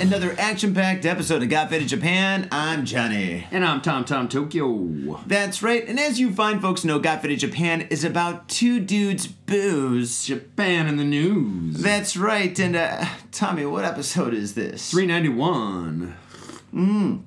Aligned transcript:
another 0.00 0.34
action-packed 0.38 1.04
episode 1.04 1.42
of 1.42 1.48
Got 1.48 1.70
Faded 1.70 1.88
Japan. 1.88 2.48
I'm 2.52 2.84
Johnny. 2.84 3.46
And 3.50 3.64
I'm 3.64 3.80
Tom 3.80 4.04
Tom 4.04 4.28
Tokyo. 4.28 5.20
That's 5.26 5.62
right, 5.62 5.86
and 5.88 5.98
as 5.98 6.20
you 6.20 6.32
fine 6.32 6.60
folks 6.60 6.84
know, 6.84 6.98
Got 6.98 7.22
Faded 7.22 7.40
Japan 7.40 7.82
is 7.90 8.04
about 8.04 8.48
two 8.48 8.78
dudes 8.78 9.26
booze. 9.26 10.24
Japan 10.26 10.86
in 10.86 10.96
the 10.96 11.04
news. 11.04 11.82
That's 11.82 12.16
right, 12.16 12.56
and 12.58 12.76
uh, 12.76 13.06
Tommy, 13.32 13.66
what 13.66 13.84
episode 13.84 14.34
is 14.34 14.54
this? 14.54 14.90
391. 14.90 16.14
Mmm. 16.72 17.22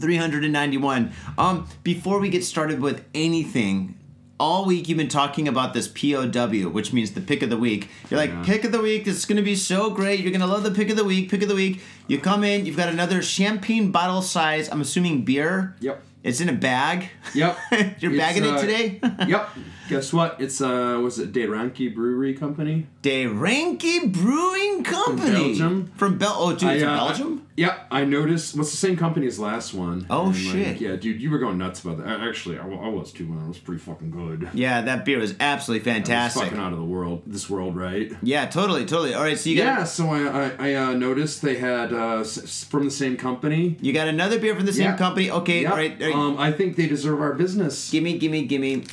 391. 0.00 1.12
Um, 1.38 1.68
before 1.82 2.18
we 2.18 2.28
get 2.28 2.44
started 2.44 2.80
with 2.80 3.04
anything, 3.14 3.98
all 4.38 4.64
week 4.66 4.88
you've 4.88 4.98
been 4.98 5.08
talking 5.08 5.48
about 5.48 5.72
this 5.74 5.88
POW, 5.88 6.68
which 6.68 6.92
means 6.92 7.12
the 7.12 7.20
pick 7.20 7.42
of 7.42 7.50
the 7.50 7.56
week. 7.56 7.88
You're 8.10 8.18
like, 8.20 8.30
Yeah. 8.30 8.42
pick 8.44 8.64
of 8.64 8.72
the 8.72 8.80
week, 8.82 9.06
it's 9.06 9.24
gonna 9.24 9.42
be 9.42 9.56
so 9.56 9.90
great. 9.90 10.20
You're 10.20 10.32
gonna 10.32 10.46
love 10.46 10.62
the 10.62 10.70
pick 10.70 10.90
of 10.90 10.96
the 10.96 11.04
week, 11.04 11.30
pick 11.30 11.42
of 11.42 11.48
the 11.48 11.54
week. 11.54 11.80
You 12.06 12.18
come 12.18 12.44
in, 12.44 12.66
you've 12.66 12.76
got 12.76 12.88
another 12.88 13.22
champagne 13.22 13.90
bottle 13.90 14.22
size, 14.22 14.68
I'm 14.70 14.80
assuming 14.80 15.24
beer. 15.24 15.74
Yep. 15.80 16.02
It's 16.22 16.40
in 16.40 16.48
a 16.48 16.52
bag. 16.52 17.08
Yep. 17.34 17.56
You're 18.00 18.12
It's, 18.12 18.18
bagging 18.18 18.44
uh, 18.44 18.56
it 18.56 18.60
today? 18.60 19.00
yep. 19.28 19.48
Guess 19.88 20.12
what? 20.12 20.40
It's 20.40 20.60
uh 20.60 20.98
was 21.02 21.18
it 21.18 21.32
De 21.32 21.46
Deranki 21.46 21.94
Brewery 21.94 22.34
Company? 22.34 22.86
De 23.02 23.26
Ranke 23.26 24.12
Brewing 24.12 24.82
Company. 24.84 25.30
Belgium. 25.30 25.92
From 25.96 26.18
Bel 26.18 26.34
Oh, 26.36 26.52
dude, 26.54 26.68
I, 26.68 26.80
uh, 26.82 27.06
Belgium? 27.08 27.38
I- 27.38 27.42
yeah, 27.58 27.78
I 27.90 28.04
noticed. 28.04 28.54
What's 28.54 28.70
the 28.70 28.76
same 28.76 28.96
company 28.98 29.26
as 29.26 29.38
last 29.38 29.72
one? 29.72 30.06
Oh, 30.10 30.26
And, 30.26 30.36
shit. 30.36 30.78
yeah, 30.78 30.94
dude, 30.96 31.22
you 31.22 31.30
were 31.30 31.38
going 31.38 31.56
nuts 31.56 31.82
about 31.82 32.04
that. 32.04 32.20
Actually, 32.20 32.58
I, 32.58 32.68
I 32.68 32.88
was 32.88 33.12
too. 33.12 33.24
Man, 33.26 33.46
it 33.46 33.48
was 33.48 33.56
pretty 33.58 33.80
fucking 33.80 34.10
good. 34.10 34.50
yeah, 34.54 34.82
that 34.82 35.06
beer 35.06 35.18
was 35.18 35.34
absolutely 35.40 35.88
It 35.90 35.94
was 35.94 35.96
fantastic. 36.06 36.42
fucking 36.42 36.58
out 36.58 36.72
of 36.74 36.78
the 36.78 36.84
world. 36.84 37.22
This 37.26 37.48
world, 37.48 37.74
right? 37.74 38.12
Yeah, 38.22 38.44
totally, 38.46 38.84
totally. 38.84 39.14
All 39.14 39.22
right, 39.22 39.38
so 39.38 39.48
you 39.48 39.56
got 39.56 39.64
Yeah. 39.64 39.84
So 39.84 40.10
I 40.10 40.26
I, 40.26 40.52
I 40.70 40.74
uh, 40.74 40.92
noticed 40.94 41.40
they 41.40 41.56
had 41.56 41.94
uh, 41.94 42.24
from 42.24 42.84
the 42.84 42.90
same 42.90 43.16
company. 43.16 43.76
you 43.80 43.92
got 43.94 44.08
another 44.08 44.38
beer 44.38 44.54
from 44.54 44.66
the 44.66 44.72
same 44.74 44.82
Yeah. 44.90 44.96
company. 44.98 45.30
Okay, 45.30 45.64
all 45.64 45.76
right. 45.76 45.92
all 46.02 46.06
right. 46.08 46.14
Um, 46.16 46.36
I 46.38 46.52
think 46.52 46.76
they 46.76 46.86
deserve 46.88 47.22
our 47.22 47.32
business. 47.34 47.90
Gimme, 47.90 48.18
gimme, 48.18 48.44
gimme. 48.44 48.84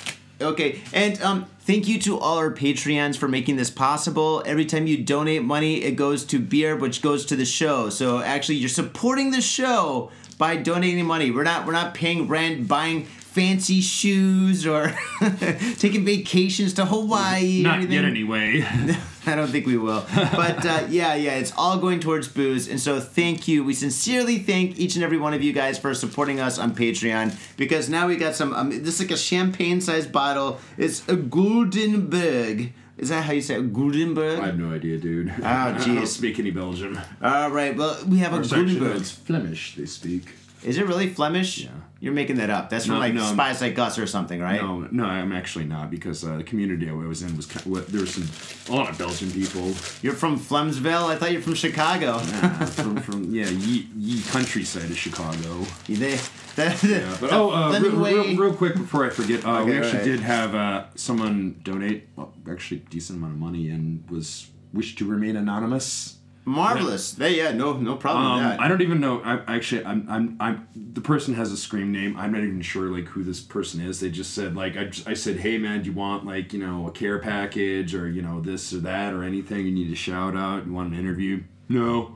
Okay, 0.42 0.81
and 0.92 1.22
um, 1.22 1.45
thank 1.62 1.88
you 1.88 2.00
to 2.02 2.20
all 2.20 2.38
our 2.38 2.52
Patreons 2.52 3.16
for 3.17 3.28
making 3.28 3.56
this 3.56 3.70
possible. 3.70 4.44
Every 4.45 4.66
time 4.66 4.88
you 4.88 4.98
donate 5.03 5.44
money, 5.44 5.84
it 5.84 5.95
goes 5.95 6.26
to 6.26 6.39
beer, 6.39 6.76
which 6.76 7.02
goes 7.02 7.26
to 7.28 7.36
the 7.36 7.45
show. 7.45 7.89
So 7.89 8.20
actually, 8.20 8.56
you're 8.56 8.70
supporting 8.70 9.31
the 9.31 9.42
show 9.42 10.11
by 10.38 10.56
donating 10.56 11.06
money. 11.06 11.31
We're 11.31 11.44
not 11.44 11.66
we're 11.66 11.73
not 11.73 11.94
paying 11.94 12.28
rent, 12.28 12.67
buying 12.67 13.08
fancy 13.33 13.82
shoes, 13.82 14.66
or 14.67 14.94
taking 15.77 16.05
vacations 16.05 16.73
to 16.73 16.86
Hawaii. 16.86 17.61
or 17.61 17.64
Not 17.64 17.76
anything. 17.77 17.94
yet, 17.94 18.05
anyway. 18.05 18.66
I 19.26 19.36
don't 19.36 19.48
think 19.48 19.66
we 19.66 19.77
will. 19.77 20.05
But 20.14 20.66
uh, 20.66 20.86
yeah, 20.89 21.16
yeah, 21.16 21.36
it's 21.36 21.54
all 21.58 21.77
going 21.80 21.99
towards 22.02 22.27
booze. 22.27 22.67
And 22.67 22.80
so 22.80 22.99
thank 22.99 23.48
you. 23.48 23.64
We 23.64 23.73
sincerely 23.73 24.38
thank 24.39 24.77
each 24.77 24.95
and 24.95 25.04
every 25.04 25.17
one 25.17 25.33
of 25.33 25.42
you 25.42 25.54
guys 25.54 25.80
for 25.80 25.94
supporting 25.94 26.39
us 26.42 26.60
on 26.60 26.76
Patreon 26.76 27.33
because 27.58 27.88
now 27.89 28.08
we 28.08 28.17
got 28.17 28.36
some, 28.36 28.54
um, 28.54 28.70
this 28.70 28.95
is 28.95 28.99
like 28.99 29.11
a 29.11 29.17
champagne 29.17 29.80
sized 29.80 30.11
bottle. 30.11 30.60
It's 30.77 31.08
a 31.08 31.15
Guldenberg. 31.15 32.73
Is 32.98 33.10
that 33.10 33.23
how 33.23 33.32
you 33.32 33.42
say 33.42 33.55
it? 33.55 33.73
I 33.73 34.45
have 34.45 34.60
no 34.60 34.71
idea, 34.73 34.98
dude. 34.98 35.33
Oh, 35.39 35.44
I 35.44 35.71
don't 35.71 36.05
speak 36.05 36.38
any 36.38 36.52
Belgian. 36.52 37.00
All 37.21 37.50
right, 37.50 37.76
well, 37.76 37.98
we 38.08 38.20
have 38.20 38.33
a 38.33 38.38
Or 38.38 38.39
actually, 38.42 38.77
no, 38.77 38.86
Guldenberg. 38.88 38.95
it's 39.00 39.11
Flemish. 39.11 39.76
They 39.76 39.86
speak. 39.86 40.23
Is 40.64 40.78
it 40.78 40.88
really 40.88 41.10
Flemish? 41.10 41.60
Yeah. 41.60 41.72
You're 42.04 42.12
making 42.12 42.36
that 42.36 42.50
up. 42.50 42.70
That's 42.70 42.86
from 42.86 42.96
No, 42.96 43.00
like 43.00 43.14
no. 43.14 43.24
Spies 43.24 43.62
Like 43.62 43.80
Us 43.80 43.98
or 43.98 44.06
something, 44.06 44.42
right? 44.42 44.62
No, 44.62 44.80
no, 44.92 45.06
I'm 45.06 45.32
actually 45.32 45.64
not 45.64 45.90
because 45.90 46.26
uh, 46.26 46.36
the 46.36 46.44
community 46.44 46.90
I 46.90 46.92
was 46.92 47.22
in 47.22 47.38
was 47.38 47.46
kind 47.46 47.66
what 47.66 47.88
there 47.88 48.02
was 48.02 48.14
some 48.16 48.28
a 48.74 48.78
lot 48.78 48.90
of 48.90 48.98
Belgian 48.98 49.32
people. 49.32 49.72
You're 50.02 50.14
from 50.14 50.38
Flemsville? 50.38 51.06
I 51.06 51.16
thought 51.16 51.32
you're 51.32 51.42
from 51.42 51.54
Chicago. 51.54 52.18
Yeah, 52.18 52.66
from, 52.66 52.98
from 52.98 53.34
yeah, 53.34 53.48
ye, 53.48 53.88
ye 53.96 54.22
countryside 54.24 54.92
of 54.92 54.98
Chicago. 54.98 55.66
they, 55.88 56.20
that, 56.58 56.84
Yeah, 56.84 57.16
but 57.22 57.32
oh, 57.32 57.52
uh, 57.52 57.80
real, 57.80 57.95
real, 57.95 58.38
real 58.38 58.54
quick 58.54 58.76
before 58.76 59.06
I 59.06 59.10
forget, 59.10 59.45
uh, 59.45 59.64
we 59.66 59.72
actually 59.78 60.00
alright. 60.00 60.04
did 60.04 60.20
have 60.20 60.56
uh, 60.56 60.84
someone 60.95 61.62
donate 61.64 62.10
well, 62.18 62.34
actually 62.52 62.82
a 62.86 62.90
decent 62.90 63.20
amount 63.20 63.32
of 63.36 63.40
money 63.40 63.70
and 63.70 64.04
was 64.10 64.50
wished 64.74 64.98
to 64.98 65.06
remain 65.06 65.38
anonymous. 65.38 66.18
Marvelous. 66.45 67.14
They, 67.14 67.37
yeah, 67.37 67.52
no, 67.52 67.73
no 67.73 67.95
problem 67.95 68.26
Um, 68.26 68.33
with 68.37 68.43
that. 68.43 68.59
I 68.59 68.67
don't 68.67 68.81
even 68.81 68.99
know. 68.99 69.21
I 69.23 69.55
actually, 69.55 69.86
I'm, 69.86 70.05
I'm, 70.09 70.36
I'm. 70.39 70.67
The 70.93 71.02
person 71.02 71.33
has 71.36 71.52
a 71.52 71.58
scream 71.58 71.92
name. 71.92 72.17
I'm 72.17 72.31
not 72.33 72.42
even 72.42 72.61
sure 72.61 72.89
like 72.89 73.05
who 73.08 73.23
this 73.23 73.39
person 73.39 73.80
is. 73.81 73.99
They 73.99 74.09
just 74.09 74.33
said 74.33 74.55
like 74.55 74.76
I, 74.77 74.86
just, 74.86 75.08
I 75.08 75.14
said, 75.14 75.37
hey 75.37 75.58
man, 75.58 75.82
do 75.83 75.89
you 75.89 75.95
want 75.95 76.26
like 76.26 76.52
you 76.53 76.59
know 76.59 76.87
a 76.87 76.92
care 76.92 77.20
package 77.20 77.95
or 77.95 78.09
you 78.09 78.21
know 78.21 78.42
this 78.42 78.73
or 78.73 78.80
that 78.80 79.14
or 79.14 79.23
anything? 79.23 79.65
You 79.65 79.71
need 79.71 79.92
a 79.92 79.95
shout 79.95 80.36
out. 80.36 80.65
You 80.65 80.73
want 80.73 80.93
an 80.93 80.99
interview? 80.99 81.43
No, 81.70 82.14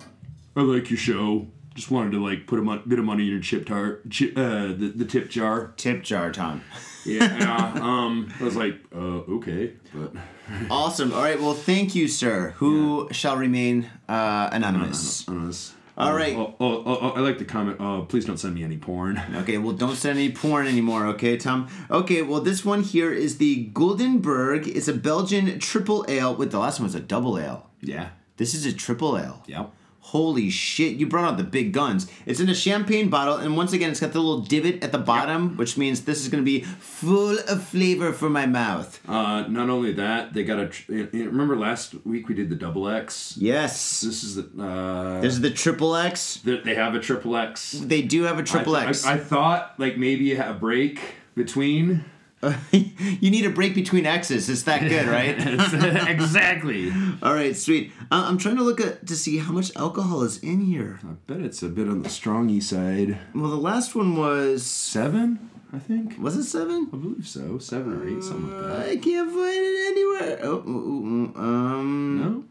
I 0.55 0.61
like 0.61 0.89
your 0.89 0.99
show. 0.99 1.47
Just 1.73 1.91
wanted 1.91 2.11
to 2.11 2.23
like 2.23 2.47
put 2.47 2.59
a 2.59 2.61
mon- 2.63 2.83
bit 2.87 2.97
of 2.99 3.05
money 3.05 3.23
in 3.25 3.29
your 3.29 3.39
chip 3.39 3.66
tar, 3.67 3.99
chip, 4.09 4.37
uh, 4.37 4.67
the 4.67 4.91
the 4.95 5.05
tip 5.05 5.29
jar. 5.29 5.73
Tip 5.77 6.03
jar, 6.03 6.31
Tom. 6.31 6.63
Yeah. 7.05 7.71
um. 7.81 8.33
I 8.39 8.43
was 8.43 8.55
like, 8.55 8.79
uh, 8.93 8.97
okay, 9.37 9.73
but 9.93 10.11
Awesome. 10.72 11.13
All 11.13 11.22
right. 11.22 11.40
Well, 11.40 11.53
thank 11.53 11.96
you, 11.96 12.08
sir. 12.08 12.53
Who 12.58 13.09
shall 13.12 13.38
remain 13.38 13.90
uh, 14.08 14.50
anonymous? 14.52 15.28
honest. 15.28 15.74
All 15.97 16.13
right. 16.13 16.35
Oh, 16.38 16.53
oh, 16.59 16.84
oh, 16.85 16.97
oh, 17.02 17.09
I 17.16 17.22
like 17.22 17.40
the 17.40 17.46
comment. 17.46 17.78
Uh, 17.80 18.02
please 18.02 18.24
don't 18.25 18.38
send 18.38 18.53
me 18.53 18.63
any 18.63 18.78
porn. 18.78 19.19
Okay. 19.38 19.58
Well, 19.58 19.74
don't 19.74 19.96
send 19.96 20.18
any 20.19 20.31
porn 20.31 20.68
anymore. 20.68 21.08
Okay, 21.08 21.38
Tom. 21.38 21.68
Okay. 21.90 22.22
Well, 22.22 22.40
this 22.41 22.63
one 22.63 22.84
here 22.84 23.12
is 23.12 23.38
the 23.40 23.69
Goldenberg. 23.74 24.68
It's 24.68 24.88
a 24.88 24.94
Belgian 24.94 25.59
triple 25.59 26.06
ale. 26.08 26.35
With 26.35 26.52
the 26.52 26.59
last 26.59 26.79
one 26.79 26.85
was 26.85 26.96
a 26.96 27.00
double 27.00 27.40
ale. 27.40 27.69
Yeah. 27.81 28.09
This 28.38 28.53
is 28.53 28.66
a 28.66 28.74
triple 28.74 29.18
ale. 29.18 29.44
Yep. 29.47 29.72
Holy 30.12 30.50
shit, 30.50 30.95
you 30.95 31.06
brought 31.06 31.25
out 31.25 31.35
the 31.38 31.44
big 31.44 31.73
guns. 31.73 32.07
It's 32.25 32.40
in 32.40 32.47
a 32.50 32.56
champagne 32.56 33.09
bottle, 33.09 33.35
and 33.35 33.57
once 33.57 33.73
again, 33.73 33.90
it's 33.91 34.00
got 34.00 34.13
the 34.13 34.19
little 34.22 34.40
divot 34.41 34.81
at 34.81 34.94
the 34.94 34.97
bottom, 34.97 35.57
which 35.57 35.78
means 35.78 36.06
this 36.06 36.22
is 36.22 36.29
going 36.29 36.41
to 36.41 36.45
be 36.45 36.62
full 36.62 37.38
of 37.40 37.62
flavor 37.62 38.13
for 38.13 38.29
my 38.29 38.46
mouth. 38.46 39.01
Uh, 39.06 39.41
not 39.50 39.69
only 39.69 39.91
that, 39.91 40.34
they 40.34 40.46
got 40.46 40.59
a. 40.59 40.67
Tr- 40.69 40.91
remember 41.12 41.57
last 41.57 41.94
week 42.06 42.29
we 42.29 42.35
did 42.35 42.50
the 42.50 42.56
double 42.56 42.88
X. 42.88 43.35
Yes. 43.38 44.00
This 44.00 44.23
is 44.23 44.35
the. 44.35 44.44
Uh, 44.63 45.19
This 45.19 45.34
is 45.34 45.41
the 45.41 45.51
triple 45.51 45.94
X. 45.97 46.40
th- 46.46 46.63
they 46.63 46.75
have 46.75 46.96
a 46.96 47.01
triple 47.01 47.35
X. 47.35 47.72
They 47.73 48.01
do 48.01 48.23
have 48.23 48.40
a 48.40 48.44
triple 48.44 48.78
I, 48.78 48.85
X. 48.85 49.06
I, 49.06 49.16
I 49.16 49.17
thought 49.17 49.73
like 49.78 49.97
maybe 49.97 50.34
a 50.35 50.53
break 50.53 51.01
between. 51.35 52.06
you 52.71 53.31
need 53.31 53.45
a 53.45 53.49
break 53.49 53.73
between 53.73 54.05
X's. 54.05 54.49
It's 54.49 54.63
that 54.63 54.81
good, 54.87 55.07
right? 55.17 55.35
exactly. 56.07 56.91
All 57.23 57.33
right, 57.33 57.55
sweet. 57.55 57.91
Uh, 58.11 58.25
I'm 58.27 58.37
trying 58.37 58.57
to 58.57 58.63
look 58.63 58.79
at 58.79 59.05
to 59.07 59.15
see 59.15 59.37
how 59.39 59.51
much 59.51 59.75
alcohol 59.75 60.22
is 60.23 60.37
in 60.39 60.61
here. 60.61 60.99
I 61.03 61.13
bet 61.25 61.41
it's 61.41 61.63
a 61.63 61.69
bit 61.69 61.87
on 61.87 62.03
the 62.03 62.09
strongy 62.09 62.61
side. 62.61 63.17
Well, 63.34 63.49
the 63.49 63.57
last 63.57 63.95
one 63.95 64.16
was 64.16 64.63
Seven, 64.63 65.49
I 65.73 65.79
think. 65.79 66.17
was 66.19 66.37
it 66.37 66.43
seven? 66.45 66.87
I 66.93 66.95
believe 66.97 67.28
so. 67.28 67.57
Seven 67.57 67.93
or 67.93 68.07
eight, 68.07 68.23
something 68.23 68.53
like 68.55 68.67
that. 68.78 68.90
I 68.90 68.95
can't 68.97 69.29
find 69.29 69.57
it 69.57 69.87
anywhere. 69.87 70.40
Oh, 70.43 70.59
um, 71.35 72.17
No. 72.22 72.43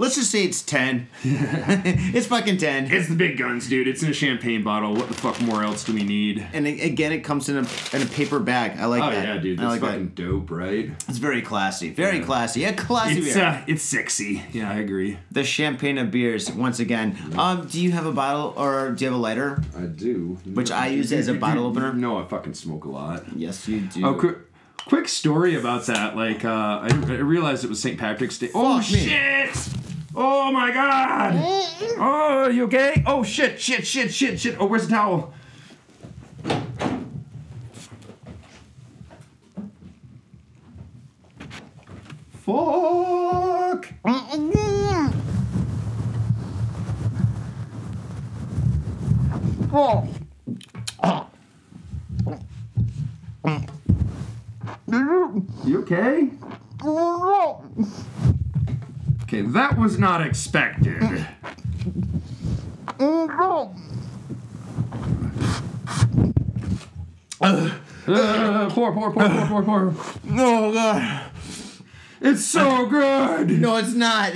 Let's 0.00 0.16
just 0.16 0.30
say 0.30 0.42
it's 0.44 0.62
ten. 0.62 1.08
it's 1.22 2.26
fucking 2.26 2.56
ten. 2.56 2.90
It's 2.90 3.08
the 3.08 3.14
big 3.14 3.38
guns, 3.38 3.68
dude. 3.68 3.86
It's 3.86 4.02
in 4.02 4.10
a 4.10 4.12
champagne 4.12 4.62
bottle. 4.62 4.94
What 4.94 5.08
the 5.08 5.14
fuck 5.14 5.40
more 5.42 5.62
else 5.62 5.84
do 5.84 5.92
we 5.94 6.02
need? 6.02 6.44
and 6.52 6.66
again, 6.66 7.12
it 7.12 7.20
comes 7.20 7.48
in 7.48 7.56
a 7.56 7.60
in 7.94 8.02
a 8.02 8.06
paper 8.06 8.38
bag. 8.40 8.78
I 8.78 8.86
like 8.86 9.02
Oh 9.02 9.10
that. 9.10 9.24
yeah, 9.24 9.36
dude. 9.40 9.60
I 9.60 9.62
That's 9.68 9.82
like 9.82 9.90
fucking 9.92 10.08
dope, 10.08 10.50
right? 10.50 10.90
It's 11.08 11.18
very 11.18 11.42
classy. 11.42 11.90
Very 11.90 12.20
classy. 12.20 12.60
Yeah, 12.60 12.72
classy 12.72 13.18
It's 13.20 13.34
beer. 13.34 13.44
uh, 13.44 13.62
it's 13.66 13.82
sexy. 13.82 14.42
Yeah, 14.52 14.70
I 14.70 14.76
agree. 14.76 15.18
the 15.30 15.44
champagne 15.44 15.98
of 15.98 16.10
beers 16.10 16.50
once 16.50 16.80
again. 16.80 17.16
Um, 17.36 17.66
do 17.66 17.80
you 17.80 17.92
have 17.92 18.06
a 18.06 18.12
bottle 18.12 18.54
or 18.56 18.90
do 18.92 19.04
you 19.04 19.10
have 19.10 19.18
a 19.18 19.22
lighter? 19.22 19.62
I 19.76 19.82
do. 19.82 20.38
Which 20.54 20.70
I 20.70 20.88
use 20.88 21.12
as 21.12 21.28
a 21.28 21.34
bottle 21.34 21.66
opener? 21.66 21.92
No, 21.92 22.18
I 22.18 22.24
fucking 22.26 22.54
smoke 22.54 22.84
a 22.84 22.88
lot. 22.90 23.24
Yes, 23.36 23.68
you 23.68 23.80
do. 23.80 24.04
Oh, 24.06 24.14
quick, 24.14 24.38
quick 24.86 25.08
story 25.08 25.54
about 25.54 25.86
that. 25.86 26.16
Like, 26.16 26.44
uh, 26.44 26.48
I, 26.82 26.88
I 26.90 27.12
realized 27.16 27.64
it 27.64 27.68
was 27.70 27.80
St. 27.82 27.98
Patrick's 27.98 28.38
Day. 28.38 28.50
Oh 28.54 28.80
Fuck 28.80 28.92
me. 28.92 29.89
Oh 30.14 30.50
my 30.50 30.72
god! 30.72 31.34
Oh, 31.98 32.48
you 32.48 32.64
okay? 32.64 33.02
Oh 33.06 33.22
shit! 33.22 33.60
Shit! 33.60 33.86
Shit! 33.86 34.12
Shit! 34.12 34.40
Shit! 34.40 34.56
Oh, 34.58 34.66
where's 34.66 34.88
the 34.88 34.94
towel? 34.94 35.32
Fuck! 42.32 43.86
Oh. 51.02 51.26
You 55.64 55.80
okay? 55.82 56.30
Okay, 59.32 59.42
that 59.42 59.78
was 59.78 59.96
not 59.96 60.26
expected. 60.26 61.24
Uh, 67.40 68.68
pour, 68.70 68.92
pour, 68.92 69.12
pour, 69.12 69.12
pour, 69.12 69.46
pour, 69.46 69.62
pour. 69.62 69.94
Oh 70.32 70.72
god. 70.72 71.30
It's 72.20 72.44
so 72.44 72.86
good. 72.86 73.50
No, 73.50 73.76
it's 73.76 73.94
not. 73.94 74.32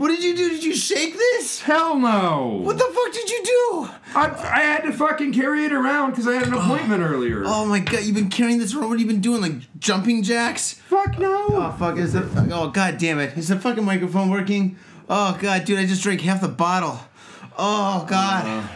What 0.00 0.08
did 0.08 0.24
you 0.24 0.34
do? 0.34 0.48
Did 0.48 0.64
you 0.64 0.74
shake 0.74 1.12
this? 1.12 1.60
Hell 1.60 1.98
no. 1.98 2.62
What 2.62 2.78
the 2.78 2.84
fuck 2.84 3.12
did 3.12 3.28
you 3.28 3.44
do? 3.44 3.90
I, 4.14 4.30
I 4.54 4.60
had 4.60 4.84
to 4.84 4.94
fucking 4.94 5.34
carry 5.34 5.66
it 5.66 5.74
around 5.74 6.12
because 6.12 6.26
I 6.26 6.36
had 6.36 6.46
an 6.46 6.54
oh. 6.54 6.58
appointment 6.58 7.02
earlier. 7.02 7.42
Oh 7.44 7.66
my 7.66 7.80
god, 7.80 8.04
you've 8.04 8.14
been 8.14 8.30
carrying 8.30 8.58
this 8.58 8.72
around. 8.74 8.88
What 8.88 8.98
have 8.98 9.00
you 9.02 9.06
been 9.06 9.20
doing? 9.20 9.42
Like 9.42 9.78
jumping 9.78 10.22
jacks? 10.22 10.72
Fuck 10.72 11.18
no. 11.18 11.48
Oh 11.50 11.76
fuck, 11.78 11.98
is 11.98 12.14
the 12.14 12.22
oh 12.50 12.70
god 12.70 12.96
damn 12.96 13.18
it. 13.18 13.36
Is 13.36 13.48
the 13.48 13.58
fucking 13.58 13.84
microphone 13.84 14.30
working? 14.30 14.78
Oh 15.10 15.36
god, 15.38 15.66
dude, 15.66 15.78
I 15.78 15.84
just 15.84 16.02
drank 16.02 16.22
half 16.22 16.40
the 16.40 16.48
bottle. 16.48 16.98
Oh 17.58 18.06
god. 18.08 18.46
Uh. 18.46 18.68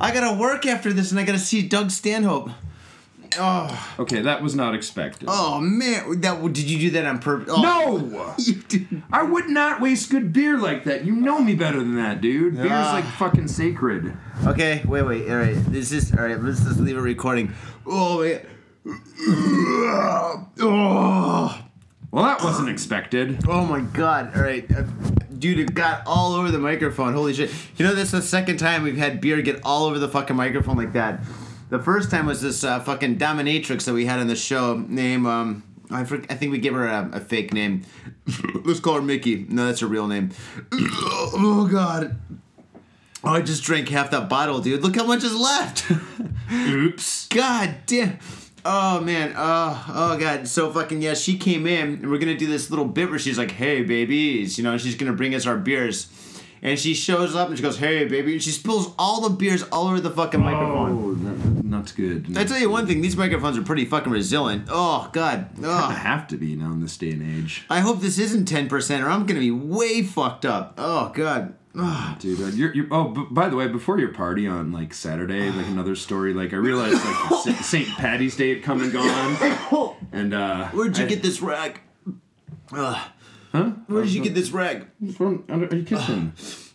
I 0.00 0.12
gotta 0.12 0.36
work 0.36 0.66
after 0.66 0.92
this 0.92 1.12
and 1.12 1.20
I 1.20 1.22
gotta 1.22 1.38
see 1.38 1.62
Doug 1.62 1.92
Stanhope. 1.92 2.50
Oh, 3.38 3.94
Okay, 3.98 4.20
that 4.22 4.42
was 4.42 4.54
not 4.54 4.74
expected. 4.74 5.28
oh 5.30 5.60
man, 5.60 6.20
that 6.20 6.42
did 6.52 6.70
you 6.70 6.78
do 6.78 6.90
that 6.90 7.06
on 7.06 7.18
purpose? 7.18 7.52
Oh, 7.56 7.62
No! 7.62 8.34
you 8.38 8.54
did. 8.68 9.02
I 9.12 9.22
would 9.22 9.48
not 9.48 9.80
waste 9.80 10.10
good 10.10 10.32
beer 10.32 10.58
like 10.58 10.84
that. 10.84 11.04
You 11.04 11.14
know 11.14 11.40
me 11.40 11.54
better 11.54 11.78
than 11.78 11.96
that, 11.96 12.20
dude. 12.20 12.56
Beer's 12.56 12.70
Ah. 12.72 12.92
like 12.94 13.04
fucking 13.04 13.48
sacred. 13.48 14.12
Okay, 14.46 14.82
wait, 14.86 15.02
wait. 15.02 15.30
All 15.30 15.36
right, 15.36 15.56
this 15.72 15.92
is 15.92 16.12
all 16.14 16.24
right. 16.24 16.40
Let's 16.42 16.60
just 16.64 16.80
leave 16.80 16.96
it 16.96 17.00
recording. 17.00 17.52
Oh 17.86 18.20
wait. 18.20 18.42
Oh, 20.64 21.64
Well, 22.10 22.24
that 22.24 22.42
wasn't 22.42 22.68
expected. 22.68 23.44
oh 23.48 23.64
my 23.64 23.80
god! 23.80 24.36
All 24.36 24.42
right, 24.42 24.70
uh, 24.70 24.82
dude, 25.38 25.58
it 25.58 25.74
got 25.74 26.02
all 26.06 26.34
over 26.34 26.50
the 26.50 26.58
microphone. 26.58 27.14
Holy 27.14 27.32
shit! 27.32 27.50
You 27.76 27.86
know, 27.86 27.94
this 27.94 28.06
is 28.06 28.12
the 28.12 28.22
second 28.22 28.58
time 28.58 28.82
we've 28.82 28.96
had 28.96 29.20
beer 29.20 29.40
get 29.42 29.60
all 29.64 29.84
over 29.86 29.98
the 29.98 30.08
fucking 30.08 30.36
microphone 30.36 30.76
like 30.76 30.92
that. 30.92 31.20
The 31.72 31.78
first 31.78 32.10
time 32.10 32.26
was 32.26 32.42
this 32.42 32.64
uh, 32.64 32.80
fucking 32.80 33.16
dominatrix 33.16 33.86
that 33.86 33.94
we 33.94 34.04
had 34.04 34.18
on 34.18 34.26
the 34.26 34.36
show. 34.36 34.84
Name 34.88 35.24
um. 35.24 35.62
I, 35.90 36.04
for, 36.04 36.16
I 36.28 36.34
think 36.34 36.52
we 36.52 36.58
gave 36.58 36.74
her 36.74 36.86
a, 36.86 37.08
a 37.14 37.20
fake 37.20 37.54
name. 37.54 37.84
Let's 38.64 38.78
call 38.78 38.96
her 38.96 39.00
Mickey. 39.00 39.46
No, 39.48 39.64
that's 39.64 39.80
her 39.80 39.86
real 39.86 40.06
name. 40.06 40.32
Oh 41.34 41.66
god. 41.72 42.20
Oh, 43.24 43.30
I 43.30 43.40
just 43.40 43.64
drank 43.64 43.88
half 43.88 44.10
that 44.10 44.28
bottle, 44.28 44.60
dude. 44.60 44.82
Look 44.82 44.96
how 44.96 45.06
much 45.06 45.24
is 45.24 45.34
left. 45.34 45.90
Oops. 46.52 47.28
God 47.28 47.74
damn. 47.86 48.18
Oh 48.66 49.00
man. 49.00 49.32
Oh 49.34 49.84
oh 49.88 50.18
god. 50.18 50.46
So 50.48 50.70
fucking 50.70 51.00
yeah. 51.00 51.14
She 51.14 51.38
came 51.38 51.66
in 51.66 51.88
and 51.88 52.10
we're 52.10 52.18
gonna 52.18 52.36
do 52.36 52.48
this 52.48 52.68
little 52.68 52.84
bit 52.84 53.08
where 53.08 53.18
she's 53.18 53.38
like, 53.38 53.52
"Hey 53.52 53.82
babies," 53.82 54.58
you 54.58 54.64
know, 54.64 54.76
she's 54.76 54.94
gonna 54.94 55.14
bring 55.14 55.34
us 55.34 55.46
our 55.46 55.56
beers. 55.56 56.08
And 56.64 56.78
she 56.78 56.94
shows 56.94 57.34
up 57.34 57.48
and 57.48 57.56
she 57.56 57.62
goes, 57.62 57.78
"Hey 57.78 58.04
baby," 58.04 58.34
and 58.34 58.42
she 58.42 58.50
spills 58.50 58.92
all 58.98 59.22
the 59.22 59.30
beers 59.30 59.62
all 59.72 59.88
over 59.88 60.00
the 60.00 60.10
fucking 60.10 60.40
microphone. 60.40 60.92
Oh, 60.92 61.11
that, 61.11 61.11
that's 61.82 61.92
good. 61.92 62.36
I 62.38 62.44
tell 62.44 62.58
you 62.58 62.70
one 62.70 62.86
thing, 62.86 63.00
these 63.00 63.16
microphones 63.16 63.58
are 63.58 63.62
pretty 63.62 63.84
fucking 63.84 64.12
resilient. 64.12 64.66
Oh 64.68 65.08
god. 65.12 65.50
I 65.62 65.66
Oh. 65.66 65.88
have 65.90 66.26
to 66.28 66.36
be 66.36 66.54
now 66.56 66.72
in 66.72 66.80
this 66.80 66.96
day 66.96 67.10
and 67.12 67.22
age. 67.44 67.64
I 67.68 67.80
hope 67.80 68.00
this 68.00 68.18
isn't 68.18 68.46
ten 68.46 68.68
percent, 68.68 69.02
or 69.04 69.08
I'm 69.10 69.26
gonna 69.26 69.40
be 69.40 69.50
way 69.50 70.02
fucked 70.02 70.44
up. 70.44 70.74
Oh 70.78 71.10
god. 71.14 71.54
Oh. 71.74 72.16
Dude, 72.18 72.38
uh, 72.40 72.46
you're, 72.48 72.74
you're, 72.74 72.86
oh, 72.90 73.08
b- 73.08 73.26
by 73.30 73.48
the 73.48 73.56
way, 73.56 73.66
before 73.66 73.98
your 73.98 74.12
party 74.12 74.46
on 74.46 74.72
like 74.72 74.92
Saturday, 74.92 75.50
like 75.50 75.66
another 75.68 75.94
story, 75.94 76.34
like 76.34 76.52
I 76.52 76.56
realized 76.56 77.02
like 77.46 77.56
St. 77.62 77.88
Patty's 77.96 78.36
Day 78.36 78.54
had 78.54 78.62
come 78.62 78.82
and 78.82 78.92
gone, 78.92 79.94
and 80.12 80.34
uh, 80.34 80.68
Where'd 80.68 80.98
you 80.98 81.04
I- 81.04 81.08
get 81.08 81.22
this 81.22 81.40
rag? 81.40 81.80
Ugh. 82.72 83.08
Huh? 83.52 83.70
Where 83.86 84.02
did 84.02 84.12
you 84.14 84.22
get 84.22 84.34
this 84.34 84.50
rag? 84.50 84.86
From 85.14 85.44
under 85.50 85.74
your 85.76 85.84
kitchen. 85.84 86.32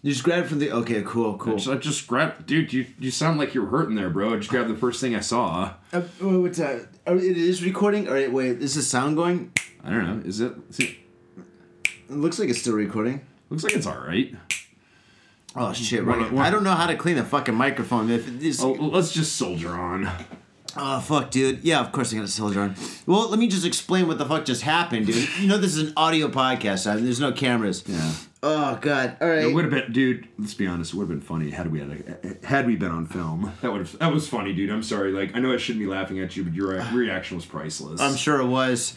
You 0.07 0.13
just 0.13 0.23
grab 0.23 0.45
it 0.45 0.47
from 0.47 0.59
the. 0.59 0.71
Okay, 0.71 1.03
cool, 1.05 1.37
cool. 1.37 1.59
So 1.59 1.73
I 1.73 1.75
just 1.75 2.07
grabbed, 2.07 2.45
dude. 2.45 2.71
You 2.71 2.85
you 2.97 3.11
sound 3.11 3.37
like 3.37 3.53
you're 3.53 3.65
hurting 3.65 3.95
there, 3.95 4.09
bro. 4.09 4.33
I 4.33 4.37
just 4.37 4.49
grabbed 4.49 4.69
the 4.69 4.77
first 4.77 5.01
thing 5.01 5.13
I 5.17 5.19
saw. 5.19 5.73
Uh, 5.91 5.99
what's 6.21 6.59
that? 6.59 6.87
Oh, 7.05 7.17
it 7.17 7.35
is 7.37 7.61
recording. 7.61 8.07
All 8.07 8.13
right, 8.13 8.31
wait. 8.31 8.61
Is 8.61 8.75
the 8.75 8.83
sound 8.83 9.17
going? 9.17 9.51
I 9.83 9.89
don't 9.89 10.05
know. 10.21 10.25
Is 10.25 10.39
it? 10.39 10.53
It 10.79 10.95
looks 12.07 12.39
like 12.39 12.47
it's 12.47 12.61
still 12.61 12.75
recording. 12.75 13.19
looks 13.49 13.65
like 13.65 13.73
it's 13.75 13.85
all 13.85 13.97
right. 13.99 14.33
Oh 15.57 15.73
shit! 15.73 16.05
Right. 16.05 16.31
I 16.35 16.51
don't 16.51 16.63
know 16.63 16.71
how 16.75 16.87
to 16.87 16.95
clean 16.95 17.17
the 17.17 17.25
fucking 17.25 17.55
microphone. 17.55 18.09
If 18.09 18.29
it 18.29 18.41
is, 18.41 18.63
Oh, 18.63 18.77
oh. 18.79 18.85
let's 18.85 19.11
just 19.11 19.35
soldier 19.35 19.71
on. 19.73 20.09
Oh 20.77 21.01
fuck, 21.01 21.31
dude. 21.31 21.65
Yeah, 21.65 21.81
of 21.81 21.91
course 21.91 22.13
I 22.13 22.15
got 22.15 22.23
a 22.23 22.29
soldier 22.29 22.61
on. 22.61 22.75
Well, 23.05 23.29
let 23.29 23.39
me 23.39 23.49
just 23.49 23.65
explain 23.65 24.07
what 24.07 24.19
the 24.19 24.25
fuck 24.25 24.45
just 24.45 24.61
happened, 24.61 25.07
dude. 25.07 25.27
You 25.37 25.47
know 25.49 25.57
this 25.57 25.75
is 25.75 25.89
an 25.89 25.93
audio 25.97 26.29
podcast. 26.29 26.89
I 26.89 26.95
there's 26.95 27.19
no 27.19 27.33
cameras. 27.33 27.83
Yeah. 27.85 28.13
Oh 28.43 28.77
god. 28.81 29.17
All 29.19 29.27
right. 29.27 29.39
It 29.45 29.53
would 29.53 29.65
have 29.65 29.73
been, 29.73 29.91
dude. 29.91 30.27
Let's 30.37 30.53
be 30.53 30.67
honest. 30.67 30.93
It 30.93 30.97
would 30.97 31.03
have 31.03 31.09
been 31.09 31.21
funny 31.21 31.49
had 31.49 31.71
we 31.71 31.79
had 31.79 32.39
had 32.43 32.67
we 32.67 32.75
been 32.75 32.91
on 32.91 33.07
film. 33.07 33.51
That 33.61 33.71
would 33.71 33.79
have. 33.81 33.97
That 33.99 34.13
was 34.13 34.27
funny, 34.29 34.53
dude. 34.53 34.69
I'm 34.69 34.83
sorry. 34.83 35.11
Like 35.11 35.35
I 35.35 35.39
know 35.39 35.51
I 35.51 35.57
shouldn't 35.57 35.83
be 35.83 35.89
laughing 35.89 36.19
at 36.19 36.35
you, 36.37 36.43
but 36.43 36.53
your 36.53 36.69
reaction 36.93 37.35
was 37.37 37.45
priceless. 37.45 37.99
I'm 37.99 38.15
sure 38.15 38.39
it 38.39 38.45
was. 38.47 38.93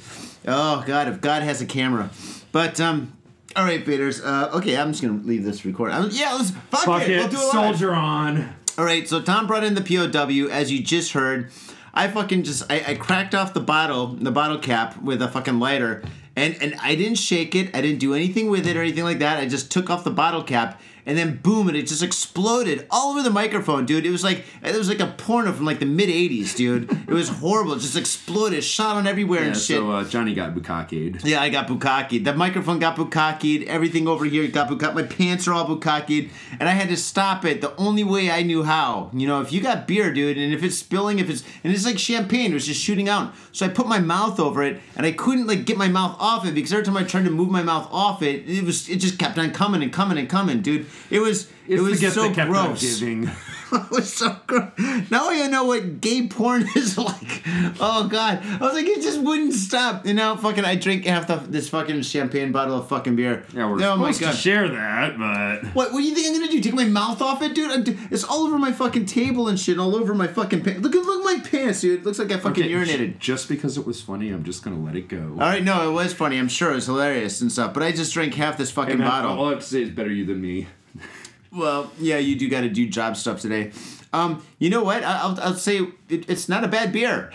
Oh 0.46 0.84
God, 0.86 1.08
if 1.08 1.20
God 1.20 1.42
has 1.42 1.60
a 1.62 1.66
camera. 1.66 2.10
But 2.52 2.80
um, 2.80 3.16
all 3.56 3.64
right, 3.64 3.84
Faders. 3.84 4.24
Uh, 4.24 4.56
okay, 4.58 4.76
I'm 4.76 4.90
just 4.92 5.02
gonna 5.02 5.20
leave 5.22 5.42
this 5.44 5.64
record. 5.64 5.90
I'm, 5.92 6.10
yeah, 6.12 6.32
let's 6.34 6.50
fuck, 6.50 6.84
Fuck 6.84 7.02
it. 7.02 7.10
it. 7.10 7.18
We'll 7.18 7.28
do 7.28 7.36
it 7.36 7.40
live. 7.40 7.52
soldier 7.52 7.94
on. 7.94 8.54
All 8.78 8.84
right, 8.84 9.08
so 9.08 9.20
Tom 9.20 9.46
brought 9.46 9.64
in 9.64 9.74
the 9.74 9.82
POW, 9.82 10.48
as 10.50 10.70
you 10.70 10.82
just 10.82 11.12
heard. 11.12 11.50
I 11.92 12.08
fucking 12.08 12.44
just 12.44 12.70
I, 12.70 12.84
I 12.88 12.94
cracked 12.94 13.34
off 13.34 13.52
the 13.52 13.60
bottle, 13.60 14.08
the 14.08 14.30
bottle 14.30 14.58
cap 14.58 15.00
with 15.02 15.20
a 15.22 15.28
fucking 15.28 15.58
lighter, 15.58 16.02
and 16.36 16.56
and 16.60 16.74
I 16.80 16.94
didn't 16.94 17.18
shake 17.18 17.54
it. 17.54 17.74
I 17.74 17.80
didn't 17.80 17.98
do 17.98 18.14
anything 18.14 18.48
with 18.50 18.66
it 18.66 18.76
or 18.76 18.80
anything 18.80 19.04
like 19.04 19.18
that. 19.18 19.38
I 19.38 19.46
just 19.46 19.70
took 19.70 19.90
off 19.90 20.04
the 20.04 20.10
bottle 20.10 20.42
cap, 20.42 20.80
and 21.10 21.18
then 21.18 21.36
boom, 21.42 21.66
and 21.66 21.76
it 21.76 21.88
just 21.88 22.04
exploded 22.04 22.86
all 22.88 23.10
over 23.10 23.22
the 23.22 23.30
microphone, 23.30 23.84
dude. 23.84 24.06
It 24.06 24.10
was 24.10 24.22
like 24.22 24.44
it 24.62 24.76
was 24.76 24.88
like 24.88 25.00
a 25.00 25.08
porno 25.18 25.52
from 25.52 25.66
like 25.66 25.80
the 25.80 25.86
mid 25.86 26.08
'80s, 26.08 26.54
dude. 26.54 26.88
It 26.92 27.08
was 27.08 27.28
horrible. 27.28 27.72
It 27.72 27.80
just 27.80 27.96
exploded, 27.96 28.62
shot 28.62 28.94
on 28.94 29.08
everywhere 29.08 29.40
Yeah, 29.40 29.46
and 29.48 29.56
shit. 29.56 29.78
so 29.78 29.90
uh, 29.90 30.04
Johnny 30.04 30.34
got 30.34 30.54
bukakied. 30.54 31.24
Yeah, 31.24 31.42
I 31.42 31.48
got 31.48 31.66
bukakied. 31.66 32.24
The 32.24 32.34
microphone 32.34 32.78
got 32.78 32.94
bukakied. 32.94 33.66
Everything 33.66 34.06
over 34.06 34.24
here 34.24 34.46
got 34.46 34.68
bukakied. 34.68 34.94
My 34.94 35.02
pants 35.02 35.48
are 35.48 35.52
all 35.54 35.66
bukakied. 35.66 36.30
And 36.60 36.68
I 36.68 36.72
had 36.72 36.88
to 36.90 36.96
stop 36.96 37.44
it 37.44 37.60
the 37.60 37.74
only 37.76 38.04
way 38.04 38.30
I 38.30 38.42
knew 38.44 38.62
how. 38.62 39.10
You 39.12 39.26
know, 39.26 39.40
if 39.40 39.52
you 39.52 39.60
got 39.60 39.88
beer, 39.88 40.12
dude, 40.12 40.38
and 40.38 40.54
if 40.54 40.62
it's 40.62 40.76
spilling, 40.76 41.18
if 41.18 41.28
it's, 41.28 41.42
and 41.64 41.72
it's 41.72 41.84
like 41.84 41.98
champagne, 41.98 42.52
it 42.52 42.54
was 42.54 42.66
just 42.66 42.80
shooting 42.80 43.08
out. 43.08 43.34
So 43.50 43.66
I 43.66 43.68
put 43.70 43.88
my 43.88 43.98
mouth 43.98 44.38
over 44.38 44.62
it, 44.62 44.80
and 44.96 45.04
I 45.04 45.10
couldn't, 45.12 45.48
like, 45.48 45.64
get 45.64 45.76
my 45.76 45.88
mouth 45.88 46.16
off 46.20 46.46
it 46.46 46.54
because 46.54 46.72
every 46.72 46.84
time 46.84 46.96
I 46.96 47.02
tried 47.02 47.24
to 47.24 47.30
move 47.30 47.50
my 47.50 47.62
mouth 47.62 47.88
off 47.90 48.22
it, 48.22 48.48
it 48.48 48.62
was, 48.62 48.88
it 48.88 48.96
just 48.96 49.18
kept 49.18 49.38
on 49.38 49.50
coming 49.50 49.82
and 49.82 49.92
coming 49.92 50.18
and 50.18 50.28
coming, 50.28 50.60
dude. 50.62 50.86
It 51.08 51.20
was, 51.20 51.48
it 51.68 51.80
was 51.80 52.00
so 52.14 52.32
gross. 52.32 52.80
giving. 53.00 53.24
it 53.72 53.90
was 53.90 54.12
so 54.12 54.36
gross. 54.46 54.70
Now 55.10 55.30
I 55.30 55.46
know 55.46 55.64
what 55.64 56.00
gay 56.00 56.26
porn 56.26 56.66
is 56.76 56.98
like. 56.98 57.42
Oh 57.80 58.08
god, 58.10 58.40
I 58.44 58.58
was 58.60 58.74
like, 58.74 58.86
it 58.86 59.00
just 59.02 59.20
wouldn't 59.20 59.52
stop. 59.54 60.04
And 60.06 60.16
now, 60.16 60.36
fucking, 60.36 60.64
I 60.64 60.74
drink 60.74 61.04
half 61.04 61.26
the, 61.28 61.36
this 61.36 61.68
fucking 61.68 62.02
champagne 62.02 62.50
bottle 62.52 62.76
of 62.78 62.88
fucking 62.88 63.14
beer. 63.16 63.44
Yeah, 63.54 63.70
we're 63.70 63.76
oh 63.84 64.10
supposed 64.10 64.20
to 64.22 64.32
share 64.32 64.68
that, 64.68 65.16
but 65.18 65.74
what, 65.74 65.92
what 65.92 65.98
do 66.00 66.04
you 66.04 66.14
think 66.14 66.26
I'm 66.28 66.40
gonna 66.40 66.50
do? 66.50 66.60
Take 66.60 66.74
my 66.74 66.84
mouth 66.86 67.22
off 67.22 67.42
it, 67.42 67.54
dude? 67.54 67.70
I'm 67.70 68.08
It's 68.10 68.24
all 68.24 68.44
over 68.46 68.58
my 68.58 68.72
fucking 68.72 69.06
table 69.06 69.48
and 69.48 69.58
shit, 69.58 69.78
all 69.78 69.94
over 69.94 70.14
my 70.14 70.26
fucking 70.26 70.62
pants. 70.62 70.80
Look 70.80 70.94
at 70.96 71.02
look 71.04 71.20
at 71.26 71.36
my 71.36 71.48
pants, 71.48 71.80
dude. 71.82 72.00
It 72.00 72.04
looks 72.04 72.18
like 72.18 72.32
I 72.32 72.38
fucking 72.38 72.64
Okay, 72.64 72.72
urinated. 72.72 73.18
Just 73.18 73.48
because 73.48 73.78
it 73.78 73.86
was 73.86 74.00
funny, 74.00 74.30
I'm 74.30 74.42
just 74.44 74.64
gonna 74.64 74.80
let 74.80 74.96
it 74.96 75.08
go. 75.08 75.32
All 75.32 75.38
right, 75.38 75.62
no, 75.62 75.88
it 75.88 75.92
was 75.92 76.12
funny. 76.12 76.38
I'm 76.38 76.48
sure 76.48 76.72
it 76.72 76.76
was 76.76 76.86
hilarious 76.86 77.40
and 77.40 77.52
stuff. 77.52 77.72
But 77.74 77.82
I 77.84 77.92
just 77.92 78.12
drank 78.12 78.34
half 78.34 78.58
this 78.58 78.70
fucking 78.70 78.94
And 78.94 79.02
bottle. 79.02 79.30
all 79.38 79.46
I 79.46 79.50
have 79.50 79.60
to 79.60 79.66
say 79.66 79.82
is 79.82 79.90
better 79.90 80.10
you 80.10 80.24
than 80.26 80.40
me. 80.40 80.66
Well, 81.52 81.90
yeah, 81.98 82.18
you 82.18 82.36
do 82.36 82.48
got 82.48 82.60
to 82.62 82.68
do 82.68 82.88
job 82.88 83.16
stuff 83.16 83.40
today. 83.40 83.72
Um, 84.12 84.44
you 84.58 84.70
know 84.70 84.82
what? 84.82 85.04
I- 85.04 85.20
I'll, 85.20 85.40
I'll 85.40 85.54
say 85.54 85.78
it, 86.08 86.28
it's 86.28 86.48
not 86.48 86.64
a 86.64 86.68
bad 86.68 86.92
beer. 86.92 87.30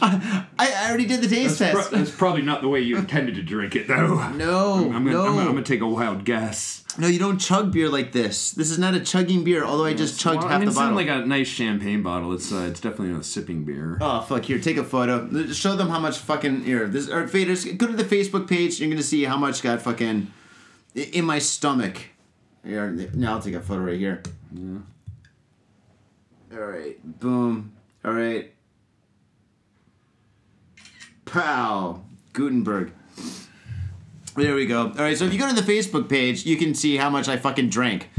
I, 0.00 0.46
I 0.58 0.88
already 0.88 1.06
did 1.06 1.20
the 1.20 1.28
taste 1.28 1.58
That's, 1.58 1.72
test. 1.74 1.90
pro- 1.90 1.98
that's 1.98 2.10
probably 2.10 2.42
not 2.42 2.60
the 2.60 2.68
way 2.68 2.80
you 2.80 2.96
intended 2.96 3.34
to 3.36 3.42
drink 3.42 3.76
it, 3.76 3.86
though. 3.88 4.28
no, 4.30 4.74
I'm 4.92 5.04
gonna, 5.04 5.10
no, 5.12 5.26
I'm, 5.26 5.38
I'm 5.38 5.46
gonna 5.46 5.62
take 5.62 5.80
a 5.80 5.86
wild 5.86 6.24
guess. 6.24 6.84
no. 6.98 7.06
You 7.06 7.18
don't 7.20 7.38
chug 7.38 7.72
beer 7.72 7.88
like 7.88 8.10
this. 8.12 8.50
This 8.52 8.70
is 8.70 8.78
not 8.78 8.94
a 8.94 9.00
chugging 9.00 9.44
beer. 9.44 9.64
Although 9.64 9.84
I 9.84 9.94
just 9.94 10.18
chugged 10.18 10.38
Well, 10.40 10.48
half 10.48 10.56
I 10.56 10.58
mean, 10.58 10.66
the 10.66 10.70
it's 10.72 10.78
not 10.80 10.94
like 10.94 11.08
a 11.08 11.24
nice 11.24 11.48
champagne 11.48 12.02
bottle. 12.02 12.32
It's 12.32 12.50
uh, 12.52 12.66
it's 12.70 12.80
definitely 12.80 13.08
not 13.10 13.20
a 13.20 13.24
sipping 13.24 13.64
beer. 13.64 13.98
Oh 14.00 14.20
fuck! 14.22 14.44
Here, 14.44 14.58
take 14.58 14.76
a 14.76 14.84
photo. 14.84 15.28
Show 15.52 15.76
them 15.76 15.88
how 15.88 16.00
much 16.00 16.18
fucking 16.18 16.64
here. 16.64 16.88
This 16.88 17.08
or 17.08 17.26
faders. 17.28 17.76
Go 17.76 17.86
to 17.86 17.92
the 17.92 18.04
Facebook 18.04 18.48
page. 18.48 18.80
You're 18.80 18.90
gonna 18.90 19.02
see 19.02 19.24
how 19.24 19.36
much 19.36 19.62
got 19.62 19.80
fucking 19.82 20.32
in 20.94 21.24
my 21.24 21.38
stomach. 21.38 21.98
Here, 22.68 22.90
now 23.14 23.32
I'll 23.32 23.40
take 23.40 23.54
a 23.54 23.62
photo 23.62 23.80
right 23.80 23.98
here. 23.98 24.22
Yeah. 24.52 24.80
All 26.52 26.66
right. 26.66 27.18
Boom. 27.18 27.72
All 28.04 28.12
right. 28.12 28.52
Pow. 31.24 32.02
Gutenberg. 32.34 32.92
There 34.36 34.54
we 34.54 34.66
go. 34.66 34.88
All 34.88 34.92
right. 34.92 35.16
So 35.16 35.24
if 35.24 35.32
you 35.32 35.38
go 35.38 35.48
to 35.48 35.58
the 35.58 35.72
Facebook 35.72 36.10
page, 36.10 36.44
you 36.44 36.58
can 36.58 36.74
see 36.74 36.98
how 36.98 37.08
much 37.08 37.26
I 37.26 37.38
fucking 37.38 37.70
drank. 37.70 38.10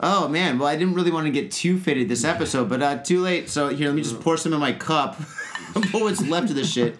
Oh 0.00 0.26
man. 0.26 0.58
Well, 0.58 0.68
I 0.68 0.76
didn't 0.76 0.94
really 0.94 1.10
want 1.10 1.26
to 1.26 1.30
get 1.30 1.50
too 1.50 1.78
fitted 1.78 2.08
this 2.08 2.24
episode, 2.24 2.70
but 2.70 2.82
uh, 2.82 2.96
too 3.02 3.20
late. 3.20 3.50
So 3.50 3.68
here, 3.68 3.88
let 3.88 3.94
me 3.94 4.02
just 4.02 4.20
pour 4.20 4.38
some 4.38 4.54
in 4.54 4.60
my 4.60 4.72
cup. 4.72 5.20
Pour 5.92 6.04
what's 6.04 6.26
left 6.26 6.48
of 6.48 6.56
this 6.56 6.72
shit. 6.72 6.96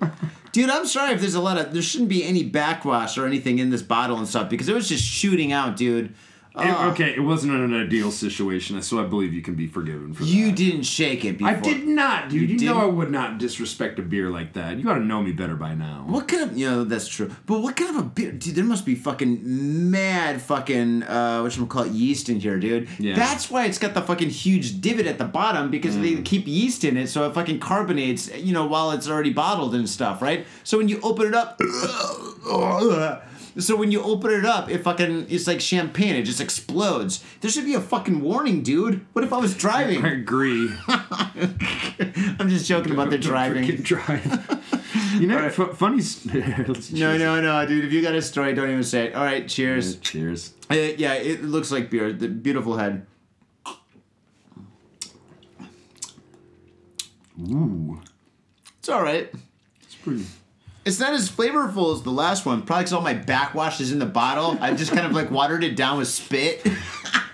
Dude, 0.53 0.69
I'm 0.69 0.87
sorry 0.87 1.15
if 1.15 1.21
there's 1.21 1.35
a 1.35 1.41
lot 1.41 1.57
of. 1.57 1.73
There 1.73 1.81
shouldn't 1.81 2.11
be 2.11 2.23
any 2.23 2.45
backwash 2.45 3.17
or 3.17 3.27
anything 3.27 3.59
in 3.59 3.71
this 3.71 3.83
bottle 3.83 4.19
and 4.19 4.29
stuff 4.29 4.51
because 4.51 4.69
it 4.69 4.75
was 4.75 4.89
just 4.89 5.03
shooting 5.03 5.53
out, 5.53 5.75
dude. 5.77 6.15
Ah. 6.61 6.91
okay, 6.93 7.15
it 7.15 7.21
wasn't 7.21 7.53
an 7.55 7.75
ideal 7.75 8.11
situation, 8.11 8.81
so 8.83 9.01
I 9.01 9.05
believe 9.07 9.33
you 9.35 9.43
can 9.43 9.55
be 9.55 9.67
forgiven 9.67 10.13
for 10.15 10.23
that. 10.25 10.29
You 10.29 10.53
didn't 10.53 10.85
shake 10.85 11.25
it 11.25 11.39
before. 11.39 11.53
I 11.53 11.61
did 11.61 11.87
not, 11.87 12.29
dude. 12.31 12.61
You, 12.61 12.69
know? 12.69 12.79
I 12.81 12.85
would 12.87 13.11
not 13.11 13.39
disrespect 13.39 13.99
a 13.99 14.03
beer 14.03 14.31
like 14.31 14.55
that. 14.55 14.77
You 14.79 14.85
gotta 14.85 15.05
know 15.05 15.23
me 15.23 15.33
better 15.33 15.55
by 15.57 15.75
now. 15.75 16.05
What 16.07 16.29
kind 16.29 16.43
of 16.43 16.57
you 16.57 16.69
know 16.71 16.85
that's 16.85 17.09
true, 17.09 17.31
but 17.47 17.61
what 17.61 17.77
kind 17.77 17.91
of 17.91 17.97
a 17.97 18.05
beer, 18.09 18.33
dude? 18.33 18.55
There 18.55 18.65
must 18.65 18.87
be 18.87 18.95
fucking 18.95 19.41
mad 19.91 20.41
fucking 20.43 21.03
uh, 21.03 21.43
what 21.43 21.69
call 21.69 21.83
it 21.85 21.93
yeast 21.93 22.29
in 22.29 22.41
here, 22.41 22.59
dude. 22.59 22.89
Yeah. 22.99 23.15
That's 23.15 23.51
why 23.51 23.67
it's 23.67 23.79
got 23.79 23.95
the 23.95 24.03
fucking 24.03 24.31
huge 24.31 24.81
divot 24.81 25.07
at 25.07 25.19
the 25.19 25.25
bottom 25.27 25.71
because 25.71 25.97
Mm. 25.97 26.03
they 26.03 26.23
keep 26.23 26.47
yeast 26.47 26.85
in 26.85 26.97
it, 26.97 27.09
so 27.09 27.27
it 27.29 27.35
fucking 27.35 27.59
carbonates, 27.61 28.35
you 28.37 28.53
know, 28.53 28.67
while 28.67 28.91
it's 28.93 29.09
already 29.09 29.33
bottled 29.33 29.75
and 29.75 29.89
stuff, 29.89 30.23
right? 30.23 30.47
So 30.65 30.79
when 30.79 30.89
you 30.89 31.01
open 31.03 31.27
it 31.27 31.35
up, 31.35 31.61
so 33.59 33.77
when 33.77 33.91
you 33.91 34.03
open 34.03 34.31
it 34.31 34.45
up, 34.45 34.71
it 34.71 34.79
fucking 34.83 35.27
it's 35.29 35.47
like 35.47 35.61
champagne. 35.61 36.15
It 36.15 36.23
just 36.23 36.41
explodes. 36.41 37.25
There 37.41 37.51
should 37.51 37.65
be 37.65 37.75
a 37.75 37.81
fucking 37.81 38.21
warning, 38.21 38.63
dude. 38.63 39.05
What 39.13 39.25
if 39.25 39.33
I 39.33 39.39
was 39.39 39.55
driving? 39.57 40.05
I 40.05 40.13
agree. 40.13 40.71
I'm 40.89 42.49
just 42.49 42.67
joking 42.67 42.93
about 42.93 43.11
the 43.11 43.19
driving. 43.19 43.65
freaking 43.65 43.83
drive. 43.83 44.65
You 45.19 45.27
know, 45.27 45.37
Alright. 45.37 45.53
fu- 45.53 45.73
funny. 45.73 46.03
No, 46.93 47.17
no, 47.17 47.41
no, 47.41 47.67
dude. 47.67 47.85
If 47.85 47.93
you 47.93 48.03
got 48.03 48.15
a 48.15 48.23
story, 48.23 48.53
don't 48.55 48.69
even 48.71 48.85
say 48.85 49.07
it. 49.07 49.15
All 49.15 49.25
right, 49.25 49.49
cheers. 49.49 49.97
Cheers. 49.99 50.53
Uh, 50.71 50.75
yeah, 50.75 51.15
it 51.15 51.43
looks 51.43 51.73
like 51.73 51.91
beer. 51.91 52.13
The 52.13 52.29
beautiful 52.29 52.77
head. 52.77 53.07
Ooh, 57.51 58.01
It's 58.79 58.89
all 58.89 59.03
right. 59.03 59.33
it's 59.83 59.95
pretty. 59.97 60.25
It's 60.89 60.99
not 60.99 61.13
as 61.13 61.29
flavorful 61.31 61.95
as 61.95 62.03
the 62.03 62.11
last 62.11 62.47
one. 62.47 62.63
Probably 62.63 62.85
because 62.85 62.95
all 62.95 63.03
my 63.03 63.13
backwash 63.13 63.79
is 63.79 63.93
in 63.93 63.99
the 63.99 64.07
bottle. 64.07 64.57
I 64.59 64.73
just 64.73 64.91
kind 64.91 65.05
of 65.05 65.13
like 65.13 65.31
watered 65.31 65.63
it 65.63 65.77
down 65.77 65.99
with 65.99 66.09
spit. 66.09 66.63
It's 66.65 66.75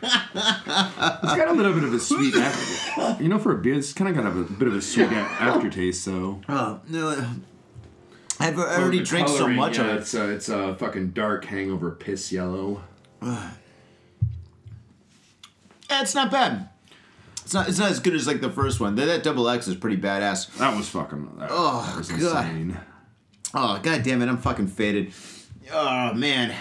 got 0.03 1.47
a 1.49 1.53
little 1.53 1.73
bit 1.73 1.85
of 1.85 1.95
a 1.95 2.01
sweet. 2.01 2.35
After, 2.35 3.23
you 3.23 3.29
know, 3.29 3.39
for 3.39 3.53
a 3.53 3.59
beer, 3.63 3.75
it's 3.75 3.93
kind 3.93 4.11
of 4.11 4.17
got 4.17 4.27
a 4.27 4.43
bit 4.55 4.67
of 4.67 4.75
a 4.75 4.83
sweet 4.83 5.05
a- 5.13 5.15
aftertaste. 5.15 6.03
So. 6.03 6.41
Oh 6.49 6.81
no! 6.89 7.11
Uh, 7.11 7.29
I've 8.41 8.59
already 8.59 8.99
The 8.99 9.05
drank 9.05 9.29
so 9.29 9.47
much 9.47 9.79
yeah, 9.79 9.85
of 9.85 9.91
it. 9.91 10.01
It's 10.01 10.15
a, 10.15 10.29
it's 10.31 10.49
a 10.49 10.75
fucking 10.75 11.11
dark 11.11 11.45
hangover 11.45 11.93
piss 11.93 12.33
yellow. 12.33 12.83
Yeah, 13.23 13.51
it's 15.91 16.15
not 16.17 16.33
bad. 16.33 16.71
It's 17.45 17.55
not. 17.55 17.69
It's 17.69 17.79
not 17.79 17.93
as 17.93 18.01
good 18.01 18.15
as 18.15 18.27
like 18.27 18.41
the 18.41 18.51
first 18.51 18.81
one. 18.81 18.97
That, 18.97 19.05
that 19.07 19.23
double 19.23 19.49
X 19.49 19.69
is 19.69 19.77
pretty 19.77 19.97
badass. 19.99 20.53
That 20.59 20.77
was 20.77 20.89
fucking. 20.89 21.37
That, 21.39 21.51
Oh, 21.53 21.85
that 21.87 21.97
was 21.97 22.11
God. 22.11 22.47
insane. 22.47 22.77
Oh 23.55 23.79
god 23.83 24.03
damn 24.03 24.21
it! 24.23 24.29
I'm 24.29 24.39
fucking 24.39 24.67
faded. 24.69 25.13
Oh 25.73 26.13
man, 26.15 26.55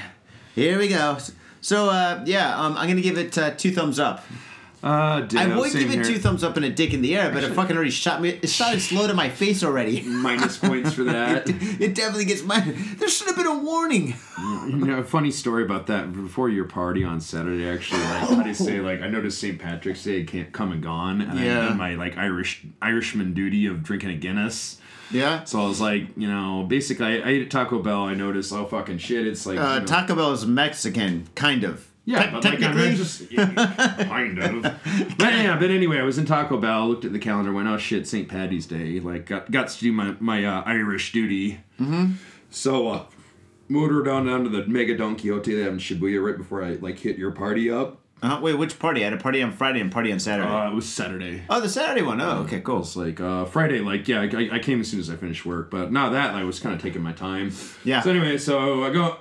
here 0.55 0.77
we 0.77 0.88
go. 0.88 1.17
So 1.62 1.89
uh, 1.89 2.23
yeah, 2.25 2.55
um, 2.59 2.77
I'm 2.77 2.88
gonna 2.88 3.01
give 3.01 3.17
it 3.17 3.38
uh, 3.38 3.51
two 3.51 3.71
thumbs 3.71 4.00
up. 4.00 4.23
Uh, 4.83 5.21
ditto, 5.21 5.41
I 5.41 5.57
would 5.57 5.71
give 5.71 5.89
it 5.89 5.93
here. 5.93 6.03
two 6.03 6.19
thumbs 6.19 6.43
up 6.43 6.57
and 6.57 6.65
a 6.65 6.69
dick 6.69 6.93
in 6.93 7.01
the 7.01 7.15
air, 7.15 7.31
but 7.31 7.41
it 7.41 7.53
fucking 7.53 7.73
already 7.73 7.89
shot 7.89 8.19
me. 8.21 8.31
It 8.41 8.50
shot 8.50 8.75
its 8.75 8.91
low 8.91 9.07
to 9.07 9.13
my 9.13 9.29
face 9.29 9.63
already. 9.63 10.01
Minus 10.05 10.57
points 10.57 10.91
for 10.93 11.05
that. 11.05 11.47
It 11.79 11.95
definitely 11.95 12.25
gets 12.25 12.43
my. 12.43 12.59
There 12.59 13.07
should 13.07 13.27
have 13.27 13.38
been 13.38 13.47
a 13.47 13.57
warning. 13.59 14.13
You 14.38 14.75
know, 14.85 15.00
a 15.00 15.03
funny 15.05 15.31
story 15.31 15.63
about 15.63 15.88
that. 15.88 16.12
Before 16.12 16.50
your 16.50 16.65
party 16.65 17.03
on 17.05 17.21
Saturday, 17.21 17.65
actually, 17.65 18.01
like 18.01 18.29
how 18.29 18.41
do 18.43 18.50
you 18.50 18.53
say? 18.53 18.81
Like 18.81 19.01
I 19.01 19.07
noticed 19.07 19.39
St. 19.39 19.57
Patrick's 19.57 20.03
Day 20.03 20.25
can't 20.25 20.51
come 20.51 20.73
and 20.73 20.83
gone, 20.83 21.21
and 21.21 21.39
I 21.39 21.45
Yeah. 21.45 21.55
done 21.69 21.77
my 21.77 21.95
like 21.95 22.17
Irish 22.17 22.65
Irishman 22.81 23.33
duty 23.33 23.65
of 23.67 23.83
drinking 23.83 24.09
a 24.09 24.15
Guinness. 24.15 24.79
Yeah. 25.12 25.43
So 25.43 25.62
I 25.62 25.67
was 25.67 25.79
like, 25.81 26.07
you 26.17 26.27
know, 26.27 26.63
basically, 26.67 27.05
I, 27.05 27.15
I 27.17 27.27
ate 27.29 27.41
at 27.43 27.51
Taco 27.51 27.79
Bell. 27.81 28.03
I 28.03 28.13
noticed, 28.13 28.51
oh 28.53 28.65
fucking 28.65 28.98
shit, 29.00 29.27
it's 29.27 29.45
like 29.45 29.60
Uh, 29.60 29.74
you 29.75 29.79
know- 29.81 29.86
Taco 29.86 30.15
Bell 30.15 30.31
is 30.31 30.45
Mexican, 30.45 31.27
kind 31.36 31.63
of. 31.63 31.88
Yeah, 32.05 32.25
Te- 32.25 32.31
but 32.33 32.43
like, 32.43 32.62
I 32.63 32.74
mean, 32.74 32.95
just 32.98 33.29
kind 33.33 34.38
of. 34.39 34.62
But 35.17 35.33
yeah, 35.36 35.57
but 35.57 35.72
anyway, 35.72 36.00
I 36.00 36.03
was 36.03 36.17
in 36.17 36.25
Taco 36.25 36.57
Bell, 36.57 36.89
looked 36.89 37.05
at 37.05 37.13
the 37.13 37.19
calendar, 37.19 37.53
went, 37.53 37.69
oh 37.69 37.77
shit, 37.77 38.05
St. 38.07 38.27
Patty's 38.27 38.65
Day. 38.65 39.00
Like, 39.00 39.25
got, 39.25 39.50
got 39.51 39.69
to 39.69 39.79
do 39.79 39.93
my 39.93 40.15
my 40.19 40.43
uh, 40.43 40.63
Irish 40.65 41.13
duty. 41.13 41.62
Mm-hmm. 41.79 42.13
So, 42.50 42.89
uh, 42.89 43.05
motored 43.69 44.10
on 44.10 44.25
down 44.25 44.43
to 44.43 44.50
the 44.50 44.65
Mega 44.67 44.98
Don 44.98 45.15
Quixote 45.15 45.55
they 45.55 45.62
have 45.62 45.74
in 45.74 45.79
Shibuya 45.79 46.22
right 46.22 46.38
before 46.38 46.62
I 46.62 46.72
like 46.74 47.00
hit 47.00 47.17
your 47.17 47.31
party 47.31 47.72
up. 47.72 48.01
Uh, 48.23 48.39
wait, 48.41 48.55
which 48.55 48.79
party? 48.79 49.01
I 49.01 49.03
had 49.05 49.13
a 49.13 49.17
party 49.17 49.41
on 49.43 49.51
Friday 49.51 49.81
and 49.81 49.91
party 49.91 50.11
on 50.11 50.19
Saturday. 50.19 50.49
Uh, 50.49 50.71
it 50.71 50.73
was 50.73 50.87
Saturday. 50.87 51.43
oh, 51.49 51.59
the 51.59 51.69
Saturday 51.69 52.01
one. 52.01 52.19
Oh, 52.21 52.39
okay, 52.43 52.61
cool. 52.61 52.79
It's 52.79 52.95
like 52.95 53.19
uh, 53.19 53.45
Friday, 53.45 53.79
like 53.79 54.07
yeah, 54.07 54.21
I, 54.21 54.49
I 54.53 54.59
came 54.59 54.79
as 54.81 54.89
soon 54.89 54.99
as 54.99 55.09
I 55.09 55.15
finished 55.15 55.45
work, 55.45 55.69
but 55.69 55.91
not 55.91 56.13
that 56.13 56.33
I 56.33 56.43
was 56.43 56.59
kind 56.59 56.73
of 56.73 56.81
taking 56.81 57.01
my 57.03 57.11
time. 57.13 57.51
Yeah. 57.83 58.01
So 58.01 58.09
anyway, 58.09 58.37
so 58.37 58.83
I 58.83 58.91
go 58.91 59.17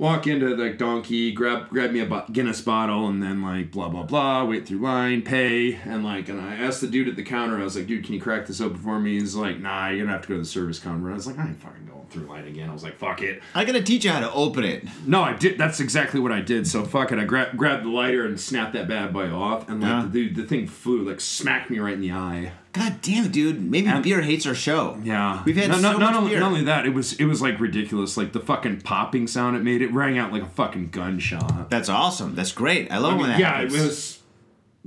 walk 0.00 0.26
into 0.26 0.56
the 0.56 0.70
donkey, 0.70 1.30
grab 1.30 1.68
grab 1.68 1.92
me 1.92 2.00
a 2.00 2.24
Guinness 2.32 2.60
bottle, 2.62 3.06
and 3.06 3.22
then 3.22 3.42
like 3.42 3.70
blah 3.70 3.88
blah 3.88 4.02
blah, 4.02 4.44
wait 4.44 4.66
through 4.66 4.78
line, 4.80 5.22
pay, 5.22 5.74
and 5.84 6.02
like, 6.02 6.28
and 6.28 6.40
I 6.40 6.56
asked 6.56 6.80
the 6.80 6.86
dude 6.88 7.06
at 7.08 7.14
the 7.16 7.22
counter, 7.22 7.60
I 7.60 7.64
was 7.64 7.76
like, 7.76 7.86
dude, 7.86 8.04
can 8.04 8.14
you 8.14 8.20
crack 8.20 8.46
this 8.46 8.60
open 8.60 8.78
for 8.78 8.98
me? 8.98 9.20
He's 9.20 9.34
like, 9.36 9.60
nah, 9.60 9.88
you're 9.88 10.00
gonna 10.06 10.12
have 10.12 10.22
to 10.22 10.28
go 10.28 10.34
to 10.34 10.40
the 10.40 10.46
service 10.46 10.78
counter. 10.78 11.04
And 11.04 11.12
I 11.12 11.16
was 11.16 11.26
like, 11.26 11.38
I 11.38 11.46
ain't 11.46 11.60
fucking 11.60 11.86
going 11.86 12.06
through 12.08 12.24
line 12.26 12.46
again. 12.48 12.70
I 12.70 12.72
was 12.72 12.82
like, 12.82 12.96
fuck 12.96 13.20
it. 13.22 13.42
I 13.54 13.64
gotta 13.64 13.82
teach 13.82 14.04
you 14.04 14.10
how 14.10 14.20
to 14.20 14.32
open 14.32 14.64
it. 14.64 14.84
No, 15.06 15.22
I 15.22 15.34
did. 15.34 15.58
That's 15.58 15.78
exactly 15.80 16.18
what 16.18 16.32
I 16.32 16.40
did. 16.40 16.66
So 16.66 16.84
fuck 16.84 17.12
it. 17.12 17.18
I 17.18 17.24
grabbed 17.24 17.56
grabbed 17.56 17.84
the 17.84 17.90
lighter 17.90 18.24
and 18.24 18.40
snapped 18.40 18.72
that 18.72 18.88
bad 18.88 19.12
boy 19.12 19.30
off, 19.30 19.68
and 19.68 19.80
like 19.82 19.90
Yeah. 19.90 20.02
the 20.02 20.08
dude, 20.08 20.36
the 20.36 20.44
thing 20.44 20.66
flew, 20.66 21.08
like 21.08 21.20
smacked 21.20 21.70
me 21.70 21.78
right 21.78 21.94
in 21.94 22.00
the 22.00 22.12
eye. 22.12 22.52
God 22.72 23.02
damn 23.02 23.24
it, 23.26 23.32
dude. 23.32 23.60
Maybe 23.60 23.88
And- 23.88 24.02
beer 24.02 24.20
hates 24.20 24.46
our 24.46 24.54
show. 24.54 24.96
Yeah, 25.02 25.42
We've 25.44 25.56
had 25.56 25.70
no, 25.70 25.76
so 25.76 25.80
no, 25.82 25.92
much 25.94 26.00
not, 26.00 26.14
only, 26.14 26.30
beer. 26.30 26.40
not 26.40 26.46
only 26.48 26.64
that, 26.64 26.86
it 26.86 26.94
was 26.94 27.14
it 27.14 27.24
was 27.24 27.42
like 27.42 27.58
ridiculous. 27.58 28.16
Like 28.16 28.32
the 28.32 28.40
fucking 28.40 28.82
popping 28.82 29.26
sound 29.26 29.56
it 29.56 29.64
made, 29.64 29.82
it 29.82 29.92
rang 29.92 30.18
out 30.18 30.32
like 30.32 30.42
a 30.42 30.48
fucking 30.48 30.90
gunshot. 30.90 31.68
That's 31.68 31.88
awesome. 31.88 32.34
That's 32.36 32.52
great. 32.52 32.90
I 32.92 32.98
love 32.98 33.10
I 33.12 33.14
mean, 33.14 33.20
when 33.22 33.30
that 33.30 33.40
yeah, 33.40 33.52
happens. 33.56 33.74
it 33.74 33.80
was. 33.82 34.19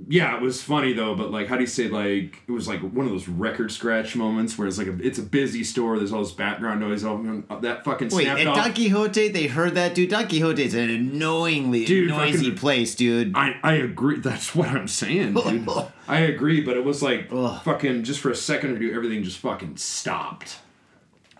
Yeah, 0.07 0.35
it 0.35 0.41
was 0.41 0.61
funny 0.61 0.93
though, 0.93 1.13
but 1.13 1.29
like, 1.29 1.47
how 1.47 1.55
do 1.55 1.61
you 1.61 1.67
say 1.67 1.87
like 1.87 2.41
it 2.47 2.51
was 2.51 2.67
like 2.67 2.81
one 2.81 3.05
of 3.05 3.11
those 3.11 3.27
record 3.27 3.71
scratch 3.71 4.15
moments 4.15 4.57
where 4.57 4.67
it's 4.67 4.79
like 4.79 4.87
a, 4.87 4.97
it's 5.05 5.19
a 5.19 5.23
busy 5.23 5.63
store. 5.63 5.97
There's 5.97 6.11
all 6.11 6.23
this 6.23 6.31
background 6.31 6.79
noise. 6.79 7.03
All 7.03 7.23
uh, 7.49 7.59
that 7.59 7.83
fucking 7.83 8.09
Wait, 8.09 8.27
at 8.27 8.47
off. 8.47 8.55
Don 8.55 8.73
Quixote, 8.73 9.27
they 9.27 9.45
heard 9.45 9.75
that, 9.75 9.93
dude. 9.93 10.09
Don 10.09 10.27
Quixote's 10.27 10.73
an 10.73 10.89
annoyingly 10.89 11.85
Dude, 11.85 12.09
noisy 12.09 12.37
fucking- 12.37 12.55
place, 12.55 12.95
dude. 12.95 13.33
I, 13.35 13.55
I 13.61 13.73
agree. 13.73 14.19
That's 14.19 14.55
what 14.55 14.69
I'm 14.69 14.87
saying, 14.87 15.35
dude. 15.35 15.69
I 16.07 16.19
agree, 16.21 16.61
but 16.61 16.75
it 16.75 16.83
was 16.83 17.03
like 17.03 17.29
fucking 17.29 18.03
just 18.03 18.19
for 18.19 18.31
a 18.31 18.35
second 18.35 18.71
or 18.71 18.79
two, 18.79 18.91
everything 18.93 19.23
just 19.23 19.37
fucking 19.37 19.77
stopped. 19.77 20.57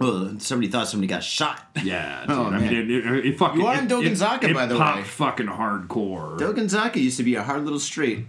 Ugh, 0.02 0.42
somebody 0.42 0.72
thought 0.72 0.88
somebody 0.88 1.08
got 1.08 1.24
shot. 1.24 1.68
Yeah, 1.84 2.26
dude. 2.28 2.30
Oh, 2.34 2.46
I 2.48 2.50
man. 2.52 2.62
mean, 2.62 2.74
it, 2.74 3.06
it, 3.06 3.26
it 3.28 3.38
fucking. 3.38 3.62
You 3.62 3.68
are 3.68 3.78
in 3.78 3.86
it 3.86 4.54
by 4.54 4.66
the 4.66 4.78
way. 4.78 5.04
fucking 5.04 5.46
hardcore. 5.48 6.38
Dogenzaka 6.40 6.96
used 6.96 7.18
to 7.18 7.24
be 7.24 7.36
a 7.36 7.44
hard 7.44 7.64
little 7.64 7.80
street. 7.80 8.26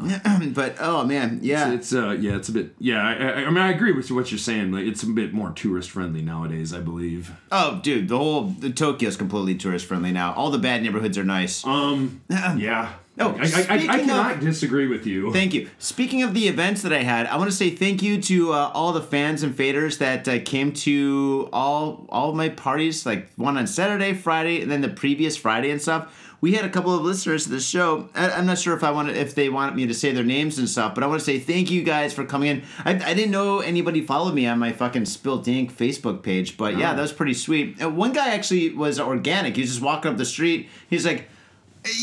but, 0.54 0.76
oh, 0.80 1.04
man, 1.04 1.40
yeah. 1.42 1.72
It's 1.72 1.94
uh 1.94 2.10
yeah, 2.18 2.36
it's 2.36 2.48
a 2.48 2.52
bit 2.52 2.74
yeah. 2.78 3.02
I, 3.06 3.12
I, 3.12 3.32
I 3.44 3.50
mean, 3.50 3.58
I 3.58 3.70
agree 3.70 3.92
with 3.92 4.10
what 4.10 4.30
you're 4.32 4.38
saying. 4.38 4.72
Like, 4.72 4.86
it's 4.86 5.02
a 5.02 5.06
bit 5.06 5.32
more 5.32 5.50
tourist 5.50 5.90
friendly 5.90 6.22
nowadays, 6.22 6.72
I 6.72 6.80
believe. 6.80 7.32
Oh, 7.52 7.80
dude, 7.82 8.08
the 8.08 8.16
whole 8.18 8.44
the 8.44 8.70
Tokyo's 8.70 9.16
completely 9.16 9.54
tourist 9.54 9.86
friendly 9.86 10.12
now. 10.12 10.32
All 10.34 10.50
the 10.50 10.58
bad 10.58 10.82
neighborhoods 10.82 11.18
are 11.18 11.24
nice. 11.24 11.64
Um, 11.66 12.22
yeah. 12.30 12.94
Oh, 13.18 13.36
I, 13.38 13.66
I, 13.68 13.74
I, 13.74 13.98
cannot 13.98 14.36
of- 14.36 14.40
disagree 14.40 14.86
with 14.86 15.06
you. 15.06 15.32
Thank 15.34 15.52
you. 15.52 15.68
Speaking 15.78 16.22
of 16.22 16.32
the 16.32 16.48
events 16.48 16.80
that 16.80 16.94
I 16.94 17.02
had, 17.02 17.26
I 17.26 17.36
want 17.36 17.50
to 17.50 17.56
say 17.56 17.68
thank 17.68 18.02
you 18.02 18.20
to 18.22 18.52
uh, 18.54 18.70
all 18.72 18.92
the 18.94 19.02
fans 19.02 19.42
and 19.42 19.54
faders 19.54 19.98
that 19.98 20.26
uh, 20.26 20.38
came 20.44 20.72
to 20.72 21.48
all 21.52 22.06
all 22.08 22.30
of 22.30 22.36
my 22.36 22.48
parties, 22.48 23.04
like 23.04 23.28
one 23.36 23.58
on 23.58 23.66
Saturday, 23.66 24.14
Friday, 24.14 24.62
and 24.62 24.70
then 24.70 24.80
the 24.80 24.88
previous 24.88 25.36
Friday 25.36 25.70
and 25.70 25.80
stuff. 25.80 26.28
We 26.40 26.54
had 26.54 26.64
a 26.64 26.70
couple 26.70 26.92
of 26.92 27.02
listeners 27.02 27.44
to 27.44 27.50
the 27.50 27.60
show. 27.60 28.08
I, 28.14 28.30
I'm 28.30 28.46
not 28.46 28.58
sure 28.58 28.74
if 28.74 28.82
I 28.82 28.90
wanted 28.90 29.16
if 29.18 29.34
they 29.34 29.50
wanted 29.50 29.76
me 29.76 29.86
to 29.88 29.94
say 29.94 30.12
their 30.12 30.24
names 30.24 30.58
and 30.58 30.66
stuff, 30.68 30.94
but 30.94 31.04
I 31.04 31.06
want 31.06 31.20
to 31.20 31.24
say 31.24 31.38
thank 31.38 31.70
you 31.70 31.82
guys 31.82 32.14
for 32.14 32.24
coming 32.24 32.48
in. 32.48 32.62
I, 32.84 32.92
I 32.94 33.12
didn't 33.14 33.30
know 33.30 33.60
anybody 33.60 34.00
followed 34.00 34.34
me 34.34 34.46
on 34.46 34.58
my 34.58 34.72
fucking 34.72 35.04
Spilt 35.04 35.46
Ink 35.46 35.70
Facebook 35.76 36.22
page, 36.22 36.56
but 36.56 36.78
yeah, 36.78 36.92
Oh. 36.92 36.96
that 36.96 37.02
was 37.02 37.12
pretty 37.12 37.34
sweet. 37.34 37.80
Uh, 37.80 37.90
one 37.90 38.12
guy 38.14 38.30
actually 38.34 38.70
was 38.70 38.98
organic. 38.98 39.54
He 39.54 39.60
was 39.60 39.70
just 39.70 39.82
walking 39.82 40.10
up 40.10 40.16
the 40.16 40.24
street. 40.24 40.70
He's 40.88 41.04
like, 41.04 41.28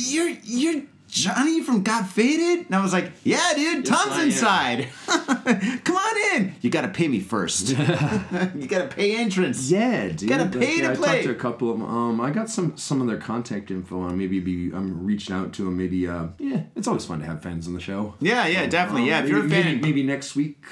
"You're 0.06 0.30
you're." 0.44 0.84
Johnny 1.10 1.62
from 1.63 1.82
Got 1.82 2.08
Faded? 2.08 2.68
And 2.68 2.75
I 2.75 2.82
was 2.82 2.94
like, 2.94 3.12
yeah, 3.24 3.54
dude, 3.56 3.86
Tom's 3.86 4.12
I 4.13 4.24
inside. 4.25 4.88
Come 5.08 5.96
on 5.98 6.36
in. 6.36 6.56
You 6.62 6.70
gotta 6.70 6.88
pay 6.88 7.08
me 7.08 7.20
first. 7.20 7.70
you 7.70 8.68
gotta 8.68 8.88
pay 8.88 9.18
entrance. 9.18 9.72
Yeah, 9.72 10.10
dude. 10.10 10.30
Gotta 10.30 10.46
pay 10.46 10.82
to 10.82 10.92
I 10.92 10.96
play. 10.96 11.08
talked 11.08 11.24
to 11.24 11.32
a 11.32 11.36
couple 11.36 11.72
of 11.72 11.78
'em. 11.78 11.86
Um, 11.86 12.22
I 12.22 12.30
got 12.30 12.50
some 12.50 12.78
some 12.78 13.01
of 13.01 13.08
their 13.08 13.18
contact 13.18 13.72
info 13.72 14.01
on. 14.01 14.18
Maybe 14.18 14.39
be 14.39 14.72
I'm 14.74 15.04
reaching 15.04 15.36
out 15.36 15.51
to 15.54 15.66
them. 15.66 15.78
Maybe 15.78 16.08
uh, 16.08 16.28
yeah, 16.38 16.63
it's 16.75 16.88
always 16.88 17.06
fun 17.06 17.20
to 17.20 17.25
have 17.25 17.42
fans 17.42 17.68
on 17.68 17.74
the 17.74 17.82
show. 17.82 18.13
Yeah, 18.22 18.46
yeah, 18.46 18.68
definitely. 18.68 19.04
Um, 19.04 19.08
yeah, 19.08 19.24
if 19.24 19.30
you're 19.30 19.46
a 19.46 19.50
fan. 19.50 19.66
maybe, 19.66 19.82
maybe 19.82 20.04
next 20.04 20.36
week. 20.36 20.63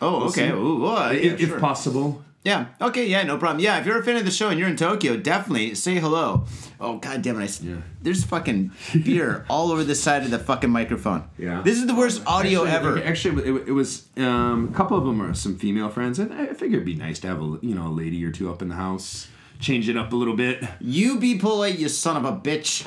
oh, 0.00 0.28
okay. 0.28 0.48
see. 0.48 0.54
Ooh, 0.54 0.86
oh, 0.86 1.10
yeah, 1.10 1.32
if, 1.32 1.40
sure. 1.40 1.56
if 1.56 1.60
possible. 1.60 2.24
Yeah. 2.44 2.66
Okay. 2.80 3.06
Yeah. 3.06 3.22
No 3.24 3.36
problem. 3.36 3.60
Yeah. 3.60 3.78
If 3.80 3.86
you're 3.86 4.00
a 4.00 4.04
fan 4.04 4.16
of 4.16 4.24
the 4.24 4.30
show 4.30 4.48
and 4.48 4.58
you're 4.58 4.68
in 4.68 4.76
Tokyo, 4.76 5.16
definitely 5.16 5.74
say 5.74 5.96
hello. 5.96 6.46
Oh 6.80 6.96
God 6.96 7.20
damn 7.20 7.40
it! 7.40 7.60
I 7.60 7.66
Yeah. 7.66 7.76
There's 8.00 8.24
fucking 8.24 8.72
beer 9.04 9.44
all 9.50 9.70
over 9.70 9.84
the 9.84 9.94
side 9.94 10.22
of 10.22 10.30
the 10.30 10.38
fucking 10.38 10.70
microphone. 10.70 11.28
Yeah. 11.36 11.60
This 11.62 11.76
is 11.76 11.86
the 11.86 11.94
worst 11.94 12.22
audio 12.26 12.64
actually, 12.64 12.76
ever. 12.76 13.04
Actually, 13.04 13.48
it, 13.48 13.68
it 13.68 13.72
was 13.72 14.06
um, 14.16 14.70
a 14.72 14.76
couple 14.76 14.96
of 14.96 15.04
them 15.04 15.20
are 15.20 15.34
some 15.34 15.58
female 15.58 15.90
friends, 15.90 16.18
and 16.18 16.32
I 16.32 16.46
figured 16.46 16.74
it'd 16.74 16.86
be 16.86 16.94
nice 16.94 17.18
to 17.20 17.28
have 17.28 17.40
a 17.42 17.58
you 17.60 17.74
know 17.74 17.88
a 17.88 17.92
lady 17.92 18.24
or 18.24 18.32
two 18.32 18.50
up 18.50 18.62
in 18.62 18.68
the 18.68 18.76
house, 18.76 19.28
change 19.58 19.90
it 19.90 19.96
up 19.96 20.12
a 20.12 20.16
little 20.16 20.36
bit. 20.36 20.64
You 20.80 21.18
be 21.18 21.38
polite, 21.38 21.78
you 21.78 21.90
son 21.90 22.16
of 22.16 22.24
a 22.24 22.32
bitch. 22.32 22.86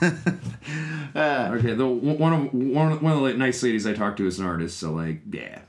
okay, 1.14 1.74
the 1.74 1.86
one 1.86 2.32
of 2.32 2.54
one 2.54 2.92
of, 2.92 3.02
one 3.02 3.12
of 3.12 3.22
the 3.22 3.34
nice 3.34 3.62
ladies 3.62 3.86
I 3.86 3.92
talked 3.92 4.16
to 4.16 4.26
is 4.26 4.38
an 4.38 4.46
artist, 4.46 4.78
so 4.78 4.92
like, 4.92 5.20
yeah, 5.30 5.60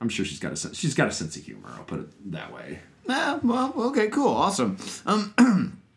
I'm 0.00 0.10
sure 0.10 0.26
she's 0.26 0.40
got 0.40 0.52
a 0.52 0.56
sense. 0.56 0.76
She's 0.76 0.94
got 0.94 1.08
a 1.08 1.12
sense 1.12 1.36
of 1.36 1.44
humor. 1.44 1.70
I'll 1.74 1.84
put 1.84 2.00
it 2.00 2.32
that 2.32 2.52
way. 2.52 2.80
Ah, 3.08 3.40
well, 3.42 3.72
okay, 3.76 4.08
cool, 4.08 4.28
awesome. 4.28 4.76
Um, 5.06 5.78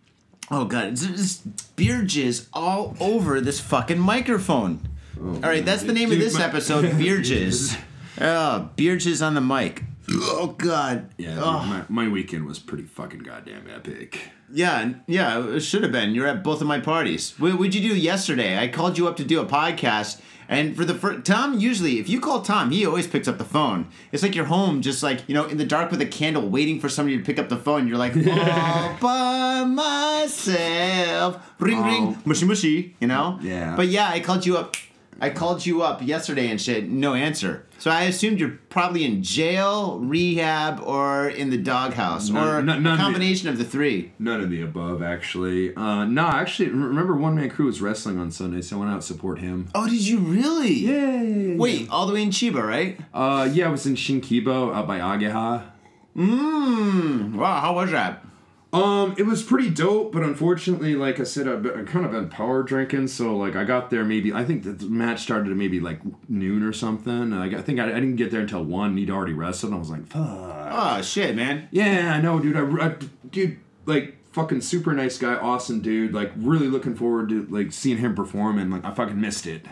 oh 0.51 0.65
god, 0.65 0.89
it's 0.93 1.05
just 1.05 1.75
beer 1.75 2.01
jizz 2.01 2.47
all 2.53 2.95
over 2.99 3.41
this 3.41 3.59
fucking 3.59 3.99
microphone. 3.99 4.87
Oh, 5.19 5.33
all 5.35 5.39
right, 5.41 5.65
that's 5.65 5.83
the 5.83 5.93
name 5.93 6.11
of 6.11 6.19
this 6.19 6.35
my- 6.35 6.43
episode, 6.45 6.97
beer 6.97 7.17
jizz. 7.29 7.77
Oh, 8.19 8.69
beer 8.75 8.97
jizz 8.97 9.25
on 9.25 9.33
the 9.33 9.41
mic. 9.41 9.83
Oh 10.13 10.55
god. 10.57 11.09
Yeah, 11.17 11.39
Oh. 11.41 11.63
my, 11.65 11.85
my 11.87 12.07
weekend 12.11 12.45
was 12.45 12.59
pretty 12.59 12.83
fucking 12.83 13.19
goddamn 13.19 13.67
epic. 13.73 14.19
Yeah, 14.51 14.93
yeah, 15.07 15.47
it 15.47 15.61
should 15.61 15.83
have 15.83 15.93
been. 15.93 16.13
You're 16.13 16.27
at 16.27 16.43
both 16.43 16.59
of 16.59 16.67
my 16.67 16.79
parties. 16.81 17.33
What 17.39 17.57
would 17.57 17.73
you 17.73 17.81
do 17.89 17.95
yesterday? 17.95 18.57
I 18.59 18.67
called 18.67 18.97
you 18.97 19.07
up 19.07 19.15
to 19.17 19.23
do 19.23 19.39
a 19.39 19.45
podcast, 19.45 20.19
and 20.51 20.75
for 20.77 20.85
the 20.85 20.93
first 20.93 21.25
Tom, 21.25 21.57
usually 21.57 21.97
if 21.99 22.07
you 22.07 22.19
call 22.19 22.41
Tom, 22.43 22.69
he 22.69 22.85
always 22.85 23.07
picks 23.07 23.27
up 23.27 23.39
the 23.39 23.43
phone. 23.43 23.87
It's 24.11 24.21
like 24.21 24.35
you're 24.35 24.45
home, 24.45 24.81
just 24.83 25.01
like 25.01 25.27
you 25.27 25.33
know, 25.33 25.45
in 25.45 25.57
the 25.57 25.65
dark 25.65 25.89
with 25.89 26.01
a 26.01 26.05
candle, 26.05 26.47
waiting 26.47 26.79
for 26.79 26.89
somebody 26.89 27.17
to 27.17 27.23
pick 27.23 27.39
up 27.39 27.49
the 27.49 27.57
phone. 27.57 27.87
You're 27.87 27.97
like 27.97 28.13
all 28.27 28.97
by 29.01 29.63
myself, 29.65 31.41
ring 31.59 31.79
Oh. 31.79 31.83
ring, 31.85 32.17
mushy 32.25 32.45
mushy, 32.45 32.95
you 32.99 33.07
know. 33.07 33.39
Yeah. 33.41 33.75
But 33.75 33.87
yeah, 33.87 34.09
I 34.09 34.19
called 34.19 34.45
you 34.45 34.57
up. 34.57 34.75
I 35.23 35.29
called 35.29 35.63
you 35.67 35.83
up 35.83 36.01
yesterday 36.01 36.47
and 36.49 36.59
shit. 36.59 36.89
No 36.89 37.13
answer. 37.13 37.67
So 37.77 37.91
I 37.91 38.03
assumed 38.03 38.39
you're 38.39 38.57
probably 38.69 39.05
in 39.05 39.21
jail, 39.21 39.99
rehab, 39.99 40.79
or 40.83 41.29
in 41.29 41.51
the 41.51 41.57
doghouse, 41.59 42.29
or 42.31 42.33
no- 42.33 42.61
none 42.61 42.85
a 42.87 42.91
of 42.91 42.97
the- 42.97 43.03
combination 43.03 43.47
of 43.47 43.57
the 43.59 43.63
three. 43.63 44.13
None 44.17 44.41
of 44.41 44.49
the 44.49 44.61
above, 44.63 45.01
actually. 45.03 45.75
Uh, 45.75 46.05
no, 46.05 46.25
actually, 46.25 46.69
remember 46.69 47.15
One 47.15 47.35
Man 47.35 47.49
Crew 47.51 47.67
was 47.67 47.81
wrestling 47.81 48.17
on 48.19 48.31
Sunday, 48.31 48.61
so 48.61 48.77
I 48.77 48.79
went 48.79 48.91
out 48.91 49.01
to 49.01 49.07
support 49.07 49.37
him. 49.39 49.67
Oh, 49.75 49.87
did 49.87 50.07
you 50.07 50.17
really? 50.19 50.73
Yay! 50.73 51.55
Wait, 51.55 51.87
all 51.91 52.07
the 52.07 52.13
way 52.13 52.23
in 52.23 52.29
Chiba, 52.31 52.61
right? 52.67 52.99
Uh, 53.13 53.47
yeah, 53.53 53.67
I 53.67 53.69
was 53.71 53.85
in 53.85 53.95
Shinkiba 53.95 54.75
out 54.75 54.87
by 54.87 54.97
Ageha. 54.99 55.65
Mmm. 56.17 57.35
Wow, 57.35 57.59
how 57.61 57.73
was 57.75 57.91
that? 57.91 58.25
Um, 58.73 59.15
it 59.17 59.23
was 59.23 59.43
pretty 59.43 59.69
dope, 59.69 60.13
but 60.13 60.23
unfortunately, 60.23 60.95
like 60.95 61.19
I 61.19 61.23
said, 61.23 61.45
I've, 61.45 61.61
been, 61.61 61.77
I've 61.77 61.85
kind 61.87 62.05
of 62.05 62.11
been 62.11 62.29
power 62.29 62.63
drinking, 62.63 63.09
so 63.09 63.35
like 63.35 63.55
I 63.55 63.65
got 63.65 63.89
there 63.89 64.05
maybe 64.05 64.31
I 64.31 64.45
think 64.45 64.63
the 64.63 64.85
match 64.85 65.21
started 65.23 65.51
at 65.51 65.57
maybe 65.57 65.81
like 65.81 65.99
noon 66.29 66.63
or 66.63 66.71
something. 66.71 67.33
I, 67.33 67.57
I 67.57 67.61
think 67.61 67.79
I, 67.81 67.85
I 67.89 67.95
didn't 67.95 68.15
get 68.15 68.31
there 68.31 68.41
until 68.41 68.63
one. 68.63 68.91
and 68.91 68.99
He'd 68.99 69.09
already 69.09 69.33
wrestled. 69.33 69.73
And 69.73 69.77
I 69.77 69.79
was 69.79 69.89
like, 69.89 70.07
fuck. 70.07 70.21
Oh 70.71 71.01
shit, 71.01 71.35
man. 71.35 71.67
Yeah, 71.71 72.13
I 72.15 72.21
know, 72.21 72.39
dude. 72.39 72.55
I, 72.55 72.85
I 72.85 72.95
dude, 73.29 73.59
like 73.85 74.17
fucking 74.31 74.61
super 74.61 74.93
nice 74.93 75.17
guy, 75.17 75.35
awesome 75.35 75.81
dude. 75.81 76.13
Like 76.13 76.31
really 76.37 76.67
looking 76.67 76.95
forward 76.95 77.27
to 77.29 77.45
like 77.47 77.73
seeing 77.73 77.97
him 77.97 78.15
perform, 78.15 78.57
and 78.57 78.71
like 78.71 78.85
I 78.85 78.91
fucking 78.91 79.19
missed 79.19 79.47
it. 79.47 79.65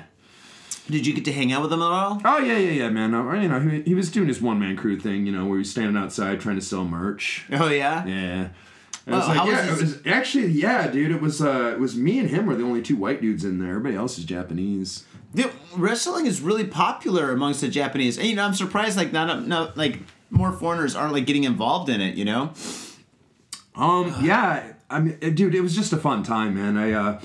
Did 0.89 1.05
you 1.07 1.13
get 1.13 1.23
to 1.25 1.31
hang 1.31 1.53
out 1.53 1.61
with 1.61 1.71
him 1.71 1.81
at 1.81 1.85
all? 1.85 2.19
Oh 2.25 2.39
yeah, 2.39 2.57
yeah, 2.57 2.71
yeah, 2.71 2.89
man. 2.89 3.13
Uh, 3.13 3.31
you 3.33 3.47
know, 3.47 3.59
he, 3.61 3.81
he 3.83 3.93
was 3.93 4.11
doing 4.11 4.27
his 4.27 4.41
one 4.41 4.59
man 4.59 4.75
crew 4.75 4.99
thing. 4.99 5.25
You 5.25 5.31
know, 5.31 5.45
where 5.45 5.55
he 5.55 5.59
was 5.59 5.71
standing 5.71 5.95
outside 5.95 6.41
trying 6.41 6.55
to 6.55 6.61
sell 6.61 6.83
merch. 6.83 7.45
Oh 7.53 7.69
yeah. 7.69 8.05
Yeah. 8.05 8.49
And 9.09 9.17
it's 9.17 9.25
Oh, 9.25 9.29
like, 9.29 9.43
was 9.45 9.53
yeah, 9.53 9.73
it 9.73 9.81
was 9.81 10.07
actually, 10.07 10.47
yeah, 10.47 10.87
dude. 10.87 11.11
It 11.11 11.21
was, 11.21 11.41
uh, 11.41 11.71
it 11.73 11.79
was 11.79 11.95
me 11.95 12.19
and 12.19 12.29
him 12.29 12.45
were 12.45 12.55
the 12.55 12.63
only 12.63 12.81
two 12.81 12.95
white 12.95 13.21
dudes 13.21 13.43
in 13.43 13.57
there. 13.59 13.69
Everybody 13.69 13.95
else 13.95 14.17
is 14.19 14.25
Japanese. 14.25 15.05
Wrestling 15.75 16.25
is 16.25 16.41
really 16.41 16.65
popular 16.65 17.31
amongst 17.31 17.61
the 17.61 17.67
Japanese, 17.67 18.17
and 18.17 18.27
you 18.27 18.35
know, 18.35 18.43
I'm 18.43 18.53
surprised 18.53 18.97
like 18.97 19.11
not 19.11 19.47
not 19.47 19.77
like 19.77 19.99
more 20.31 20.51
foreigners 20.51 20.95
aren't 20.95 21.13
like 21.13 21.25
getting 21.25 21.43
involved 21.43 21.89
in 21.89 22.01
it. 22.01 22.15
You 22.15 22.25
know? 22.25 22.53
Um, 23.75 24.13
yeah, 24.21 24.73
I 24.89 24.99
mean, 24.99 25.17
uh, 25.21 25.29
dude, 25.29 25.55
it 25.55 25.61
was 25.61 25.75
just 25.75 25.93
a 25.93 25.97
fun 25.97 26.23
time, 26.23 26.55
man. 26.55 26.77
I, 26.77 26.91
uh, 26.91 27.21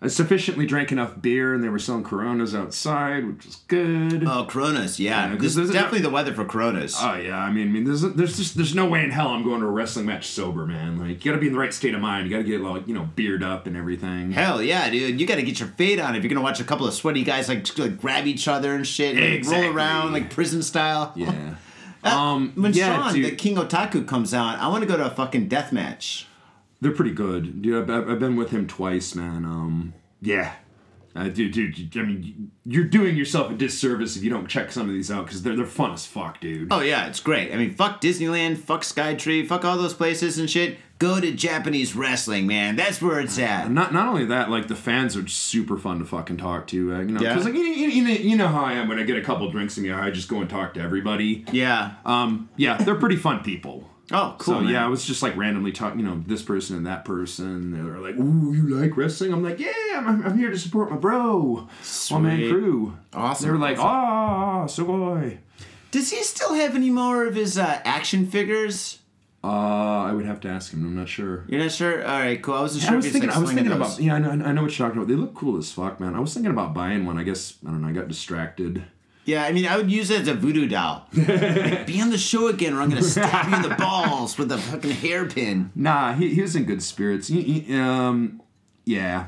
I 0.00 0.06
sufficiently 0.06 0.64
drank 0.64 0.92
enough 0.92 1.20
beer, 1.20 1.52
and 1.54 1.64
they 1.64 1.68
were 1.68 1.80
selling 1.80 2.04
Coronas 2.04 2.54
outside, 2.54 3.26
which 3.26 3.44
was 3.44 3.56
good. 3.66 4.22
Oh, 4.24 4.46
Coronas. 4.48 5.00
Yeah, 5.00 5.24
Yeah, 5.24 5.32
'cause 5.34 5.40
this 5.42 5.48
is 5.50 5.56
there's 5.56 5.70
a- 5.70 5.72
definitely 5.72 6.02
the 6.02 6.10
weather 6.10 6.32
for 6.32 6.44
Coronas. 6.44 6.96
Oh 7.00 7.16
yeah, 7.16 7.36
I 7.36 7.50
mean, 7.50 7.68
I 7.68 7.70
mean, 7.72 7.82
there's 7.84 8.02
there's 8.02 8.36
just 8.36 8.54
there's 8.56 8.76
no 8.76 8.86
way 8.86 9.02
in 9.02 9.10
hell 9.10 9.30
I'm 9.30 9.42
going 9.42 9.60
to 9.60 9.66
a 9.66 9.70
wrestling 9.70 10.06
match 10.06 10.28
sober, 10.28 10.64
man. 10.66 10.98
Like, 10.98 11.24
you 11.24 11.32
got 11.32 11.34
to 11.36 11.40
be 11.40 11.48
in 11.48 11.52
the 11.52 11.58
right 11.58 11.74
state 11.74 11.94
of 11.94 12.00
mind. 12.00 12.26
You 12.26 12.30
got 12.30 12.42
to 12.44 12.48
get 12.48 12.60
like 12.60 12.86
you 12.86 12.94
know 12.94 13.08
beard 13.16 13.42
up 13.42 13.66
and 13.66 13.76
everything. 13.76 14.30
Hell 14.30 14.62
yeah, 14.62 14.88
dude! 14.88 15.20
You 15.20 15.26
got 15.26 15.34
to 15.34 15.42
get 15.42 15.58
your 15.58 15.68
fade 15.70 15.98
on 15.98 16.14
if 16.14 16.22
you're 16.22 16.28
gonna 16.30 16.42
watch 16.42 16.60
a 16.60 16.64
couple 16.64 16.86
of 16.86 16.94
sweaty 16.94 17.24
guys 17.24 17.48
like, 17.48 17.76
like 17.76 18.00
grab 18.00 18.28
each 18.28 18.46
other 18.46 18.76
and 18.76 18.86
shit, 18.86 19.16
and 19.16 19.24
Exactly. 19.24 19.66
roll 19.66 19.76
around 19.76 20.12
like 20.12 20.30
prison 20.30 20.62
style. 20.62 21.12
Yeah. 21.16 21.32
Uh, 22.04 22.16
Um, 22.16 22.52
when 22.54 22.72
yeah, 22.74 22.94
Sean, 23.06 23.12
dude. 23.12 23.24
the 23.24 23.30
King 23.34 23.56
Otaku, 23.56 24.06
comes 24.06 24.32
out, 24.32 24.60
I 24.60 24.68
want 24.68 24.82
to 24.84 24.88
go 24.88 24.96
to 24.96 25.04
a 25.06 25.10
fucking 25.10 25.48
death 25.48 25.72
match. 25.72 26.27
They're 26.80 26.92
pretty 26.92 27.12
good, 27.12 27.62
dude. 27.62 27.90
I've, 27.90 28.08
I've 28.10 28.18
been 28.18 28.36
with 28.36 28.50
him 28.50 28.66
twice, 28.66 29.14
man. 29.14 29.44
Um, 29.44 29.94
yeah, 30.22 30.52
uh, 31.16 31.28
dude, 31.28 31.52
dude. 31.52 31.96
I 31.96 32.02
mean, 32.06 32.52
you're 32.64 32.84
doing 32.84 33.16
yourself 33.16 33.50
a 33.50 33.54
disservice 33.54 34.16
if 34.16 34.22
you 34.22 34.30
don't 34.30 34.46
check 34.46 34.70
some 34.70 34.88
of 34.88 34.94
these 34.94 35.10
out 35.10 35.26
because 35.26 35.42
they're 35.42 35.56
they're 35.56 35.66
fun 35.66 35.92
as 35.92 36.06
fuck, 36.06 36.40
dude. 36.40 36.68
Oh 36.72 36.80
yeah, 36.80 37.06
it's 37.08 37.18
great. 37.20 37.52
I 37.52 37.56
mean, 37.56 37.74
fuck 37.74 38.00
Disneyland, 38.00 38.58
fuck 38.58 38.82
Skytree, 38.82 39.46
fuck 39.48 39.64
all 39.64 39.76
those 39.76 39.94
places 39.94 40.38
and 40.38 40.48
shit. 40.48 40.78
Go 41.00 41.20
to 41.20 41.32
Japanese 41.32 41.94
wrestling, 41.94 42.48
man. 42.48 42.74
That's 42.74 43.00
where 43.00 43.20
it's 43.20 43.38
at. 43.38 43.70
Not 43.70 43.92
not 43.92 44.08
only 44.08 44.24
that, 44.26 44.50
like 44.50 44.66
the 44.68 44.74
fans 44.76 45.16
are 45.16 45.26
super 45.28 45.78
fun 45.78 45.98
to 46.00 46.04
fucking 46.04 46.36
talk 46.38 46.66
to. 46.68 46.94
Uh, 46.94 46.98
you 47.00 47.06
know, 47.06 47.20
Yeah. 47.20 47.36
like 47.38 47.54
you, 47.54 47.60
you, 47.60 47.88
you, 47.88 48.02
know, 48.04 48.10
you 48.14 48.36
know 48.36 48.48
how 48.48 48.64
I 48.64 48.72
am 48.74 48.88
when 48.88 48.98
I 48.98 49.04
get 49.04 49.16
a 49.16 49.22
couple 49.22 49.48
drinks 49.50 49.76
in 49.76 49.84
me, 49.84 49.92
I 49.92 50.10
just 50.10 50.28
go 50.28 50.40
and 50.40 50.50
talk 50.50 50.74
to 50.74 50.80
everybody. 50.80 51.44
Yeah. 51.52 51.92
Um, 52.04 52.48
yeah, 52.56 52.76
they're 52.78 52.96
pretty 52.96 53.14
fun 53.16 53.40
people. 53.44 53.88
Oh, 54.10 54.34
cool. 54.38 54.54
so 54.54 54.60
yeah, 54.60 54.84
I 54.84 54.88
was 54.88 55.04
just 55.04 55.22
like 55.22 55.36
randomly 55.36 55.70
talking, 55.72 56.00
you 56.00 56.06
know, 56.06 56.22
this 56.26 56.42
person 56.42 56.76
and 56.76 56.86
that 56.86 57.04
person. 57.04 57.72
They 57.72 57.82
were 57.82 57.98
like, 57.98 58.16
"Ooh, 58.16 58.54
you 58.54 58.68
like 58.80 58.96
wrestling?" 58.96 59.32
I'm 59.32 59.42
like, 59.42 59.58
"Yeah, 59.58 59.72
I'm, 59.96 60.24
I'm 60.24 60.38
here 60.38 60.50
to 60.50 60.58
support 60.58 60.90
my 60.90 60.96
bro, 60.96 61.68
one 62.08 62.22
man 62.22 62.38
crew." 62.50 62.96
Awesome, 63.12 63.46
They 63.46 63.52
were 63.52 63.58
like, 63.58 63.78
"Ah, 63.78 64.64
so 64.66 64.84
sugoi." 64.84 65.38
Does 65.90 66.10
he 66.10 66.22
still 66.22 66.54
have 66.54 66.74
any 66.74 66.90
more 66.90 67.26
of 67.26 67.34
his 67.34 67.58
uh, 67.58 67.80
action 67.84 68.26
figures? 68.26 68.98
Uh, 69.44 69.46
I 70.04 70.12
would 70.12 70.24
have 70.26 70.40
to 70.40 70.48
ask 70.48 70.72
him. 70.72 70.84
I'm 70.84 70.96
not 70.96 71.08
sure. 71.08 71.44
You're 71.48 71.60
not 71.62 71.70
sure? 71.72 72.04
All 72.04 72.18
right, 72.18 72.42
cool. 72.42 72.54
I 72.54 72.60
wasn't 72.62 72.84
I 72.84 72.88
sure 72.88 72.96
was 72.96 73.06
if 73.06 73.12
thinking. 73.12 73.28
like 73.30 73.38
I 73.38 73.40
was 73.40 73.50
thinking 73.52 73.68
those. 73.68 73.76
about. 73.98 74.00
Yeah, 74.02 74.14
I 74.14 74.18
know, 74.18 74.30
I 74.30 74.52
know 74.52 74.62
what 74.62 74.76
you're 74.78 74.88
talking 74.88 75.00
about. 75.00 75.08
They 75.08 75.14
look 75.14 75.34
cool 75.34 75.56
as 75.58 75.70
fuck, 75.70 76.00
man. 76.00 76.14
I 76.14 76.20
was 76.20 76.34
thinking 76.34 76.50
about 76.50 76.74
buying 76.74 77.06
one. 77.06 77.18
I 77.18 77.22
guess 77.22 77.54
I 77.66 77.70
don't 77.70 77.82
know. 77.82 77.88
I 77.88 77.92
got 77.92 78.08
distracted. 78.08 78.84
Yeah, 79.28 79.44
I 79.44 79.52
mean, 79.52 79.66
I 79.66 79.76
would 79.76 79.90
use 79.92 80.10
it 80.10 80.22
as 80.22 80.28
a 80.28 80.32
voodoo 80.32 80.66
doll. 80.66 81.06
Like, 81.14 81.86
Be 81.86 82.00
on 82.00 82.08
the 82.08 82.16
show 82.16 82.48
again, 82.48 82.72
or 82.72 82.80
I'm 82.80 82.88
gonna 82.88 83.02
stab 83.02 83.50
you 83.50 83.56
in 83.56 83.60
the 83.62 83.74
balls 83.74 84.38
with 84.38 84.50
a 84.50 84.56
fucking 84.56 84.90
hairpin. 84.90 85.70
Nah, 85.74 86.14
he, 86.14 86.34
he 86.34 86.40
was 86.40 86.56
in 86.56 86.64
good 86.64 86.82
spirits. 86.82 87.28
He, 87.28 87.42
he- 87.42 87.76
um, 87.78 88.40
yeah, 88.86 89.26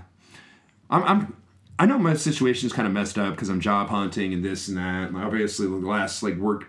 I'm, 0.89 1.03
I'm. 1.05 1.37
I 1.79 1.85
know 1.85 1.99
my 1.99 2.15
situation 2.15 2.67
is 2.67 2.73
kind 2.73 2.89
of 2.89 2.95
messed 2.95 3.19
up 3.19 3.35
because 3.35 3.51
I'm 3.51 3.61
job 3.61 3.89
hunting 3.91 4.33
and 4.33 4.43
this 4.43 4.69
and 4.69 4.79
that. 4.79 5.09
And 5.11 5.19
obviously, 5.19 5.67
the 5.67 5.75
last 5.77 6.23
like 6.23 6.37
work 6.37 6.69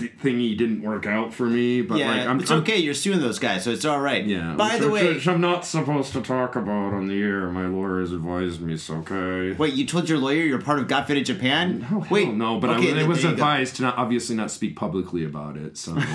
thingy 0.00 0.56
didn't 0.56 0.82
work 0.82 1.06
out 1.06 1.32
for 1.32 1.46
me. 1.46 1.82
But 1.82 1.98
Yeah, 1.98 2.10
like, 2.10 2.26
I'm, 2.26 2.40
it's 2.40 2.50
I'm- 2.50 2.60
okay. 2.60 2.78
You're 2.78 2.94
suing 2.94 3.20
those 3.20 3.38
guys, 3.38 3.64
so 3.64 3.70
it's 3.70 3.84
all 3.84 4.00
right. 4.00 4.24
Yeah. 4.24 4.54
By 4.54 4.74
which- 4.74 4.80
the 4.82 4.88
way, 4.90 5.06
which 5.14 5.28
I'm 5.28 5.40
not 5.40 5.64
supposed 5.64 6.12
to 6.14 6.20
talk 6.22 6.56
about 6.56 6.92
on 6.92 7.06
the 7.08 7.20
air. 7.20 7.50
My 7.50 7.66
lawyers 7.66 8.12
advised 8.12 8.60
me 8.60 8.74
it's 8.74 8.88
okay. 8.90 9.52
wait, 9.52 9.74
you 9.74 9.86
told 9.86 10.08
your 10.08 10.18
lawyer 10.18 10.42
you're 10.44 10.60
part 10.60 10.78
of 10.78 10.88
Got 10.88 11.06
Faded 11.06 11.26
Japan? 11.26 11.80
Oh, 11.90 12.00
hell 12.00 12.06
wait, 12.10 12.32
no, 12.34 12.58
but 12.60 12.70
okay, 12.70 12.92
I, 12.94 13.02
it 13.02 13.08
was 13.08 13.24
advised 13.24 13.76
to 13.76 13.82
not 13.82 13.96
obviously 13.98 14.34
not 14.36 14.50
speak 14.50 14.76
publicly 14.76 15.24
about 15.24 15.56
it. 15.56 15.76
So, 15.78 15.96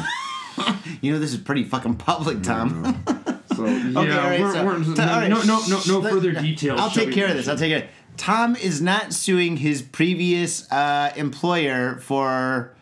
You 1.02 1.12
know 1.14 1.20
this 1.20 1.34
is 1.34 1.40
pretty 1.40 1.64
fucking 1.66 1.96
public, 1.96 2.42
Tom. 2.42 3.04
so 3.56 3.66
yeah, 3.66 4.00
Okay, 4.00 4.10
right, 4.10 4.40
we're, 4.40 4.54
so- 4.54 4.66
we're- 4.66 4.84
so, 4.84 4.92
all 5.04 5.08
right, 5.20 5.30
no, 5.30 5.42
no, 5.44 5.60
no, 5.68 5.82
no 5.88 6.00
let- 6.00 6.14
further 6.14 6.32
details. 6.32 6.80
I'll 6.80 6.90
take 6.90 7.12
care 7.12 7.28
of 7.28 7.36
this. 7.36 7.48
I'll 7.48 7.58
take 7.58 7.72
it. 7.72 7.90
Tom 8.18 8.56
is 8.56 8.82
not 8.82 9.12
suing 9.14 9.58
his 9.58 9.82
previous 9.82 10.72
uh, 10.72 11.12
employer 11.18 11.98
for 11.98 12.74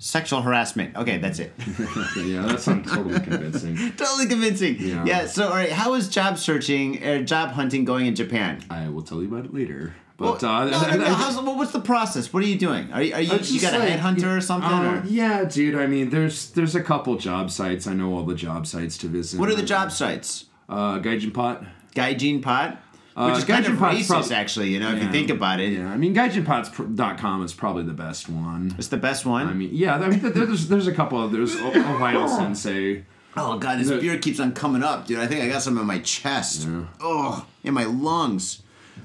sexual 0.00 0.40
harassment. 0.42 0.96
Okay, 0.96 1.18
that's 1.18 1.38
it. 1.38 1.52
yeah, 2.16 2.42
that 2.46 2.60
sounds 2.60 2.90
totally 2.90 3.20
convincing. 3.20 3.76
totally 3.96 4.26
convincing. 4.26 4.76
Yeah. 4.80 5.04
yeah. 5.04 5.26
So, 5.26 5.46
all 5.48 5.54
right, 5.54 5.70
how 5.70 5.94
is 5.94 6.08
job 6.08 6.38
searching 6.38 7.04
or 7.04 7.22
job 7.22 7.50
hunting 7.50 7.84
going 7.84 8.06
in 8.06 8.16
Japan? 8.16 8.60
I 8.68 8.88
will 8.88 9.02
tell 9.02 9.22
you 9.22 9.28
about 9.28 9.44
it 9.44 9.54
later. 9.54 9.94
Well, 10.18 10.32
But 10.32 10.44
uh, 10.44 10.64
no, 10.64 10.80
no, 10.80 10.96
no. 10.96 11.42
Well, 11.42 11.56
what's 11.56 11.72
the 11.72 11.80
process? 11.80 12.32
What 12.32 12.42
are 12.42 12.46
you 12.46 12.58
doing? 12.58 12.92
Are 12.92 13.02
you, 13.02 13.14
are 13.14 13.20
you, 13.20 13.38
you 13.38 13.60
got 13.60 13.72
a 13.72 13.78
like, 13.78 13.88
headhunter 13.90 14.36
or 14.36 14.40
something? 14.40 14.70
uh, 14.70 15.02
or? 15.02 15.06
yeah, 15.06 15.44
dude. 15.44 15.76
I 15.76 15.86
mean, 15.86 16.10
there's 16.10 16.50
there's 16.50 16.74
a 16.74 16.82
couple 16.82 17.16
job 17.16 17.50
sites. 17.50 17.86
I 17.86 17.94
know 17.94 18.14
all 18.14 18.24
the 18.24 18.34
job 18.34 18.66
sites 18.66 18.98
to 18.98 19.06
visit. 19.08 19.40
What 19.40 19.48
are 19.48 19.54
the 19.54 19.62
job 19.62 19.92
sites? 19.92 20.46
Uh, 20.68 20.98
Gaijin 20.98 21.32
Pot. 21.32 21.64
Gaijin 21.94 22.42
Pot? 22.42 22.82
Which 23.26 23.34
Uh, 23.34 23.38
is 23.38 23.44
kind 23.44 23.66
of 23.66 23.72
racist, 23.74 24.06
prob- 24.08 24.32
actually, 24.32 24.70
you 24.72 24.80
know, 24.80 24.92
if 24.94 25.02
you 25.02 25.10
think 25.10 25.30
about 25.30 25.60
it. 25.60 25.72
Yeah, 25.72 25.90
I 25.92 25.96
mean, 25.96 26.14
GaijinPots.com 26.14 27.42
is 27.44 27.52
probably 27.52 27.82
the 27.82 27.92
best 27.92 28.28
one. 28.28 28.74
It's 28.78 28.88
the 28.88 28.96
best 28.96 29.26
one. 29.26 29.46
I 29.48 29.52
mean, 29.52 29.70
yeah, 29.72 29.96
I 29.96 30.08
mean, 30.08 30.20
there's 30.20 30.68
there's 30.68 30.86
a 30.86 30.92
couple 30.94 31.22
of 31.22 31.32
there's 31.32 31.56
Ohayo 31.56 32.28
Sensei. 32.36 33.04
Oh 33.36 33.58
god, 33.58 33.78
this 33.78 33.90
beer 33.90 34.18
keeps 34.18 34.40
on 34.40 34.52
coming 34.52 34.82
up, 34.82 35.06
dude. 35.06 35.18
I 35.18 35.26
think 35.26 35.42
I 35.44 35.48
got 35.48 35.62
some 35.62 35.78
in 35.78 35.86
my 35.86 35.98
chest. 36.00 36.68
Oh, 37.00 37.46
in 37.62 37.74
my 37.74 37.84
lungs. 37.84 38.62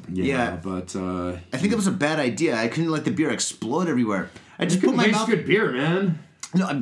Yeah, 0.10 0.26
Yeah. 0.26 0.56
but 0.64 0.96
uh, 0.96 1.38
I 1.54 1.58
think 1.58 1.72
it 1.74 1.76
was 1.76 1.88
a 1.88 1.92
bad 1.92 2.20
idea. 2.20 2.56
I 2.56 2.68
couldn't 2.68 2.92
let 2.92 3.06
the 3.06 3.12
beer 3.12 3.30
explode 3.32 3.88
everywhere. 3.88 4.30
I 4.60 4.66
just 4.66 4.82
put 4.82 4.96
my 4.96 5.08
mouth. 5.08 5.28
good 5.28 5.46
beer, 5.46 5.72
man. 5.72 6.20
No, 6.56 6.66
I'm 6.66 6.82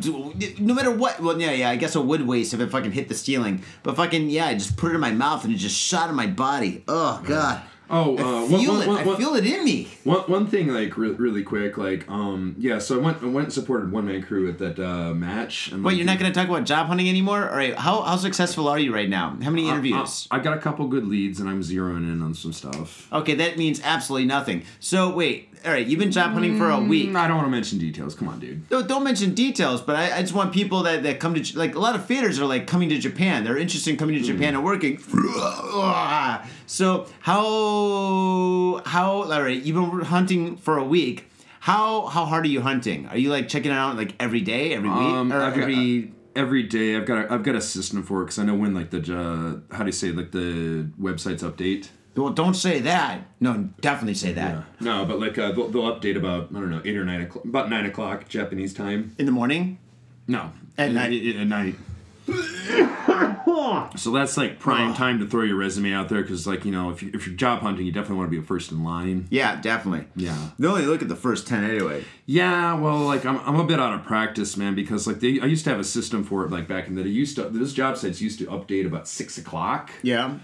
no 0.59 0.73
matter 0.73 0.91
what. 0.91 1.19
Well, 1.19 1.39
yeah, 1.39 1.51
yeah. 1.51 1.69
I 1.69 1.75
guess 1.75 1.95
it 1.95 2.03
would 2.03 2.25
waste 2.27 2.53
if 2.53 2.59
it 2.59 2.69
fucking 2.69 2.91
hit 2.91 3.09
the 3.09 3.15
ceiling. 3.15 3.63
But 3.81 3.95
fucking 3.95 4.29
yeah, 4.29 4.47
I 4.47 4.53
just 4.53 4.77
put 4.77 4.91
it 4.91 4.95
in 4.95 5.01
my 5.01 5.11
mouth 5.11 5.43
and 5.43 5.53
it 5.53 5.57
just 5.57 5.77
shot 5.77 6.09
in 6.09 6.15
my 6.15 6.27
body. 6.27 6.83
Oh 6.87 7.21
god. 7.25 7.63
Oh, 7.89 8.17
I 8.17 8.21
uh, 8.21 8.47
feel 8.47 8.71
one- 8.73 8.81
it. 8.81 8.87
one- 8.87 8.97
I 9.07 9.17
feel 9.17 9.35
it 9.35 9.45
in 9.45 9.63
me. 9.65 9.87
One, 10.03 10.21
one 10.21 10.47
thing 10.47 10.69
like 10.69 10.97
re- 10.97 11.09
really 11.11 11.43
quick 11.43 11.77
like 11.77 12.09
um 12.09 12.55
yeah 12.57 12.79
so 12.79 12.97
I 12.97 13.01
went 13.03 13.21
I 13.21 13.25
went 13.25 13.45
and 13.47 13.53
supported 13.53 13.91
one 13.91 14.05
man 14.05 14.23
crew 14.23 14.49
at 14.49 14.57
that 14.59 14.79
uh, 14.79 15.13
match 15.13 15.71
and 15.71 15.83
Wait, 15.83 15.91
like, 15.91 15.97
you're 15.97 16.05
not 16.05 16.17
going 16.17 16.31
to 16.31 16.37
talk 16.39 16.47
about 16.49 16.63
job 16.63 16.87
hunting 16.87 17.09
anymore? 17.09 17.47
All 17.49 17.55
right. 17.55 17.75
How, 17.75 18.01
how 18.01 18.15
successful 18.15 18.67
are 18.67 18.79
you 18.79 18.93
right 18.93 19.09
now? 19.09 19.37
How 19.43 19.49
many 19.49 19.67
interviews? 19.67 20.27
I, 20.31 20.37
I 20.37 20.39
got 20.39 20.57
a 20.57 20.61
couple 20.61 20.87
good 20.87 21.05
leads 21.05 21.39
and 21.39 21.49
I'm 21.49 21.61
zeroing 21.61 22.03
in 22.11 22.21
on 22.21 22.33
some 22.33 22.53
stuff. 22.53 23.11
okay, 23.11 23.35
that 23.35 23.57
means 23.57 23.81
absolutely 23.83 24.27
nothing. 24.27 24.63
So 24.79 25.13
wait. 25.13 25.52
All 25.65 25.71
right, 25.71 25.87
you've 25.87 25.99
been 25.99 26.11
job 26.11 26.31
hunting 26.33 26.57
for 26.57 26.69
a 26.69 26.77
week. 26.79 27.09
Mm, 27.09 27.15
I 27.15 27.27
don't 27.27 27.37
want 27.37 27.47
to 27.47 27.51
mention 27.51 27.79
details. 27.79 28.15
Come 28.15 28.27
on, 28.27 28.39
dude. 28.41 28.67
Don't, 28.67 28.85
don't 28.85 29.03
mention 29.05 29.33
details, 29.33 29.81
but 29.81 29.95
I, 29.95 30.17
I 30.17 30.21
just 30.21 30.33
want 30.33 30.51
people 30.53 30.83
that, 30.83 31.03
that 31.03 31.21
come 31.21 31.33
to 31.41 31.57
like 31.57 31.75
a 31.75 31.79
lot 31.79 31.95
of 31.95 32.05
faders 32.05 32.37
are 32.37 32.45
like 32.45 32.67
coming 32.67 32.89
to 32.89 32.97
Japan. 32.99 33.45
They're 33.45 33.57
interested 33.57 33.91
in 33.91 33.97
coming 33.97 34.15
to 34.15 34.21
Japan 34.21 34.55
and 34.55 34.63
working. 34.63 34.97
So 36.65 37.07
how 37.19 38.81
how 38.85 39.23
all 39.23 39.41
right? 39.41 39.61
You've 39.61 39.75
been 39.75 40.01
hunting 40.01 40.57
for 40.57 40.77
a 40.77 40.83
week. 40.83 41.29
How 41.59 42.07
how 42.07 42.25
hard 42.25 42.45
are 42.45 42.49
you 42.49 42.61
hunting? 42.61 43.07
Are 43.07 43.17
you 43.17 43.29
like 43.29 43.47
checking 43.47 43.71
it 43.71 43.75
out 43.75 43.95
like 43.95 44.15
every 44.19 44.41
day, 44.41 44.73
every 44.73 44.89
week, 44.89 44.97
Um, 44.97 45.31
or 45.31 45.41
I've 45.41 45.53
got- 45.53 45.61
every? 45.63 46.11
every 46.35 46.63
day 46.63 46.95
I've 46.97 47.05
got 47.05 47.25
a, 47.25 47.33
I've 47.33 47.43
got 47.43 47.53
a 47.55 47.61
system 47.61 48.01
for 48.01 48.21
it 48.21 48.25
because 48.25 48.39
I 48.39 48.43
know 48.43 48.55
when 48.55 48.73
like 48.73 48.89
the 48.89 48.97
uh, 48.99 49.75
how 49.75 49.83
do 49.83 49.85
you 49.87 49.91
say 49.91 50.11
like 50.11 50.31
the 50.31 50.89
websites 50.99 51.39
update. 51.41 51.89
Well, 52.15 52.29
don't 52.31 52.53
say 52.53 52.79
that. 52.81 53.21
No, 53.39 53.69
definitely 53.81 54.13
say 54.13 54.33
that. 54.33 54.63
No, 54.79 55.05
but 55.05 55.19
like 55.19 55.37
uh, 55.37 55.51
they'll, 55.51 55.69
they'll 55.69 55.83
update 55.83 56.15
about 56.15 56.49
I 56.51 56.59
don't 56.59 56.69
know 56.69 56.81
eight 56.85 56.95
or 56.95 57.03
nine 57.05 57.21
o'clock 57.21 57.43
about 57.45 57.69
nine 57.69 57.85
o'clock 57.85 58.27
Japanese 58.29 58.73
time. 58.73 59.15
In 59.17 59.25
the 59.25 59.31
morning. 59.31 59.79
No, 60.27 60.51
At 60.77 60.89
At- 60.89 60.93
night. 60.93 61.27
At, 61.27 61.35
at 61.41 61.47
night. 61.47 61.75
So 63.95 64.11
that's 64.11 64.37
like 64.37 64.59
prime 64.59 64.93
time 64.93 65.19
to 65.19 65.27
throw 65.27 65.43
your 65.43 65.55
resume 65.55 65.93
out 65.93 66.09
there 66.09 66.21
because 66.21 66.45
like 66.47 66.65
you 66.65 66.71
know 66.71 66.89
if 66.89 67.01
you 67.03 67.11
if 67.13 67.27
you're 67.27 67.35
job 67.35 67.59
hunting 67.59 67.85
you 67.85 67.91
definitely 67.91 68.17
want 68.17 68.31
to 68.31 68.39
be 68.39 68.45
first 68.45 68.71
in 68.71 68.83
line. 68.83 69.27
Yeah, 69.29 69.59
definitely. 69.61 70.07
Yeah. 70.15 70.49
They 70.59 70.67
only 70.67 70.85
look 70.85 71.01
at 71.01 71.07
the 71.07 71.15
first 71.15 71.47
ten 71.47 71.63
anyway. 71.63 72.03
Yeah, 72.25 72.73
well, 72.75 72.99
like 72.99 73.25
I'm, 73.25 73.37
I'm 73.39 73.59
a 73.59 73.65
bit 73.65 73.79
out 73.79 73.93
of 73.93 74.03
practice, 74.03 74.57
man, 74.57 74.75
because 74.75 75.07
like 75.07 75.19
they, 75.19 75.39
I 75.39 75.45
used 75.45 75.63
to 75.65 75.69
have 75.69 75.79
a 75.79 75.83
system 75.83 76.23
for 76.23 76.43
it, 76.43 76.51
like 76.51 76.67
back 76.67 76.87
in 76.87 76.95
the 76.95 77.03
day. 77.03 77.09
Used 77.09 77.35
to 77.37 77.43
those 77.49 77.73
job 77.73 77.97
sites 77.97 78.21
used 78.21 78.39
to 78.39 78.45
update 78.47 78.85
about 78.85 79.07
six 79.07 79.37
o'clock. 79.37 79.91
Yeah. 80.01 80.39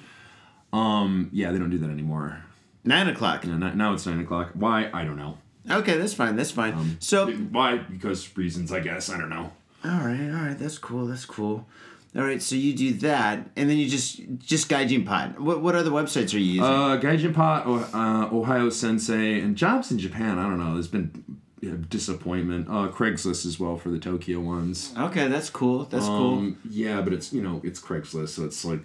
Um, 0.72 1.30
yeah, 1.32 1.52
they 1.52 1.60
don't 1.60 1.70
do 1.70 1.78
that 1.80 1.90
anymore. 1.90 2.44
Nine 2.84 3.08
o'clock. 3.08 3.46
Know, 3.46 3.58
now- 3.58 3.94
it's 3.94 4.06
nine 4.06 4.20
o'clock. 4.20 4.52
Why? 4.54 4.90
I 4.94 5.04
don't 5.04 5.18
know. 5.18 5.38
Okay, 5.70 5.98
that's 5.98 6.14
fine. 6.14 6.36
That's 6.36 6.52
fine. 6.52 6.98
so 7.00 7.30
Why? 7.32 7.78
Because 7.78 8.36
reasons, 8.38 8.72
I 8.72 8.80
guess. 8.80 9.10
I 9.10 9.18
don't 9.18 9.30
know. 9.30 9.52
All 9.86 9.92
right, 9.92 10.30
all 10.30 10.46
right, 10.48 10.58
that's 10.58 10.78
cool. 10.78 11.06
That's 11.06 11.26
cool. 11.26 11.68
All 12.16 12.24
right, 12.24 12.42
so 12.42 12.56
you 12.56 12.74
do 12.74 12.94
that, 12.96 13.50
and 13.56 13.70
then 13.70 13.78
you 13.78 13.88
just 13.88 14.20
just 14.40 14.68
Gaijin 14.68 15.06
Pot. 15.06 15.40
What 15.40 15.62
what 15.62 15.76
other 15.76 15.92
websites 15.92 16.34
are 16.34 16.40
you 16.40 16.54
using? 16.54 16.64
Uh, 16.64 17.00
Gaijin 17.00 17.34
Pot, 17.36 17.68
uh, 17.68 18.30
Ohayo 18.30 18.74
Sensei, 18.74 19.40
and 19.40 19.56
jobs 19.56 19.92
in 19.92 20.00
Japan. 20.00 20.40
I 20.40 20.44
don't 20.44 20.58
know. 20.58 20.74
There's 20.74 20.88
been 20.88 21.24
yeah, 21.62 21.74
disappointment. 21.88 22.68
Uh, 22.68 22.90
Craigslist 22.90 23.46
as 23.46 23.60
well 23.60 23.78
for 23.78 23.90
the 23.90 24.00
Tokyo 24.00 24.40
ones. 24.40 24.92
okay, 24.98 25.28
that's 25.28 25.52
cool. 25.52 25.86
That's 25.86 26.06
cool. 26.06 26.38
Um, 26.40 26.58
yeah, 26.68 27.02
but 27.02 27.14
it's 27.14 27.32
you 27.32 27.44
know 27.44 27.62
it's 27.64 27.80
Craigslist, 27.80 28.30
so 28.30 28.46
it's 28.46 28.66
like 28.66 28.82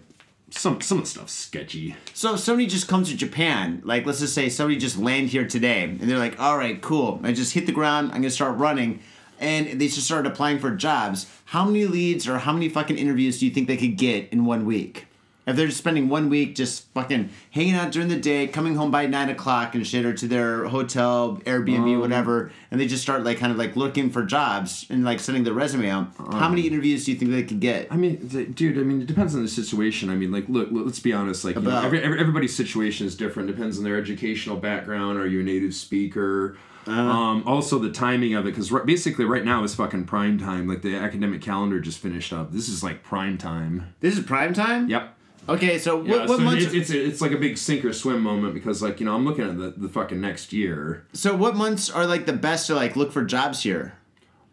some 0.58 0.80
some 0.80 0.98
of 0.98 1.04
the 1.04 1.10
stuff's 1.10 1.32
sketchy. 1.32 1.96
So 2.12 2.34
if 2.34 2.40
somebody 2.40 2.66
just 2.66 2.88
comes 2.88 3.10
to 3.10 3.16
Japan, 3.16 3.82
like 3.84 4.06
let's 4.06 4.20
just 4.20 4.34
say 4.34 4.48
somebody 4.48 4.78
just 4.78 4.98
land 4.98 5.28
here 5.28 5.46
today, 5.46 5.84
and 5.84 6.00
they're 6.00 6.18
like, 6.18 6.40
"All 6.40 6.56
right, 6.56 6.80
cool. 6.80 7.20
I 7.22 7.32
just 7.32 7.54
hit 7.54 7.66
the 7.66 7.72
ground. 7.72 8.08
I'm 8.12 8.18
gonna 8.18 8.30
start 8.30 8.56
running," 8.58 9.00
and 9.40 9.80
they 9.80 9.88
just 9.88 10.04
started 10.04 10.30
applying 10.30 10.58
for 10.58 10.70
jobs. 10.70 11.26
How 11.46 11.64
many 11.64 11.86
leads 11.86 12.28
or 12.28 12.38
how 12.38 12.52
many 12.52 12.68
fucking 12.68 12.96
interviews 12.96 13.38
do 13.38 13.46
you 13.46 13.52
think 13.52 13.68
they 13.68 13.76
could 13.76 13.96
get 13.96 14.28
in 14.30 14.44
one 14.44 14.64
week? 14.64 15.06
If 15.46 15.57
they're 15.57 15.66
just 15.66 15.78
spending 15.78 16.09
one 16.09 16.30
week 16.30 16.54
just 16.54 16.88
fucking 16.94 17.28
hanging 17.50 17.74
out 17.74 17.92
during 17.92 18.09
the 18.09 18.18
day, 18.18 18.46
coming 18.46 18.76
home 18.76 18.90
by 18.90 19.07
nine 19.07 19.28
o'clock 19.28 19.74
and 19.74 19.87
shit, 19.87 20.07
or 20.07 20.14
to 20.14 20.26
their 20.26 20.64
hotel, 20.68 21.40
Airbnb, 21.44 22.00
whatever, 22.00 22.50
and 22.70 22.80
they 22.80 22.87
just 22.87 23.02
start 23.02 23.24
like 23.24 23.38
kind 23.38 23.52
of 23.52 23.59
like 23.59 23.76
looking 23.76 24.09
for 24.11 24.24
jobs 24.24 24.87
and 24.88 25.04
like 25.04 25.20
sending 25.20 25.44
their 25.44 25.52
resume 25.52 25.90
out, 25.90 26.09
how 26.16 26.48
many 26.48 26.62
interviews 26.62 27.04
do 27.04 27.12
you 27.12 27.18
think 27.18 27.30
they 27.30 27.42
could 27.42 27.61
get? 27.61 27.88
I 27.90 27.96
mean, 27.96 28.28
th- 28.28 28.54
dude. 28.54 28.78
I 28.78 28.83
mean, 28.83 29.02
it 29.02 29.07
depends 29.07 29.35
on 29.35 29.42
the 29.42 29.48
situation. 29.48 30.09
I 30.09 30.14
mean, 30.14 30.33
like, 30.33 30.48
look. 30.48 30.68
Let's 30.70 31.00
be 31.00 31.12
honest. 31.12 31.44
Like, 31.44 31.57
you 31.57 31.62
know, 31.62 31.83
every, 31.83 32.02
every, 32.02 32.18
everybody's 32.18 32.57
situation 32.57 33.07
is 33.07 33.14
different. 33.14 33.48
Depends 33.48 33.78
on 33.78 33.85
their 33.85 33.98
educational 33.98 34.57
background. 34.57 35.18
Are 35.18 35.26
you 35.26 35.40
a 35.40 35.44
native 35.44 35.74
speaker? 35.74 36.57
Uh-huh. 36.87 37.00
Um, 37.00 37.44
also, 37.46 37.78
the 37.78 37.90
timing 37.90 38.35
of 38.35 38.46
it, 38.46 38.50
because 38.50 38.70
r- 38.72 38.85
basically, 38.85 39.24
right 39.24 39.44
now 39.44 39.64
is 39.64 39.74
fucking 39.74 40.04
prime 40.04 40.38
time. 40.38 40.68
Like 40.68 40.83
the 40.83 40.96
academic 40.96 41.40
calendar 41.40 41.80
just 41.80 41.98
finished 41.98 42.33
up. 42.33 42.52
This 42.52 42.68
is 42.68 42.83
like 42.83 43.02
prime 43.02 43.38
time. 43.38 43.94
This 44.00 44.18
is 44.18 44.24
prime 44.24 44.52
time. 44.52 44.88
Yep. 44.88 45.13
Okay, 45.48 45.78
so 45.78 45.98
what, 45.98 46.07
Yeah, 46.07 46.16
what 46.26 46.38
so 46.38 46.38
months? 46.38 46.64
it's, 46.64 46.74
it's 46.74 46.90
it's 46.90 47.20
like 47.20 47.33
a 47.33 47.37
big 47.37 47.59
sink 47.59 47.85
or 47.85 47.92
swim 47.92 48.22
moment 48.22 48.54
because 48.54 48.83
like 48.83 48.98
you 49.00 49.07
know 49.07 49.14
I'm 49.14 49.24
looking 49.26 49.44
at 49.44 49.59
the, 49.59 49.74
the 49.76 49.88
fucking 49.88 50.20
next 50.20 50.52
year. 50.52 51.07
So 51.12 51.35
what 51.35 51.54
months 51.54 51.90
are 51.90 52.07
like 52.07 52.24
the 52.26 52.33
best 52.33 52.66
to 52.68 52.74
like 52.74 52.96
look 52.96 53.12
for 53.12 53.24
jobs 53.24 53.62
here? 53.62 53.94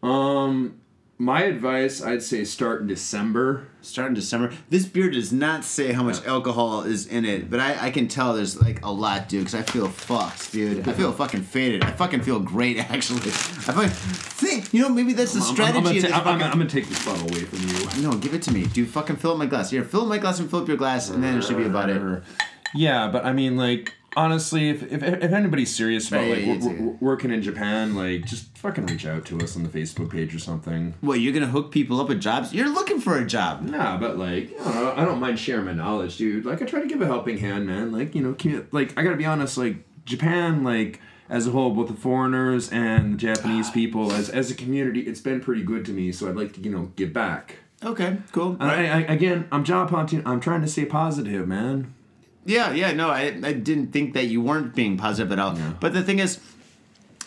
Um, 0.03 0.80
my 1.21 1.43
advice, 1.43 2.01
I'd 2.01 2.23
say 2.23 2.43
start 2.43 2.81
in 2.81 2.87
December. 2.87 3.67
Start 3.83 4.07
in 4.07 4.13
December. 4.15 4.51
This 4.71 4.87
beer 4.87 5.07
does 5.11 5.31
not 5.31 5.63
say 5.63 5.91
how 5.91 6.01
much 6.01 6.25
alcohol 6.25 6.81
is 6.81 7.05
in 7.05 7.25
it, 7.25 7.47
but 7.47 7.59
I, 7.59 7.87
I 7.87 7.91
can 7.91 8.07
tell 8.07 8.33
there's 8.33 8.59
like 8.59 8.83
a 8.83 8.91
lot, 8.91 9.29
dude. 9.29 9.41
Because 9.41 9.53
I 9.53 9.61
feel 9.61 9.87
fucked, 9.87 10.51
dude. 10.51 10.87
I 10.87 10.93
feel 10.93 11.11
fucking 11.11 11.43
faded. 11.43 11.83
I 11.83 11.91
fucking 11.91 12.21
feel 12.23 12.39
great, 12.39 12.77
actually. 12.91 13.19
I 13.19 13.69
fucking 13.69 13.89
think 13.89 14.73
you 14.73 14.81
know 14.81 14.89
maybe 14.89 15.13
that's 15.13 15.33
the 15.33 15.41
I'm- 15.41 15.49
I'm, 15.49 15.53
strategy 15.55 15.81
gonna 15.83 15.89
of 15.97 16.01
ta- 16.01 16.07
this 16.07 16.11
I'm, 16.11 16.17
I'm, 16.19 16.23
fucking. 16.23 16.41
I'm 16.53 16.57
gonna 16.57 16.69
take 16.69 16.89
this 16.89 17.05
bottle 17.05 17.29
away 17.29 17.45
from 17.45 17.59
you. 18.01 18.09
no, 18.09 18.17
give 18.17 18.33
it 18.33 18.41
to 18.43 18.51
me, 18.51 18.65
dude. 18.65 18.89
Fucking 18.89 19.17
fill 19.17 19.33
up 19.33 19.37
my 19.37 19.45
glass. 19.45 19.69
Here, 19.69 19.83
fill 19.83 20.01
up 20.01 20.07
my 20.07 20.17
glass 20.17 20.39
and 20.39 20.49
fill 20.49 20.63
up 20.63 20.67
your 20.67 20.77
glass, 20.77 21.11
and 21.11 21.23
then 21.23 21.37
it 21.37 21.43
should 21.43 21.57
be 21.57 21.65
about 21.65 21.91
it. 21.91 22.23
Yeah, 22.73 23.09
but 23.11 23.25
I 23.25 23.33
mean, 23.33 23.57
like, 23.57 23.93
honestly, 24.15 24.69
if 24.69 24.83
if, 24.83 25.03
if 25.03 25.31
anybody's 25.31 25.73
serious 25.73 26.07
about 26.09 26.27
like 26.27 26.45
w- 26.45 26.59
w- 26.59 26.97
working 26.99 27.31
in 27.31 27.41
Japan, 27.41 27.95
like, 27.95 28.25
just 28.25 28.57
fucking 28.57 28.85
reach 28.85 29.05
out 29.05 29.25
to 29.25 29.39
us 29.39 29.55
on 29.55 29.63
the 29.63 29.69
Facebook 29.69 30.11
page 30.11 30.35
or 30.35 30.39
something. 30.39 30.93
What 31.01 31.19
you're 31.19 31.33
gonna 31.33 31.47
hook 31.47 31.71
people 31.71 31.99
up 32.01 32.09
with 32.09 32.21
jobs? 32.21 32.53
You're 32.53 32.69
looking 32.73 32.99
for 32.99 33.17
a 33.17 33.25
job. 33.25 33.61
Nah, 33.61 33.97
but 33.97 34.17
like, 34.17 34.51
I 34.59 34.63
don't, 34.73 34.75
know, 34.75 34.93
I 34.97 35.05
don't 35.05 35.19
mind 35.19 35.39
sharing 35.39 35.65
my 35.65 35.73
knowledge, 35.73 36.17
dude. 36.17 36.45
Like, 36.45 36.61
I 36.61 36.65
try 36.65 36.81
to 36.81 36.87
give 36.87 37.01
a 37.01 37.05
helping 37.05 37.37
hand, 37.37 37.67
man. 37.67 37.91
Like, 37.91 38.13
you 38.15 38.21
know, 38.21 38.63
like 38.71 38.97
I 38.97 39.03
gotta 39.03 39.17
be 39.17 39.25
honest, 39.25 39.57
like 39.57 39.77
Japan, 40.05 40.63
like 40.63 40.99
as 41.29 41.47
a 41.47 41.51
whole, 41.51 41.71
both 41.71 41.87
the 41.87 41.93
foreigners 41.93 42.69
and 42.71 43.13
the 43.13 43.17
Japanese 43.17 43.69
people, 43.79 44.11
as 44.11 44.29
as 44.29 44.51
a 44.51 44.55
community, 44.55 45.01
it's 45.01 45.21
been 45.21 45.39
pretty 45.41 45.63
good 45.63 45.85
to 45.85 45.91
me. 45.91 46.11
So 46.11 46.29
I'd 46.29 46.35
like 46.35 46.53
to, 46.53 46.61
you 46.61 46.71
know, 46.71 46.91
give 46.95 47.13
back. 47.13 47.57
Okay, 47.83 48.17
cool. 48.31 48.57
And 48.59 48.63
I, 48.63 48.99
I, 48.99 48.99
again, 49.11 49.47
I'm 49.51 49.63
job 49.63 49.89
hunting. 49.89 50.21
I'm 50.23 50.39
trying 50.39 50.61
to 50.61 50.67
stay 50.67 50.85
positive, 50.85 51.47
man. 51.47 51.95
Yeah, 52.45 52.71
yeah, 52.73 52.91
no, 52.91 53.09
I, 53.09 53.39
I 53.43 53.53
didn't 53.53 53.91
think 53.91 54.13
that 54.13 54.25
you 54.25 54.41
weren't 54.41 54.73
being 54.73 54.97
positive 54.97 55.31
at 55.31 55.39
all. 55.39 55.57
But 55.79 55.93
the 55.93 56.01
thing 56.03 56.19
is, 56.19 56.39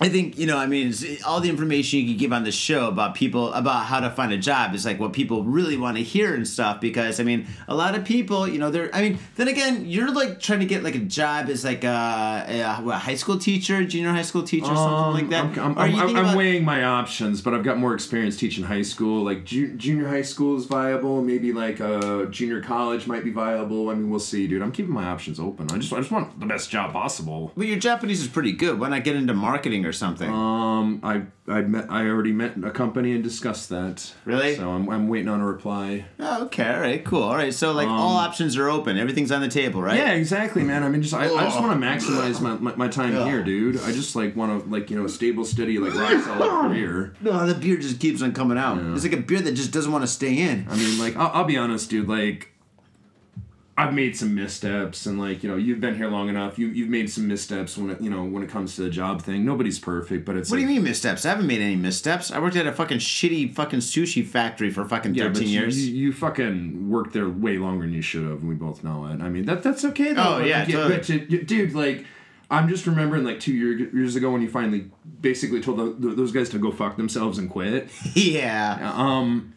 I 0.01 0.09
think 0.09 0.37
you 0.37 0.47
know, 0.47 0.59
I 0.59 0.67
mean, 0.67 0.93
all 1.25 1.41
the 1.41 1.49
information 1.49 2.01
you 2.01 2.09
could 2.09 2.19
give 2.19 2.33
on 2.33 2.43
the 2.43 2.51
show 2.51 2.89
about 2.89 3.15
people 3.15 3.53
about 3.53 3.87
how 3.87 4.01
to 4.01 4.11
find 4.11 4.33
a 4.33 4.37
job 4.37 4.75
is 4.75 4.85
like 4.85 4.99
what 4.99 5.13
people 5.13 5.45
really 5.45 5.77
want 5.77 5.97
to 5.97 6.03
hear 6.03 6.35
and 6.35 6.47
stuff. 6.49 6.81
Because 6.81 7.21
I 7.21 7.23
mean, 7.23 7.47
a 7.69 7.77
lot 7.77 7.95
of 7.95 8.05
people, 8.05 8.49
you 8.49 8.59
know, 8.59 8.71
they're. 8.71 8.93
I 8.93 9.03
mean, 9.03 9.21
then 9.37 9.47
again, 9.47 9.87
you're 9.87 10.13
like 10.13 10.41
trying 10.41 10.59
to 10.61 10.67
get 10.67 10.83
like 10.83 10.97
a 10.97 10.99
job 10.99 11.49
as 11.49 11.65
like 11.65 11.85
a, 11.85 12.45
a, 12.49 12.83
what, 12.83 12.97
high 12.97 13.15
school 13.15 13.39
teacher, 13.39 13.85
junior 13.85 14.11
high 14.11 14.23
school 14.23 14.43
teacher, 14.43 14.67
something 14.67 15.29
like 15.29 15.29
that. 15.31 15.59
Um, 15.59 15.79
I'm, 15.79 15.79
I'm, 15.79 15.79
Are 15.79 15.89
you 15.89 16.19
I'm, 16.19 16.27
I'm 16.27 16.37
weighing 16.37 16.65
my 16.65 16.83
options, 16.83 17.41
but 17.41 17.55
I've 17.55 17.63
got 17.63 17.79
more 17.79 17.95
experience 17.95 18.37
teaching 18.37 18.65
high 18.65 18.83
school. 18.83 19.23
Like 19.23 19.45
ju- 19.45 19.77
junior 19.77 20.09
high 20.09 20.23
school 20.23 20.57
is 20.57 20.65
viable. 20.65 21.23
Maybe 21.23 21.53
like 21.53 21.79
a 21.79 22.27
junior 22.33 22.61
college 22.61 23.07
might 23.07 23.23
be 23.23 23.31
viable. 23.31 23.91
I 23.91 23.95
mean, 23.95 24.11
we'll 24.11 24.19
see, 24.19 24.49
dude. 24.49 24.61
I'm 24.61 24.73
keeping 24.73 24.93
my 24.93 25.05
options 25.05 25.39
open. 25.39 25.71
I 25.71 25.79
just 25.79 25.93
I 25.93 25.99
just 25.99 26.11
want 26.11 26.41
the 26.41 26.47
best 26.47 26.69
job 26.69 26.93
possible. 26.93 27.53
But 27.57 27.69
your 27.69 27.79
Japanese 27.79 28.21
is 28.21 28.27
pretty 28.27 28.53
good. 28.53 28.81
Why 28.81 28.89
not 28.89 29.05
get 29.05 29.15
into 29.15 29.35
marketing 29.35 29.84
or 29.85 29.93
something? 29.93 30.31
Um, 30.31 31.01
I 31.03 31.23
I 31.47 31.61
met 31.63 31.91
I 31.91 32.07
already 32.07 32.33
met 32.33 32.57
a 32.65 32.71
company 32.71 33.13
and 33.13 33.23
discussed 33.23 33.69
that. 33.69 34.13
Really? 34.25 34.57
So 34.57 34.71
I'm, 34.71 34.89
I'm 34.89 35.09
waiting 35.09 35.29
on 35.29 35.41
a 35.41 35.47
reply. 35.47 36.07
oh, 36.19 36.45
okay, 36.45 36.73
all 36.75 36.81
right, 36.81 37.05
cool. 37.05 37.23
All 37.23 37.35
right, 37.35 37.53
so 37.53 37.73
like 37.73 37.89
all 37.89 38.17
options 38.17 38.57
are 38.57 38.69
open. 38.69 38.97
Everything's 38.99 39.31
on 39.31 39.41
the 39.41 39.49
table, 39.49 39.83
right? 39.83 39.99
Yeah, 39.99 40.13
exactly, 40.13 40.63
man. 40.65 40.83
I 40.83 40.89
mean, 40.89 41.03
just 41.03 41.15
I, 41.15 41.25
I 41.25 41.45
just 41.45 41.61
want 41.61 41.79
to 41.81 41.87
maximize 41.87 42.41
my, 42.41 42.55
my, 42.55 42.75
my 42.77 42.89
time 42.89 43.15
Ugh. 43.17 43.27
here, 43.27 43.43
dude. 43.43 43.81
I 43.83 43.93
just 43.93 44.17
like 44.17 44.35
want 44.37 44.65
to 44.65 44.71
like 44.71 44.91
you 44.91 44.99
know 44.99 45.05
a 45.05 45.09
stable, 45.09 45.45
steady, 45.45 45.79
like 45.79 45.95
rock 45.95 46.23
solid 46.25 46.51
career. 46.71 47.15
No, 47.21 47.47
the 47.47 47.55
beer 47.55 47.77
just 47.77 48.01
keeps 48.01 48.23
on 48.23 48.33
coming 48.33 48.59
out. 48.59 48.79
It's 48.95 49.05
like 49.05 49.13
a 49.13 49.19
beer 49.19 49.41
that 49.41 49.53
just 49.53 49.73
doesn't 49.73 49.93
want 49.93 50.03
to 50.03 50.09
stay 50.09 50.39
in. 50.39 50.67
I 50.71 50.77
mean, 50.77 50.99
like, 50.99 51.17
I'll, 51.17 51.31
I'll 51.33 51.45
be 51.45 51.57
honest, 51.57 51.91
dude. 51.91 52.09
Like, 52.09 52.51
I've 53.77 53.93
made 53.93 54.17
some 54.17 54.37
missteps, 54.37 55.05
and 55.05 55.19
like, 55.19 55.43
you 55.43 55.51
know, 55.51 55.57
you've 55.57 55.81
been 55.81 55.97
here 55.97 56.07
long 56.09 56.29
enough. 56.29 56.61
You 56.61 56.69
you've 56.69 56.89
made 56.89 57.11
some 57.11 57.27
missteps 57.27 57.77
when 57.77 57.91
it, 57.91 58.01
you 58.01 58.09
know, 58.09 58.23
when 58.23 58.45
it 58.45 58.49
comes 58.49 58.77
to 58.77 58.83
the 58.83 58.91
job 58.91 59.21
thing. 59.23 59.45
Nobody's 59.45 59.81
perfect, 59.81 60.25
but 60.25 60.37
it's 60.37 60.49
What 60.49 60.57
do 60.59 60.63
you 60.63 60.69
mean 60.69 60.85
missteps? 60.85 61.27
I 61.27 61.31
haven't 61.31 61.49
made 61.49 61.61
any 61.61 61.75
missteps. 61.75 62.31
I 62.31 62.39
worked 62.39 62.55
at 62.55 62.69
a 62.69 62.73
fucking 62.73 62.99
shitty 62.99 63.53
fucking 63.53 63.81
sushi 63.81 64.25
factory 64.25 64.71
for 64.71 64.85
fucking 64.85 65.17
Yeah, 65.17 65.25
thirteen 65.25 65.49
years. 65.49 65.89
You, 65.89 65.95
you 65.95 66.13
fucking 66.13 66.89
worked 66.89 67.15
there 67.15 67.29
way 67.29 67.59
longer 67.59 67.85
than 67.85 67.93
you 67.93 68.03
should 68.03 68.23
have, 68.23 68.41
and 68.41 68.49
we 68.49 68.55
both 68.55 68.85
know 68.85 69.07
it. 69.07 69.21
I 69.21 69.29
mean, 69.29 69.45
that 69.47 69.65
that's 69.65 69.85
okay 69.87 70.13
though. 70.13 70.23
Oh, 70.37 70.39
But, 70.39 70.47
yeah, 70.47 70.59
like, 70.61 71.03
totally. 71.03 71.41
uh, 71.41 71.45
dude, 71.45 71.75
like. 71.75 72.05
I'm 72.51 72.69
just 72.69 72.87
remembering 72.87 73.25
like 73.25 73.41
two 73.41 73.55
year, 73.55 73.73
years 73.73 74.15
ago 74.17 74.31
when 74.31 74.43
you 74.43 74.51
finally 74.51 74.91
basically 75.21 75.61
told 75.63 75.79
tho- 75.79 75.95
th 75.95 76.15
those 76.17 76.31
guys 76.31 76.51
to 76.51 76.59
go 76.59 76.71
fuck 76.71 76.97
themselves 76.97 77.39
and 77.39 77.49
quit. 77.51 77.89
yeah. 78.15 78.93
Um, 78.95 79.55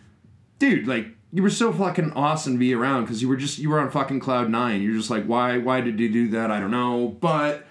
dude, 0.57 0.87
like 0.87 1.07
you 1.31 1.43
were 1.43 1.49
so 1.49 1.73
fucking 1.73 2.13
awesome 2.13 2.53
to 2.53 2.59
be 2.59 2.73
around 2.73 3.03
because 3.03 3.21
you 3.21 3.27
were 3.27 3.35
just 3.37 3.57
you 3.59 3.69
were 3.69 3.79
on 3.79 3.89
fucking 3.91 4.19
cloud 4.19 4.49
nine. 4.49 4.81
You're 4.81 4.95
just 4.95 5.09
like, 5.09 5.25
why 5.25 5.57
why 5.57 5.81
did 5.81 5.99
you 5.99 6.11
do 6.11 6.29
that? 6.29 6.51
I 6.51 6.59
don't 6.59 6.71
know, 6.71 7.09
but 7.19 7.65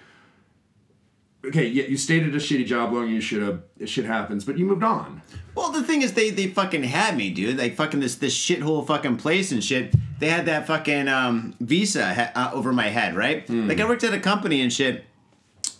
okay, 1.45 1.65
yeah, 1.67 1.85
you 1.85 1.97
stayed 1.97 2.23
at 2.23 2.33
a 2.33 2.37
shitty 2.37 2.65
job 2.65 2.93
than 2.93 3.07
you 3.09 3.21
should 3.21 3.41
have. 3.41 3.61
Shit 3.89 4.05
happens, 4.05 4.43
but 4.43 4.57
you 4.57 4.65
moved 4.65 4.83
on. 4.83 5.21
Well, 5.55 5.71
the 5.71 5.83
thing 5.83 6.01
is, 6.01 6.13
they 6.13 6.29
they 6.29 6.47
fucking 6.47 6.83
had 6.83 7.15
me, 7.17 7.29
dude. 7.31 7.57
Like 7.57 7.75
fucking 7.75 7.99
this 7.99 8.15
this 8.15 8.37
shithole 8.37 8.85
fucking 8.85 9.17
place 9.17 9.51
and 9.51 9.63
shit. 9.63 9.93
They 10.19 10.29
had 10.29 10.45
that 10.47 10.65
fucking 10.67 11.07
um, 11.07 11.55
visa 11.59 12.13
ha- 12.13 12.31
uh, 12.35 12.51
over 12.55 12.73
my 12.73 12.87
head, 12.89 13.15
right? 13.15 13.47
Like 13.49 13.79
I 13.79 13.87
worked 13.87 14.03
at 14.03 14.13
a 14.13 14.19
company 14.19 14.61
and 14.61 14.71
shit, 14.73 15.05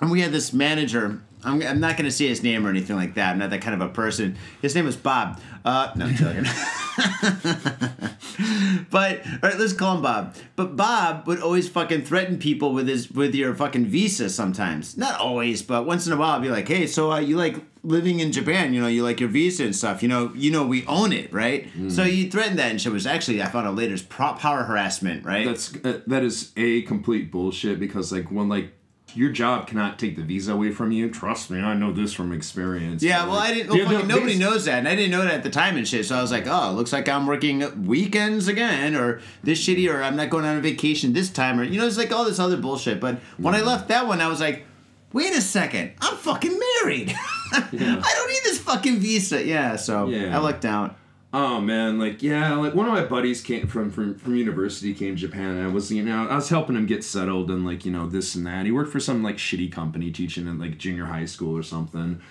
and 0.02 0.10
we 0.12 0.22
had 0.22 0.32
this 0.32 0.54
manager. 0.54 1.22
I'm, 1.44 1.62
I'm 1.62 1.80
not 1.80 1.98
gonna 1.98 2.12
say 2.12 2.28
his 2.28 2.44
name 2.44 2.66
or 2.66 2.70
anything 2.70 2.96
like 2.96 3.16
that. 3.16 3.32
I'm 3.32 3.40
not 3.40 3.50
that 3.52 3.62
kind 3.62 3.80
of 3.80 3.88
a 3.88 3.92
person. 3.92 4.38
His 4.62 4.76
name 4.76 4.86
was 4.86 4.96
Bob. 4.96 5.40
Uh, 5.64 5.92
no, 5.96 6.06
I'm 6.06 6.16
joking. 6.16 6.44
but 8.90 9.26
all 9.26 9.50
right, 9.50 9.60
let's 9.60 9.74
call 9.74 9.98
him 9.98 10.02
Bob. 10.02 10.36
But 10.56 10.76
Bob 10.76 11.28
would 11.28 11.40
always 11.40 11.70
fucking 11.70 12.04
threaten 12.04 12.40
people 12.40 12.74
with 12.74 12.88
his 12.88 13.12
with 13.12 13.36
your 13.36 13.54
fucking 13.54 13.86
visa. 13.86 14.30
Sometimes, 14.30 14.98
not 14.98 15.20
always, 15.20 15.62
but 15.62 15.86
once 15.86 16.08
in 16.08 16.14
a 16.14 16.18
while, 16.18 16.38
I'd 16.38 16.42
be 16.42 16.50
like, 16.50 16.68
"Hey, 16.68 16.88
so 16.88 17.12
uh, 17.12 17.20
you 17.20 17.38
like 17.38 17.58
living 17.84 18.20
in 18.20 18.32
Japan? 18.32 18.74
You 18.74 18.82
know, 18.82 18.88
you 18.88 19.04
like 19.04 19.20
your 19.20 19.30
visa 19.30 19.64
and 19.64 19.76
stuff. 19.76 20.02
You 20.02 20.10
know, 20.10 20.32
you 20.36 20.52
know, 20.52 20.66
we 20.66 20.86
own 20.88 21.14
it, 21.14 21.32
right? 21.32 21.70
So 21.90 22.04
you 22.04 22.30
threatened 22.30 22.60
that 22.60 22.72
and 22.72 22.82
shit. 22.82 22.92
Was 22.92 23.08
actually 23.08 23.42
I 23.42 23.48
found 23.48 23.68
out 23.68 23.76
later 23.76 23.94
is 23.94 24.04
power 24.04 24.64
harassment, 24.64 25.26
right? 25.26 25.46
That's 25.46 25.76
uh, 25.84 26.02
that 26.08 26.24
is 26.24 26.52
a 26.58 26.82
complete 26.84 27.32
bullshit 27.32 27.80
because 27.80 28.12
like 28.12 28.32
when 28.32 28.50
like 28.50 28.74
your 29.18 29.32
job 29.32 29.68
cannot 29.68 29.98
take 29.98 30.16
the 30.16 30.22
visa 30.22 30.54
away 30.54 30.72
from 30.72 30.92
you. 30.92 31.10
Trust 31.10 31.50
me, 31.50 31.60
I 31.60 31.74
know 31.74 31.92
this 31.92 32.14
from 32.14 32.32
experience. 32.32 33.02
Yeah, 33.02 33.26
well, 33.26 33.38
I 33.38 33.54
didn't. 33.54 33.70
Well, 33.70 33.78
yeah, 33.80 33.92
no, 33.92 34.02
nobody 34.04 34.38
knows 34.38 34.66
that, 34.66 34.78
and 34.80 34.88
I 34.88 34.96
didn't 34.96 35.12
know 35.12 35.24
that 35.24 35.34
at 35.34 35.44
the 35.44 35.50
time 35.50 35.76
and 35.78 35.88
shit. 35.88 36.06
So 36.06 36.16
I 36.16 36.22
was 36.22 36.32
like, 36.32 36.46
oh, 36.48 36.72
looks 36.74 36.94
like 36.94 37.10
I'm 37.10 37.26
working 37.26 37.86
weekends 37.86 38.48
again, 38.48 38.96
or 38.96 39.20
this 39.44 39.60
shitty, 39.66 39.92
or 39.92 40.04
I'm 40.04 40.16
not 40.16 40.30
going 40.30 40.46
on 40.46 40.58
a 40.58 40.62
vacation 40.62 41.14
this 41.14 41.30
time, 41.30 41.60
or 41.60 41.64
you 41.64 41.80
know, 41.80 41.88
it's 41.88 41.98
like 41.98 42.12
all 42.12 42.26
this 42.26 42.40
other 42.40 42.58
bullshit. 42.58 43.00
But 43.02 43.16
when 43.38 43.56
I 43.56 43.62
left 43.62 43.88
that 43.88 44.08
one, 44.08 44.22
I 44.22 44.28
was 44.28 44.40
like, 44.40 44.66
wait 45.14 45.34
a 45.34 45.42
second, 45.42 45.94
I'm 46.02 46.16
fucking 46.18 46.58
married. 46.84 47.14
I 47.54 47.62
don't 47.72 48.28
need 48.30 48.44
this 48.44 48.60
fucking 48.60 48.98
visa. 49.00 49.44
Yeah, 49.44 49.76
so 49.78 50.08
Yeah. 50.08 50.36
I 50.36 50.40
lucked 50.40 50.66
out. 50.66 50.96
Oh 51.34 51.60
man, 51.60 52.00
like 52.00 52.24
yeah, 52.24 52.56
like 52.56 52.74
one 52.74 52.88
of 52.88 52.94
my 52.94 53.04
buddies 53.04 53.42
came 53.42 53.68
from 53.68 53.92
from 53.92 54.16
from 54.16 54.36
university, 54.38 54.94
came 54.94 55.16
to 55.16 55.22
Japan, 55.22 55.58
and 55.58 55.64
I 55.64 55.68
was 55.68 55.92
you 55.92 56.02
know 56.02 56.26
I 56.28 56.36
was 56.36 56.48
helping 56.48 56.78
him 56.78 56.86
get 56.86 57.04
settled 57.04 57.52
and 57.52 57.66
like 57.66 57.86
you 57.86 57.92
know 57.92 58.08
this 58.08 58.34
and 58.36 58.48
that. 58.48 58.66
He 58.66 58.72
worked 58.72 58.94
for 58.94 59.02
some 59.02 59.24
like 59.24 59.36
shitty 59.36 59.70
company 59.70 60.10
teaching 60.10 60.48
in 60.48 60.58
like 60.58 60.78
junior 60.78 61.06
high 61.06 61.26
school 61.26 61.58
or 61.58 61.64
something, 61.64 62.22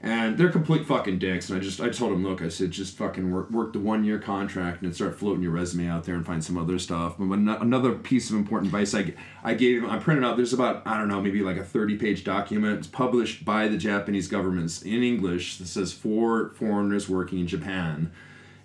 and 0.00 0.38
they're 0.38 0.50
complete 0.50 0.86
fucking 0.86 1.18
dicks. 1.18 1.50
And 1.50 1.58
I 1.58 1.62
just 1.62 1.82
I 1.82 1.90
told 1.90 2.12
him, 2.12 2.24
look, 2.24 2.40
I 2.40 2.48
said 2.48 2.70
just 2.70 2.96
fucking 2.96 3.30
work 3.30 3.50
work 3.50 3.74
the 3.74 3.78
one 3.78 4.04
year 4.04 4.18
contract 4.18 4.80
and 4.80 4.94
start 4.94 5.18
floating 5.18 5.42
your 5.42 5.52
resume 5.52 5.88
out 5.88 6.04
there 6.04 6.14
and 6.14 6.24
find 6.24 6.42
some 6.42 6.56
other 6.56 6.78
stuff. 6.78 7.16
But 7.18 7.38
another 7.38 7.92
piece 7.92 8.30
of 8.30 8.36
important 8.36 8.68
advice 8.68 8.94
I 8.94 9.12
I 9.44 9.52
gave 9.52 9.82
him, 9.82 9.90
I 9.90 9.98
printed 9.98 10.24
out. 10.24 10.38
There's 10.38 10.54
about 10.54 10.82
I 10.86 10.96
don't 10.96 11.08
know 11.08 11.20
maybe 11.20 11.42
like 11.42 11.58
a 11.58 11.64
thirty 11.64 11.96
page 11.98 12.24
document. 12.24 12.78
It's 12.78 12.88
published 12.88 13.44
by 13.44 13.68
the 13.68 13.76
Japanese 13.76 14.28
government 14.28 14.82
in 14.82 15.02
English 15.02 15.58
that 15.58 15.66
says 15.66 15.92
for 15.92 16.54
foreigners 16.54 17.06
working 17.06 17.38
in 17.40 17.46
Japan 17.46 18.10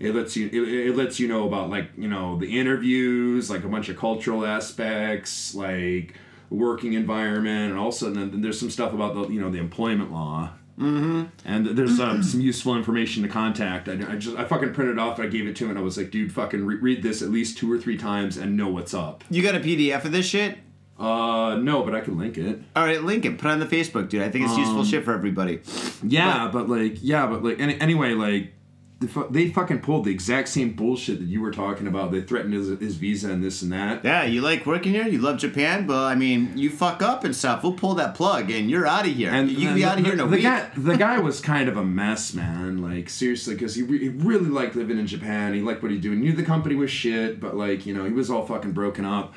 it 0.01 0.15
lets 0.15 0.35
you 0.35 0.47
it, 0.47 0.87
it 0.87 0.95
lets 0.95 1.19
you 1.19 1.27
know 1.27 1.47
about 1.47 1.69
like 1.69 1.89
you 1.97 2.07
know 2.07 2.37
the 2.37 2.59
interviews 2.59 3.49
like 3.49 3.63
a 3.63 3.67
bunch 3.67 3.89
of 3.89 3.97
cultural 3.97 4.45
aspects 4.45 5.53
like 5.55 6.15
working 6.49 6.93
environment 6.93 7.71
and 7.71 7.79
also 7.79 8.09
then 8.11 8.41
there's 8.41 8.59
some 8.59 8.69
stuff 8.69 8.93
about 8.93 9.13
the 9.13 9.27
you 9.33 9.39
know 9.39 9.49
the 9.49 9.59
employment 9.59 10.11
law 10.11 10.49
mm-hmm. 10.77 11.23
and 11.45 11.65
there's 11.67 11.99
um, 11.99 12.21
some 12.23 12.41
useful 12.41 12.75
information 12.75 13.23
to 13.23 13.29
contact 13.29 13.87
I, 13.87 13.93
I 13.93 14.15
just 14.17 14.35
i 14.37 14.43
fucking 14.43 14.73
printed 14.73 14.97
it 14.97 14.99
off 14.99 15.19
i 15.19 15.27
gave 15.27 15.47
it 15.47 15.55
to 15.57 15.65
him 15.65 15.71
and 15.71 15.79
i 15.79 15.81
was 15.81 15.97
like 15.97 16.11
dude 16.11 16.33
fucking 16.33 16.65
re- 16.65 16.75
read 16.75 17.03
this 17.03 17.21
at 17.21 17.29
least 17.29 17.57
two 17.57 17.71
or 17.71 17.77
three 17.77 17.97
times 17.97 18.35
and 18.37 18.57
know 18.57 18.67
what's 18.69 18.93
up 18.93 19.23
You 19.29 19.41
got 19.41 19.55
a 19.55 19.59
PDF 19.59 20.03
of 20.03 20.11
this 20.11 20.25
shit? 20.25 20.57
uh 20.99 21.55
no 21.55 21.83
but 21.83 21.95
i 21.95 22.01
can 22.01 22.17
link 22.17 22.37
it 22.37 22.61
All 22.75 22.83
right, 22.85 23.01
link 23.01 23.25
it. 23.25 23.37
Put 23.39 23.47
it 23.47 23.53
on 23.53 23.59
the 23.59 23.65
Facebook, 23.65 24.07
dude. 24.09 24.21
I 24.21 24.29
think 24.29 24.45
it's 24.45 24.57
useful 24.57 24.83
shit 24.83 25.03
for 25.03 25.13
everybody. 25.13 25.61
yeah 26.03 26.49
but, 26.51 26.69
like 26.69 26.97
yeah 27.01 27.25
but 27.27 27.43
like 27.43 27.59
any, 27.59 27.79
anyway 27.79 28.11
like 28.11 28.53
the 29.01 29.27
they 29.29 29.49
fucking 29.49 29.81
pulled 29.81 30.05
the 30.05 30.11
exact 30.11 30.47
same 30.47 30.73
bullshit 30.73 31.19
that 31.19 31.25
you 31.27 31.41
were 31.41 31.51
talking 31.51 31.87
about. 31.87 32.11
They 32.11 32.21
threatened 32.21 32.53
his, 32.53 32.67
his 32.79 32.95
visa 32.95 33.31
and 33.31 33.43
this 33.43 33.61
and 33.61 33.71
that. 33.71 34.05
Yeah, 34.05 34.23
you 34.23 34.41
like 34.41 34.65
working 34.65 34.93
here. 34.93 35.07
You 35.07 35.17
love 35.17 35.37
Japan. 35.37 35.87
but 35.87 36.05
I 36.05 36.15
mean, 36.15 36.55
you 36.55 36.69
fuck 36.69 37.01
up 37.01 37.23
and 37.23 37.35
stuff. 37.35 37.63
We'll 37.63 37.73
pull 37.73 37.95
that 37.95 38.13
plug, 38.15 38.51
and 38.51 38.69
you're 38.69 38.85
out 38.85 39.07
of 39.07 39.13
here. 39.13 39.31
And 39.31 39.49
you 39.49 39.69
be 39.69 39.81
the, 39.81 39.85
out 39.85 39.97
of 39.97 40.05
here 40.05 40.13
in 40.13 40.19
a 40.19 40.25
the 40.25 40.29
week. 40.29 40.43
Guy, 40.43 40.69
the 40.77 40.95
guy 40.95 41.19
was 41.19 41.41
kind 41.41 41.67
of 41.67 41.77
a 41.77 41.83
mess, 41.83 42.33
man. 42.33 42.81
Like 42.81 43.09
seriously, 43.09 43.55
because 43.55 43.75
he, 43.75 43.81
re- 43.81 43.99
he 43.99 44.09
really 44.09 44.49
liked 44.49 44.75
living 44.75 44.99
in 44.99 45.07
Japan. 45.07 45.53
He 45.53 45.61
liked 45.61 45.81
what 45.81 45.91
he 45.91 45.97
do. 45.97 46.11
He 46.11 46.17
knew 46.17 46.33
the 46.33 46.43
company 46.43 46.75
was 46.75 46.91
shit, 46.91 47.39
but 47.39 47.55
like 47.57 47.85
you 47.85 47.93
know, 47.93 48.05
he 48.05 48.11
was 48.11 48.29
all 48.29 48.45
fucking 48.45 48.71
broken 48.71 49.03
up. 49.03 49.33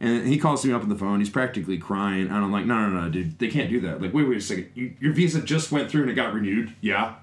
And 0.00 0.26
he 0.26 0.38
calls 0.38 0.64
me 0.66 0.72
up 0.72 0.82
on 0.82 0.88
the 0.88 0.96
phone. 0.96 1.20
He's 1.20 1.30
practically 1.30 1.78
crying, 1.78 2.22
and 2.26 2.34
I'm 2.34 2.50
like, 2.52 2.66
"No, 2.66 2.88
no, 2.88 3.00
no, 3.00 3.08
dude, 3.08 3.38
they 3.38 3.48
can't 3.48 3.70
do 3.70 3.80
that. 3.82 4.02
Like, 4.02 4.12
wait, 4.12 4.28
wait 4.28 4.38
a 4.38 4.40
second. 4.40 4.70
You, 4.74 4.92
your 5.00 5.12
visa 5.12 5.40
just 5.40 5.70
went 5.70 5.88
through 5.88 6.02
and 6.02 6.10
it 6.10 6.14
got 6.14 6.34
renewed. 6.34 6.74
Yeah, 6.80 7.14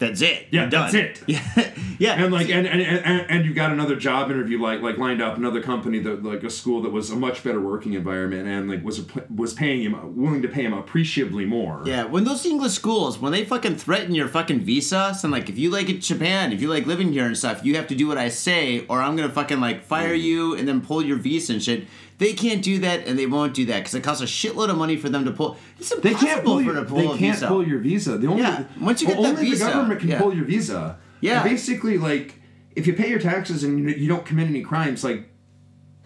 That's 0.00 0.20
it. 0.22 0.48
Yeah, 0.50 0.66
that's 0.66 0.94
it. 0.94 1.22
Yeah, 1.28 1.40
yeah. 1.98 2.24
and 2.24 2.32
like 2.32 2.48
and, 2.48 2.66
and, 2.66 2.80
and 2.82 3.30
and 3.30 3.44
you 3.44 3.54
got 3.54 3.70
another 3.70 3.94
job 3.94 4.30
interview 4.30 4.60
like 4.60 4.80
like 4.80 4.98
lined 4.98 5.22
up 5.22 5.36
another 5.36 5.62
company 5.62 6.00
that 6.00 6.24
like 6.24 6.42
a 6.42 6.50
school 6.50 6.82
that 6.82 6.90
was 6.90 7.10
a 7.10 7.16
much 7.16 7.44
better 7.44 7.60
working 7.60 7.92
environment 7.92 8.48
and 8.48 8.68
like 8.68 8.82
was 8.82 9.06
was 9.32 9.54
paying 9.54 9.82
him 9.82 10.16
willing 10.16 10.42
to 10.42 10.48
pay 10.48 10.62
him 10.62 10.72
appreciably 10.72 11.44
more 11.44 11.82
Yeah, 11.84 12.04
when 12.04 12.24
those 12.24 12.44
English 12.46 12.72
schools, 12.72 13.18
when 13.18 13.30
they 13.30 13.44
fucking 13.44 13.76
threaten 13.76 14.14
your 14.14 14.26
fucking 14.28 14.60
visa, 14.60 15.14
and 15.22 15.30
like 15.30 15.48
if 15.48 15.58
you 15.58 15.70
like 15.70 15.88
it 15.88 16.00
Japan, 16.00 16.52
if 16.52 16.60
you 16.62 16.68
like 16.68 16.86
living 16.86 17.12
here 17.12 17.26
and 17.26 17.36
stuff, 17.38 17.64
you 17.64 17.76
have 17.76 17.86
to 17.88 17.94
do 17.94 18.08
what 18.08 18.18
I 18.18 18.30
say, 18.30 18.86
or 18.88 19.00
I'm 19.02 19.14
gonna 19.16 19.28
fucking 19.28 19.60
like 19.60 19.84
fire 19.84 20.16
Mm. 20.16 20.22
you 20.22 20.56
and 20.56 20.66
then 20.66 20.80
pull 20.80 21.02
your 21.04 21.18
visa 21.18 21.52
and 21.52 21.62
shit. 21.62 21.84
They 22.20 22.34
can't 22.34 22.62
do 22.62 22.78
that, 22.80 23.06
and 23.06 23.18
they 23.18 23.24
won't 23.26 23.54
do 23.54 23.64
that 23.64 23.78
because 23.78 23.94
it 23.94 24.04
costs 24.04 24.22
a 24.22 24.26
shitload 24.26 24.68
of 24.68 24.76
money 24.76 24.96
for 24.98 25.08
them 25.08 25.24
to 25.24 25.32
pull. 25.32 25.56
It's 25.78 25.88
They 25.96 26.12
can't 26.12 26.44
pull 26.44 26.58
for 26.58 26.62
your, 26.64 26.74
them 26.74 26.84
to 26.84 26.90
pull 26.90 26.98
they 26.98 27.06
a 27.06 27.08
can't 27.08 27.20
visa. 27.34 27.48
pull 27.48 27.66
your 27.66 27.78
visa. 27.78 28.18
The 28.18 28.26
only 28.26 28.42
Yeah, 28.42 28.64
once 28.78 29.00
you 29.00 29.08
well, 29.08 29.16
get 29.16 29.22
that 29.22 29.38
only 29.38 29.50
visa, 29.50 29.64
the 29.64 29.70
government 29.72 30.00
can 30.00 30.08
yeah. 30.10 30.20
pull 30.20 30.34
your 30.34 30.44
visa. 30.44 30.98
Yeah. 31.22 31.40
And 31.40 31.50
basically, 31.50 31.96
like 31.96 32.34
if 32.76 32.86
you 32.86 32.92
pay 32.92 33.08
your 33.08 33.20
taxes 33.20 33.64
and 33.64 33.90
you, 33.90 34.06
don't 34.06 34.24
commit 34.26 34.48
any 34.48 34.60
crimes, 34.60 35.02
like 35.02 35.30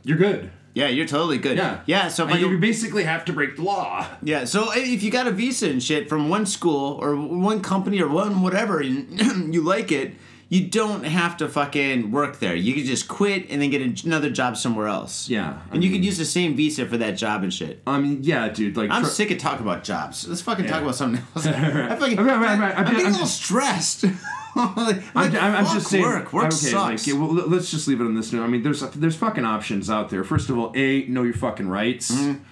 you're 0.04 0.16
good. 0.16 0.52
yeah, 0.74 0.86
you're 0.86 1.06
totally 1.06 1.38
good. 1.38 1.56
Yeah. 1.56 1.80
yeah. 1.86 2.06
So 2.08 2.28
I 2.28 2.36
you 2.36 2.58
basically 2.58 3.02
have 3.02 3.24
to 3.24 3.32
break 3.32 3.56
the 3.56 3.62
law. 3.62 4.06
Yeah, 4.22 4.44
so 4.44 4.70
if 4.72 5.02
you 5.02 5.10
got 5.10 5.26
a 5.26 5.32
visa 5.32 5.68
and 5.68 5.82
shit 5.82 6.08
from 6.08 6.28
one 6.28 6.46
school 6.46 6.98
or 7.02 7.16
one 7.16 7.60
company 7.60 8.00
or 8.00 8.08
one 8.08 8.40
whatever 8.40 8.80
and 8.80 9.52
you 9.54 9.62
like 9.62 9.90
it, 9.90 10.14
you 10.48 10.66
don't 10.68 11.04
have 11.04 11.36
to 11.38 11.48
fucking 11.48 12.10
work 12.10 12.38
there. 12.38 12.54
You 12.54 12.74
can 12.74 12.84
just 12.84 13.08
quit 13.08 13.46
and 13.50 13.60
then 13.62 13.70
get 13.70 14.04
another 14.04 14.30
job 14.30 14.56
somewhere 14.56 14.86
else. 14.86 15.28
Yeah, 15.28 15.58
I 15.70 15.74
And 15.74 15.82
you 15.82 15.90
mean- 15.90 16.00
could 16.00 16.04
use 16.04 16.18
the 16.18 16.24
same 16.24 16.54
visa 16.54 16.86
for 16.86 16.96
that 16.98 17.12
job 17.12 17.42
and 17.42 17.52
shit. 17.52 17.82
I 17.86 17.98
mean, 17.98 18.20
yeah, 18.22 18.48
dude. 18.48 18.76
Like 18.76 18.90
I'm 18.90 19.02
tr- 19.02 19.08
sick 19.08 19.30
of 19.30 19.38
talking 19.38 19.66
about 19.66 19.84
jobs. 19.84 20.26
Let's 20.28 20.42
fucking 20.42 20.66
talk 20.66 20.76
Yeah. 20.76 20.82
about 20.82 20.94
something 20.96 21.22
else. 21.34 21.46
I 21.46 21.96
fucking, 21.96 22.16
Right, 22.18 22.26
right, 22.26 22.58
right. 22.58 22.78
I'm, 22.78 22.86
I'm 22.86 22.92
getting 22.92 23.00
a 23.00 23.06
I'm 23.06 23.12
little 23.12 23.26
just- 23.26 23.42
stressed. 23.42 24.04
like, 24.56 25.02
I'm, 25.16 25.34
I'm, 25.34 25.36
I'm 25.36 25.64
fuck 25.64 25.74
just 25.74 25.88
saying. 25.88 26.04
Work, 26.04 26.32
work 26.32 26.44
okay, 26.46 26.54
sucks. 26.54 27.06
Like, 27.06 27.06
yeah, 27.14 27.20
well, 27.20 27.32
let- 27.34 27.48
let's 27.50 27.70
just 27.70 27.88
leave 27.88 28.00
it 28.00 28.04
on 28.04 28.14
this 28.14 28.32
note. 28.32 28.44
I 28.44 28.46
mean, 28.46 28.62
there's 28.62 28.80
there's 28.90 29.16
fucking 29.16 29.44
options 29.44 29.90
out 29.90 30.10
there. 30.10 30.22
First 30.24 30.48
of 30.50 30.58
all, 30.58 30.72
a 30.76 31.04
know 31.06 31.22
your 31.24 31.34
fucking 31.34 31.68
rights, 31.68 32.10
Mm-hmm. 32.10 32.42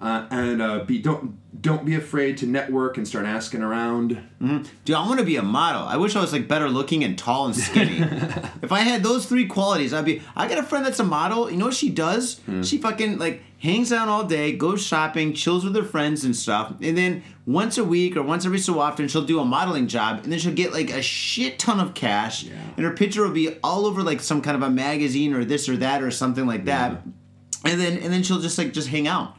Uh, 0.00 0.26
and 0.30 0.62
uh, 0.62 0.84
b 0.84 0.98
don't 1.00 1.36
don't 1.60 1.84
be 1.84 1.94
afraid 1.94 2.38
to 2.38 2.46
network 2.46 2.96
and 2.96 3.06
start 3.06 3.26
asking 3.26 3.60
around. 3.60 4.18
Dude, 4.84 4.96
I 4.96 5.06
want 5.06 5.18
to 5.20 5.26
be 5.26 5.36
a 5.36 5.42
model. 5.42 5.82
I 5.82 5.96
wish 5.98 6.16
I 6.16 6.20
was 6.20 6.32
like 6.32 6.48
better 6.48 6.70
looking 6.70 7.04
and 7.04 7.18
tall 7.18 7.44
and 7.46 7.54
skinny. 7.56 7.98
if 8.62 8.72
I 8.72 8.80
had 8.80 9.02
those 9.02 9.26
three 9.26 9.46
qualities, 9.46 9.92
I'd 9.92 10.06
be. 10.06 10.22
I 10.34 10.48
got 10.48 10.56
a 10.58 10.62
friend 10.62 10.86
that's 10.86 11.00
a 11.00 11.04
model. 11.04 11.50
You 11.50 11.58
know 11.58 11.66
what 11.66 11.74
she 11.74 11.90
does? 11.90 12.38
Hmm. 12.46 12.62
She 12.62 12.78
fucking 12.78 13.18
like 13.18 13.42
hangs 13.58 13.92
out 13.92 14.08
all 14.08 14.24
day, 14.24 14.52
goes 14.56 14.82
shopping, 14.82 15.34
chills 15.34 15.64
with 15.64 15.76
her 15.76 15.82
friends 15.84 16.24
and 16.24 16.34
stuff, 16.34 16.72
and 16.80 16.96
then 16.96 17.22
once 17.44 17.76
a 17.76 17.84
week 17.84 18.16
or 18.16 18.22
once 18.22 18.46
every 18.46 18.58
so 18.58 18.80
often 18.80 19.06
she'll 19.06 19.20
do 19.26 19.38
a 19.38 19.44
modeling 19.44 19.86
job, 19.86 20.20
and 20.24 20.32
then 20.32 20.38
she'll 20.38 20.54
get 20.54 20.72
like 20.72 20.88
a 20.90 21.02
shit 21.02 21.58
ton 21.58 21.78
of 21.78 21.92
cash, 21.92 22.44
Yeah. 22.44 22.54
and 22.78 22.86
her 22.86 22.92
picture 22.92 23.22
will 23.22 23.34
be 23.34 23.56
all 23.62 23.84
over 23.84 24.02
like 24.02 24.20
some 24.20 24.40
kind 24.40 24.56
of 24.56 24.62
a 24.62 24.70
magazine 24.70 25.34
or 25.34 25.44
this 25.44 25.68
or 25.68 25.76
that 25.76 26.02
or 26.02 26.10
something 26.10 26.46
like 26.46 26.64
that, 26.64 26.92
yeah. 26.92 27.70
and 27.72 27.78
then 27.80 27.98
and 27.98 28.10
then 28.10 28.22
she'll 28.22 28.40
just 28.40 28.56
like 28.56 28.72
just 28.72 28.88
hang 28.88 29.06
out. 29.06 29.36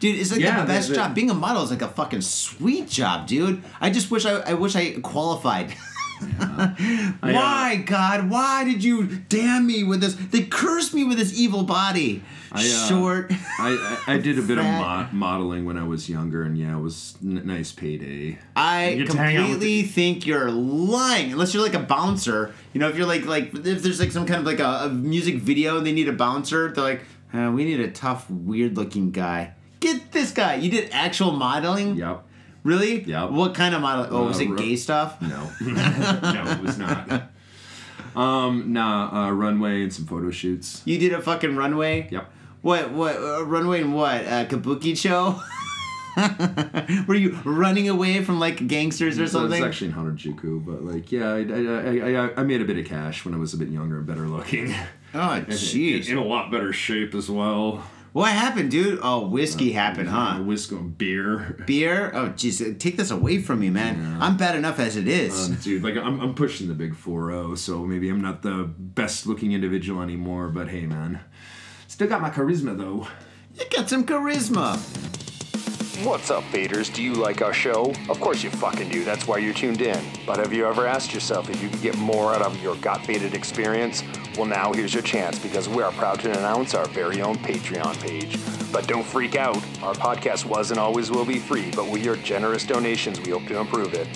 Dude, 0.00 0.18
it's 0.18 0.32
like 0.32 0.40
Yeah, 0.40 0.56
the 0.56 0.62
the- 0.62 0.66
best 0.68 0.88
the- 0.88 0.94
job. 0.96 1.14
Being 1.14 1.30
a 1.30 1.34
model 1.34 1.62
is 1.62 1.70
like 1.70 1.82
a 1.82 1.88
fucking 1.88 2.22
sweet 2.22 2.88
job, 2.88 3.26
dude. 3.26 3.62
I 3.80 3.90
just 3.90 4.10
wish 4.10 4.26
I, 4.26 4.40
I 4.40 4.54
wish 4.54 4.74
I 4.74 4.92
qualified. 5.00 5.72
why, 7.20 7.82
God? 7.86 8.30
Why 8.30 8.64
did 8.64 8.82
you 8.84 9.06
damn 9.28 9.66
me 9.66 9.84
with 9.84 10.00
this? 10.00 10.14
They 10.14 10.42
cursed 10.42 10.92
me 10.94 11.04
with 11.04 11.18
this 11.18 11.38
evil 11.38 11.62
body. 11.62 12.22
I, 12.52 12.58
uh, 12.58 12.88
Short. 12.88 13.32
I, 13.58 13.98
I 14.08 14.14
I 14.14 14.18
did 14.18 14.38
a 14.38 14.42
bit 14.42 14.58
of 14.58 14.64
mo- 14.82 15.06
modeling 15.12 15.64
when 15.64 15.78
I 15.78 15.84
was 15.84 16.08
younger, 16.10 16.42
and 16.42 16.58
yeah, 16.58 16.76
it 16.76 16.80
was 16.80 17.16
n- 17.22 17.42
nice 17.46 17.72
payday. 17.72 18.38
I 18.56 18.90
You 18.90 19.04
get 19.04 19.12
to 19.12 19.18
hang 19.18 19.36
out 19.36 19.42
with 19.42 19.50
completely 19.60 19.82
think 19.84 20.26
you're 20.26 20.50
lying. 20.50 21.32
Unless 21.32 21.54
you're 21.54 21.62
like 21.62 21.74
a 21.74 21.78
bouncer. 21.78 22.52
You 22.74 22.80
know, 22.80 22.88
if 22.88 22.96
you're 22.96 23.06
like 23.06 23.24
like 23.26 23.54
if 23.54 23.82
there's 23.82 24.00
like 24.00 24.12
some 24.12 24.26
kind 24.26 24.40
of 24.40 24.46
like 24.46 24.60
a, 24.60 24.86
a 24.86 24.88
music 24.88 25.36
video 25.36 25.78
and 25.78 25.86
they 25.86 25.92
need 25.92 26.08
a 26.08 26.12
bouncer, 26.12 26.70
they're 26.72 26.84
like, 26.84 27.02
uh, 27.32 27.50
we 27.54 27.64
need 27.64 27.80
a 27.80 27.90
tough, 27.90 28.28
weird 28.30 28.76
looking 28.76 29.10
guy. 29.10 29.54
Get 29.80 30.12
this 30.12 30.30
guy. 30.32 30.54
You 30.56 30.70
did 30.70 30.90
actual 30.92 31.32
modeling? 31.32 31.96
Yep. 31.96 32.24
Really? 32.62 33.02
Yep. 33.04 33.30
What 33.30 33.54
kind 33.54 33.74
of 33.74 33.80
modeling? 33.80 34.10
Oh, 34.12 34.24
was 34.26 34.38
Uh, 34.38 34.44
it 34.44 34.50
ro- 34.50 34.56
gay 34.56 34.76
stuff? 34.76 35.20
No. 35.22 35.50
no, 35.60 36.44
it 36.52 36.60
was 36.62 36.76
not. 36.78 37.30
Um, 38.14 38.72
nah, 38.72 39.26
uh, 39.28 39.30
runway 39.30 39.82
and 39.82 39.92
some 39.92 40.04
photo 40.06 40.30
shoots. 40.30 40.82
You 40.84 40.98
did 40.98 41.12
a 41.12 41.22
fucking 41.22 41.56
runway. 41.56 42.08
Yep. 42.10 42.30
What? 42.62 42.90
What? 42.92 43.16
Uh, 43.16 43.44
runway 43.46 43.80
and 43.80 43.94
what? 43.94 44.26
Uh, 44.26 44.44
kabuki 44.46 44.96
show. 44.96 45.40
Were 47.06 47.14
you 47.14 47.38
running 47.44 47.88
away 47.88 48.22
from 48.22 48.40
like 48.40 48.66
gangsters 48.66 49.14
or 49.18 49.26
So 49.28 49.44
it's 49.46 49.54
something? 49.54 49.64
actually 49.64 49.88
in 49.88 49.94
Harajuku, 49.94 50.64
but 50.66 50.84
like, 50.84 51.12
yeah, 51.12 51.30
I, 51.30 51.38
I, 51.38 52.24
I, 52.26 52.40
I, 52.40 52.42
made 52.42 52.60
a 52.60 52.64
bit 52.64 52.78
of 52.78 52.84
cash 52.84 53.24
when 53.24 53.32
I 53.32 53.38
was 53.38 53.54
a 53.54 53.56
bit 53.56 53.68
younger 53.68 53.98
and 53.98 54.06
better 54.06 54.26
looking. 54.26 54.74
oh, 55.14 55.34
in, 55.34 55.46
jeez. 55.46 56.08
in 56.08 56.18
a 56.18 56.24
lot 56.24 56.50
better 56.50 56.72
shape 56.72 57.14
as 57.14 57.30
well. 57.30 57.84
What 58.12 58.32
happened, 58.32 58.72
dude? 58.72 58.98
Oh, 59.02 59.28
whiskey 59.28 59.70
happened, 59.72 60.08
Uh, 60.08 60.12
huh? 60.12 60.42
whiskey 60.42 60.74
and 60.76 60.98
beer. 60.98 61.62
Beer? 61.66 62.10
Oh, 62.12 62.30
jeez. 62.30 62.78
Take 62.80 62.96
this 62.96 63.10
away 63.12 63.38
from 63.40 63.60
me, 63.60 63.70
man. 63.70 64.18
I'm 64.20 64.36
bad 64.36 64.56
enough 64.56 64.80
as 64.80 64.96
it 64.96 65.06
is. 65.06 65.48
Um, 65.48 65.54
dude, 65.62 65.82
like 65.84 65.96
I'm, 65.96 66.18
I'm 66.20 66.34
pushing 66.34 66.66
the 66.66 66.74
big 66.74 66.94
4-0, 66.94 67.56
so 67.56 67.84
maybe 67.86 68.08
I'm 68.08 68.20
not 68.20 68.42
the 68.42 68.68
best 68.76 69.26
looking 69.26 69.52
individual 69.52 70.02
anymore, 70.02 70.48
but 70.48 70.68
hey, 70.68 70.86
man. 70.86 71.20
Still 71.86 72.08
got 72.08 72.20
my 72.20 72.30
charisma, 72.30 72.76
though. 72.76 73.06
you 73.56 73.64
got 73.76 73.88
some 73.88 74.04
charisma. 74.04 74.76
What's 76.04 76.30
up, 76.30 76.42
faders? 76.44 76.92
Do 76.92 77.02
you 77.02 77.12
like 77.12 77.42
our 77.42 77.52
show? 77.52 77.92
Of 78.08 78.20
course 78.20 78.42
you 78.42 78.48
fucking 78.50 78.88
do. 78.88 79.04
That's 79.04 79.26
why 79.28 79.36
you're 79.36 79.52
tuned 79.52 79.82
in. 79.82 80.02
But 80.26 80.38
have 80.38 80.50
you 80.52 80.66
ever 80.66 80.86
asked 80.86 81.12
yourself 81.12 81.50
if 81.50 81.62
you 81.62 81.68
could 81.68 81.82
get 81.82 81.96
more 81.98 82.34
out 82.34 82.40
of 82.40 82.60
your 82.62 82.74
got 82.76 83.04
faded 83.04 83.34
experience? 83.34 84.02
Well, 84.36 84.46
now 84.46 84.72
here's 84.72 84.94
your 84.94 85.02
chance 85.02 85.38
because 85.38 85.68
we 85.68 85.82
are 85.82 85.92
proud 85.92 86.20
to 86.20 86.30
announce 86.30 86.74
our 86.74 86.86
very 86.88 87.20
own 87.20 87.36
Patreon 87.38 88.00
page. 88.00 88.38
But 88.72 88.86
don't 88.86 89.04
freak 89.04 89.34
out. 89.34 89.56
Our 89.82 89.94
podcast 89.94 90.44
was 90.44 90.70
and 90.70 90.78
always 90.78 91.10
will 91.10 91.24
be 91.24 91.38
free, 91.38 91.70
but 91.72 91.90
with 91.90 92.04
your 92.04 92.16
generous 92.16 92.64
donations, 92.64 93.20
we 93.20 93.32
hope 93.32 93.46
to 93.46 93.58
improve 93.58 93.92
it. 93.94 94.06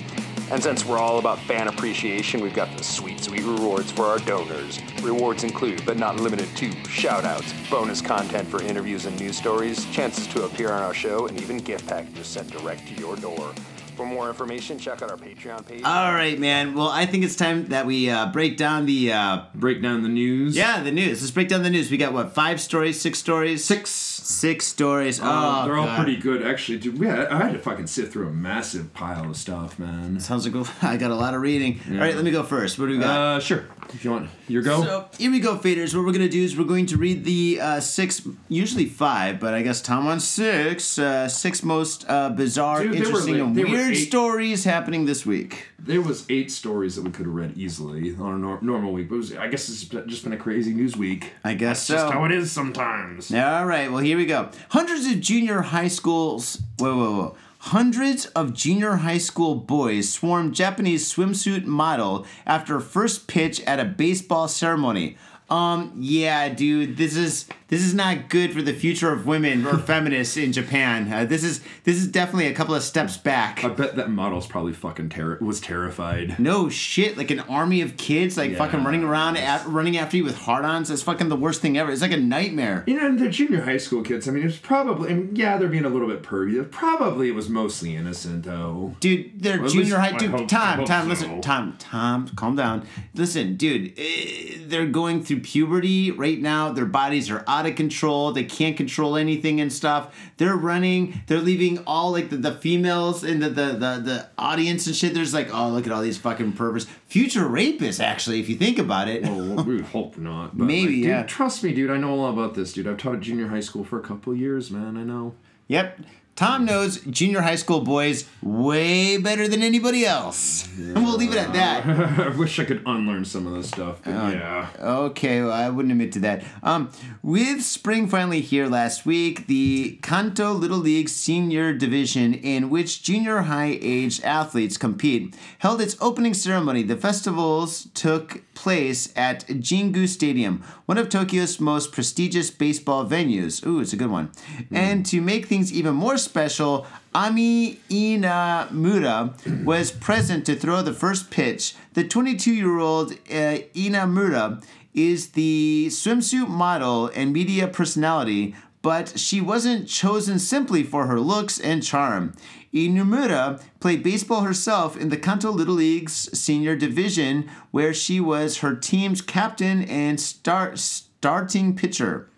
And 0.50 0.62
since 0.62 0.84
we're 0.84 0.98
all 0.98 1.18
about 1.18 1.40
fan 1.40 1.68
appreciation, 1.68 2.40
we've 2.40 2.54
got 2.54 2.76
the 2.76 2.84
sweet, 2.84 3.20
sweet 3.20 3.42
rewards 3.42 3.90
for 3.90 4.04
our 4.04 4.18
donors. 4.20 4.78
Rewards 5.02 5.42
include, 5.42 5.84
but 5.84 5.96
not 5.96 6.16
limited 6.16 6.54
to, 6.58 6.70
shoutouts, 6.84 7.52
bonus 7.68 8.00
content 8.00 8.46
for 8.46 8.62
interviews 8.62 9.06
and 9.06 9.18
news 9.18 9.36
stories, 9.36 9.84
chances 9.86 10.26
to 10.28 10.44
appear 10.44 10.70
on 10.70 10.82
our 10.82 10.94
show, 10.94 11.26
and 11.26 11.40
even 11.40 11.56
gift 11.56 11.88
packages 11.88 12.26
sent 12.28 12.50
direct 12.50 12.86
to 12.86 12.94
your 12.94 13.16
door. 13.16 13.52
For 13.96 14.04
more 14.06 14.28
information, 14.28 14.78
check 14.78 15.02
out 15.02 15.10
our 15.10 15.16
Patreon 15.16 15.66
page. 15.66 15.82
All 15.84 16.12
right, 16.12 16.38
man. 16.38 16.74
Well, 16.74 16.88
I 16.88 17.06
think 17.06 17.22
it's 17.24 17.36
time 17.36 17.66
that 17.68 17.86
we 17.86 18.10
uh, 18.10 18.26
break 18.32 18.56
down 18.56 18.86
the. 18.86 19.12
Uh, 19.12 19.40
Break 19.54 19.82
down 19.82 20.02
the 20.02 20.08
news. 20.08 20.56
yeah, 20.56 20.82
the 20.82 20.90
news. 20.90 21.20
Let's 21.22 21.30
break 21.30 21.48
down 21.48 21.62
the 21.62 21.70
news. 21.70 21.90
We 21.90 21.96
got 21.96 22.12
what? 22.12 22.34
Five 22.34 22.60
stories? 22.60 23.00
Six 23.00 23.18
stories? 23.18 23.64
Six. 23.64 23.90
Six 23.90 24.66
stories. 24.66 25.20
Uh, 25.20 25.24
oh, 25.26 25.66
they're 25.66 25.76
all 25.76 25.96
pretty 25.96 26.16
good, 26.16 26.42
actually. 26.46 26.78
Dude, 26.78 26.98
we 26.98 27.06
had, 27.06 27.26
I 27.28 27.44
had 27.44 27.52
to 27.52 27.58
fucking 27.58 27.86
sit 27.86 28.10
through 28.10 28.28
a 28.28 28.32
massive 28.32 28.92
pile 28.94 29.28
of 29.30 29.36
stuff, 29.36 29.78
man. 29.78 30.18
Sounds 30.18 30.48
like 30.48 30.82
I 30.82 30.96
got 30.96 31.10
a 31.10 31.14
lot 31.14 31.34
of 31.34 31.40
reading. 31.42 31.78
All 31.90 31.98
right, 31.98 32.14
let 32.14 32.24
me 32.24 32.30
go 32.30 32.42
first. 32.42 32.78
What 32.78 32.86
do 32.86 32.92
we 32.92 32.98
got? 32.98 33.10
Uh, 33.36 33.40
sure. 33.40 33.64
If 33.92 34.02
you 34.04 34.10
want 34.10 34.30
your 34.48 34.62
go. 34.62 34.82
So 34.82 35.08
here 35.18 35.30
we 35.30 35.40
go, 35.40 35.56
faders. 35.56 35.94
What 35.94 36.04
we're 36.06 36.12
gonna 36.12 36.28
do 36.28 36.42
is 36.42 36.56
we're 36.56 36.64
going 36.64 36.86
to 36.86 36.96
read 36.96 37.24
the 37.24 37.60
uh, 37.60 37.80
six, 37.80 38.26
usually 38.48 38.86
five, 38.86 39.38
but 39.38 39.52
I 39.54 39.62
guess 39.62 39.80
Tom 39.82 40.06
wants 40.06 40.24
six, 40.24 40.98
uh, 40.98 41.28
six 41.28 41.62
most 41.62 42.04
uh, 42.08 42.30
bizarre, 42.30 42.82
Dude, 42.82 42.92
they 42.94 42.98
were 43.00 43.04
interesting, 43.04 43.34
like- 43.34 43.42
and 43.42 43.56
they 43.56 43.64
were 43.64 43.76
weird 43.84 43.96
eight- 43.96 44.06
stories 44.08 44.64
happening 44.64 45.04
this 45.06 45.24
week. 45.26 45.68
There 45.78 46.00
was 46.00 46.24
eight 46.28 46.50
stories 46.50 46.96
that 46.96 47.02
we 47.02 47.10
could 47.10 47.26
have 47.26 47.34
read 47.34 47.56
easily 47.56 48.16
on 48.16 48.34
a 48.34 48.38
nor- 48.38 48.58
normal 48.62 48.92
week, 48.92 49.08
but 49.08 49.16
was, 49.16 49.34
I 49.36 49.48
guess 49.48 49.68
it's 49.68 49.84
just 49.84 50.24
been 50.24 50.32
a 50.32 50.36
crazy 50.36 50.72
news 50.74 50.96
week. 50.96 51.32
I 51.44 51.54
guess 51.54 51.86
That's 51.86 52.00
so. 52.02 52.06
just 52.06 52.12
how 52.12 52.24
it 52.24 52.32
is 52.32 52.50
sometimes. 52.50 53.32
All 53.32 53.66
right, 53.66 53.90
well 53.90 54.02
here 54.02 54.16
we 54.16 54.26
go. 54.26 54.50
Hundreds 54.70 55.06
of 55.06 55.20
junior 55.20 55.60
high 55.62 55.88
schools. 55.88 56.62
Whoa, 56.78 56.96
whoa, 56.96 57.12
whoa. 57.12 57.36
Hundreds 57.58 58.26
of 58.26 58.52
junior 58.52 58.96
high 58.96 59.16
school 59.18 59.54
boys 59.54 60.12
swarmed 60.12 60.54
Japanese 60.54 61.10
swimsuit 61.10 61.64
model 61.64 62.26
after 62.46 62.78
first 62.78 63.26
pitch 63.26 63.60
at 63.62 63.80
a 63.80 63.84
baseball 63.86 64.48
ceremony. 64.48 65.16
Um, 65.48 65.92
yeah, 65.98 66.48
dude, 66.50 66.96
this 66.98 67.16
is 67.16 67.46
this 67.74 67.82
is 67.82 67.92
not 67.92 68.28
good 68.28 68.52
for 68.52 68.62
the 68.62 68.72
future 68.72 69.12
of 69.12 69.26
women 69.26 69.66
or 69.66 69.76
feminists 69.90 70.36
in 70.36 70.52
Japan. 70.52 71.12
Uh, 71.12 71.24
this 71.24 71.42
is 71.42 71.60
this 71.82 71.96
is 71.96 72.06
definitely 72.06 72.46
a 72.46 72.54
couple 72.54 72.72
of 72.72 72.84
steps 72.84 73.16
back. 73.16 73.64
I 73.64 73.68
bet 73.68 73.96
that 73.96 74.10
model's 74.10 74.46
probably 74.46 74.72
fucking 74.72 75.08
terror 75.08 75.38
was 75.40 75.60
terrified. 75.60 76.38
No 76.38 76.68
shit, 76.68 77.16
like 77.18 77.32
an 77.32 77.40
army 77.40 77.80
of 77.80 77.96
kids, 77.96 78.36
like 78.36 78.54
fucking 78.56 78.84
running 78.84 79.02
around, 79.02 79.38
at, 79.38 79.66
running 79.66 79.96
after 79.96 80.16
you 80.16 80.22
with 80.22 80.36
hard-ons. 80.38 80.88
That's 80.88 81.02
fucking 81.02 81.28
the 81.30 81.36
worst 81.36 81.62
thing 81.62 81.76
ever. 81.76 81.90
It's 81.90 82.00
like 82.00 82.12
a 82.12 82.16
nightmare. 82.16 82.84
You 82.86 82.94
know, 82.94 83.16
the 83.16 83.28
junior 83.28 83.62
high 83.62 83.78
school 83.78 84.02
kids. 84.02 84.28
I 84.28 84.30
mean, 84.30 84.46
it's 84.46 84.56
probably. 84.56 85.10
I 85.10 85.14
mean, 85.14 85.34
yeah, 85.34 85.56
they're 85.56 85.66
being 85.66 85.84
a 85.84 85.88
little 85.88 86.06
bit 86.06 86.22
pervy. 86.22 86.70
Probably 86.70 87.26
it 87.28 87.34
was 87.34 87.48
mostly 87.48 87.96
innocent, 87.96 88.44
though. 88.44 88.94
Dude, 89.00 89.42
they're 89.42 89.60
Well, 89.60 89.68
junior 89.68 89.98
high. 89.98 90.16
Dude, 90.16 90.30
hope- 90.30 90.46
Tom, 90.46 90.84
Tom, 90.84 91.02
so. 91.02 91.08
listen, 91.08 91.40
Tom, 91.42 91.74
Tom, 91.80 92.28
calm 92.36 92.54
down. 92.54 92.86
Listen, 93.14 93.56
dude, 93.56 93.94
eh, 93.98 94.58
they're 94.66 94.86
going 94.86 95.24
through 95.24 95.40
puberty 95.40 96.12
right 96.12 96.40
now. 96.40 96.70
Their 96.70 96.86
bodies 96.86 97.30
are 97.32 97.42
out 97.48 97.63
of 97.66 97.76
control. 97.76 98.32
They 98.32 98.44
can't 98.44 98.76
control 98.76 99.16
anything 99.16 99.60
and 99.60 99.72
stuff. 99.72 100.14
They're 100.36 100.56
running. 100.56 101.22
They're 101.26 101.40
leaving 101.40 101.82
all 101.86 102.12
like 102.12 102.30
the, 102.30 102.36
the 102.36 102.52
females 102.52 103.24
in 103.24 103.40
the, 103.40 103.48
the 103.48 103.66
the 103.72 104.00
the 104.02 104.28
audience 104.38 104.86
and 104.86 104.94
shit. 104.94 105.14
There's 105.14 105.34
like, 105.34 105.52
oh, 105.52 105.68
look 105.68 105.86
at 105.86 105.92
all 105.92 106.02
these 106.02 106.18
fucking 106.18 106.52
perverts. 106.52 106.86
Future 107.06 107.44
rapists, 107.44 108.02
actually, 108.02 108.40
if 108.40 108.48
you 108.48 108.56
think 108.56 108.78
about 108.78 109.08
it. 109.08 109.22
Well, 109.22 109.64
we 109.64 109.80
hope 109.82 110.16
not. 110.16 110.56
But 110.56 110.64
Maybe, 110.64 110.80
like, 110.80 110.88
dude, 110.94 111.04
yeah. 111.04 111.22
Trust 111.24 111.62
me, 111.62 111.72
dude. 111.74 111.90
I 111.90 111.96
know 111.96 112.12
a 112.12 112.16
lot 112.16 112.32
about 112.32 112.54
this, 112.54 112.72
dude. 112.72 112.86
I've 112.86 112.98
taught 112.98 113.14
at 113.16 113.20
junior 113.20 113.48
high 113.48 113.60
school 113.60 113.84
for 113.84 113.98
a 113.98 114.02
couple 114.02 114.34
years, 114.34 114.70
man. 114.70 114.96
I 114.96 115.04
know. 115.04 115.34
Yep. 115.68 116.00
Tom 116.36 116.64
knows 116.64 116.98
junior 117.02 117.42
high 117.42 117.54
school 117.54 117.80
boys 117.80 118.28
way 118.42 119.16
better 119.18 119.46
than 119.46 119.62
anybody 119.62 120.04
else. 120.04 120.66
And 120.76 120.94
we'll 121.04 121.16
leave 121.16 121.32
it 121.32 121.38
at 121.38 121.52
that. 121.52 121.86
I 122.18 122.28
wish 122.30 122.58
I 122.58 122.64
could 122.64 122.82
unlearn 122.86 123.24
some 123.24 123.46
of 123.46 123.54
this 123.54 123.68
stuff, 123.68 124.00
but 124.04 124.10
yeah. 124.10 124.68
Okay, 124.80 125.42
well, 125.42 125.52
I 125.52 125.68
wouldn't 125.68 125.92
admit 125.92 126.12
to 126.12 126.18
that. 126.20 126.42
Um, 126.62 126.90
with 127.22 127.62
spring 127.62 128.08
finally 128.08 128.40
here 128.40 128.66
last 128.66 129.06
week, 129.06 129.46
the 129.46 129.98
Kanto 130.02 130.52
Little 130.52 130.78
League 130.78 131.08
Senior 131.08 131.72
Division, 131.72 132.34
in 132.34 132.68
which 132.68 133.02
junior 133.02 133.42
high 133.42 133.78
aged 133.80 134.24
athletes 134.24 134.76
compete, 134.76 135.36
held 135.58 135.80
its 135.80 135.96
opening 136.00 136.34
ceremony. 136.34 136.82
The 136.82 136.96
festivals 136.96 137.88
took 137.94 138.42
place 138.54 139.12
at 139.16 139.46
Jingu 139.46 140.08
Stadium, 140.08 140.64
one 140.86 140.98
of 140.98 141.08
Tokyo's 141.08 141.60
most 141.60 141.92
prestigious 141.92 142.50
baseball 142.50 143.04
venues. 143.04 143.64
Ooh, 143.66 143.80
it's 143.80 143.92
a 143.92 143.96
good 143.96 144.10
one. 144.10 144.30
And 144.70 145.04
to 145.06 145.20
make 145.20 145.46
things 145.46 145.72
even 145.72 145.94
more 145.94 146.16
special, 146.24 146.86
Ami 147.14 147.80
Inamura 147.90 149.64
was 149.64 149.92
present 149.92 150.44
to 150.46 150.56
throw 150.56 150.82
the 150.82 150.92
first 150.92 151.30
pitch. 151.30 151.74
The 151.92 152.02
22 152.02 152.52
year 152.52 152.78
old 152.78 153.12
uh, 153.12 153.62
Inamura 153.74 154.64
is 154.94 155.30
the 155.30 155.86
swimsuit 155.90 156.48
model 156.48 157.10
and 157.14 157.32
media 157.32 157.68
personality, 157.68 158.54
but 158.82 159.18
she 159.18 159.40
wasn't 159.40 159.88
chosen 159.88 160.38
simply 160.38 160.82
for 160.82 161.06
her 161.06 161.20
looks 161.20 161.58
and 161.58 161.82
charm. 161.82 162.34
Inamura 162.72 163.62
played 163.78 164.02
baseball 164.02 164.40
herself 164.40 164.96
in 164.96 165.08
the 165.08 165.16
Kanto 165.16 165.50
Little 165.50 165.74
League's 165.74 166.28
senior 166.36 166.74
division, 166.74 167.48
where 167.70 167.94
she 167.94 168.18
was 168.20 168.58
her 168.58 168.74
team's 168.74 169.22
captain 169.22 169.84
and 169.84 170.20
start, 170.20 170.78
starting 170.78 171.76
pitcher. 171.76 172.28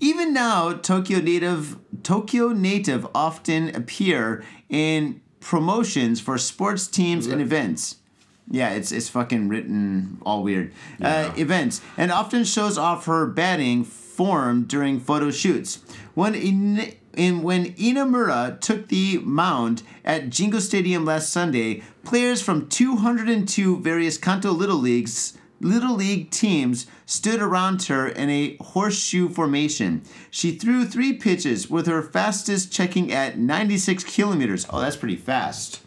Even 0.00 0.32
now, 0.32 0.72
Tokyo 0.72 1.20
native 1.20 1.78
Tokyo 2.02 2.48
native 2.48 3.06
often 3.14 3.74
appear 3.74 4.44
in 4.68 5.20
promotions 5.40 6.20
for 6.20 6.38
sports 6.38 6.86
teams 6.86 7.26
and 7.26 7.40
events. 7.40 7.96
Yeah, 8.50 8.70
it's 8.70 8.92
it's 8.92 9.08
fucking 9.08 9.48
written 9.48 10.18
all 10.24 10.42
weird. 10.42 10.72
Uh, 11.00 11.32
events 11.36 11.80
and 11.96 12.10
often 12.10 12.44
shows 12.44 12.78
off 12.78 13.06
her 13.06 13.26
batting 13.26 13.84
form 13.84 14.64
during 14.64 14.98
photo 14.98 15.30
shoots. 15.30 15.78
When 16.14 16.34
in, 16.34 16.94
in 17.14 17.42
when 17.42 17.74
Inamura 17.74 18.60
took 18.60 18.88
the 18.88 19.18
mound 19.18 19.82
at 20.04 20.30
Jingu 20.30 20.60
Stadium 20.60 21.04
last 21.04 21.30
Sunday, 21.30 21.82
players 22.04 22.42
from 22.42 22.68
202 22.68 23.78
various 23.78 24.18
Kanto 24.18 24.50
Little 24.50 24.78
Leagues 24.78 25.37
Little 25.60 25.96
League 25.96 26.30
teams 26.30 26.86
stood 27.06 27.40
around 27.40 27.82
her 27.84 28.06
in 28.06 28.30
a 28.30 28.56
horseshoe 28.60 29.28
formation. 29.28 30.02
She 30.30 30.52
threw 30.52 30.84
three 30.84 31.12
pitches, 31.12 31.68
with 31.68 31.86
her 31.86 32.02
fastest 32.02 32.72
checking 32.72 33.12
at 33.12 33.38
96 33.38 34.04
kilometers. 34.04 34.66
Oh, 34.70 34.80
that's 34.80 34.96
pretty 34.96 35.16
fast. 35.16 35.80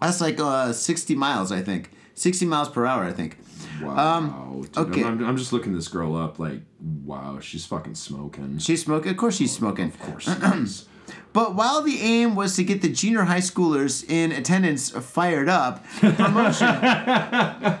That's 0.00 0.20
like 0.20 0.40
uh, 0.40 0.72
60 0.72 1.14
miles, 1.14 1.52
I 1.52 1.62
think. 1.62 1.90
60 2.14 2.46
miles 2.46 2.68
per 2.68 2.86
hour, 2.86 3.04
I 3.04 3.12
think. 3.12 3.38
Wow. 3.80 4.62
dude, 4.62 4.76
okay. 4.76 5.04
I'm, 5.04 5.24
I'm 5.24 5.36
just 5.36 5.52
looking 5.52 5.74
this 5.74 5.88
girl 5.88 6.16
up. 6.16 6.38
Like, 6.38 6.60
wow, 7.04 7.40
she's 7.40 7.66
fucking 7.66 7.94
smoking. 7.94 8.58
She's 8.58 8.82
smoking? 8.82 9.10
Of 9.10 9.16
course 9.16 9.36
she's 9.36 9.52
smoking. 9.52 9.86
of 9.86 10.00
course. 10.00 10.28
But 11.32 11.54
while 11.54 11.82
the 11.82 11.98
aim 12.00 12.34
was 12.34 12.56
to 12.56 12.64
get 12.64 12.82
the 12.82 12.90
junior 12.90 13.22
high 13.22 13.38
schoolers 13.38 14.08
in 14.08 14.32
attendance 14.32 14.90
fired 14.90 15.48
up, 15.48 15.84
the 16.00 16.12
promotion. 16.12 16.68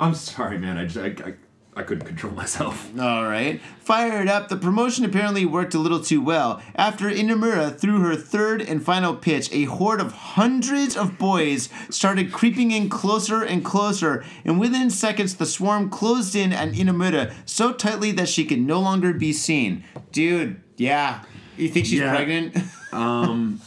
I'm 0.00 0.14
sorry, 0.14 0.58
man. 0.58 0.76
I, 0.78 0.84
just, 0.86 0.98
I, 0.98 1.28
I 1.28 1.34
I 1.78 1.82
couldn't 1.82 2.06
control 2.06 2.32
myself. 2.32 2.90
All 2.98 3.24
right. 3.24 3.60
Fired 3.80 4.28
up, 4.28 4.48
the 4.48 4.56
promotion 4.56 5.04
apparently 5.04 5.44
worked 5.44 5.74
a 5.74 5.78
little 5.78 6.02
too 6.02 6.22
well. 6.22 6.62
After 6.74 7.10
Inamura 7.10 7.78
threw 7.78 8.00
her 8.00 8.16
third 8.16 8.62
and 8.62 8.82
final 8.82 9.14
pitch, 9.14 9.50
a 9.52 9.64
horde 9.64 10.00
of 10.00 10.12
hundreds 10.12 10.96
of 10.96 11.18
boys 11.18 11.68
started 11.90 12.32
creeping 12.32 12.70
in 12.70 12.88
closer 12.88 13.42
and 13.42 13.62
closer, 13.62 14.24
and 14.46 14.58
within 14.58 14.88
seconds, 14.88 15.34
the 15.34 15.44
swarm 15.44 15.90
closed 15.90 16.34
in 16.34 16.54
on 16.54 16.72
Inamura 16.72 17.34
so 17.44 17.72
tightly 17.74 18.10
that 18.12 18.30
she 18.30 18.46
could 18.46 18.60
no 18.60 18.80
longer 18.80 19.12
be 19.12 19.34
seen. 19.34 19.84
Dude, 20.12 20.62
yeah. 20.78 21.24
You 21.58 21.68
think 21.68 21.84
she's 21.84 22.00
Yeah. 22.00 22.14
pregnant? 22.14 22.56
Um, 22.92 23.60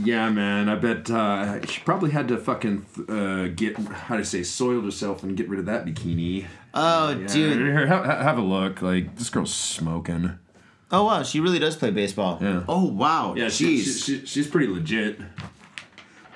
Yeah, 0.00 0.30
man. 0.30 0.68
I 0.68 0.74
bet 0.76 1.10
uh, 1.10 1.64
she 1.66 1.80
probably 1.82 2.10
had 2.12 2.28
to 2.28 2.38
fucking 2.38 2.86
uh, 3.08 3.48
get 3.54 3.76
how 3.78 4.16
to 4.16 4.24
say 4.24 4.42
soiled 4.42 4.84
herself 4.84 5.22
and 5.22 5.36
get 5.36 5.48
rid 5.48 5.60
of 5.60 5.66
that 5.66 5.84
bikini. 5.84 6.46
Oh, 6.74 7.10
Yeah, 7.10 7.26
dude. 7.26 7.56
here, 7.58 7.86
have, 7.86 8.04
have 8.06 8.38
a 8.38 8.42
look. 8.42 8.80
Like 8.80 9.16
this 9.16 9.28
girl's 9.28 9.52
smoking. 9.52 10.38
Oh, 10.90 11.04
wow. 11.04 11.22
She 11.22 11.40
really 11.40 11.58
does 11.58 11.76
play 11.76 11.90
baseball. 11.90 12.38
Yeah. 12.40 12.64
Oh, 12.68 12.86
wow. 12.86 13.34
Yeah, 13.36 13.48
she, 13.48 13.80
she, 13.82 13.92
she, 13.92 14.26
she's 14.26 14.46
pretty 14.46 14.66
legit. 14.68 15.20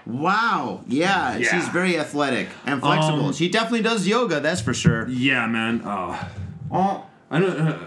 Wow. 0.04 0.82
Yeah, 0.86 1.36
Yeah. 1.36 1.48
she's 1.50 1.68
very 1.68 1.98
athletic 1.98 2.48
and 2.64 2.80
flexible. 2.80 3.26
Um, 3.26 3.32
she 3.32 3.48
definitely 3.48 3.82
does 3.82 4.06
yoga, 4.06 4.40
that's 4.40 4.60
for 4.60 4.72
sure. 4.74 5.08
Yeah, 5.08 5.46
man. 5.46 5.82
Oh, 5.84 6.30
Oh. 6.70 7.06
I 7.30 7.40
don't. 7.40 7.58
Uh, 7.58 7.78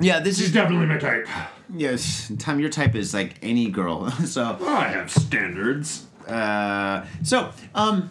Yeah, 0.00 0.20
this 0.20 0.40
is 0.40 0.52
definitely 0.52 0.86
my 0.86 0.98
type. 0.98 1.28
yes. 1.74 2.32
Tom, 2.38 2.58
your 2.60 2.70
type 2.70 2.94
is 2.94 3.14
like 3.14 3.36
any 3.42 3.68
girl. 3.70 4.10
so, 4.26 4.58
I 4.66 4.88
have 4.88 5.10
standards. 5.10 6.06
uh, 6.26 7.04
so 7.22 7.52
um, 7.74 8.10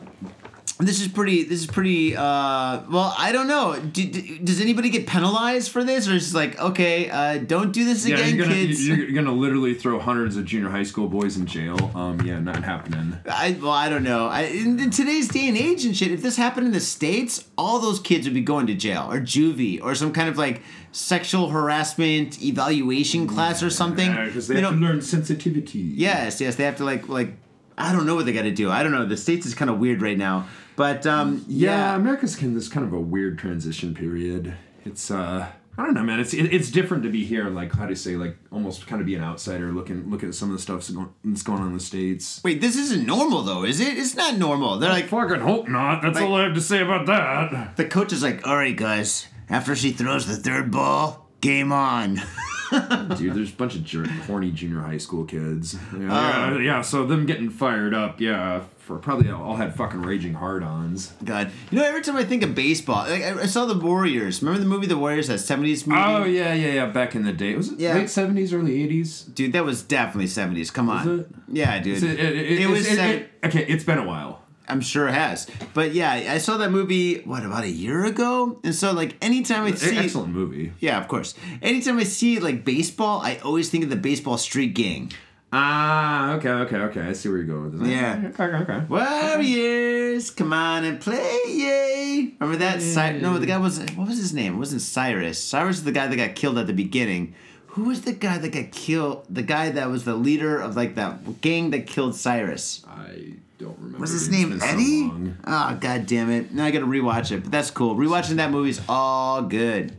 this 0.87 1.01
is 1.01 1.07
pretty. 1.07 1.43
This 1.43 1.59
is 1.61 1.67
pretty. 1.67 2.15
Uh, 2.15 2.81
well, 2.89 3.13
I 3.17 3.31
don't 3.31 3.47
know. 3.47 3.79
Do, 3.79 4.05
do- 4.05 4.39
does 4.39 4.61
anybody 4.61 4.89
get 4.89 5.07
penalized 5.07 5.71
for 5.71 5.83
this, 5.83 6.07
or 6.07 6.13
is 6.13 6.33
it 6.33 6.37
like 6.37 6.59
okay, 6.59 7.09
uh, 7.09 7.37
don't 7.39 7.71
do 7.71 7.85
this 7.85 8.05
Yeah, 8.07 8.15
again, 8.17 8.35
you're 8.35 8.45
gonna 8.45 8.55
kids? 8.55 8.87
you're 8.87 9.11
gonna 9.11 9.31
literally 9.31 9.73
throw 9.73 9.99
hundreds 9.99 10.37
of 10.37 10.45
junior 10.45 10.69
high 10.69 10.83
school 10.83 11.07
boys 11.07 11.37
in 11.37 11.45
jail. 11.45 11.91
Um, 11.95 12.21
yeah, 12.21 12.39
not 12.39 12.63
happening. 12.63 13.17
I 13.29 13.57
well, 13.61 13.71
I 13.71 13.89
don't 13.89 14.03
know. 14.03 14.27
I, 14.27 14.41
in, 14.43 14.79
in 14.79 14.89
today's 14.89 15.27
day 15.27 15.47
and 15.47 15.57
age 15.57 15.85
and 15.85 15.95
shit, 15.95 16.11
if 16.11 16.21
this 16.21 16.37
happened 16.37 16.67
in 16.67 16.73
the 16.73 16.79
states, 16.79 17.47
all 17.57 17.79
those 17.79 17.99
kids 17.99 18.25
would 18.25 18.33
be 18.33 18.41
going 18.41 18.67
to 18.67 18.73
jail 18.75 19.07
or 19.11 19.19
juvie 19.19 19.81
or 19.81 19.95
some 19.95 20.11
kind 20.13 20.29
of 20.29 20.37
like 20.37 20.61
sexual 20.91 21.49
harassment 21.49 22.41
evaluation 22.43 23.27
class 23.27 23.63
or 23.63 23.69
something. 23.69 24.11
because 24.25 24.47
they 24.47 24.57
You 24.59 24.65
have 24.65 24.73
to 24.73 24.79
learn 24.79 25.01
sensitivity. 25.01 25.79
Yes, 25.79 26.39
yes, 26.41 26.55
they 26.55 26.63
have 26.63 26.77
to 26.77 26.83
like 26.83 27.09
like. 27.09 27.33
I 27.75 27.91
don't 27.91 28.05
know 28.05 28.13
what 28.13 28.27
they 28.27 28.33
got 28.33 28.43
to 28.43 28.51
do. 28.51 28.69
I 28.69 28.83
don't 28.83 28.91
know. 28.91 29.03
The 29.07 29.17
states 29.17 29.47
is 29.47 29.55
kind 29.55 29.71
of 29.71 29.79
weird 29.79 29.99
right 29.99 30.17
now, 30.17 30.47
but 30.75 31.05
um, 31.05 31.43
Yeah, 31.47 31.71
yeah, 31.91 31.95
America's 31.95 32.35
kind 32.35 32.49
of 32.49 32.55
this 32.55 32.67
kind 32.69 32.85
of 32.85 32.93
a 32.93 32.99
weird 32.99 33.37
transition 33.39 33.93
period. 33.93 34.53
It's 34.85 35.09
uh 35.11 35.47
I 35.75 35.83
don't 35.85 35.95
know, 35.95 36.03
man. 36.03 36.19
It's 36.19 36.35
it, 36.35 36.53
it's 36.53 36.69
different 36.69 37.01
to 37.03 37.09
be 37.09 37.25
here, 37.25 37.49
like 37.49 37.73
how 37.73 37.85
do 37.85 37.89
you 37.89 37.95
say, 37.95 38.15
like 38.15 38.37
almost 38.51 38.85
kind 38.85 39.01
of 39.01 39.07
be 39.07 39.15
an 39.15 39.23
outsider, 39.23 39.71
looking 39.71 40.07
looking 40.11 40.29
at 40.29 40.35
some 40.35 40.49
of 40.51 40.55
the 40.55 40.61
stuff 40.61 40.77
that's 40.85 40.91
going, 40.91 41.59
on 41.61 41.67
in 41.67 41.73
the 41.73 41.79
states. 41.79 42.41
Wait, 42.43 42.61
this 42.61 42.75
isn't 42.77 43.07
normal 43.07 43.41
though, 43.41 43.63
is 43.63 43.79
it? 43.79 43.97
It's 43.97 44.15
not 44.15 44.37
normal. 44.37 44.77
They're 44.77 44.91
like 44.91 45.07
Fucking 45.07 45.39
hope 45.39 45.67
not. 45.67 46.01
That's 46.03 46.15
Like- 46.15 46.25
all 46.25 46.35
I 46.35 46.43
have 46.43 46.53
to 46.53 46.61
say 46.61 46.81
about 46.81 47.07
that. 47.07 47.75
the 47.75 47.85
coach 47.85 48.13
is 48.13 48.21
like, 48.21 48.45
all 48.47 48.55
right, 48.55 48.75
guys. 48.75 49.27
After 49.49 49.75
she 49.75 49.91
throws 49.91 50.25
the 50.27 50.35
third 50.37 50.69
ball, 50.71 51.27
game 51.41 51.71
on. 51.71 52.21
Dude, 53.17 53.35
there's 53.35 53.51
a 53.51 53.55
bunch 53.55 53.75
of 53.75 53.83
jerk, 53.83 54.07
horny 54.25 54.51
junior 54.51 54.79
high 54.81 54.97
school 54.97 55.25
kids. 55.25 55.75
Yeah, 55.93 56.07
Oh. 56.51 56.57
yeah, 56.57 56.59
yeah, 56.59 56.81
so 56.81 57.05
them 57.05 57.25
getting 57.27 57.49
fired 57.49 57.93
up, 57.93 58.19
yeah, 58.19 58.63
for 58.85 58.97
probably 58.97 59.31
all 59.31 59.55
had 59.55 59.75
fucking 59.75 60.01
raging 60.01 60.33
hard-ons. 60.33 61.13
God, 61.23 61.51
you 61.71 61.77
know, 61.79 61.85
every 61.85 62.01
time 62.01 62.17
I 62.17 62.23
think 62.25 62.43
of 62.43 62.53
baseball, 62.53 63.07
like 63.09 63.23
I 63.23 63.41
I 63.41 63.45
saw 63.45 63.65
the 63.65 63.77
Warriors. 63.77 64.41
Remember 64.41 64.59
the 64.59 64.69
movie 64.69 64.87
The 64.87 64.97
Warriors, 64.97 65.27
that 65.27 65.39
'70s 65.39 65.87
movie? 65.87 66.01
Oh 66.01 66.25
yeah, 66.25 66.53
yeah, 66.53 66.73
yeah. 66.73 66.85
Back 66.87 67.15
in 67.15 67.23
the 67.23 67.33
day, 67.33 67.55
was 67.55 67.71
it 67.71 67.79
Yeah. 67.79 67.93
late 67.95 68.09
seventies, 68.09 68.53
early 68.53 68.83
eighties? 68.83 69.21
Dude, 69.23 69.53
that 69.53 69.63
was 69.65 69.81
definitely 69.83 70.27
'70s. 70.27 70.71
Come 70.73 70.89
on. 70.89 71.25
Yeah, 71.47 71.79
dude. 71.79 72.03
It, 72.03 72.19
it, 72.19 72.35
it, 72.35 72.61
It 72.61 72.67
was 72.67 72.85
it- 72.87 72.95
sev- 72.95 73.09
it- 73.21 73.29
okay. 73.45 73.65
It's 73.65 73.83
been 73.85 73.99
a 73.99 74.05
while. 74.05 74.41
I'm 74.67 74.79
sure 74.79 75.09
it 75.09 75.13
has. 75.13 75.45
But 75.73 75.93
yeah, 75.93 76.09
I 76.11 76.37
saw 76.37 76.55
that 76.57 76.71
movie 76.71 77.19
what 77.23 77.45
about 77.45 77.63
a 77.65 77.69
year 77.69 78.05
ago? 78.05 78.59
And 78.63 78.73
so 78.73 78.93
like 78.93 79.15
anytime 79.21 79.63
I 79.65 79.71
see 79.71 79.97
an 79.97 80.03
Excellent 80.03 80.33
movie. 80.33 80.71
Yeah, 80.79 80.97
of 81.01 81.07
course. 81.09 81.35
Anytime 81.61 81.97
I 81.99 82.03
see 82.03 82.39
like 82.39 82.63
baseball, 82.63 83.19
I 83.21 83.37
always 83.43 83.69
think 83.69 83.83
of 83.83 83.89
the 83.89 83.97
baseball 83.97 84.37
street 84.37 84.73
gang. 84.73 85.11
Ah, 85.55 86.33
okay, 86.33 86.49
okay, 86.49 86.77
okay. 86.77 87.01
I 87.01 87.13
see 87.13 87.29
where 87.29 87.37
you're 87.37 87.45
going 87.45 87.63
with 87.71 87.79
this. 87.81 87.89
Yeah. 87.89 88.31
Okay, 88.33 88.43
okay. 88.43 88.79
Warriors, 88.89 90.31
come 90.31 90.51
on 90.51 90.83
and 90.83 90.99
play, 90.99 91.39
yay! 91.47 92.33
Remember 92.39 92.57
that? 92.57 92.81
Cy- 92.81 93.19
no, 93.19 93.37
the 93.37 93.45
guy 93.45 93.57
was 93.57 93.79
what 93.95 94.07
was 94.07 94.17
his 94.17 94.33
name? 94.33 94.55
It 94.55 94.57
wasn't 94.57 94.81
Cyrus. 94.81 95.41
Cyrus 95.43 95.77
is 95.77 95.83
the 95.83 95.91
guy 95.91 96.07
that 96.07 96.15
got 96.15 96.33
killed 96.35 96.57
at 96.57 96.65
the 96.67 96.73
beginning. 96.73 97.35
Who 97.67 97.83
was 97.85 98.01
the 98.01 98.13
guy 98.13 98.37
that 98.39 98.49
got 98.51 98.71
killed? 98.71 99.25
The 99.29 99.43
guy 99.43 99.69
that 99.69 99.89
was 99.89 100.05
the 100.05 100.15
leader 100.15 100.59
of 100.59 100.75
like 100.75 100.95
that 100.95 101.41
gang 101.41 101.69
that 101.71 101.85
killed 101.87 102.15
Cyrus. 102.15 102.83
I 102.87 103.33
don't 103.59 103.77
remember. 103.77 103.99
Was 103.99 104.11
his 104.11 104.27
It's 104.27 104.31
name 104.35 104.49
been 104.49 104.59
so 104.59 104.65
Eddie? 104.65 105.01
long. 105.03 105.37
Oh 105.45 105.77
god 105.79 106.05
damn 106.07 106.31
it! 106.31 106.51
Now 106.51 106.65
I 106.65 106.71
gotta 106.71 106.85
rewatch 106.87 107.31
it, 107.31 107.43
but 107.43 107.51
that's 107.51 107.69
cool. 107.71 107.95
Rewatching 107.95 108.37
that 108.37 108.49
movie's 108.51 108.81
all 108.89 109.43
good. 109.43 109.95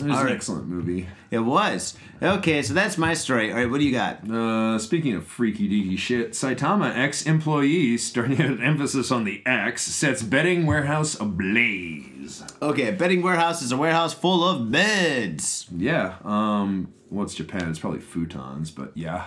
It 0.00 0.06
was 0.06 0.14
All 0.14 0.20
an 0.20 0.26
right. 0.26 0.34
excellent 0.34 0.68
movie. 0.68 1.08
It 1.30 1.38
was 1.40 1.96
okay. 2.22 2.62
So 2.62 2.74
that's 2.74 2.96
my 2.98 3.14
story. 3.14 3.50
All 3.50 3.56
right, 3.58 3.70
what 3.70 3.78
do 3.80 3.84
you 3.86 3.92
got? 3.92 4.28
Uh, 4.30 4.78
speaking 4.78 5.14
of 5.14 5.26
freaky 5.26 5.68
deaky 5.68 5.98
shit, 5.98 6.32
Saitama 6.32 6.96
ex 6.96 7.26
employee, 7.26 7.96
starting 7.98 8.40
an 8.40 8.62
emphasis 8.62 9.10
on 9.10 9.24
the 9.24 9.42
X, 9.46 9.82
sets 9.82 10.22
betting 10.22 10.66
warehouse 10.66 11.18
ablaze. 11.20 12.42
Okay, 12.62 12.88
a 12.88 12.92
betting 12.92 13.22
warehouse 13.22 13.62
is 13.62 13.72
a 13.72 13.76
warehouse 13.76 14.14
full 14.14 14.44
of 14.48 14.70
beds. 14.70 15.66
Yeah. 15.74 16.16
Um. 16.24 16.92
Well, 17.10 17.24
it's 17.24 17.34
Japan. 17.34 17.70
It's 17.70 17.78
probably 17.78 18.00
futons, 18.00 18.74
but 18.74 18.92
yeah. 18.94 19.26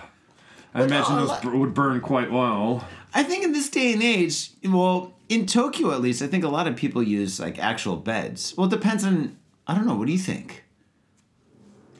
I 0.74 0.84
imagine 0.84 1.14
no, 1.16 1.20
those 1.20 1.28
like- 1.28 1.42
bur- 1.42 1.56
would 1.56 1.74
burn 1.74 2.00
quite 2.00 2.30
well. 2.32 2.86
I 3.12 3.22
think 3.24 3.44
in 3.44 3.52
this 3.52 3.68
day 3.68 3.92
and 3.92 4.02
age, 4.02 4.52
well, 4.64 5.12
in 5.28 5.44
Tokyo 5.44 5.90
at 5.92 6.00
least, 6.00 6.22
I 6.22 6.26
think 6.28 6.44
a 6.44 6.48
lot 6.48 6.66
of 6.66 6.76
people 6.76 7.02
use 7.02 7.38
like 7.38 7.58
actual 7.58 7.96
beds. 7.96 8.54
Well, 8.56 8.66
it 8.66 8.70
depends 8.70 9.04
on. 9.04 9.36
I 9.66 9.74
don't 9.74 9.86
know. 9.86 9.94
What 9.94 10.06
do 10.06 10.12
you 10.12 10.18
think? 10.18 10.61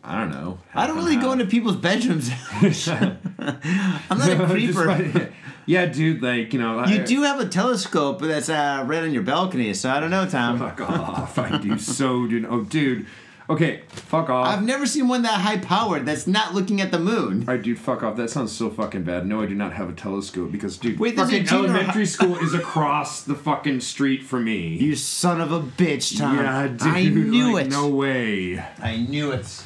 I 0.05 0.19
don't 0.21 0.31
know. 0.31 0.59
I 0.75 0.87
don't 0.87 0.97
really 0.97 1.17
go 1.17 1.33
into 1.33 1.45
people's 1.47 1.77
bedrooms. 1.77 2.31
I'm 2.51 4.19
not 4.19 4.31
a 4.31 4.47
creeper. 4.51 5.33
yeah, 5.67 5.87
dude. 5.87 6.23
Like 6.23 6.53
you 6.53 6.59
know, 6.59 6.85
You 6.87 7.01
I- 7.01 7.05
do 7.05 7.23
have 7.23 7.41
a 7.41 7.47
telescope 7.47 8.19
but 8.19 8.27
that's 8.27 8.49
uh, 8.49 8.85
right 8.87 9.03
on 9.03 9.13
your 9.13 9.23
balcony, 9.23 9.73
so 9.75 9.91
I 9.91 10.01
don't 10.01 10.11
know, 10.11 10.29
Tom. 10.29 10.59
Fuck 10.59 10.81
off! 10.81 11.39
I 11.39 11.59
do 11.59 11.79
so, 11.79 12.27
dude. 12.27 12.47
Oh, 12.47 12.63
dude. 12.63 13.07
Okay, 13.51 13.83
fuck 13.89 14.31
off. 14.31 14.47
I've 14.47 14.63
never 14.63 14.87
seen 14.87 15.09
one 15.09 15.23
that 15.23 15.41
high 15.41 15.59
powered 15.59 16.07
that's 16.07 16.27
not 16.27 16.55
looking 16.55 16.81
at 16.81 16.91
the 16.91 16.99
moon. 16.99 17.41
All 17.47 17.55
right, 17.55 17.63
dude, 17.63 17.79
fuck 17.79 18.03
off. 18.03 18.17
That 18.17 18.31
sounds 18.31 18.53
so 18.53 18.71
fucking 18.71 19.03
bad. 19.03 19.27
No, 19.27 19.43
I 19.43 19.47
do 19.47 19.55
not 19.55 19.73
have 19.75 19.91
a 19.91 19.93
telescope 19.93 20.53
because, 20.53 20.79
dude, 20.79 20.99
Wait, 20.99 21.17
fucking 21.17 21.49
elementary 21.49 22.07
school 22.07 22.37
is 22.39 22.55
across 22.55 23.23
the 23.25 23.35
fucking 23.35 23.81
street 23.81 24.23
from 24.23 24.45
me. 24.45 24.69
You 24.77 24.95
son 24.95 25.41
of 25.41 25.51
a 25.53 25.61
bitch, 25.61 26.19
Tom. 26.19 26.37
yeah, 26.37 26.69
dude. 26.69 26.83
I 26.83 27.05
knew 27.09 27.55
like, 27.55 27.67
it. 27.67 27.71
No 27.71 27.89
way. 27.89 28.65
I 28.81 28.97
knew 28.97 29.33
it. 29.33 29.65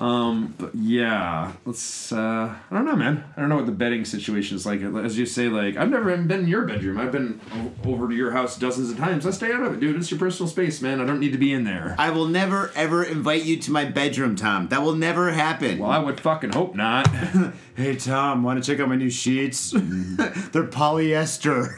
Um, 0.00 0.54
but 0.58 0.74
yeah, 0.74 1.52
let's. 1.66 2.10
uh 2.10 2.54
I 2.70 2.74
don't 2.74 2.86
know, 2.86 2.96
man. 2.96 3.22
I 3.36 3.40
don't 3.40 3.50
know 3.50 3.56
what 3.56 3.66
the 3.66 3.72
bedding 3.72 4.06
situation 4.06 4.56
is 4.56 4.64
like. 4.64 4.80
As 4.80 5.18
you 5.18 5.26
say, 5.26 5.48
like 5.48 5.76
I've 5.76 5.90
never 5.90 6.10
even 6.10 6.26
been 6.26 6.40
in 6.40 6.48
your 6.48 6.64
bedroom. 6.64 6.98
I've 6.98 7.12
been 7.12 7.38
over 7.84 8.08
to 8.08 8.14
your 8.14 8.30
house 8.30 8.58
dozens 8.58 8.90
of 8.90 8.96
times. 8.96 9.26
I 9.26 9.30
stay 9.30 9.52
out 9.52 9.62
of 9.62 9.74
it, 9.74 9.80
dude. 9.80 9.96
It's 9.96 10.10
your 10.10 10.18
personal 10.18 10.48
space, 10.48 10.80
man. 10.80 11.02
I 11.02 11.04
don't 11.04 11.20
need 11.20 11.32
to 11.32 11.38
be 11.38 11.52
in 11.52 11.64
there. 11.64 11.94
I 11.98 12.08
will 12.08 12.24
never 12.24 12.72
ever 12.74 13.04
invite 13.04 13.44
you 13.44 13.58
to 13.58 13.70
my 13.70 13.84
bedroom, 13.84 14.36
Tom. 14.36 14.68
That 14.68 14.82
will 14.82 14.96
never 14.96 15.32
happen. 15.32 15.78
well, 15.78 15.90
I 15.90 15.98
would 15.98 16.18
fucking 16.18 16.52
hope 16.54 16.74
not. 16.74 17.06
Hey 17.76 17.96
Tom, 17.96 18.42
want 18.42 18.62
to 18.62 18.70
check 18.70 18.78
out 18.78 18.90
my 18.90 18.96
new 18.96 19.08
sheets? 19.08 19.70
They're 19.72 20.66
polyester. 20.66 21.72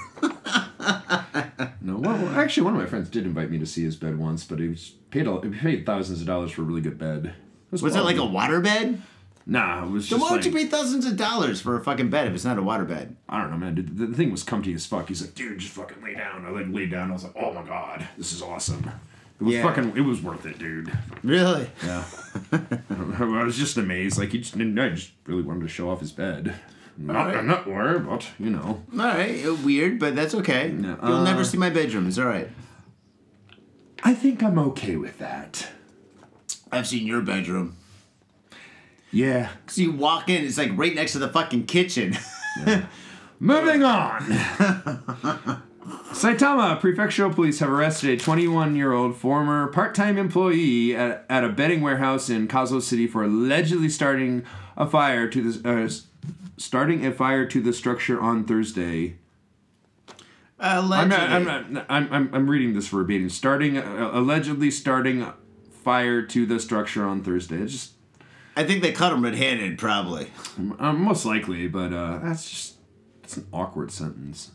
No, 1.81 1.97
well, 1.97 2.29
actually, 2.39 2.65
one 2.65 2.75
of 2.75 2.81
my 2.81 2.87
friends 2.87 3.09
did 3.09 3.25
invite 3.25 3.51
me 3.51 3.59
to 3.59 3.67
see 3.67 3.85
his 3.85 3.95
bed 3.95 4.19
once, 4.19 4.43
but 4.45 4.59
he 4.59 4.67
was 4.67 4.95
paid 5.11 5.27
he 5.27 5.51
paid 5.51 5.87
thousands 5.87 6.21
of 6.21 6.27
dollars 6.27 6.51
for 6.51 6.63
a 6.63 6.65
really 6.65 6.81
good 6.81 6.99
bed. 6.99 7.35
It 7.73 7.83
Was 7.83 7.95
that 7.95 8.05
like 8.05 8.17
a 8.19 8.25
water 8.25 8.61
bed? 8.61 9.01
Nah, 9.45 9.85
it 9.85 9.91
was 9.91 10.09
Then 10.09 10.19
just 10.19 10.23
why 10.31 10.37
like 10.37 10.45
would 10.45 10.53
you 10.53 10.53
pay 10.53 10.67
thousands 10.67 11.05
of 11.05 11.17
dollars 11.17 11.61
for 11.61 11.77
a 11.77 11.83
fucking 11.83 12.11
bed 12.11 12.29
if 12.29 12.35
it's 12.35 12.45
not 12.45 12.59
a 12.59 12.63
water 12.63 12.85
bed? 12.85 13.17
I 13.29 13.41
don't 13.41 13.51
know, 13.51 13.57
man. 13.57 13.75
Dude, 13.75 13.97
the, 13.99 14.07
the 14.07 14.17
thing 14.17 14.31
was 14.31 14.45
comfy 14.45 14.73
as 14.75 14.87
fuck. 14.87 15.09
He's 15.09 15.21
like, 15.21 15.35
dude, 15.35 15.59
just 15.59 15.73
fucking 15.73 16.03
lay 16.03 16.15
down. 16.15 16.47
I 16.47 16.51
like 16.51 16.67
laid 16.69 16.91
down. 16.91 17.11
I 17.11 17.15
was 17.15 17.25
like, 17.25 17.35
oh 17.37 17.53
my 17.53 17.63
god, 17.65 18.07
this 18.17 18.33
is 18.33 18.41
awesome. 18.43 18.89
It 19.41 19.45
was 19.45 19.55
Yeah. 19.57 19.63
fucking. 19.65 19.97
It 19.97 20.03
was 20.03 20.23
worth 20.23 20.47
it, 20.47 20.59
dude. 20.59 20.97
Really? 21.25 21.69
Yeah. 21.85 22.05
I 23.19 23.25
was 23.45 23.57
just 23.59 23.77
amazed. 23.77 24.17
Like 24.19 24.31
he 24.31 24.39
just. 24.39 24.55
I 24.57 24.89
just 24.91 25.11
really 25.27 25.43
wanted 25.43 25.63
to 25.63 25.69
show 25.69 25.91
off 25.91 25.99
his 26.01 26.13
bed. 26.13 26.55
Not, 26.97 27.17
Alright. 27.17 27.45
not 27.45 27.67
where, 27.67 27.99
but 27.99 28.29
you 28.39 28.51
know. 28.51 28.83
All 28.93 28.99
right, 28.99 29.45
uh, 29.45 29.55
weird, 29.55 29.99
but 29.99 30.15
that's 30.15 30.35
okay. 30.37 30.69
Yeah, 30.69 30.97
You'll 31.03 31.17
uh, 31.17 31.25
never 31.25 31.43
see 31.43 31.57
my 31.57 31.71
bedroom. 31.71 32.07
It's 32.07 32.19
all 32.19 32.27
right. 32.27 32.49
I 34.05 34.15
think 34.15 34.43
I'm 34.43 34.59
okay 34.59 34.97
with 34.97 35.19
that. 35.19 35.69
I've 36.73 36.87
seen 36.87 37.07
your 37.07 37.21
bedroom. 37.21 37.77
Yeah. 39.13 39.51
Cause 39.67 39.79
you 39.79 39.93
walk 39.93 40.31
in, 40.31 40.45
it's 40.45 40.57
like 40.57 40.71
right 40.75 40.95
next 40.95 41.13
to 41.13 41.19
the 41.19 41.29
fucking 41.29 41.67
kitchen. 41.67 42.17
Moving 43.39 43.85
on. 43.85 44.21
Saitama 46.13 46.81
Prefectural 46.81 47.35
Police 47.35 47.59
have 47.59 47.69
arrested 47.69 48.11
a 48.11 48.17
21 48.17 48.77
year 48.77 48.93
old 48.93 49.17
former 49.17 49.67
part 49.67 49.95
time 49.95 50.17
employee 50.17 50.97
at, 50.97 51.27
at 51.29 51.45
a 51.45 51.49
bedding 51.49 51.83
warehouse 51.83 52.31
in 52.31 52.49
Kazo 52.49 52.81
City 52.81 53.07
for 53.07 53.25
allegedly 53.25 53.89
starting 53.89 54.45
a 54.77 54.87
fire 54.87 55.29
to 55.29 55.53
the 55.53 55.69
uh, 55.69 55.91
starting 56.57 57.05
a 57.05 57.13
fire 57.13 57.45
to 57.47 57.61
the 57.61 57.73
structure 57.73 58.21
on 58.21 58.45
Thursday. 58.45 59.17
I'm, 60.61 60.85
Allegedly. 60.85 61.17
not, 61.17 61.31
I'm, 61.31 61.45
not, 61.45 61.87
I'm, 61.89 62.13
I'm, 62.13 62.35
I'm 62.35 62.49
reading 62.49 62.75
this 62.75 62.87
verbatim. 62.87 63.29
Starting 63.29 63.77
uh, 63.77 64.11
allegedly 64.13 64.71
starting 64.71 65.27
fire 65.83 66.23
to 66.23 66.47
the 66.47 66.59
structure 66.61 67.05
on 67.07 67.23
Thursday. 67.23 67.57
It's 67.57 67.73
just 67.73 67.93
I 68.57 68.65
think 68.65 68.83
they 68.83 68.93
cut 68.93 69.13
him 69.13 69.25
red-handed, 69.25 69.79
probably. 69.79 70.31
uh, 70.79 70.93
most 70.93 71.25
likely, 71.25 71.69
but 71.69 71.93
uh, 71.93 72.19
that's 72.23 72.49
just 72.51 72.75
it's 73.25 73.37
an 73.39 73.47
awkward 73.53 73.91
sentence. 73.91 74.51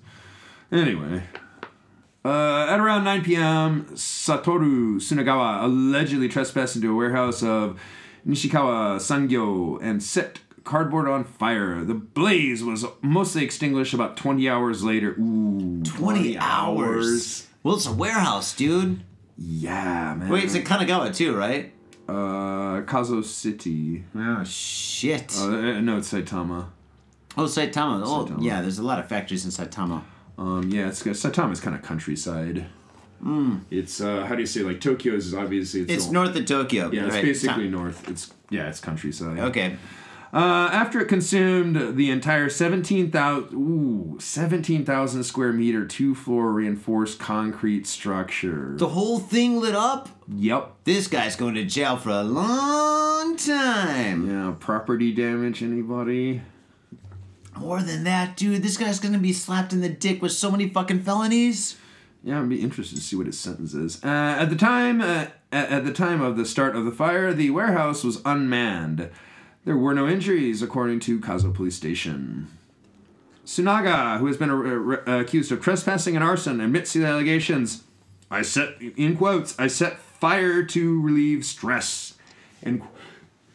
Anyway, 0.71 1.23
uh, 2.23 2.67
at 2.69 2.79
around 2.79 3.05
9 3.05 3.23
p.m., 3.23 3.85
Satoru 3.93 4.97
Sunagawa 4.97 5.63
allegedly 5.63 6.27
trespassed 6.29 6.75
into 6.75 6.91
a 6.91 6.95
warehouse 6.95 7.41
of 7.41 7.79
Nishikawa 8.27 8.97
Sangyo 8.97 9.79
and 9.81 10.03
set 10.03 10.39
cardboard 10.63 11.07
on 11.07 11.23
fire. 11.23 11.83
The 11.83 11.93
blaze 11.93 12.63
was 12.63 12.85
mostly 13.01 13.43
extinguished 13.43 13.93
about 13.93 14.17
20 14.17 14.47
hours 14.49 14.83
later. 14.83 15.15
Ooh, 15.17 15.81
20 15.83 16.37
hours. 16.37 17.47
Well, 17.63 17.75
it's 17.75 17.87
a 17.87 17.93
warehouse, 17.93 18.53
dude. 18.53 19.01
Yeah, 19.37 20.15
man. 20.15 20.29
Wait, 20.29 20.45
it's 20.45 20.55
in 20.55 20.63
Kanagawa 20.63 21.15
too, 21.15 21.35
right? 21.35 21.73
uh, 22.07 22.81
Kazo 22.85 23.23
City. 23.23 24.03
Oh 24.15 24.43
shit. 24.43 25.35
Uh, 25.37 25.45
uh, 25.45 25.81
no, 25.81 25.97
it's 25.97 26.11
Saitama. 26.11 26.67
oh, 27.37 27.43
Saitama. 27.43 28.01
Oh, 28.05 28.25
Saitama. 28.25 28.43
yeah. 28.43 28.61
There's 28.61 28.79
a 28.79 28.83
lot 28.83 28.99
of 28.99 29.07
factories 29.07 29.45
in 29.45 29.51
Saitama. 29.51 30.03
Um, 30.37 30.69
yeah, 30.69 30.87
it's 30.87 31.03
Saitama's 31.03 31.59
kind 31.59 31.75
of 31.75 31.81
countryside. 31.81 32.65
It's 33.71 33.99
uh, 33.99 34.25
how 34.25 34.35
do 34.35 34.41
you 34.41 34.47
say 34.47 34.61
like 34.61 34.79
Tokyo 34.79 35.15
is 35.15 35.33
obviously 35.33 35.81
it's, 35.81 35.91
It's 35.91 36.11
north 36.11 36.35
of 36.35 36.45
Tokyo. 36.45 36.91
Yeah, 36.91 37.05
it's 37.07 37.15
right? 37.15 37.23
basically 37.23 37.65
Ta- 37.69 37.77
north. 37.77 38.07
It's 38.07 38.31
yeah, 38.49 38.69
it's 38.69 38.79
countryside. 38.79 39.39
Okay. 39.39 39.75
Uh, 40.33 40.69
after 40.73 40.99
it 40.99 41.07
consumed 41.07 41.95
the 41.97 42.11
entire 42.11 42.49
17,000 42.49 43.53
ooh, 43.53 44.17
17,000 44.19 45.23
square 45.23 45.53
meter 45.53 45.85
two 45.85 46.13
floor 46.13 46.51
reinforced 46.51 47.19
concrete 47.19 47.87
structure. 47.87 48.73
The 48.75 48.89
whole 48.89 49.19
thing 49.19 49.59
lit 49.59 49.75
up. 49.75 50.09
Yep. 50.27 50.75
This 50.83 51.07
guy's 51.07 51.35
going 51.35 51.55
to 51.55 51.63
jail 51.63 51.97
for 51.97 52.09
a 52.09 52.23
long 52.23 53.37
time. 53.37 54.29
Yeah, 54.29 54.55
property 54.59 55.13
damage 55.13 55.63
anybody? 55.63 56.41
More 57.55 57.81
than 57.81 58.03
that, 58.03 58.37
dude. 58.37 58.61
This 58.61 58.77
guy's 58.77 58.99
going 58.99 59.13
to 59.13 59.19
be 59.19 59.33
slapped 59.33 59.73
in 59.73 59.81
the 59.81 59.89
dick 59.89 60.21
with 60.21 60.31
so 60.33 60.51
many 60.51 60.69
fucking 60.69 61.01
felonies. 61.03 61.77
Yeah, 62.23 62.41
I'd 62.41 62.49
be 62.49 62.61
interested 62.61 62.95
to 62.95 63.01
see 63.01 63.15
what 63.15 63.25
his 63.25 63.39
sentence 63.39 63.73
is. 63.73 64.03
Uh, 64.03 64.07
at 64.39 64.49
the 64.49 64.55
time, 64.55 65.01
uh, 65.01 65.27
at 65.51 65.85
the 65.85 65.93
time 65.93 66.21
of 66.21 66.35
the 66.35 66.45
start 66.45 66.75
of 66.75 66.83
the 66.83 66.91
fire, 66.91 67.33
the 67.33 67.49
warehouse 67.51 68.03
was 68.03 68.21
unmanned. 68.25 69.09
There 69.67 69.75
were 69.75 69.93
no 69.93 70.07
injuries, 70.07 70.61
according 70.61 71.01
to 71.01 71.19
Kazo 71.19 71.53
Police 71.53 71.75
Station. 71.75 72.47
Sunaga, 73.45 74.17
who 74.17 74.27
has 74.27 74.37
been 74.37 74.49
uh, 74.49 75.01
uh, 75.05 75.19
accused 75.19 75.51
of 75.51 75.61
trespassing 75.61 76.15
and 76.15 76.23
arson, 76.23 76.61
admits 76.61 76.93
to 76.93 76.99
the 76.99 77.07
allegations. 77.07 77.83
I 78.31 78.43
set, 78.43 78.81
in 78.81 79.17
quotes, 79.17 79.59
I 79.59 79.67
set 79.67 79.99
fire 79.99 80.63
to 80.63 81.01
relieve 81.01 81.43
stress. 81.43 82.13
Qu- 82.63 82.87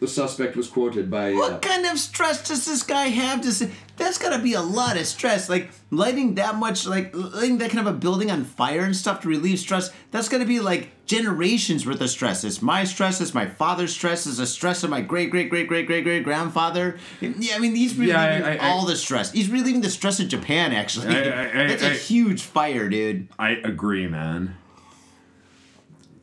the 0.02 0.08
suspect 0.08 0.56
was 0.56 0.66
quoted 0.66 1.08
by. 1.08 1.32
Uh, 1.32 1.36
What 1.36 1.62
kind 1.62 1.86
of 1.86 1.96
stress 1.96 2.46
does 2.48 2.64
this 2.66 2.82
guy 2.82 3.06
have 3.06 3.40
to 3.42 3.52
say? 3.52 3.70
That's 3.96 4.18
gotta 4.18 4.42
be 4.42 4.54
a 4.54 4.60
lot 4.60 4.96
of 4.96 5.06
stress. 5.06 5.48
Like 5.48 5.70
lighting 5.92 6.34
that 6.34 6.56
much, 6.56 6.86
like 6.88 7.14
lighting 7.14 7.58
that 7.58 7.70
kind 7.70 7.86
of 7.86 7.94
a 7.94 7.96
building 7.96 8.28
on 8.28 8.42
fire 8.44 8.80
and 8.80 8.96
stuff 8.96 9.20
to 9.20 9.28
relieve 9.28 9.60
stress. 9.60 9.90
That's 10.10 10.28
gotta 10.28 10.44
be 10.44 10.58
like 10.58 10.90
generations 11.06 11.86
worth 11.86 12.00
of 12.00 12.10
stress. 12.10 12.42
It's 12.42 12.60
my 12.60 12.82
stress. 12.82 13.20
It's 13.20 13.32
my 13.32 13.46
father's 13.46 13.92
stress. 13.94 14.26
It's 14.26 14.38
the 14.38 14.46
stress 14.46 14.82
of 14.82 14.90
my 14.90 15.02
great 15.02 15.30
great 15.30 15.48
great 15.50 15.68
great 15.68 15.86
great 15.86 16.02
great 16.02 16.24
grandfather. 16.24 16.98
Yeah, 17.20 17.54
I 17.54 17.60
mean 17.60 17.76
he's 17.76 17.94
relieving 17.94 18.08
Yeah, 18.40 18.56
I- 18.60 18.66
I- 18.66 18.70
all 18.70 18.84
the 18.86 18.96
stress. 18.96 19.30
He's 19.30 19.48
relieving 19.50 19.82
the 19.82 19.90
stress 19.90 20.18
of 20.18 20.26
Japan. 20.26 20.72
Actually, 20.72 21.14
I- 21.16 21.20
I- 21.44 21.62
I- 21.62 21.66
that's 21.68 21.82
a 21.84 21.92
I- 21.92 21.94
huge 21.94 22.42
fire, 22.42 22.88
dude. 22.88 23.28
I 23.38 23.50
agree, 23.50 24.08
man. 24.08 24.56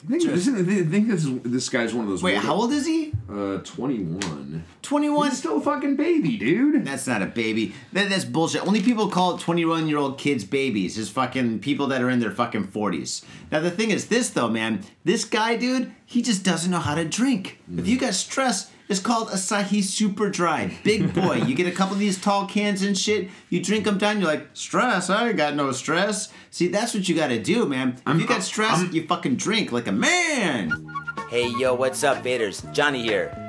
I 0.05 0.11
think, 0.17 0.23
I 0.29 0.83
think 0.85 1.07
this, 1.09 1.25
is- 1.25 1.39
this 1.43 1.69
guy's 1.69 1.93
one 1.93 2.05
of 2.05 2.09
those. 2.09 2.23
Wait, 2.23 2.33
weird- 2.33 2.43
how 2.45 2.53
old 2.55 2.71
is 2.71 2.85
he? 2.85 3.11
Uh, 3.29 3.57
21. 3.57 4.63
Twenty 4.81 5.09
one. 5.09 5.31
Still 5.31 5.57
a 5.57 5.61
fucking 5.61 5.97
baby, 5.97 6.37
dude. 6.37 6.85
That's 6.85 7.05
not 7.05 7.21
a 7.21 7.25
baby. 7.27 7.73
That, 7.93 8.09
that's 8.09 8.25
bullshit. 8.25 8.65
Only 8.65 8.81
people 8.81 9.09
call 9.09 9.37
21 9.37 9.87
year 9.87 9.97
old 9.97 10.17
kids 10.17 10.43
babies 10.45 10.97
is 10.97 11.09
fucking 11.09 11.59
people 11.59 11.87
that 11.87 12.01
are 12.01 12.09
in 12.09 12.19
their 12.19 12.31
fucking 12.31 12.67
40s. 12.69 13.23
Now, 13.51 13.59
the 13.59 13.69
thing 13.71 13.91
is 13.91 14.07
this, 14.07 14.29
though, 14.31 14.49
man. 14.49 14.83
This 15.03 15.25
guy, 15.25 15.57
dude, 15.57 15.91
he 16.05 16.21
just 16.21 16.43
doesn't 16.43 16.71
know 16.71 16.79
how 16.79 16.95
to 16.95 17.05
drink. 17.05 17.59
If 17.77 17.87
you 17.87 17.99
got 17.99 18.13
stress, 18.15 18.71
it's 18.89 18.99
called 18.99 19.29
Asahi 19.29 19.83
Super 19.83 20.29
Dry. 20.29 20.75
Big 20.83 21.13
boy. 21.13 21.35
you 21.35 21.55
get 21.55 21.67
a 21.67 21.71
couple 21.71 21.93
of 21.93 21.99
these 21.99 22.19
tall 22.19 22.47
cans 22.47 22.81
and 22.81 22.97
shit, 22.97 23.29
you 23.49 23.63
drink 23.63 23.85
them 23.85 23.99
down, 23.99 24.19
you're 24.19 24.27
like, 24.27 24.47
stress? 24.53 25.09
I 25.09 25.29
ain't 25.29 25.37
got 25.37 25.55
no 25.55 25.71
stress. 25.71 26.33
See, 26.49 26.67
that's 26.67 26.93
what 26.93 27.07
you 27.07 27.15
gotta 27.15 27.39
do, 27.39 27.67
man. 27.67 28.01
If 28.07 28.19
you 28.19 28.27
got 28.27 28.43
stress, 28.43 28.91
you 28.91 29.05
fucking 29.05 29.35
drink 29.35 29.71
like 29.71 29.87
a 29.87 29.91
man. 29.91 30.87
Hey 31.29 31.47
yo, 31.59 31.75
what's 31.75 32.03
up, 32.03 32.23
Vaders? 32.23 32.69
Johnny 32.73 33.03
here. 33.03 33.48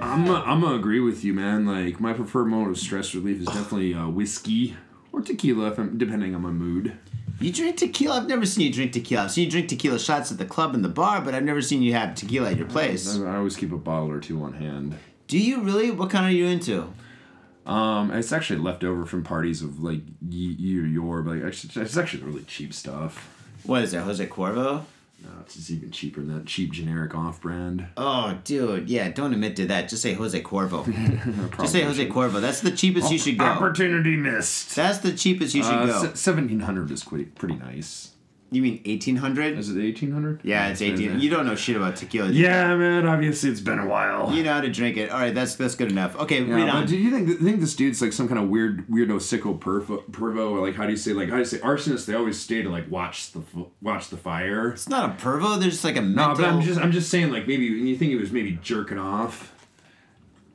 I'm 0.00 0.28
I'm 0.30 0.60
gonna 0.60 0.76
agree 0.76 1.00
with 1.00 1.24
you, 1.24 1.34
man. 1.34 1.66
Like 1.66 2.00
my 2.00 2.12
preferred 2.12 2.46
mode 2.46 2.70
of 2.70 2.78
stress 2.78 3.14
relief 3.14 3.40
is 3.40 3.46
definitely 3.46 3.94
uh, 3.94 4.08
whiskey 4.08 4.76
or 5.12 5.20
tequila, 5.20 5.68
if 5.68 5.78
I'm, 5.78 5.96
depending 5.98 6.34
on 6.34 6.42
my 6.42 6.50
mood. 6.50 6.96
You 7.40 7.52
drink 7.52 7.76
tequila? 7.76 8.18
I've 8.18 8.28
never 8.28 8.46
seen 8.46 8.66
you 8.66 8.72
drink 8.72 8.92
tequila. 8.92 9.24
I've 9.24 9.32
seen 9.32 9.46
you 9.46 9.50
drink 9.50 9.68
tequila 9.68 9.98
shots 9.98 10.30
at 10.30 10.38
the 10.38 10.44
club 10.44 10.74
and 10.74 10.84
the 10.84 10.88
bar, 10.88 11.20
but 11.20 11.34
I've 11.34 11.42
never 11.42 11.60
seen 11.60 11.82
you 11.82 11.92
have 11.94 12.14
tequila 12.14 12.50
at 12.52 12.56
your 12.56 12.66
place. 12.68 13.18
I, 13.18 13.24
I 13.24 13.36
always 13.36 13.56
keep 13.56 13.72
a 13.72 13.76
bottle 13.76 14.10
or 14.10 14.20
two 14.20 14.42
on 14.42 14.54
hand. 14.54 14.96
Do 15.26 15.38
you 15.38 15.60
really? 15.62 15.90
What 15.90 16.10
kind 16.10 16.26
are 16.26 16.30
you 16.30 16.46
into? 16.46 16.92
Um, 17.66 18.10
it's 18.10 18.32
actually 18.32 18.60
left 18.60 18.84
over 18.84 19.06
from 19.06 19.24
parties 19.24 19.62
of 19.62 19.82
like 19.82 20.00
year 20.28 20.86
your, 20.86 21.22
but 21.22 21.36
like, 21.36 21.44
actually, 21.44 21.82
it's 21.82 21.96
actually 21.96 22.22
really 22.22 22.42
cheap 22.44 22.74
stuff. 22.74 23.30
What 23.64 23.82
is 23.82 23.92
that, 23.92 24.02
Jose 24.02 24.26
Cuervo? 24.26 24.84
No, 25.24 25.30
it's 25.40 25.54
just 25.54 25.70
even 25.70 25.90
cheaper 25.90 26.20
than 26.20 26.34
that 26.36 26.46
cheap 26.46 26.70
generic 26.72 27.14
off-brand. 27.14 27.86
Oh, 27.96 28.38
dude, 28.44 28.90
yeah, 28.90 29.10
don't 29.10 29.32
admit 29.32 29.56
to 29.56 29.66
that. 29.68 29.88
Just 29.88 30.02
say 30.02 30.12
Jose 30.12 30.38
Cuervo. 30.42 30.84
Just 31.60 31.72
say 31.72 31.80
Jose. 31.82 32.06
Cuervo. 32.08 32.40
That's 32.42 32.60
the 32.60 32.70
cheapest 32.70 33.10
you 33.10 33.18
should 33.18 33.38
go. 33.38 33.44
Opportunity 33.46 34.16
missed. 34.16 34.76
That's 34.76 34.98
the 34.98 35.12
cheapest 35.14 35.54
you 35.54 35.62
should 35.62 35.72
Uh, 35.72 35.86
go. 35.86 35.92
se- 36.14 36.30
1700 36.32 36.90
is 36.90 37.02
quite, 37.02 37.34
pretty 37.36 37.54
nice. 37.56 38.10
You 38.50 38.62
mean 38.62 38.74
1800? 38.86 39.58
Is 39.58 39.68
it 39.70 39.82
1800? 39.82 40.42
Yeah, 40.44 40.68
it's 40.68 40.80
18. 40.80 41.18
You 41.18 41.28
don't 41.28 41.44
know 41.44 41.56
shit 41.56 41.74
about 41.74 41.96
tequila. 41.96 42.30
Yeah, 42.30 42.76
man. 42.76 43.04
Obviously, 43.04 43.50
it's 43.50 43.60
been 43.60 43.80
a 43.80 43.86
while. 43.86 44.32
You 44.32 44.44
know 44.44 44.52
how 44.52 44.60
to 44.60 44.70
drink 44.70 44.96
it. 44.96 45.10
All 45.10 45.18
right, 45.18 45.34
that's 45.34 45.56
that's 45.56 45.74
good 45.74 45.90
enough. 45.90 46.14
Okay, 46.14 46.44
Yeah, 46.44 46.54
read 46.54 46.68
on. 46.68 46.86
do 46.86 46.96
you 46.96 47.10
think 47.10 47.40
think 47.40 47.58
this 47.60 47.74
dude's 47.74 48.00
like 48.00 48.12
some 48.12 48.28
kind 48.28 48.38
of 48.38 48.48
weird 48.48 48.86
weirdo 48.86 49.16
sicko 49.16 49.58
pervo, 49.58 50.04
pervo 50.12 50.52
or 50.52 50.60
like 50.64 50.76
how 50.76 50.84
do 50.84 50.90
you 50.92 50.96
say 50.96 51.12
like 51.12 51.30
how 51.30 51.34
do 51.34 51.40
you 51.40 51.44
say 51.46 51.58
arsonist? 51.58 52.06
They 52.06 52.14
always 52.14 52.38
stay 52.40 52.62
to 52.62 52.68
like 52.68 52.88
watch 52.88 53.32
the 53.32 53.42
watch 53.82 54.10
the 54.10 54.16
fire. 54.18 54.70
It's 54.70 54.88
not 54.88 55.10
a 55.10 55.22
pervo. 55.24 55.58
There's 55.58 55.72
just 55.72 55.84
like 55.84 55.96
a 55.96 56.00
No, 56.02 56.28
mental. 56.28 56.36
but 56.36 56.44
I'm 56.44 56.60
just 56.60 56.78
I'm 56.80 56.92
just 56.92 57.10
saying 57.10 57.32
like 57.32 57.48
maybe 57.48 57.64
you 57.64 57.96
think 57.96 58.10
he 58.10 58.16
was 58.16 58.30
maybe 58.30 58.56
jerking 58.62 58.98
off. 58.98 59.52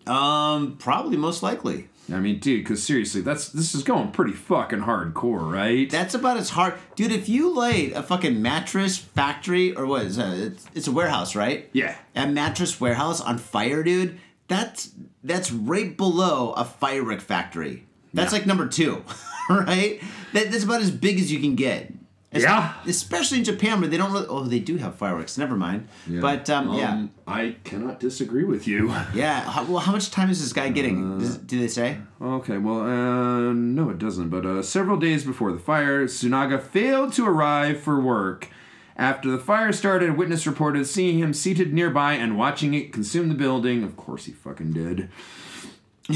Um, 0.07 0.77
probably 0.77 1.17
most 1.17 1.43
likely. 1.43 1.88
I 2.11 2.19
mean, 2.19 2.39
dude, 2.39 2.63
because 2.63 2.83
seriously, 2.83 3.21
that's 3.21 3.49
this 3.49 3.75
is 3.75 3.83
going 3.83 4.11
pretty 4.11 4.33
fucking 4.33 4.79
hardcore, 4.79 5.51
right? 5.51 5.89
That's 5.89 6.13
about 6.15 6.37
as 6.37 6.49
hard, 6.49 6.73
dude. 6.95 7.11
If 7.11 7.29
you 7.29 7.53
light 7.53 7.93
a 7.95 8.01
fucking 8.03 8.41
mattress 8.41 8.97
factory 8.97 9.75
or 9.75 9.85
what 9.85 10.03
is 10.03 10.15
that? 10.17 10.33
It's, 10.37 10.67
it's 10.73 10.87
a 10.87 10.91
warehouse, 10.91 11.35
right? 11.35 11.69
Yeah. 11.73 11.95
A 12.15 12.25
mattress 12.27 12.79
warehouse 12.81 13.21
on 13.21 13.37
fire, 13.37 13.83
dude. 13.83 14.19
That's 14.47 14.91
that's 15.23 15.51
right 15.51 15.95
below 15.95 16.53
a 16.53 16.65
firework 16.65 17.21
factory. 17.21 17.85
That's 18.13 18.31
Yeah. 18.33 18.39
like 18.39 18.47
number 18.47 18.67
two, 18.67 19.03
right? 19.49 20.01
That, 20.33 20.51
that's 20.51 20.63
about 20.63 20.81
as 20.81 20.89
big 20.91 21.19
as 21.19 21.31
you 21.31 21.39
can 21.39 21.55
get. 21.55 21.91
Yeah. 22.31 22.75
Especially 22.85 23.39
in 23.39 23.43
Japan 23.43 23.81
where 23.81 23.89
they 23.89 23.97
don't 23.97 24.11
really. 24.11 24.27
Oh, 24.27 24.43
they 24.43 24.59
do 24.59 24.77
have 24.77 24.95
fireworks. 24.95 25.37
Never 25.37 25.55
mind. 25.55 25.87
But 26.07 26.49
um, 26.49 26.73
yeah, 26.75 27.07
I 27.27 27.55
cannot 27.63 27.99
disagree 27.99 28.43
with 28.43 28.67
you. 28.67 28.89
yeah. 29.15 29.41
How, 29.41 29.63
well, 29.63 29.79
how 29.79 29.91
much 29.91 30.11
time 30.11 30.29
is 30.29 30.39
this 30.39 30.53
guy 30.53 30.69
getting? 30.69 31.15
Uh, 31.15 31.19
Does, 31.19 31.37
do 31.37 31.59
they 31.59 31.67
say? 31.67 31.97
Okay, 32.21 32.57
well, 32.57 32.81
uh, 32.81 33.53
no, 33.53 33.89
it 33.89 33.97
doesn't. 33.97 34.29
But 34.29 34.45
uh, 34.45 34.61
several 34.61 34.97
days 34.97 35.23
before 35.23 35.51
the 35.51 35.59
fire, 35.59 36.05
Tsunaga 36.05 36.61
failed 36.61 37.13
to 37.13 37.25
arrive 37.25 37.79
for 37.79 37.99
work. 37.99 38.47
After 38.95 39.31
the 39.31 39.39
fire 39.39 39.71
started, 39.71 40.09
a 40.09 40.13
witness 40.13 40.45
reported 40.45 40.85
seeing 40.85 41.19
him 41.19 41.33
seated 41.33 41.73
nearby 41.73 42.13
and 42.13 42.37
watching 42.37 42.73
it 42.73 42.91
consume 42.91 43.29
the 43.29 43.35
building. 43.35 43.81
Of 43.81 43.95
course, 43.95 44.25
he 44.25 44.33
fucking 44.33 44.73
did. 44.73 45.09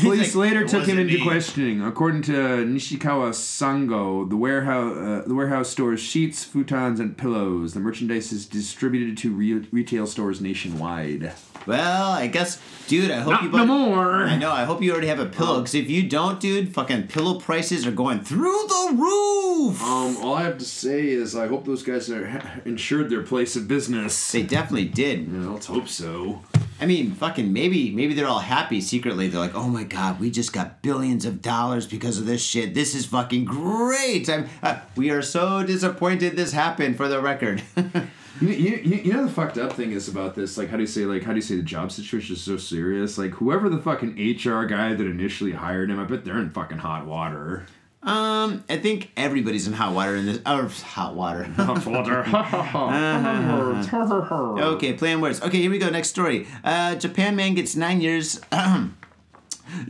Police 0.02 0.36
like, 0.36 0.50
later 0.52 0.68
took 0.68 0.86
him 0.86 0.98
into 1.00 1.16
me." 1.16 1.24
questioning. 1.24 1.82
According 1.84 2.24
to 2.24 2.32
Nishikawa 2.32 3.30
Sangyo, 3.32 4.28
the 4.30 4.36
warehouse 4.38 4.98
uh, 4.98 5.24
the 5.28 5.36
warehouse 5.36 5.70
stores 5.70 6.00
sheets, 6.00 6.46
futons, 6.46 7.00
and 7.00 7.18
pillows. 7.18 7.74
The 7.74 7.80
merchandise 7.80 8.32
is 8.32 8.46
distributed 8.46 9.18
to 9.20 9.32
re- 9.32 9.68
retail 9.72 10.08
stores 10.08 10.42
nationwide. 10.42 11.32
Well, 11.66 12.12
I 12.12 12.28
guess, 12.28 12.60
dude. 12.88 13.10
I 13.12 13.20
hope 13.20 13.32
Not 13.34 13.44
you. 13.44 13.50
no 13.52 13.58
bought- 13.60 13.68
more. 13.68 14.24
I 14.26 14.36
know. 14.38 14.52
I 14.52 14.66
hope 14.66 14.82
you 14.82 14.92
already 14.92 15.08
have 15.08 15.20
a 15.20 15.26
pillow. 15.28 15.60
Because 15.60 15.76
if 15.76 15.90
you 15.90 16.04
don't, 16.10 16.40
dude, 16.40 16.74
fucking 16.74 17.08
pillow 17.08 17.40
prices 17.40 17.88
are 17.88 17.92
going 17.92 18.20
through 18.20 18.68
the 18.68 18.96
roof. 18.98 19.82
Um, 19.82 20.18
all 20.18 20.34
I 20.36 20.44
have 20.44 20.58
to 20.58 20.66
say 20.66 21.08
is 21.08 21.36
I 21.38 21.48
hope 21.48 21.66
those 21.66 21.84
guys 21.84 22.10
are 22.10 22.62
insured 22.66 23.10
their 23.10 23.22
place 23.22 23.56
of 23.56 23.68
business. 23.68 24.32
they 24.32 24.44
definitely 24.44 24.86
did. 24.90 25.28
Yeah, 25.32 25.50
let's 25.52 25.68
hope 25.68 25.88
so. 25.88 26.42
I 26.84 26.86
mean, 26.86 27.12
fucking 27.12 27.54
maybe, 27.54 27.92
maybe 27.92 28.14
they're 28.14 28.28
all 28.28 28.40
happy 28.40 28.82
secretly. 28.82 29.30
They're 29.30 29.40
like, 29.40 29.56
oh 29.56 29.70
my 29.70 29.86
god, 29.86 30.20
we 30.20 30.30
just 30.30 30.52
got 30.52 30.82
billions 30.82 31.24
of 31.24 31.42
dollars 31.42 31.88
because 31.88 32.18
of 32.18 32.26
this 32.26 32.44
shit. 32.44 32.74
This 32.74 32.94
is 32.94 33.06
fucking 33.06 33.46
great. 33.46 34.28
I'm, 34.30 34.50
uh, 34.62 34.82
we 34.98 35.10
are 35.10 35.22
so 35.22 35.64
disappointed 35.64 36.36
this 36.36 36.52
happened. 36.52 36.98
For 36.98 37.08
the 37.08 37.22
record. 37.22 37.64
You, 38.42 38.50
you, 38.50 38.96
you 39.04 39.14
know 39.14 39.26
the 39.26 39.32
fucked 39.32 39.60
up 39.60 39.74
thing 39.74 39.92
is 39.92 40.08
about 40.08 40.34
this 40.34 40.58
like 40.58 40.70
how 40.70 40.76
do 40.76 40.82
you 40.82 40.88
say 40.88 41.06
like 41.06 41.22
how 41.22 41.34
do 41.34 41.36
you 41.36 41.42
say 41.42 41.56
the 41.56 41.62
job 41.62 41.92
situation 41.92 42.36
is 42.36 42.42
so 42.42 42.58
serious 42.58 43.20
like 43.20 43.30
whoever 43.36 43.70
the 43.70 43.78
fucking 43.78 44.16
HR 44.16 44.66
guy 44.66 44.96
that 44.96 45.06
initially 45.06 45.52
hired 45.52 45.92
him 45.92 46.00
I 46.00 46.04
bet 46.06 46.26
they're 46.26 46.40
in 46.40 46.50
fucking 46.50 46.80
hot 46.80 47.06
water. 47.06 47.68
Um, 48.04 48.64
I 48.70 48.78
think 48.78 49.12
everybody's 49.16 49.68
in 49.68 49.74
hot 49.74 49.94
water 49.94 50.16
in 50.16 50.26
this. 50.26 50.40
Or 50.46 50.68
hot 50.68 51.16
water. 51.16 51.44
Hot 51.54 51.86
water. 51.86 52.24
Okay, 54.74 54.94
playing 54.94 55.22
words. 55.22 55.42
Okay, 55.42 55.60
here 55.60 55.72
we 55.72 55.78
go. 55.78 55.90
Next 55.90 56.10
story. 56.10 56.48
Uh, 56.64 56.96
Japan 56.96 57.36
man 57.36 57.54
gets 57.54 57.76
nine 57.76 58.02
years. 58.02 58.40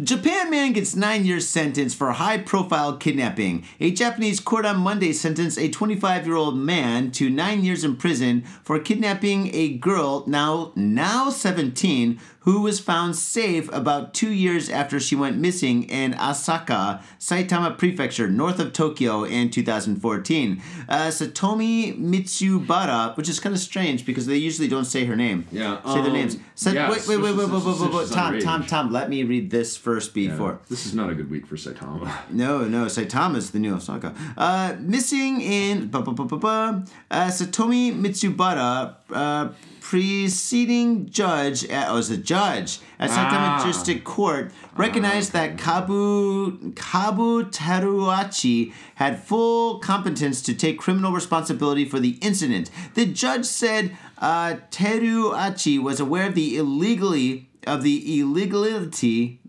Japan 0.01 0.49
man 0.49 0.73
gets 0.73 0.95
nine 0.95 1.25
years 1.25 1.47
sentence 1.47 1.93
for 1.93 2.11
high 2.11 2.37
profile 2.37 2.97
kidnapping. 2.97 3.65
A 3.79 3.91
Japanese 3.91 4.39
court 4.39 4.65
on 4.65 4.77
Monday 4.77 5.13
sentenced 5.13 5.57
a 5.57 5.69
25 5.69 6.25
year 6.25 6.35
old 6.35 6.57
man 6.57 7.11
to 7.11 7.29
nine 7.29 7.63
years 7.63 7.83
in 7.83 7.95
prison 7.95 8.43
for 8.63 8.79
kidnapping 8.79 9.53
a 9.53 9.69
girl 9.77 10.23
now 10.27 10.71
now 10.75 11.29
17 11.29 12.19
who 12.43 12.61
was 12.61 12.79
found 12.79 13.15
safe 13.15 13.71
about 13.71 14.13
two 14.13 14.31
years 14.31 14.69
after 14.69 14.99
she 14.99 15.15
went 15.15 15.37
missing 15.37 15.83
in 15.83 16.11
Asaka, 16.13 17.01
Saitama 17.17 17.77
Prefecture, 17.77 18.29
north 18.29 18.59
of 18.59 18.73
Tokyo, 18.73 19.23
in 19.23 19.49
2014. 19.49 20.61
Uh, 20.89 21.07
Satomi 21.07 21.97
Mitsubara, 21.97 23.15
which 23.15 23.29
is 23.29 23.39
kind 23.39 23.55
of 23.55 23.61
strange 23.61 24.05
because 24.05 24.25
they 24.25 24.35
usually 24.35 24.67
don't 24.67 24.85
say 24.85 25.05
her 25.05 25.15
name. 25.15 25.47
Yeah, 25.51 25.81
say 25.83 26.01
their 26.01 26.07
um, 26.07 26.13
names. 26.13 26.37
Sa- 26.55 26.71
yeah, 26.71 26.89
wait, 26.89 27.07
wait, 27.07 27.17
wait, 27.17 27.35
wait, 27.35 27.47
wait, 27.47 27.63
wait, 27.63 27.79
wait, 27.79 27.93
wait, 27.93 28.07
she's 28.07 28.15
Tom, 28.15 28.39
Tom, 28.41 28.63
underage. 28.63 28.67
Tom. 28.67 28.91
Let 28.91 29.09
me 29.09 29.23
read 29.23 29.49
this 29.49 29.72
first 29.77 30.13
before. 30.13 30.59
This 30.69 30.85
is 30.85 30.93
not 30.93 31.09
a 31.09 31.15
good 31.15 31.29
week 31.29 31.45
for 31.47 31.55
Saitama. 31.55 32.11
No, 32.29 32.63
no, 32.65 32.85
Saitama's 32.85 33.51
the 33.51 33.59
new 33.59 33.75
Osaka. 33.75 34.13
Uh, 34.37 34.75
missing 34.79 35.41
in 35.41 35.87
ba, 35.87 36.01
ba, 36.01 36.11
ba, 36.11 36.25
ba, 36.25 36.37
ba, 36.37 36.83
uh, 37.11 37.27
Satomi 37.27 37.93
Mitsubara, 37.93 38.95
uh, 39.11 39.49
preceding 39.81 41.09
judge, 41.09 41.65
at, 41.65 41.89
oh, 41.89 41.95
was 41.95 42.09
a 42.09 42.17
judge 42.17 42.79
at 42.99 43.09
Saitama 43.09 43.59
Ah. 43.59 43.63
District 43.65 44.03
Court, 44.03 44.51
recognized 44.75 45.33
that 45.33 45.57
Kabu 45.57 46.73
Kabu 46.73 47.43
Terauchi 47.51 48.73
had 48.95 49.21
full 49.21 49.79
competence 49.79 50.41
to 50.43 50.53
take 50.53 50.79
criminal 50.79 51.11
responsibility 51.11 51.85
for 51.85 51.99
the 51.99 52.17
incident. 52.21 52.69
The 52.95 53.05
judge 53.05 53.45
said 53.45 53.95
uh, 54.19 54.55
Terauchi 54.71 55.81
was 55.81 55.99
aware 55.99 56.27
of 56.27 56.35
the 56.35 56.57
illegally 56.57 57.49
of 57.67 57.83
the 57.83 58.19
illegality 58.19 59.39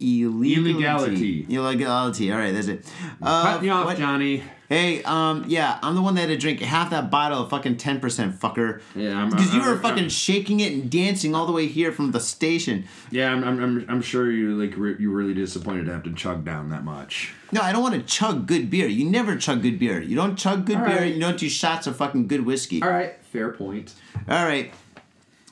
illegality. 0.00 0.54
Illegality. 0.56 1.46
Illegality. 1.48 2.32
All 2.32 2.38
right, 2.38 2.52
that's 2.52 2.68
it. 2.68 2.84
Uh, 3.22 3.42
Cut 3.44 3.62
me 3.62 3.68
off, 3.70 3.84
what- 3.86 3.98
Johnny. 3.98 4.42
Hey, 4.68 5.02
um, 5.04 5.46
yeah, 5.48 5.78
I'm 5.82 5.94
the 5.94 6.02
one 6.02 6.14
that 6.16 6.20
had 6.22 6.28
to 6.28 6.36
drink 6.36 6.60
half 6.60 6.90
that 6.90 7.10
bottle 7.10 7.42
of 7.42 7.48
fucking 7.48 7.78
ten 7.78 8.00
percent, 8.00 8.38
fucker. 8.38 8.82
Yeah, 8.94 9.18
I'm- 9.18 9.30
because 9.30 9.54
you 9.54 9.60
were 9.62 9.68
I'm- 9.68 9.80
fucking 9.80 9.98
I'm- 10.00 10.08
shaking 10.10 10.60
it 10.60 10.74
and 10.74 10.90
dancing 10.90 11.34
all 11.34 11.46
the 11.46 11.52
way 11.52 11.66
here 11.68 11.90
from 11.90 12.10
the 12.12 12.20
station. 12.20 12.84
Yeah, 13.10 13.32
I'm, 13.32 13.42
I'm, 13.44 13.62
I'm, 13.62 13.86
I'm 13.88 14.02
sure 14.02 14.30
you 14.30 14.60
like 14.62 14.74
re- 14.76 14.96
you 14.98 15.10
were 15.10 15.16
really 15.16 15.32
disappointed 15.32 15.86
to 15.86 15.92
have 15.94 16.02
to 16.02 16.12
chug 16.12 16.44
down 16.44 16.68
that 16.68 16.84
much. 16.84 17.32
No, 17.50 17.62
I 17.62 17.72
don't 17.72 17.82
want 17.82 17.94
to 17.94 18.02
chug 18.02 18.46
good 18.46 18.68
beer. 18.68 18.86
You 18.88 19.08
never 19.08 19.36
chug 19.36 19.62
good 19.62 19.78
beer. 19.78 20.02
You 20.02 20.14
don't 20.16 20.36
chug 20.36 20.66
good 20.66 20.76
All 20.76 20.84
beer. 20.84 20.96
right. 20.98 21.14
You 21.14 21.20
don't 21.20 21.38
do 21.38 21.48
shots 21.48 21.86
of 21.86 21.96
fucking 21.96 22.26
good 22.28 22.44
whiskey. 22.44 22.82
All 22.82 22.90
right, 22.90 23.16
fair 23.32 23.50
point. 23.52 23.94
All 24.28 24.44
right. 24.44 24.70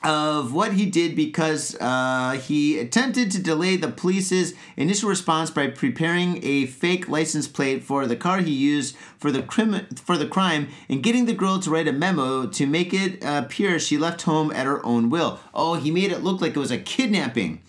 Of 0.03 0.53
what 0.53 0.73
he 0.73 0.85
did 0.85 1.15
because 1.15 1.75
uh, 1.81 2.33
he 2.33 2.77
attempted 2.77 3.31
to 3.31 3.41
delay 3.41 3.77
the 3.77 3.89
police's 3.89 4.53
initial 4.77 5.09
response 5.09 5.49
by 5.49 5.67
preparing 5.67 6.39
a 6.43 6.67
fake 6.67 7.09
license 7.09 7.47
plate 7.47 7.83
for 7.83 8.05
the 8.05 8.15
car 8.15 8.39
he 8.41 8.51
used 8.51 8.95
for 9.17 9.31
the 9.31 9.41
crim- 9.41 9.87
for 9.95 10.15
the 10.15 10.27
crime 10.27 10.67
and 10.87 11.01
getting 11.01 11.25
the 11.25 11.33
girl 11.33 11.57
to 11.59 11.71
write 11.71 11.87
a 11.87 11.91
memo 11.91 12.45
to 12.45 12.67
make 12.67 12.93
it 12.93 13.23
appear 13.25 13.79
she 13.79 13.97
left 13.97 14.21
home 14.21 14.51
at 14.51 14.67
her 14.67 14.85
own 14.85 15.09
will. 15.09 15.39
Oh, 15.51 15.73
he 15.73 15.89
made 15.89 16.11
it 16.11 16.23
look 16.23 16.41
like 16.41 16.55
it 16.55 16.59
was 16.59 16.71
a 16.71 16.77
kidnapping. 16.77 17.61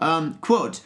Um, 0.00 0.34
quote. 0.34 0.82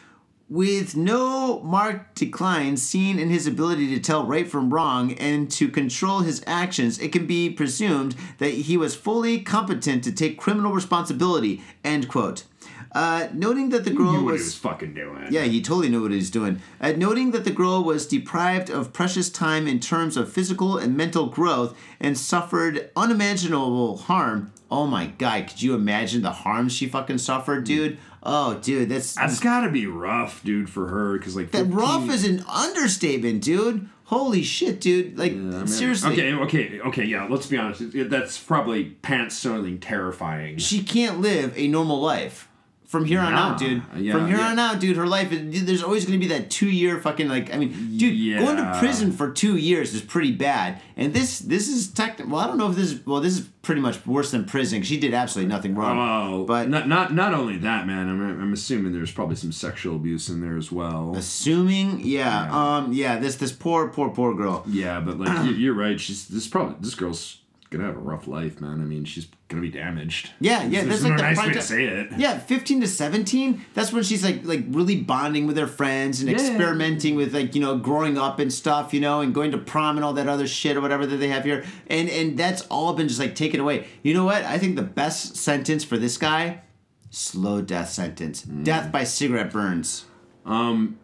With 0.50 0.94
no 0.94 1.60
marked 1.62 2.16
decline 2.16 2.76
seen 2.76 3.18
in 3.18 3.30
his 3.30 3.46
ability 3.46 3.88
to 3.94 4.00
tell 4.00 4.26
right 4.26 4.46
from 4.46 4.72
wrong 4.72 5.12
and 5.14 5.50
to 5.52 5.68
control 5.68 6.20
his 6.20 6.44
actions, 6.46 6.98
it 6.98 7.12
can 7.12 7.26
be 7.26 7.48
presumed 7.48 8.14
that 8.38 8.50
he 8.50 8.76
was 8.76 8.94
fully 8.94 9.40
competent 9.40 10.04
to 10.04 10.12
take 10.12 10.38
criminal 10.38 10.72
responsibility. 10.72 11.62
End 11.82 12.08
quote. 12.08 12.44
Uh, 12.92 13.28
noting 13.32 13.70
that 13.70 13.84
the 13.84 13.90
He 13.90 13.96
girl 13.96 14.12
knew 14.12 14.24
what 14.24 14.32
was 14.34 14.42
he 14.42 14.46
was 14.46 14.54
fucking 14.58 14.94
doing. 14.94 15.26
yeah, 15.30 15.42
he 15.44 15.60
totally 15.60 15.88
knew 15.88 16.02
what 16.02 16.12
he 16.12 16.18
was 16.18 16.30
doing. 16.30 16.60
Uh, 16.80 16.92
noting 16.92 17.32
that 17.32 17.44
the 17.44 17.50
girl 17.50 17.82
was 17.82 18.06
deprived 18.06 18.70
of 18.70 18.92
precious 18.92 19.30
time 19.30 19.66
in 19.66 19.80
terms 19.80 20.16
of 20.16 20.30
physical 20.32 20.76
and 20.78 20.96
mental 20.96 21.26
growth 21.26 21.76
and 21.98 22.16
suffered 22.16 22.90
unimaginable 22.94 23.96
harm. 23.96 24.52
Oh 24.76 24.88
my 24.88 25.06
god, 25.06 25.46
could 25.46 25.62
you 25.62 25.76
imagine 25.76 26.22
the 26.22 26.32
harm 26.32 26.68
she 26.68 26.88
fucking 26.88 27.18
suffered, 27.18 27.60
hmm. 27.60 27.64
dude? 27.64 27.98
Oh, 28.24 28.54
dude, 28.54 28.88
that's 28.88 29.14
That's 29.14 29.38
gotta 29.38 29.70
be 29.70 29.86
rough, 29.86 30.42
dude, 30.42 30.68
for 30.68 30.88
her. 30.88 31.16
Cause 31.20 31.36
like 31.36 31.52
that 31.52 31.66
15 31.66 31.72
rough 31.76 32.10
is 32.10 32.24
an 32.24 32.44
understatement, 32.48 33.44
dude. 33.44 33.88
Holy 34.06 34.42
shit, 34.42 34.80
dude! 34.80 35.16
Like 35.16 35.32
mean, 35.32 35.68
seriously, 35.68 36.12
Okay, 36.12 36.34
okay, 36.34 36.80
okay. 36.80 37.04
Yeah, 37.04 37.28
let's 37.30 37.46
be 37.46 37.56
honest. 37.56 37.82
That's 38.10 38.36
probably 38.36 38.86
pants 38.86 39.36
something 39.36 39.78
terrifying. 39.78 40.58
she 40.58 40.82
can't 40.82 41.20
live 41.20 41.56
a 41.56 41.68
normal 41.68 42.00
life 42.00 42.48
from 42.94 43.04
here 43.04 43.18
on 43.20 43.32
Nah, 43.32 43.50
out, 43.52 43.58
dude. 43.58 43.82
yeah, 43.96 44.12
from 44.12 44.28
here 44.28 44.36
yeah. 44.38 44.50
on 44.52 44.58
out, 44.58 44.78
dude, 44.78 44.96
her 44.96 45.06
life. 45.06 45.28
There's 45.30 45.82
always 45.82 46.04
going 46.06 46.18
to 46.20 46.24
be 46.26 46.32
that 46.32 46.48
two 46.50 46.68
year 46.68 47.00
fucking 47.00 47.28
like. 47.28 47.52
I 47.52 47.58
mean, 47.58 47.70
dude, 47.98 48.38
going 48.38 48.56
to 48.56 48.76
prison 48.78 49.10
for 49.10 49.30
two 49.32 49.56
years 49.56 49.92
is 49.94 50.00
pretty 50.00 50.30
bad. 50.32 50.80
And 50.96 51.12
this 51.12 51.40
this 51.40 51.68
is 51.68 51.88
technical. 51.92 52.30
Well, 52.32 52.40
I 52.40 52.46
don't 52.46 52.56
know 52.58 52.70
if 52.70 52.76
this 52.76 52.92
is. 52.92 53.04
Well, 53.04 53.20
this 53.20 53.36
is 53.38 53.48
pretty 53.62 53.80
much 53.80 54.06
worse 54.06 54.30
than 54.30 54.44
prison. 54.44 54.82
She 54.82 54.98
did 55.00 55.12
absolutely 55.12 55.52
nothing 55.52 55.74
wrong. 55.74 55.98
Oh, 55.98 56.44
but 56.44 56.68
not 56.68 56.86
not 56.88 57.12
not 57.12 57.34
only 57.34 57.56
that, 57.58 57.86
man. 57.86 58.08
I'm, 58.08 58.20
I'm 58.40 58.52
assuming 58.52 58.92
there's 58.92 59.10
probably 59.12 59.36
some 59.36 59.50
sexual 59.52 59.96
abuse 59.96 60.28
in 60.28 60.40
there 60.40 60.56
as 60.56 60.70
well. 60.70 61.14
assuming, 61.16 62.00
yeah, 62.00 62.44
Yeah. 62.46 62.76
um, 62.76 62.92
yeah, 62.92 63.18
this 63.18 63.34
this 63.36 63.50
poor 63.52 63.88
poor 63.88 64.10
poor 64.10 64.34
girl. 64.34 64.62
Yeah, 64.68 65.00
but 65.00 65.18
like 65.18 65.44
you- 65.46 65.52
you're 65.54 65.74
right. 65.74 65.98
She's 66.00 66.28
this 66.28 66.46
probably 66.46 66.76
this 66.80 66.94
girl's 66.94 67.38
gonna 67.76 67.86
have 67.88 67.96
a 67.96 68.00
rough 68.00 68.26
life, 68.26 68.60
man. 68.60 68.80
I 68.80 68.84
mean, 68.84 69.04
she's 69.04 69.26
gonna 69.48 69.62
be 69.62 69.70
damaged. 69.70 70.30
Yeah, 70.40 70.62
yeah, 70.64 70.84
There's 70.84 71.02
that's 71.02 71.02
no 71.02 71.08
like 71.10 71.18
the 71.18 71.22
nice 71.22 71.38
way 71.46 71.52
to 71.52 71.62
say 71.62 71.84
it. 71.84 72.08
Yeah, 72.16 72.38
fifteen 72.38 72.80
to 72.80 72.88
seventeen. 72.88 73.64
That's 73.74 73.92
when 73.92 74.02
she's 74.02 74.24
like 74.24 74.44
like 74.44 74.64
really 74.68 74.96
bonding 75.00 75.46
with 75.46 75.56
her 75.56 75.66
friends 75.66 76.20
and 76.20 76.30
Yeah. 76.30 76.36
experimenting 76.36 77.14
with 77.16 77.34
like 77.34 77.54
you 77.54 77.60
know 77.60 77.76
growing 77.78 78.16
up 78.18 78.38
and 78.38 78.52
stuff, 78.52 78.94
you 78.94 79.00
know, 79.00 79.20
and 79.20 79.34
going 79.34 79.50
to 79.52 79.58
prom 79.58 79.96
and 79.96 80.04
all 80.04 80.12
that 80.14 80.28
other 80.28 80.46
shit 80.46 80.76
or 80.76 80.80
whatever 80.80 81.06
that 81.06 81.16
they 81.16 81.28
have 81.28 81.44
here. 81.44 81.64
And 81.88 82.08
and 82.08 82.38
that's 82.38 82.62
all 82.62 82.92
been 82.94 83.08
just 83.08 83.20
like 83.20 83.34
taken 83.34 83.60
away. 83.60 83.86
You 84.02 84.14
know 84.14 84.24
what? 84.24 84.42
I 84.44 84.58
think 84.58 84.76
the 84.76 84.82
best 84.82 85.36
sentence 85.36 85.84
for 85.84 85.96
this 85.98 86.16
guy, 86.18 86.62
slow 87.10 87.60
death 87.62 87.90
sentence, 87.90 88.44
Mm. 88.44 88.64
death 88.64 88.90
by 88.92 89.04
cigarette 89.04 89.52
burns. 89.52 90.04
Um, 90.46 90.98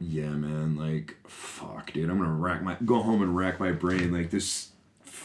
yeah, 0.00 0.28
man. 0.30 0.76
Like, 0.76 1.16
fuck, 1.26 1.92
dude. 1.92 2.08
I'm 2.08 2.18
gonna 2.18 2.30
rack 2.32 2.62
my 2.62 2.76
go 2.84 3.02
home 3.02 3.20
and 3.22 3.36
rack 3.36 3.58
my 3.60 3.72
brain. 3.72 4.12
Like 4.12 4.30
this. 4.30 4.68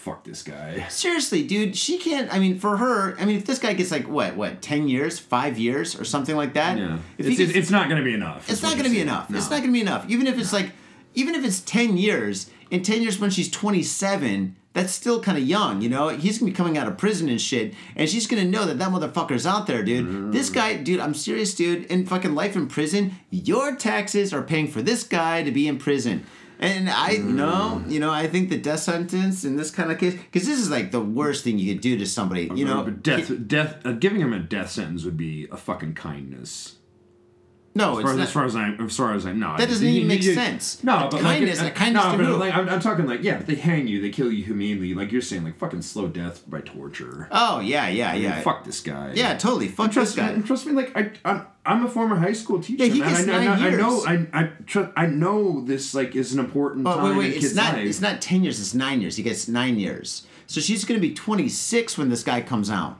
Fuck 0.03 0.25
this 0.25 0.43
guy. 0.43 0.85
Seriously, 0.89 1.43
dude, 1.43 1.77
she 1.77 1.97
can't. 1.97 2.31
I 2.33 2.37
mean, 2.37 2.59
for 2.59 2.75
her, 2.75 3.17
I 3.17 3.23
mean, 3.25 3.37
if 3.37 3.45
this 3.45 3.57
guy 3.57 3.71
gets 3.71 3.89
like 3.89 4.05
what, 4.07 4.35
what, 4.35 4.61
ten 4.61 4.89
years, 4.89 5.17
five 5.17 5.57
years, 5.57 5.97
or 5.97 6.03
something 6.03 6.35
like 6.35 6.53
that. 6.55 6.77
Yeah. 6.77 6.97
If 7.17 7.25
It's, 7.27 7.39
it's, 7.39 7.51
gets, 7.53 7.57
it's 7.57 7.71
not 7.71 7.87
gonna 7.87 8.03
be 8.03 8.13
enough. 8.13 8.49
it's 8.49 8.61
not 8.61 8.73
going 8.73 8.83
to 8.83 8.89
be 8.89 8.97
saying. 8.97 9.07
enough. 9.07 9.33
It's 9.33 9.49
not 9.49 9.61
going 9.61 9.69
to 9.69 9.73
be 9.73 9.79
enough. 9.81 10.05
Even 10.09 10.27
if 10.27 10.37
it's 10.37 10.51
like, 10.51 10.71
even 11.15 11.35
if 11.35 11.45
it's 11.45 11.61
ten 11.61 11.95
years, 11.95 12.49
in 12.69 12.83
ten 12.83 13.01
years 13.01 13.17
when 13.17 13.29
she's 13.29 13.49
twenty 13.49 13.81
seven, 13.81 14.57
that's 14.73 14.91
still 14.91 15.21
kind 15.21 15.37
of 15.37 15.45
young, 15.45 15.81
you 15.81 15.87
know. 15.87 16.09
He's 16.09 16.39
gonna 16.39 16.51
be 16.51 16.55
coming 16.55 16.77
out 16.77 16.87
of 16.87 16.97
prison 16.97 17.29
and 17.29 17.39
shit, 17.39 17.73
and 17.95 18.09
she's 18.09 18.27
gonna 18.27 18.43
know 18.43 18.65
that 18.65 18.79
that 18.79 18.89
motherfucker's 18.89 19.45
out 19.45 19.67
there, 19.67 19.83
dude. 19.83 20.33
This 20.33 20.49
guy, 20.49 20.75
dude, 20.75 20.99
I'm 20.99 21.13
serious, 21.13 21.53
dude. 21.53 21.85
In 21.85 22.05
fucking 22.05 22.35
life 22.35 22.57
in 22.57 22.67
prison, 22.67 23.13
your 23.29 23.75
taxes 23.77 24.33
are 24.33 24.41
paying 24.41 24.67
for 24.67 24.81
this 24.81 25.03
guy 25.05 25.43
to 25.43 25.51
be 25.51 25.67
in 25.67 25.77
prison. 25.77 26.25
And 26.59 26.89
I 26.89 27.17
know, 27.17 27.83
you 27.87 27.99
know, 27.99 28.11
I 28.11 28.27
think 28.27 28.49
the 28.49 28.57
death 28.57 28.79
sentence 28.81 29.43
in 29.43 29.57
this 29.57 29.71
kind 29.71 29.91
of 29.91 29.97
case, 29.97 30.13
because 30.13 30.47
this 30.47 30.59
is 30.59 30.69
like 30.69 30.91
the 30.91 31.01
worst 31.01 31.43
thing 31.43 31.59
you 31.59 31.73
could 31.73 31.81
do 31.81 31.97
to 31.97 32.05
somebody, 32.05 32.49
you 32.55 32.65
know. 32.65 32.89
death, 32.89 33.31
death, 33.47 33.85
uh, 33.85 33.91
giving 33.93 34.21
him 34.21 34.33
a 34.33 34.39
death 34.39 34.71
sentence 34.71 35.03
would 35.03 35.17
be 35.17 35.47
a 35.51 35.57
fucking 35.57 35.93
kindness. 35.95 36.77
No, 37.76 37.93
As 37.93 37.99
it's 37.99 38.03
far, 38.07 38.15
not. 38.15 38.24
as 38.24 38.32
far 38.32 38.45
as 38.45 38.55
I, 38.55 38.69
as 38.84 38.95
far 38.97 39.13
as 39.15 39.26
I 39.26 39.34
know, 39.34 39.55
That 39.57 39.67
doesn't 39.67 39.88
even 39.88 40.07
make 40.07 40.21
sense. 40.21 40.84
No, 40.84 41.07
but 41.09 41.21
kindness- 41.21 41.59
like, 41.59 41.69
a 41.69 41.71
uh, 41.71 41.76
kindness 41.76 42.03
no, 42.03 42.17
but 42.17 42.26
who? 42.28 42.36
like, 42.36 42.53
I'm, 42.53 42.69
I'm 42.69 42.80
talking 42.80 43.07
like, 43.07 43.24
yeah, 43.24 43.38
but 43.38 43.47
they 43.47 43.55
hang 43.55 43.88
you, 43.88 43.99
they 43.99 44.11
kill 44.11 44.32
you 44.32 44.43
humanely, 44.43 44.93
like 44.93 45.11
you're 45.11 45.24
saying, 45.24 45.43
like 45.43 45.57
fucking 45.57 45.82
slow 45.82 46.07
death 46.07 46.43
by 46.47 46.61
torture. 46.61 47.28
oh 47.32 47.59
yeah, 47.61 47.88
yeah, 47.88 48.09
I 48.11 48.13
mean, 48.13 48.21
yeah. 48.24 48.41
fuck 48.41 48.63
this 48.63 48.80
guy. 48.82 49.13
Yeah, 49.15 49.36
totally. 49.38 49.69
Fuck 49.69 49.88
this 49.88 49.93
trust 49.95 50.15
guy. 50.17 50.34
me, 50.36 50.43
trust 50.43 50.67
me. 50.67 50.74
Like 50.74 50.95
I, 50.95 51.11
I'm, 51.26 51.47
I'm 51.65 51.86
a 51.86 51.89
former 51.89 52.15
high 52.17 52.34
school 52.34 52.61
teacher. 52.61 52.86
Yeah, 52.86 52.93
he 52.93 52.99
man. 52.99 53.09
gets 53.09 53.21
I, 53.21 53.26
know- 53.26 53.39
nine 53.39 53.47
I, 53.47 53.69
years. 53.69 53.74
I 53.74 53.78
know. 54.17 54.28
I, 54.34 54.39
I, 54.39 54.43
tr- 54.67 54.91
I 54.95 55.05
know 55.07 55.61
this 55.61 55.95
like 55.95 56.15
is 56.15 56.32
an 56.34 56.39
important 56.39 56.86
Oh 56.88 57.03
wait, 57.09 57.17
wait. 57.17 57.38
It's 57.43 57.55
not. 57.55 57.74
life. 57.74 57.88
It's 57.88 58.01
not 58.01 58.21
ten 58.21 58.43
years. 58.43 58.59
It's 58.59 58.76
nine 58.76 59.01
years. 59.01 59.15
He 59.15 59.24
gets 59.24 59.47
nine 59.47 59.80
years. 59.80 60.28
So 60.45 60.61
she's 60.61 60.86
gonna 60.86 60.99
be 60.99 61.13
twenty 61.13 61.49
six 61.49 61.97
when 61.97 62.09
this 62.09 62.24
guy 62.24 62.41
comes 62.41 62.69
out. 62.69 62.99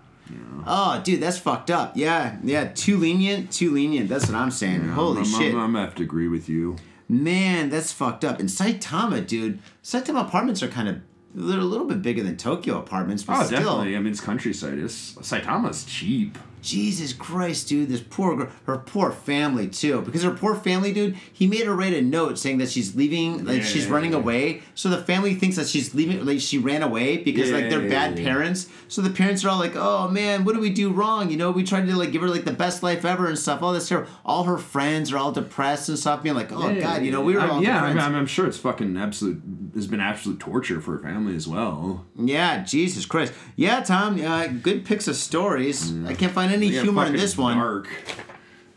Oh, 0.66 1.02
dude, 1.04 1.22
that's 1.22 1.38
fucked 1.38 1.70
up. 1.72 1.94
Yeah, 1.96 2.38
yeah. 2.44 2.72
Too 2.74 2.98
lenient. 2.98 3.52
Too 3.52 3.74
lenient. 3.74 4.10
That's 4.10 4.28
what 4.28 4.36
I'm 4.36 4.52
saying. 4.52 4.88
Holy 4.90 5.20
I'm, 5.20 5.26
shit, 5.26 5.54
I'm, 5.54 5.60
I'm 5.60 5.74
gonna 5.74 5.86
have 5.86 5.96
to 5.96 6.04
agree 6.04 6.28
with 6.28 6.48
you. 6.50 6.78
man, 7.10 7.70
that's 7.70 7.92
fucked 7.92 8.24
up. 8.24 8.40
And 8.40 8.48
Saitama, 8.50 9.26
dude. 9.28 9.60
Saitama 9.84 10.26
apartments 10.28 10.64
are 10.64 10.68
kind 10.70 10.88
of. 10.90 11.02
They're 11.36 11.60
a 11.60 11.64
little 11.64 11.88
bit 11.88 12.02
bigger 12.04 12.22
than 12.24 12.38
Tokyo 12.38 12.78
apartments, 12.78 13.24
but 13.24 13.40
Oh, 13.40 13.44
still. 13.46 13.58
definitely. 13.60 13.96
I 13.96 14.00
mean, 14.00 14.12
it's 14.12 14.22
countryside. 14.22 14.78
It's 14.78 15.14
Saitama's 15.16 15.84
cheap. 15.84 16.38
Jesus 16.64 17.12
Christ, 17.14 17.68
dude, 17.68 17.90
this 17.90 18.02
poor 18.02 18.36
girl, 18.38 18.48
her 18.66 18.78
poor 18.78 19.12
family 19.12 19.68
too. 19.68 20.02
Because 20.02 20.24
her 20.24 20.32
poor 20.32 20.56
family, 20.56 20.94
dude, 20.94 21.16
he 21.32 21.46
made 21.46 21.66
her 21.66 21.76
write 21.76 21.94
a 21.94 22.02
note 22.02 22.40
saying 22.40 22.58
that 22.60 22.70
she's 22.72 22.96
leaving, 22.96 23.44
like 23.46 23.58
Yeah, 23.60 23.64
she's 23.64 23.86
yeah, 23.86 23.92
running 23.94 24.12
yeah. 24.14 24.18
away. 24.20 24.64
So 24.74 24.90
the 24.90 24.98
family 25.04 25.36
thinks 25.36 25.58
that 25.58 25.68
she's 25.68 25.94
leaving, 25.94 26.26
like 26.26 26.40
she 26.40 26.58
ran 26.58 26.82
away 26.82 27.18
because 27.18 27.52
like 27.52 27.70
they're 27.70 27.84
Yeah, 27.84 27.90
bad 27.90 28.18
yeah. 28.18 28.26
parents. 28.26 28.68
So 28.88 29.02
the 29.02 29.10
parents 29.10 29.44
are 29.44 29.50
all 29.50 29.60
like, 29.60 29.76
"Oh 29.76 30.08
man, 30.08 30.46
what 30.46 30.56
do 30.56 30.62
we 30.62 30.70
do 30.70 30.90
wrong? 30.92 31.30
You 31.30 31.36
know, 31.38 31.52
we 31.52 31.64
tried 31.64 31.86
to 31.88 31.96
like 31.98 32.12
give 32.14 32.22
her 32.22 32.30
like 32.30 32.46
the 32.46 32.54
best 32.54 32.82
life 32.82 33.04
ever 33.04 33.28
and 33.28 33.38
stuff. 33.38 33.62
All 33.62 33.74
this 33.74 33.88
stuff. 33.88 34.10
All 34.24 34.46
her 34.46 34.58
friends 34.58 35.12
are 35.12 35.18
all 35.18 35.34
depressed 35.34 35.90
and 35.90 36.00
stuff, 36.00 36.24
being 36.24 36.36
like, 36.36 36.52
"Oh 36.54 36.74
God, 36.80 37.04
you 37.04 37.12
know, 37.12 37.22
we 37.22 37.34
were 37.36 37.42
I'm- 37.42 37.52
all 37.52 37.64
yeah. 37.64 37.84
I'm. 37.84 38.00
I'm, 38.00 38.16
I'm 38.16 38.26
sure 38.28 38.48
it's 38.48 38.58
fucking 38.58 38.96
absolute. 38.96 39.42
There's 39.74 39.88
been 39.88 40.00
absolute 40.00 40.40
torture 40.40 40.80
for 40.80 40.94
her 40.98 41.04
family 41.04 41.36
as 41.36 41.46
well. 41.48 42.06
Yeah, 42.18 42.64
Jesus 42.64 43.06
Christ. 43.06 43.34
Yeah, 43.58 43.82
Tom, 43.82 44.24
uh, 44.24 44.48
good 44.48 44.86
picks 44.86 45.08
of 45.10 45.16
stories. 45.18 45.92
I 46.06 46.14
can't 46.14 46.32
find 46.32 46.53
any 46.54 46.72
got 46.72 46.84
humor 46.84 47.06
in 47.06 47.14
this 47.14 47.38
one. 47.38 47.58
Dark. 47.58 47.88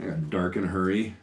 I 0.00 0.06
got 0.06 0.30
dark 0.30 0.56
in 0.56 0.64
a 0.64 0.68
hurry. 0.68 1.16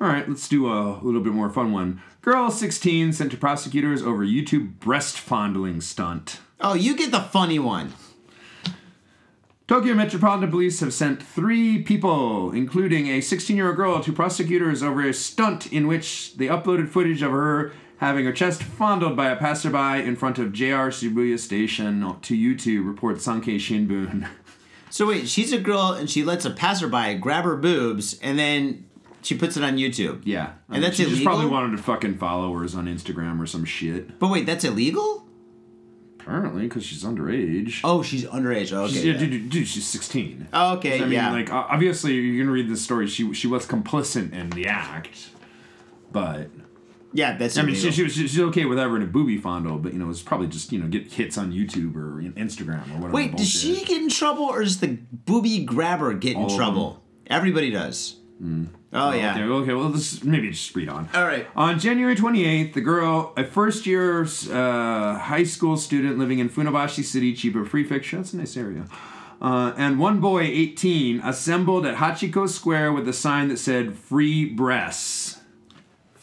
All 0.00 0.08
right, 0.08 0.28
let's 0.28 0.48
do 0.48 0.66
a 0.66 0.98
little 1.02 1.20
bit 1.20 1.32
more 1.32 1.48
fun 1.48 1.72
one. 1.72 2.02
Girl 2.22 2.50
16 2.50 3.12
sent 3.12 3.30
to 3.30 3.36
prosecutors 3.36 4.02
over 4.02 4.24
YouTube 4.24 4.78
breast 4.80 5.18
fondling 5.18 5.80
stunt. 5.80 6.40
Oh, 6.60 6.74
you 6.74 6.96
get 6.96 7.10
the 7.10 7.20
funny 7.20 7.58
one. 7.58 7.92
Tokyo 9.68 9.94
Metropolitan 9.94 10.50
Police 10.50 10.80
have 10.80 10.92
sent 10.92 11.22
three 11.22 11.82
people, 11.82 12.50
including 12.52 13.06
a 13.06 13.20
16 13.20 13.56
year 13.56 13.68
old 13.68 13.76
girl, 13.76 14.02
to 14.02 14.12
prosecutors 14.12 14.82
over 14.82 15.08
a 15.08 15.14
stunt 15.14 15.72
in 15.72 15.86
which 15.86 16.36
they 16.36 16.46
uploaded 16.46 16.88
footage 16.88 17.22
of 17.22 17.30
her 17.30 17.72
having 18.02 18.24
her 18.24 18.32
chest 18.32 18.64
fondled 18.64 19.16
by 19.16 19.30
a 19.30 19.36
passerby 19.36 20.04
in 20.04 20.16
front 20.16 20.36
of 20.36 20.52
JR 20.52 20.90
Shibuya 20.90 21.38
Station 21.38 22.00
to 22.22 22.36
YouTube, 22.36 22.84
reports 22.84 23.24
Sankei 23.24 23.56
Shinbun. 23.56 24.28
So 24.92 25.06
wait, 25.06 25.26
she's 25.26 25.52
a 25.54 25.58
girl 25.58 25.92
and 25.92 26.08
she 26.08 26.22
lets 26.22 26.44
a 26.44 26.50
passerby 26.50 27.14
grab 27.14 27.44
her 27.44 27.56
boobs 27.56 28.18
and 28.20 28.38
then 28.38 28.84
she 29.22 29.34
puts 29.34 29.56
it 29.56 29.64
on 29.64 29.78
YouTube. 29.78 30.20
Yeah. 30.26 30.52
And 30.68 30.84
that's 30.84 30.96
she 30.98 31.04
just 31.04 31.14
illegal? 31.14 31.32
probably 31.32 31.50
wanted 31.50 31.78
to 31.78 31.82
fucking 31.82 32.18
followers 32.18 32.74
on 32.74 32.84
Instagram 32.84 33.40
or 33.40 33.46
some 33.46 33.64
shit. 33.64 34.18
But 34.18 34.28
wait, 34.28 34.44
that's 34.44 34.64
illegal? 34.64 35.26
Apparently, 36.20 36.64
because 36.64 36.84
she's 36.84 37.04
underage. 37.04 37.80
Oh, 37.82 38.02
she's 38.02 38.24
underage. 38.26 38.70
Oh, 38.76 38.82
okay. 38.82 38.92
She's- 38.92 39.04
yeah, 39.06 39.12
dude, 39.14 39.30
dude, 39.30 39.48
dude, 39.48 39.66
she's 39.66 39.86
16. 39.86 40.48
Oh, 40.52 40.76
okay, 40.76 40.98
I 40.98 41.00
mean, 41.04 41.12
yeah. 41.12 41.32
like, 41.32 41.50
obviously, 41.50 42.12
you're 42.12 42.44
gonna 42.44 42.52
read 42.52 42.68
the 42.68 42.76
story. 42.76 43.06
She 43.06 43.32
she 43.32 43.46
was 43.46 43.64
complicit 43.66 44.30
in 44.34 44.50
the 44.50 44.66
act, 44.66 45.30
but 46.12 46.50
yeah, 47.12 47.36
that's 47.36 47.56
I 47.58 47.62
mean, 47.62 47.74
she, 47.74 47.90
she 47.90 48.02
was 48.02 48.14
she's 48.14 48.40
okay 48.40 48.64
with 48.64 48.78
ever 48.78 48.96
in 48.96 49.02
a 49.02 49.06
booby 49.06 49.38
fondle, 49.38 49.78
but 49.78 49.92
you 49.92 49.98
know, 49.98 50.10
it's 50.10 50.22
probably 50.22 50.46
just 50.46 50.72
you 50.72 50.78
know 50.78 50.88
get 50.88 51.12
hits 51.12 51.36
on 51.38 51.52
YouTube 51.52 51.94
or 51.96 52.22
Instagram 52.22 52.88
or 52.90 52.94
whatever. 52.94 53.12
wait, 53.12 53.36
does 53.36 53.48
she 53.48 53.84
get 53.84 54.00
in 54.00 54.08
trouble 54.08 54.44
or 54.44 54.62
does 54.62 54.80
the 54.80 54.98
booby 55.12 55.64
grabber 55.64 56.14
get 56.14 56.36
in 56.36 56.42
All 56.42 56.50
of 56.50 56.56
trouble? 56.56 57.02
Everybody 57.26 57.70
does. 57.70 58.16
Oh 58.94 59.12
yeah. 59.12 59.34
Okay, 59.34 59.42
okay, 59.44 59.74
well, 59.74 59.88
let's 59.88 60.24
maybe 60.24 60.50
just 60.50 60.74
read 60.74 60.88
on. 60.88 61.08
All 61.14 61.24
right. 61.24 61.46
On 61.54 61.78
January 61.78 62.16
28th, 62.16 62.74
the 62.74 62.80
girl, 62.80 63.32
a 63.36 63.44
first 63.44 63.86
year 63.86 64.22
uh, 64.22 65.18
high 65.18 65.44
school 65.44 65.76
student 65.76 66.18
living 66.18 66.40
in 66.40 66.48
Funabashi 66.50 67.04
City, 67.04 67.34
Chiba 67.34 67.66
Prefecture, 67.68 68.16
that's 68.16 68.32
a 68.32 68.38
nice 68.38 68.56
area, 68.56 68.84
uh, 69.40 69.72
and 69.76 69.98
one 69.98 70.20
boy, 70.20 70.42
18, 70.42 71.20
assembled 71.20 71.86
at 71.86 71.96
Hachiko 71.96 72.48
Square 72.48 72.92
with 72.92 73.08
a 73.08 73.12
sign 73.12 73.48
that 73.48 73.58
said 73.58 73.96
free 73.96 74.44
breasts. 74.44 75.40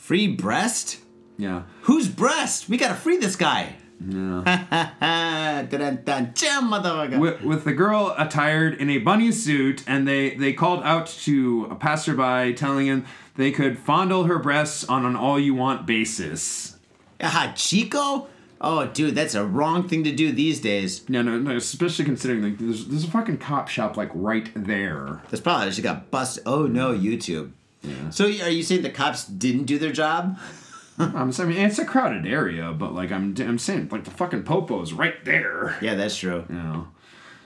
Free 0.10 0.26
breast? 0.26 1.01
Yeah. 1.38 1.66
Whose 1.82 2.07
breast? 2.07 2.68
We 2.68 2.78
gotta 2.78 2.95
free 2.95 3.18
this 3.18 3.36
guy. 3.36 3.76
Yeah. 4.03 5.68
dun, 5.70 5.99
dun, 6.03 6.34
jam, 6.34 6.72
motherfucker. 6.72 7.20
With, 7.20 7.43
with 7.43 7.64
the 7.64 7.74
girl 7.74 8.16
attired 8.18 8.74
in 8.74 8.89
a 8.89 8.97
bunny 8.97 9.32
suit, 9.32 9.84
and 9.86 10.07
they, 10.07 10.32
they 10.32 10.51
called 10.51 10.82
out 10.84 11.05
to 11.26 11.68
a 11.70 11.76
passerby 11.76 12.55
telling 12.55 12.88
him 12.88 13.05
they 13.36 13.51
could 13.51 13.78
fondle 13.78 14.24
her 14.24 14.39
breasts 14.39 14.84
on 14.84 15.05
an 15.05 15.16
all 15.16 15.39
you 15.39 15.53
want 15.53 15.86
basis. 15.86 16.80
Ah, 17.22 17.53
Chico? 17.55 18.30
Oh, 18.60 18.88
dude, 18.88 19.14
that's 19.14 19.36
a 19.36 19.45
wrong 19.45 19.88
thing 19.88 20.03
to 20.05 20.12
do 20.12 20.32
these 20.32 20.60
days. 20.60 21.07
No, 21.07 21.22
no, 21.22 21.38
no. 21.38 21.55
Especially 21.55 22.03
considering 22.03 22.41
like 22.41 22.57
there's 22.57 22.88
there's 22.88 23.03
a 23.03 23.12
fucking 23.12 23.38
cop 23.38 23.68
shop 23.68 23.95
like 23.95 24.10
right 24.16 24.49
there. 24.55 25.22
That's 25.30 25.39
probably 25.39 25.72
she 25.72 25.84
got 25.84 26.10
busted. 26.10 26.41
Oh 26.47 26.66
no, 26.66 26.97
YouTube. 26.97 27.51
So 28.11 28.25
are 28.25 28.49
you 28.49 28.63
saying 28.63 28.82
the 28.82 28.89
cops 28.89 29.25
didn't 29.25 29.65
do 29.65 29.77
their 29.80 29.91
job? 29.91 30.38
I'm 30.99 31.32
saying 31.32 31.49
I 31.49 31.53
mean, 31.53 31.65
it's 31.65 31.80
a 31.80 31.86
crowded 31.86 32.25
area, 32.25 32.71
but 32.71 32.93
like 32.93 33.11
I'm 33.11 33.36
I'm 33.39 33.57
saying 33.57 33.89
like 33.91 34.03
the 34.03 34.11
fucking 34.11 34.43
popo's 34.43 34.91
right 34.93 35.23
there. 35.23 35.77
Yeah, 35.82 35.95
that's 35.95 36.17
true. 36.17 36.45
You 36.49 36.55
know. 36.55 36.88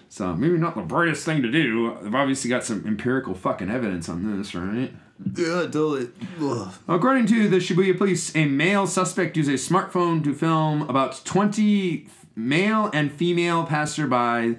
So 0.09 0.33
maybe 0.35 0.57
not 0.57 0.75
the 0.75 0.81
brightest 0.81 1.25
thing 1.25 1.41
to 1.41 1.51
do. 1.51 1.97
They've 2.01 2.13
obviously 2.13 2.49
got 2.49 2.63
some 2.63 2.85
empirical 2.85 3.33
fucking 3.33 3.69
evidence 3.69 4.09
on 4.09 4.37
this, 4.37 4.53
right? 4.53 4.93
Yeah, 5.35 5.61
totally. 5.61 6.09
Ugh. 6.39 6.71
According 6.87 7.27
to 7.27 7.47
the 7.47 7.57
Shibuya 7.57 7.97
police, 7.97 8.35
a 8.35 8.45
male 8.45 8.85
suspect 8.85 9.37
used 9.37 9.49
a 9.49 9.53
smartphone 9.53 10.23
to 10.23 10.33
film 10.33 10.83
about 10.83 11.23
20 11.25 12.07
male 12.35 12.89
and 12.93 13.11
female 13.11 13.65
passerby 13.65 14.57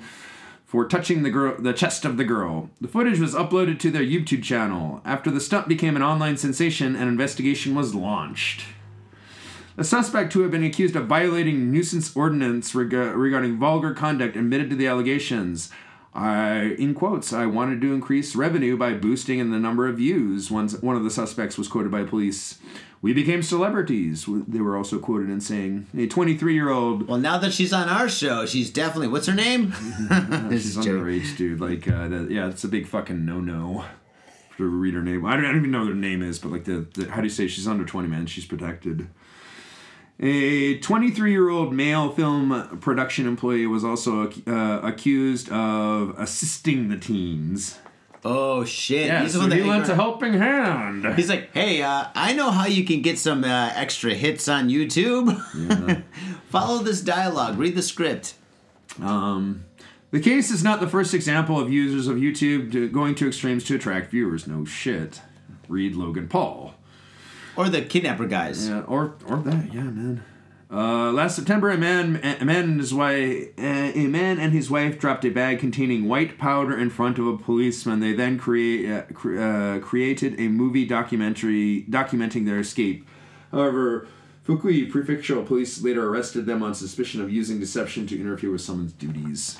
for 0.74 0.84
touching 0.84 1.22
the 1.22 1.30
girl, 1.30 1.54
the 1.56 1.72
chest 1.72 2.04
of 2.04 2.16
the 2.16 2.24
girl. 2.24 2.68
The 2.80 2.88
footage 2.88 3.20
was 3.20 3.32
uploaded 3.32 3.78
to 3.78 3.92
their 3.92 4.02
YouTube 4.02 4.42
channel. 4.42 5.00
After 5.04 5.30
the 5.30 5.38
stunt 5.38 5.68
became 5.68 5.94
an 5.94 6.02
online 6.02 6.36
sensation, 6.36 6.96
an 6.96 7.06
investigation 7.06 7.76
was 7.76 7.94
launched. 7.94 8.64
The 9.76 9.84
suspect, 9.84 10.32
who 10.32 10.40
had 10.40 10.50
been 10.50 10.64
accused 10.64 10.96
of 10.96 11.06
violating 11.06 11.70
nuisance 11.70 12.16
ordinance 12.16 12.74
reg- 12.74 12.92
regarding 12.92 13.56
vulgar 13.56 13.94
conduct, 13.94 14.34
admitted 14.34 14.68
to 14.70 14.74
the 14.74 14.88
allegations. 14.88 15.70
I, 16.12 16.74
in 16.76 16.92
quotes, 16.92 17.32
I 17.32 17.46
wanted 17.46 17.80
to 17.82 17.94
increase 17.94 18.34
revenue 18.34 18.76
by 18.76 18.94
boosting 18.94 19.38
in 19.38 19.52
the 19.52 19.60
number 19.60 19.86
of 19.86 19.98
views. 19.98 20.50
One, 20.50 20.68
one 20.68 20.96
of 20.96 21.04
the 21.04 21.10
suspects 21.10 21.56
was 21.56 21.68
quoted 21.68 21.92
by 21.92 22.02
police. 22.02 22.58
We 23.04 23.12
became 23.12 23.42
celebrities. 23.42 24.24
They 24.26 24.62
were 24.62 24.78
also 24.78 24.98
quoted 24.98 25.28
in 25.28 25.42
saying, 25.42 25.88
a 25.94 26.06
23 26.06 26.54
year 26.54 26.70
old. 26.70 27.06
Well, 27.06 27.18
now 27.18 27.36
that 27.36 27.52
she's 27.52 27.70
on 27.70 27.86
our 27.86 28.08
show, 28.08 28.46
she's 28.46 28.70
definitely. 28.70 29.08
What's 29.08 29.26
her 29.26 29.34
name? 29.34 29.72
She's 30.50 30.78
underage, 30.78 31.36
dude. 31.36 31.60
Like, 31.60 31.86
uh, 31.86 32.08
that, 32.08 32.30
yeah, 32.30 32.48
it's 32.48 32.64
a 32.64 32.68
big 32.68 32.86
fucking 32.86 33.26
no 33.26 33.40
no 33.40 33.84
to 34.56 34.64
read 34.64 34.94
her 34.94 35.02
name. 35.02 35.26
I 35.26 35.36
don't, 35.36 35.44
I 35.44 35.48
don't 35.48 35.58
even 35.58 35.70
know 35.70 35.80
what 35.80 35.88
her 35.88 35.94
name 35.94 36.22
is, 36.22 36.38
but 36.38 36.50
like, 36.50 36.64
the, 36.64 36.86
the 36.94 37.10
how 37.10 37.18
do 37.18 37.24
you 37.24 37.28
say 37.30 37.46
she's 37.46 37.68
under 37.68 37.84
20, 37.84 38.08
man? 38.08 38.24
She's 38.24 38.46
protected. 38.46 39.06
A 40.18 40.78
23 40.78 41.30
year 41.30 41.50
old 41.50 41.74
male 41.74 42.10
film 42.10 42.78
production 42.80 43.26
employee 43.26 43.66
was 43.66 43.84
also 43.84 44.30
uh, 44.46 44.80
accused 44.82 45.50
of 45.50 46.18
assisting 46.18 46.88
the 46.88 46.96
teens. 46.96 47.80
Oh 48.24 48.64
shit! 48.64 49.06
Yeah, 49.06 49.22
He's 49.22 49.34
the 49.34 49.40
so 49.40 49.50
he 49.50 49.62
lent 49.62 49.88
a 49.88 49.94
helping 49.94 50.32
hand. 50.32 51.04
He's 51.14 51.28
like, 51.28 51.52
hey, 51.52 51.82
uh, 51.82 52.06
I 52.14 52.32
know 52.32 52.50
how 52.50 52.66
you 52.66 52.84
can 52.84 53.02
get 53.02 53.18
some 53.18 53.44
uh, 53.44 53.70
extra 53.74 54.14
hits 54.14 54.48
on 54.48 54.70
YouTube. 54.70 56.02
Follow 56.48 56.82
this 56.82 57.02
dialogue. 57.02 57.58
Read 57.58 57.74
the 57.74 57.82
script. 57.82 58.34
Um, 59.02 59.66
the 60.10 60.20
case 60.20 60.50
is 60.50 60.64
not 60.64 60.80
the 60.80 60.88
first 60.88 61.12
example 61.12 61.60
of 61.60 61.70
users 61.70 62.06
of 62.06 62.16
YouTube 62.16 62.92
going 62.92 63.14
to 63.16 63.26
extremes 63.28 63.64
to 63.64 63.74
attract 63.74 64.10
viewers. 64.10 64.46
No 64.46 64.64
shit. 64.64 65.20
Read 65.68 65.94
Logan 65.94 66.28
Paul. 66.28 66.74
Or 67.56 67.68
the 67.68 67.82
kidnapper 67.82 68.26
guys. 68.26 68.68
Yeah, 68.68 68.82
or 68.82 69.16
or 69.26 69.38
that. 69.38 69.74
Yeah, 69.74 69.82
man. 69.82 70.24
Uh, 70.70 71.12
last 71.12 71.36
September, 71.36 71.70
a 71.70 71.78
man, 71.78 72.16
a 72.40 72.44
man 72.44 72.64
and 72.64 72.80
his 72.80 72.92
wife, 72.92 73.48
a 73.58 74.06
man 74.08 74.40
and 74.40 74.52
his 74.52 74.70
wife 74.70 74.98
dropped 74.98 75.24
a 75.24 75.30
bag 75.30 75.60
containing 75.60 76.08
white 76.08 76.36
powder 76.38 76.76
in 76.76 76.90
front 76.90 77.18
of 77.18 77.26
a 77.26 77.36
policeman. 77.36 78.00
They 78.00 78.12
then 78.12 78.38
create, 78.38 78.90
uh, 78.90 79.02
cre- 79.12 79.38
uh, 79.38 79.78
created 79.80 80.40
a 80.40 80.48
movie 80.48 80.84
documentary 80.84 81.84
documenting 81.88 82.44
their 82.46 82.58
escape. 82.58 83.06
However, 83.52 84.08
Fukui 84.46 84.90
Prefectural 84.90 85.46
Police 85.46 85.82
later 85.82 86.08
arrested 86.08 86.44
them 86.46 86.62
on 86.62 86.74
suspicion 86.74 87.22
of 87.22 87.30
using 87.30 87.60
deception 87.60 88.06
to 88.08 88.20
interfere 88.20 88.50
with 88.50 88.60
someone's 88.60 88.92
duties. 88.92 89.58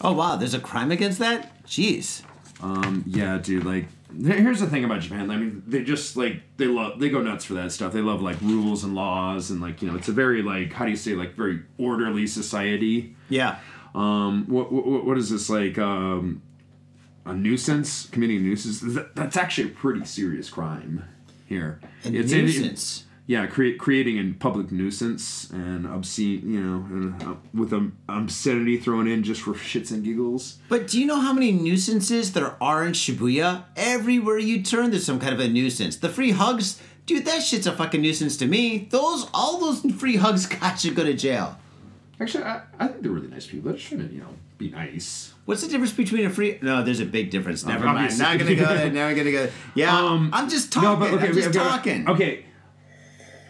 Oh 0.00 0.12
wow, 0.12 0.36
there's 0.36 0.54
a 0.54 0.60
crime 0.60 0.90
against 0.90 1.18
that? 1.18 1.64
Jeez. 1.64 2.22
Um, 2.62 3.04
yeah, 3.06 3.38
dude. 3.38 3.64
Like, 3.64 3.86
here's 4.20 4.60
the 4.60 4.66
thing 4.66 4.84
about 4.84 5.00
Japan. 5.00 5.30
I 5.30 5.36
mean, 5.36 5.62
they 5.66 5.82
just 5.82 6.16
like 6.16 6.42
they 6.56 6.66
love 6.66 6.98
they 6.98 7.08
go 7.08 7.20
nuts 7.22 7.44
for 7.44 7.54
that 7.54 7.72
stuff. 7.72 7.92
They 7.92 8.00
love 8.00 8.22
like 8.22 8.40
rules 8.40 8.84
and 8.84 8.94
laws 8.94 9.50
and 9.50 9.60
like 9.60 9.82
you 9.82 9.90
know, 9.90 9.96
it's 9.96 10.08
a 10.08 10.12
very 10.12 10.42
like 10.42 10.72
how 10.72 10.84
do 10.84 10.90
you 10.90 10.96
say 10.96 11.14
like 11.14 11.34
very 11.34 11.62
orderly 11.78 12.26
society. 12.26 13.16
Yeah. 13.28 13.58
Um, 13.94 14.46
what 14.48 14.72
what, 14.72 15.04
what 15.04 15.18
is 15.18 15.30
this 15.30 15.48
like? 15.50 15.78
Um, 15.78 16.42
a 17.24 17.34
nuisance, 17.34 18.06
committing 18.06 18.38
a 18.38 18.40
nuisance. 18.40 18.82
That's 19.14 19.36
actually 19.36 19.68
a 19.68 19.74
pretty 19.74 20.04
serious 20.04 20.50
crime 20.50 21.04
here. 21.46 21.80
It's 22.02 22.32
a 22.32 22.38
it- 22.38 22.42
nuisance. 22.42 23.04
Yeah, 23.26 23.46
create, 23.46 23.78
creating 23.78 24.18
a 24.18 24.32
public 24.34 24.72
nuisance 24.72 25.48
and 25.50 25.86
obscene, 25.86 26.42
you 26.52 26.60
know, 26.60 26.84
and, 26.90 27.22
uh, 27.22 27.34
with 27.54 27.72
um, 27.72 27.96
obscenity 28.08 28.76
thrown 28.78 29.06
in 29.06 29.22
just 29.22 29.42
for 29.42 29.52
shits 29.70 29.90
and 29.92 30.04
giggles. 30.04 30.58
But 30.68 30.88
do 30.88 31.00
you 31.00 31.06
know 31.06 31.20
how 31.20 31.32
many 31.32 31.52
nuisances 31.52 32.32
there 32.32 32.56
are 32.62 32.84
in 32.84 32.92
Shibuya? 32.92 33.64
Everywhere 33.76 34.38
you 34.38 34.62
turn, 34.62 34.90
there's 34.90 35.06
some 35.06 35.20
kind 35.20 35.32
of 35.32 35.40
a 35.40 35.48
nuisance. 35.48 35.96
The 35.96 36.08
free 36.08 36.32
hugs, 36.32 36.80
dude, 37.06 37.24
that 37.26 37.42
shit's 37.42 37.66
a 37.66 37.72
fucking 37.72 38.02
nuisance 38.02 38.36
to 38.38 38.46
me. 38.46 38.88
Those, 38.90 39.28
all 39.32 39.58
those 39.60 39.80
free 40.00 40.16
hugs 40.16 40.46
got 40.46 40.80
should 40.80 40.94
go 40.96 41.04
to 41.04 41.14
jail. 41.14 41.58
Actually, 42.20 42.44
I, 42.44 42.62
I 42.78 42.86
think 42.88 43.02
they're 43.02 43.10
really 43.12 43.28
nice 43.28 43.46
people. 43.46 43.70
They're 43.70 43.78
just 43.78 43.88
trying 43.88 44.08
to, 44.08 44.14
you 44.14 44.20
know, 44.20 44.34
be 44.58 44.70
nice. 44.70 45.32
What's 45.44 45.62
the 45.62 45.68
difference 45.68 45.92
between 45.92 46.24
a 46.26 46.30
free? 46.30 46.58
No, 46.62 46.82
there's 46.84 47.00
a 47.00 47.04
big 47.06 47.30
difference. 47.30 47.64
Never 47.64 47.84
mind. 47.84 47.98
obviously. 47.98 48.24
Not 48.24 48.38
gonna 48.38 48.54
go 48.54 48.66
there. 48.76 48.90
Never 48.92 49.14
gonna 49.14 49.32
go. 49.32 49.48
Yeah, 49.74 49.96
Um, 49.96 50.30
I'm 50.32 50.48
just 50.48 50.72
talking. 50.72 51.10
No, 51.10 51.18
I'm 51.18 51.34
just 51.34 51.48
okay, 51.48 51.58
talking. 51.58 52.08
Okay. 52.08 52.44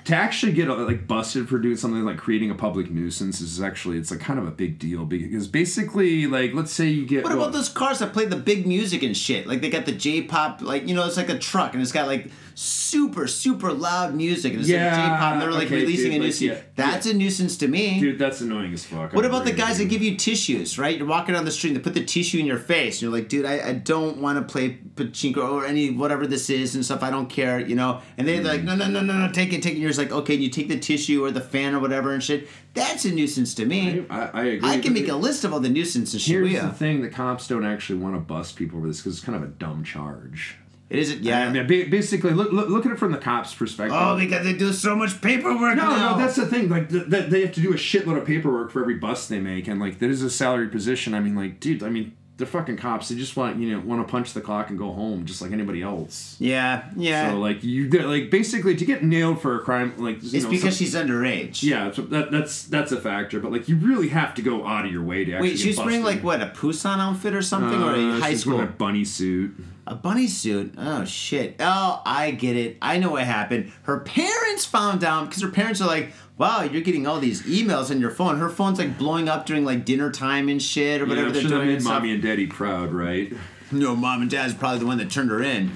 To 0.06 0.16
actually 0.16 0.52
get 0.52 0.68
uh, 0.68 0.76
like 0.76 1.06
busted 1.06 1.48
for 1.48 1.58
doing 1.58 1.76
something 1.76 2.04
like 2.04 2.16
creating 2.16 2.50
a 2.50 2.54
public 2.54 2.90
nuisance 2.90 3.40
is 3.40 3.60
actually 3.60 3.98
it's 3.98 4.10
like 4.10 4.20
kind 4.20 4.38
of 4.38 4.46
a 4.46 4.50
big 4.50 4.78
deal 4.78 5.04
because 5.04 5.46
basically 5.46 6.26
like 6.26 6.54
let's 6.54 6.72
say 6.72 6.88
you 6.88 7.06
get 7.06 7.22
What 7.24 7.32
about 7.32 7.52
those 7.52 7.68
cars 7.68 8.00
that 8.00 8.12
play 8.12 8.24
the 8.24 8.36
big 8.36 8.66
music 8.66 9.02
and 9.02 9.16
shit? 9.16 9.46
Like 9.46 9.60
they 9.60 9.70
got 9.70 9.86
the 9.86 9.92
J-pop, 9.92 10.60
like 10.60 10.88
you 10.88 10.94
know, 10.94 11.06
it's 11.06 11.16
like 11.16 11.28
a 11.28 11.38
truck 11.38 11.74
and 11.74 11.82
it's 11.82 11.92
got 11.92 12.06
like 12.06 12.30
super 12.62 13.26
super 13.26 13.72
loud 13.72 14.14
music 14.14 14.52
and 14.52 14.60
it's 14.60 14.68
Yeah, 14.70 14.86
like 14.86 14.94
J-pop 14.94 15.32
and 15.32 15.42
they're 15.42 15.50
like 15.52 15.66
okay, 15.66 15.80
releasing 15.80 16.12
dude, 16.12 16.14
a 16.14 16.18
new 16.20 16.24
like, 16.26 16.34
CD. 16.34 16.52
yeah, 16.54 16.60
That's 16.76 17.06
a 17.06 17.14
nuisance 17.14 17.56
to 17.58 17.68
me. 17.68 17.98
dude 17.98 18.18
that's 18.18 18.40
annoying 18.40 18.72
as 18.72 18.84
fuck. 18.84 19.12
What 19.12 19.24
I'm 19.24 19.30
about 19.32 19.44
the 19.44 19.52
guys 19.52 19.78
that 19.78 19.86
give 19.86 20.00
you 20.02 20.16
tissues, 20.16 20.78
right? 20.78 20.96
You're 20.96 21.06
walking 21.06 21.34
down 21.34 21.44
the 21.44 21.50
street 21.50 21.70
and 21.70 21.76
they 21.78 21.82
put 21.82 21.94
the 21.94 22.04
tissue 22.04 22.38
in 22.38 22.46
your 22.46 22.58
face, 22.58 23.02
you're 23.02 23.10
like, 23.10 23.28
dude, 23.28 23.44
I, 23.44 23.70
I 23.70 23.72
don't 23.72 24.18
want 24.18 24.38
to 24.38 24.50
play 24.52 24.78
pachinko 24.94 25.52
or 25.52 25.66
any 25.66 25.90
whatever 25.90 26.26
this 26.26 26.48
is 26.50 26.74
and 26.74 26.84
stuff. 26.84 27.02
I 27.02 27.10
don't 27.10 27.28
care, 27.28 27.58
you 27.58 27.74
know. 27.74 28.00
And 28.16 28.28
they're 28.28 28.42
like, 28.42 28.60
hmm. 28.60 28.66
no, 28.66 28.76
no, 28.76 28.86
no, 28.88 29.00
no, 29.00 29.26
no, 29.26 29.32
take 29.32 29.52
it, 29.52 29.62
take 29.62 29.72
it. 29.72 29.74
And 29.74 29.80
you're 29.82 29.90
just 29.90 29.98
like, 29.98 30.12
okay, 30.12 30.34
you 30.34 30.48
take 30.48 30.68
the 30.68 30.78
tissue 30.78 31.24
or 31.24 31.30
the 31.30 31.40
fan 31.40 31.74
or 31.74 31.80
whatever 31.80 32.12
and 32.12 32.22
shit. 32.22 32.48
That's 32.74 33.04
a 33.04 33.10
nuisance 33.10 33.54
to 33.56 33.66
me. 33.66 34.06
I, 34.08 34.20
I 34.32 34.44
agree. 34.44 34.68
I 34.70 34.78
can 34.78 34.92
make 34.94 35.08
a 35.08 35.16
list 35.16 35.44
of 35.44 35.52
all 35.52 35.60
the 35.60 35.68
nuisances 35.68 36.24
Here's 36.24 36.52
the 36.52 36.68
thing: 36.70 37.02
the 37.02 37.10
cops 37.10 37.46
don't 37.48 37.64
actually 37.66 37.98
want 37.98 38.14
to 38.14 38.20
bust 38.20 38.56
people 38.56 38.78
over 38.78 38.86
this 38.86 38.98
because 39.00 39.16
it's 39.18 39.24
kind 39.24 39.36
of 39.36 39.42
a 39.42 39.52
dumb 39.52 39.84
charge. 39.84 40.56
It 40.92 40.98
isn't, 40.98 41.22
yeah. 41.22 41.46
I 41.46 41.50
mean, 41.50 41.66
basically, 41.90 42.32
look, 42.32 42.52
look 42.52 42.68
look 42.68 42.84
at 42.84 42.92
it 42.92 42.98
from 42.98 43.12
the 43.12 43.18
cops' 43.18 43.54
perspective. 43.54 43.96
oh, 43.98 44.18
because 44.18 44.44
they 44.44 44.52
do 44.52 44.72
so 44.74 44.94
much 44.94 45.20
paperwork 45.22 45.76
No, 45.76 45.88
now. 45.88 46.12
no, 46.12 46.18
that's 46.18 46.36
the 46.36 46.44
thing. 46.46 46.68
Like, 46.68 46.90
th- 46.90 47.08
th- 47.08 47.30
they 47.30 47.40
have 47.40 47.52
to 47.54 47.60
do 47.62 47.72
a 47.72 47.76
shitload 47.76 48.18
of 48.18 48.26
paperwork 48.26 48.70
for 48.70 48.82
every 48.82 48.96
bus 48.96 49.26
they 49.26 49.40
make, 49.40 49.68
and 49.68 49.80
like, 49.80 49.98
that 50.00 50.10
is 50.10 50.22
a 50.22 50.28
salary 50.30 50.68
position. 50.68 51.14
I 51.14 51.20
mean, 51.20 51.34
like, 51.34 51.60
dude, 51.60 51.82
I 51.82 51.88
mean, 51.88 52.14
they're 52.36 52.46
fucking 52.46 52.76
cops. 52.76 53.08
They 53.08 53.14
just 53.14 53.36
want 53.36 53.58
you 53.58 53.70
know 53.72 53.80
want 53.80 54.06
to 54.06 54.10
punch 54.10 54.32
the 54.34 54.40
clock 54.42 54.68
and 54.70 54.78
go 54.78 54.90
home, 54.92 55.24
just 55.26 55.40
like 55.40 55.52
anybody 55.52 55.80
else. 55.80 56.36
yeah, 56.40 56.90
yeah. 56.96 57.30
So 57.30 57.38
like, 57.38 57.62
you 57.64 57.88
like 57.88 58.30
basically 58.30 58.74
to 58.76 58.84
get 58.84 59.02
nailed 59.02 59.40
for 59.40 59.56
a 59.56 59.60
crime, 59.60 59.94
like, 59.98 60.22
you 60.22 60.30
it's 60.34 60.44
know, 60.44 60.50
because 60.50 60.62
some- 60.76 60.84
she's 60.84 60.94
underage. 60.94 61.62
yeah, 61.62 61.90
so 61.90 62.02
that, 62.02 62.30
that's 62.32 62.64
that's 62.64 62.90
a 62.92 63.00
factor. 63.00 63.38
But 63.40 63.52
like, 63.52 63.68
you 63.68 63.76
really 63.76 64.08
have 64.08 64.34
to 64.34 64.42
go 64.42 64.66
out 64.66 64.84
of 64.84 64.92
your 64.92 65.02
way 65.04 65.24
to 65.24 65.32
actually. 65.34 65.50
Wait, 65.50 65.58
she's 65.58 65.78
wearing 65.78 66.02
like 66.02 66.22
what 66.22 66.42
a 66.42 66.46
Busan 66.46 66.98
outfit 66.98 67.34
or 67.34 67.42
something, 67.42 67.80
or 67.82 67.90
Uh, 67.92 68.16
a 68.18 68.20
high 68.20 68.30
she's 68.30 68.40
school? 68.42 68.56
wearing 68.56 68.68
a 68.68 68.72
bunny 68.72 69.04
suit. 69.04 69.54
A 69.86 69.94
bunny 69.96 70.28
suit. 70.28 70.74
Oh 70.78 71.04
shit. 71.04 71.56
Oh, 71.58 72.02
I 72.06 72.30
get 72.30 72.56
it. 72.56 72.78
I 72.80 72.98
know 72.98 73.10
what 73.10 73.24
happened. 73.24 73.72
Her 73.82 73.98
parents 74.00 74.64
found 74.64 75.02
out 75.02 75.28
because 75.28 75.42
her 75.42 75.48
parents 75.50 75.80
are 75.80 75.88
like, 75.88 76.12
"Wow, 76.38 76.62
you're 76.62 76.82
getting 76.82 77.06
all 77.06 77.18
these 77.18 77.42
emails 77.42 77.90
on 77.90 78.00
your 78.00 78.10
phone." 78.10 78.38
Her 78.38 78.48
phone's 78.48 78.78
like 78.78 78.96
blowing 78.96 79.28
up 79.28 79.44
during 79.44 79.64
like 79.64 79.84
dinner 79.84 80.10
time 80.12 80.48
and 80.48 80.62
shit 80.62 81.02
or 81.02 81.06
whatever 81.06 81.28
yeah, 81.28 81.32
they're 81.32 81.42
doing. 81.42 81.66
made 81.66 81.76
and 81.76 81.84
mommy 81.84 82.12
and 82.12 82.22
daddy 82.22 82.46
proud, 82.46 82.92
right? 82.92 83.32
No, 83.72 83.96
mom 83.96 84.22
and 84.22 84.30
dad's 84.30 84.54
probably 84.54 84.78
the 84.78 84.86
one 84.86 84.98
that 84.98 85.10
turned 85.10 85.30
her 85.30 85.42
in. 85.42 85.70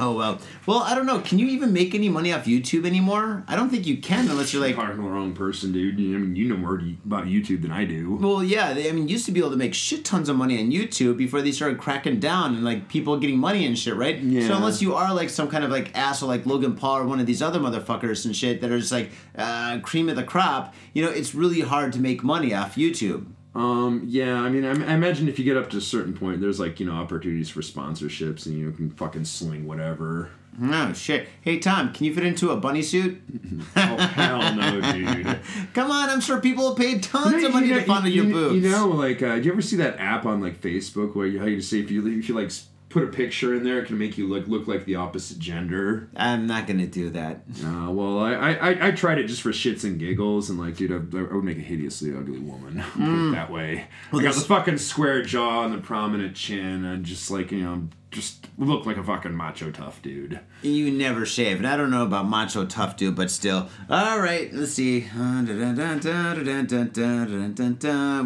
Oh 0.00 0.12
well. 0.12 0.38
Well, 0.64 0.78
I 0.78 0.94
don't 0.94 1.04
know. 1.04 1.20
Can 1.20 1.38
you 1.38 1.46
even 1.48 1.74
make 1.74 1.94
any 1.94 2.08
money 2.08 2.32
off 2.32 2.46
YouTube 2.46 2.86
anymore? 2.86 3.44
I 3.46 3.54
don't 3.54 3.68
think 3.68 3.86
you 3.86 3.98
can 3.98 4.30
unless 4.30 4.52
you're 4.52 4.62
like. 4.62 4.74
To 4.74 4.96
the 4.96 5.02
wrong 5.02 5.34
person, 5.34 5.72
dude. 5.72 5.96
I 5.96 6.18
mean, 6.18 6.34
you 6.34 6.48
know 6.48 6.56
more 6.56 6.80
about 7.04 7.26
YouTube 7.26 7.60
than 7.60 7.70
I 7.70 7.84
do. 7.84 8.16
Well, 8.16 8.42
yeah. 8.42 8.72
They, 8.72 8.88
I 8.88 8.92
mean, 8.92 9.08
used 9.08 9.26
to 9.26 9.32
be 9.32 9.40
able 9.40 9.50
to 9.50 9.56
make 9.56 9.74
shit 9.74 10.04
tons 10.04 10.30
of 10.30 10.36
money 10.36 10.58
on 10.58 10.70
YouTube 10.70 11.18
before 11.18 11.42
they 11.42 11.52
started 11.52 11.78
cracking 11.78 12.18
down 12.18 12.54
and 12.54 12.64
like 12.64 12.88
people 12.88 13.18
getting 13.18 13.38
money 13.38 13.66
and 13.66 13.78
shit, 13.78 13.94
right? 13.94 14.18
Yeah. 14.18 14.48
So 14.48 14.56
unless 14.56 14.80
you 14.80 14.94
are 14.94 15.12
like 15.14 15.28
some 15.28 15.48
kind 15.48 15.64
of 15.64 15.70
like 15.70 15.94
asshole 15.94 16.30
like 16.30 16.46
Logan 16.46 16.76
Paul 16.76 16.98
or 16.98 17.06
one 17.06 17.20
of 17.20 17.26
these 17.26 17.42
other 17.42 17.60
motherfuckers 17.60 18.24
and 18.24 18.34
shit 18.34 18.62
that 18.62 18.70
are 18.70 18.78
just 18.78 18.92
like 18.92 19.10
uh, 19.36 19.80
cream 19.80 20.08
of 20.08 20.16
the 20.16 20.24
crop, 20.24 20.74
you 20.94 21.04
know, 21.04 21.10
it's 21.10 21.34
really 21.34 21.60
hard 21.60 21.92
to 21.92 22.00
make 22.00 22.24
money 22.24 22.54
off 22.54 22.76
YouTube. 22.76 23.26
Um, 23.54 24.02
yeah, 24.06 24.40
I 24.40 24.48
mean, 24.48 24.64
I, 24.64 24.70
I 24.70 24.94
imagine 24.94 25.28
if 25.28 25.38
you 25.38 25.44
get 25.44 25.56
up 25.56 25.70
to 25.70 25.76
a 25.78 25.80
certain 25.80 26.12
point, 26.14 26.40
there's 26.40 26.60
like 26.60 26.78
you 26.78 26.86
know 26.86 26.92
opportunities 26.92 27.48
for 27.50 27.60
sponsorships, 27.62 28.46
and 28.46 28.56
you 28.56 28.70
can 28.72 28.90
fucking 28.90 29.24
sling 29.24 29.66
whatever. 29.66 30.30
Oh 30.62 30.92
shit! 30.92 31.28
Hey 31.42 31.58
Tom, 31.58 31.92
can 31.92 32.06
you 32.06 32.14
fit 32.14 32.24
into 32.24 32.50
a 32.50 32.56
bunny 32.56 32.82
suit? 32.82 33.20
Oh 33.76 33.96
hell 33.96 34.54
no, 34.54 34.80
dude! 34.92 35.40
Come 35.74 35.90
on, 35.90 36.10
I'm 36.10 36.20
sure 36.20 36.40
people 36.40 36.68
have 36.68 36.76
paid 36.78 37.02
tons 37.02 37.40
You 37.40 37.46
of 37.48 37.52
money 37.54 37.68
know- 37.68 37.80
to 37.80 37.84
fondle 37.84 38.10
you, 38.10 38.22
your 38.22 38.26
you- 38.26 38.34
boobs. 38.34 38.64
You 38.64 38.70
know, 38.70 38.88
like, 38.88 39.22
uh, 39.22 39.36
do 39.36 39.42
you 39.42 39.52
ever 39.52 39.62
see 39.62 39.76
that 39.76 39.98
app 39.98 40.26
on 40.26 40.40
like 40.40 40.60
Facebook 40.60 41.14
where 41.16 41.26
you 41.26 41.38
how 41.40 41.46
you 41.46 41.60
say 41.60 41.78
if 41.80 41.90
you 41.90 42.06
if 42.06 42.28
you 42.28 42.34
like 42.34 42.50
put 42.90 43.04
a 43.04 43.06
picture 43.06 43.54
in 43.54 43.62
there. 43.62 43.78
It 43.78 43.86
can 43.86 43.96
make 43.96 44.18
you 44.18 44.28
look 44.28 44.46
look 44.46 44.66
like 44.66 44.84
the 44.84 44.96
opposite 44.96 45.38
gender. 45.38 46.10
I'm 46.14 46.46
not 46.46 46.66
gonna 46.66 46.86
do 46.86 47.08
that. 47.10 47.42
Uh, 47.64 47.90
well, 47.90 48.18
I, 48.18 48.34
I 48.34 48.88
I 48.88 48.90
tried 48.90 49.18
it 49.18 49.28
just 49.28 49.40
for 49.40 49.50
shits 49.50 49.84
and 49.84 49.98
giggles, 49.98 50.50
and 50.50 50.58
like, 50.58 50.76
dude, 50.76 50.92
I, 50.92 50.96
I 50.96 51.34
would 51.34 51.44
make 51.44 51.56
a 51.56 51.62
hideously 51.62 52.14
ugly 52.14 52.40
woman 52.40 52.84
mm. 52.94 53.32
that 53.32 53.50
way. 53.50 53.86
Well, 54.12 54.20
I 54.20 54.24
got 54.24 54.34
the 54.34 54.42
fucking 54.42 54.78
square 54.78 55.22
jaw 55.22 55.64
and 55.64 55.72
the 55.72 55.78
prominent 55.78 56.36
chin, 56.36 56.84
and 56.84 57.04
just 57.04 57.30
like 57.30 57.52
you 57.52 57.62
know, 57.62 57.88
just 58.10 58.48
look 58.58 58.84
like 58.86 58.96
a 58.96 59.04
fucking 59.04 59.34
macho 59.34 59.70
tough 59.70 60.02
dude. 60.02 60.40
You 60.62 60.90
never 60.90 61.24
shave, 61.24 61.58
and 61.58 61.66
I 61.66 61.76
don't 61.76 61.90
know 61.90 62.04
about 62.04 62.28
macho 62.28 62.66
tough 62.66 62.96
dude, 62.96 63.14
but 63.14 63.30
still. 63.30 63.68
All 63.88 64.18
right, 64.18 64.52
let's 64.52 64.72
see. 64.72 65.00
We 65.02 65.14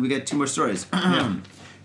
got 0.08 0.26
two 0.26 0.36
more 0.36 0.46
stories. 0.46 0.86
yeah. 0.92 1.36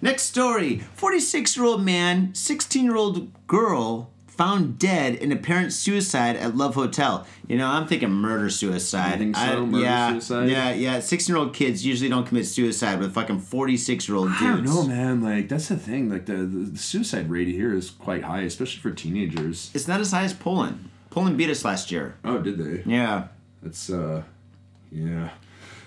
Next 0.02 0.24
story: 0.24 0.80
forty-six-year-old 0.96 1.84
man, 1.84 2.34
sixteen-year-old 2.34 3.48
girl 3.48 4.12
found 4.28 4.80
dead 4.80 5.16
in 5.16 5.34
apparent 5.34 5.74
suicide 5.74 6.38
at 6.38 6.56
Love 6.56 6.74
Hotel. 6.74 7.28
You 7.46 7.58
know, 7.58 7.68
I'm 7.68 7.86
thinking 7.88 8.10
murder 8.10 8.50
suicide. 8.50 9.18
Think 9.18 9.36
so? 9.36 9.42
I- 9.42 9.60
Murder 9.60 9.84
yeah, 9.84 10.12
suicide? 10.12 10.50
Yeah, 10.50 10.72
yeah. 10.74 11.00
Sixteen-year-old 11.02 11.54
kids 11.54 11.86
usually 11.86 12.10
don't 12.10 12.26
commit 12.26 12.46
suicide 12.46 13.00
with 13.00 13.14
fucking 13.14 13.40
forty-six-year-old 13.40 14.30
dudes. 14.30 14.42
I 14.42 14.48
don't 14.48 14.66
know, 14.66 14.84
man. 14.84 15.22
Like 15.22 15.50
that's 15.50 15.68
the 15.68 15.76
thing. 15.76 16.10
Like 16.10 16.26
the, 16.26 16.38
the, 16.38 16.72
the 16.72 16.78
suicide 16.78 17.30
rate 17.30 17.50
here 17.50 17.74
is 17.74 17.90
quite 17.90 18.24
high, 18.24 18.42
especially 18.42 18.80
for 18.80 18.92
teenagers. 18.92 19.70
It's 19.74 19.88
not 19.88 20.00
as 20.00 20.12
high 20.12 20.24
as 20.24 20.34
Poland. 20.34 20.90
Poland 21.10 21.38
beat 21.38 21.50
us 21.50 21.66
last 21.66 21.92
year. 21.92 22.16
Oh, 22.24 22.38
did 22.38 22.58
they? 22.58 22.90
Yeah. 22.90 23.28
That's 23.62 23.90
uh, 23.90 24.24
yeah. 24.92 25.32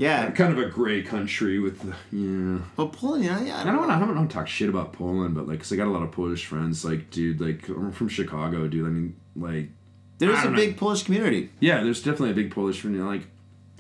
Yeah. 0.03 0.31
Kind 0.33 0.53
of 0.53 0.59
a 0.59 0.69
gray 0.69 1.03
country 1.03 1.59
with 1.61 1.81
the 1.81 1.95
yeah. 2.17 2.59
Well, 2.77 2.89
Poland, 2.89 3.25
yeah, 3.25 3.41
yeah. 3.41 3.61
I 3.61 3.65
don't 3.65 3.77
want 3.77 3.91
to. 3.91 3.95
I 3.95 3.99
don't 4.01 4.15
want 4.15 4.29
to 4.29 4.35
talk 4.35 4.49
shit 4.49 4.69
about 4.69 4.93
Poland, 4.93 5.35
but 5.35 5.47
like, 5.47 5.61
cause 5.61 5.73
I 5.73 5.77
got 5.77 5.87
a 5.87 5.91
lot 5.91 6.03
of 6.03 6.11
Polish 6.11 6.45
friends. 6.45 6.85
Like, 6.85 7.11
dude, 7.11 7.41
like 7.41 7.69
I'm 7.69 7.93
from 7.93 8.09
Chicago, 8.09 8.67
dude. 8.67 8.87
I 8.87 8.91
mean, 8.91 9.17
like, 9.37 9.69
There's 10.19 10.39
a 10.41 10.45
don't 10.45 10.57
big. 10.57 10.77
Polish 10.77 11.05
community. 11.05 11.51
yeah, 11.61 11.83
there's 11.83 12.03
definitely 12.03 12.31
a 12.31 12.35
big 12.35 12.51
Polish 12.51 12.81
community. 12.81 13.09
Like, 13.09 13.29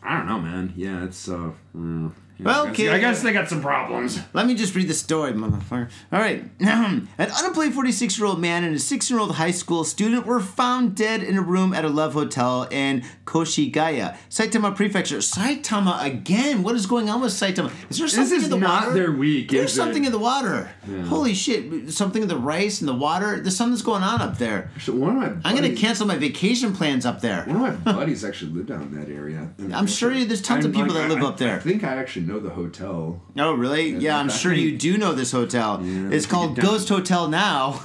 I 0.02 0.16
don't 0.16 0.26
know, 0.26 0.40
man. 0.40 0.72
Yeah, 0.76 1.04
it's 1.04 1.28
uh, 1.28 1.50
mm. 1.76 2.12
Well, 2.40 2.68
okay. 2.68 2.88
I 2.88 2.98
guess 2.98 3.22
they 3.22 3.32
got 3.32 3.48
some 3.48 3.60
problems. 3.62 4.18
Let 4.32 4.46
me 4.46 4.54
just 4.54 4.74
read 4.74 4.88
the 4.88 4.94
story, 4.94 5.32
motherfucker. 5.32 5.88
All 6.12 6.18
right. 6.18 6.44
An 6.60 7.08
unemployed 7.18 7.72
46 7.72 8.18
year 8.18 8.26
old 8.26 8.40
man 8.40 8.64
and 8.64 8.74
a 8.74 8.78
6 8.80 9.10
year 9.10 9.20
old 9.20 9.36
high 9.36 9.50
school 9.52 9.84
student 9.84 10.26
were 10.26 10.40
found 10.40 10.96
dead 10.96 11.22
in 11.22 11.36
a 11.36 11.42
room 11.42 11.72
at 11.72 11.84
a 11.84 11.88
Love 11.88 12.14
Hotel 12.14 12.66
in 12.70 13.04
Koshigaya, 13.26 14.16
Saitama 14.28 14.74
Prefecture. 14.74 15.18
Saitama 15.18 16.04
again? 16.04 16.62
What 16.62 16.74
is 16.74 16.86
going 16.86 17.08
on 17.08 17.20
with 17.20 17.32
Saitama? 17.32 17.70
Is 17.90 17.98
there 17.98 18.08
something 18.08 18.38
is 18.38 18.44
in 18.44 18.50
the 18.50 18.56
not 18.58 18.84
water? 18.88 18.94
their 18.94 19.12
week, 19.12 19.50
There's 19.50 19.72
something 19.72 20.02
it? 20.04 20.06
in 20.08 20.12
the 20.12 20.18
water. 20.18 20.70
Holy 21.06 21.34
shit. 21.34 21.90
Something 21.92 22.22
in 22.22 22.28
the 22.28 22.36
rice 22.36 22.80
and 22.80 22.88
the 22.88 22.94
water. 22.94 23.40
There's 23.40 23.56
something's 23.56 23.82
going 23.82 24.02
on 24.02 24.20
up 24.20 24.38
there. 24.38 24.70
So 24.80 24.94
one 24.94 25.16
of 25.22 25.42
my 25.42 25.48
I'm 25.48 25.56
going 25.56 25.72
to 25.74 25.80
cancel 25.80 26.06
my 26.06 26.16
vacation 26.16 26.74
plans 26.74 27.06
up 27.06 27.20
there. 27.20 27.44
One 27.44 27.56
of 27.70 27.84
my 27.86 27.92
buddies 27.92 28.24
actually 28.24 28.52
lived 28.52 28.68
down 28.68 28.82
in 28.82 28.94
that 29.00 29.08
area. 29.08 29.48
I'm 29.72 29.86
sure 29.86 30.12
there's 30.24 30.42
tons 30.42 30.64
of 30.64 30.74
I'm 30.74 30.80
people 30.80 30.94
that 30.94 31.08
live 31.08 31.22
I- 31.22 31.26
up 31.26 31.36
there. 31.38 31.56
I 31.56 31.58
think 31.60 31.84
I 31.84 31.96
actually 31.96 32.21
know 32.22 32.40
the 32.40 32.50
hotel. 32.50 33.20
Oh, 33.38 33.54
really? 33.54 33.90
Yeah, 33.90 34.18
I'm 34.18 34.28
sure 34.28 34.52
you 34.52 34.76
do 34.76 34.98
know 34.98 35.12
this 35.12 35.32
hotel. 35.32 35.80
it's 35.82 36.26
called 36.26 36.58
Ghost 36.58 36.88
Hotel 36.88 37.28
now. 37.28 37.72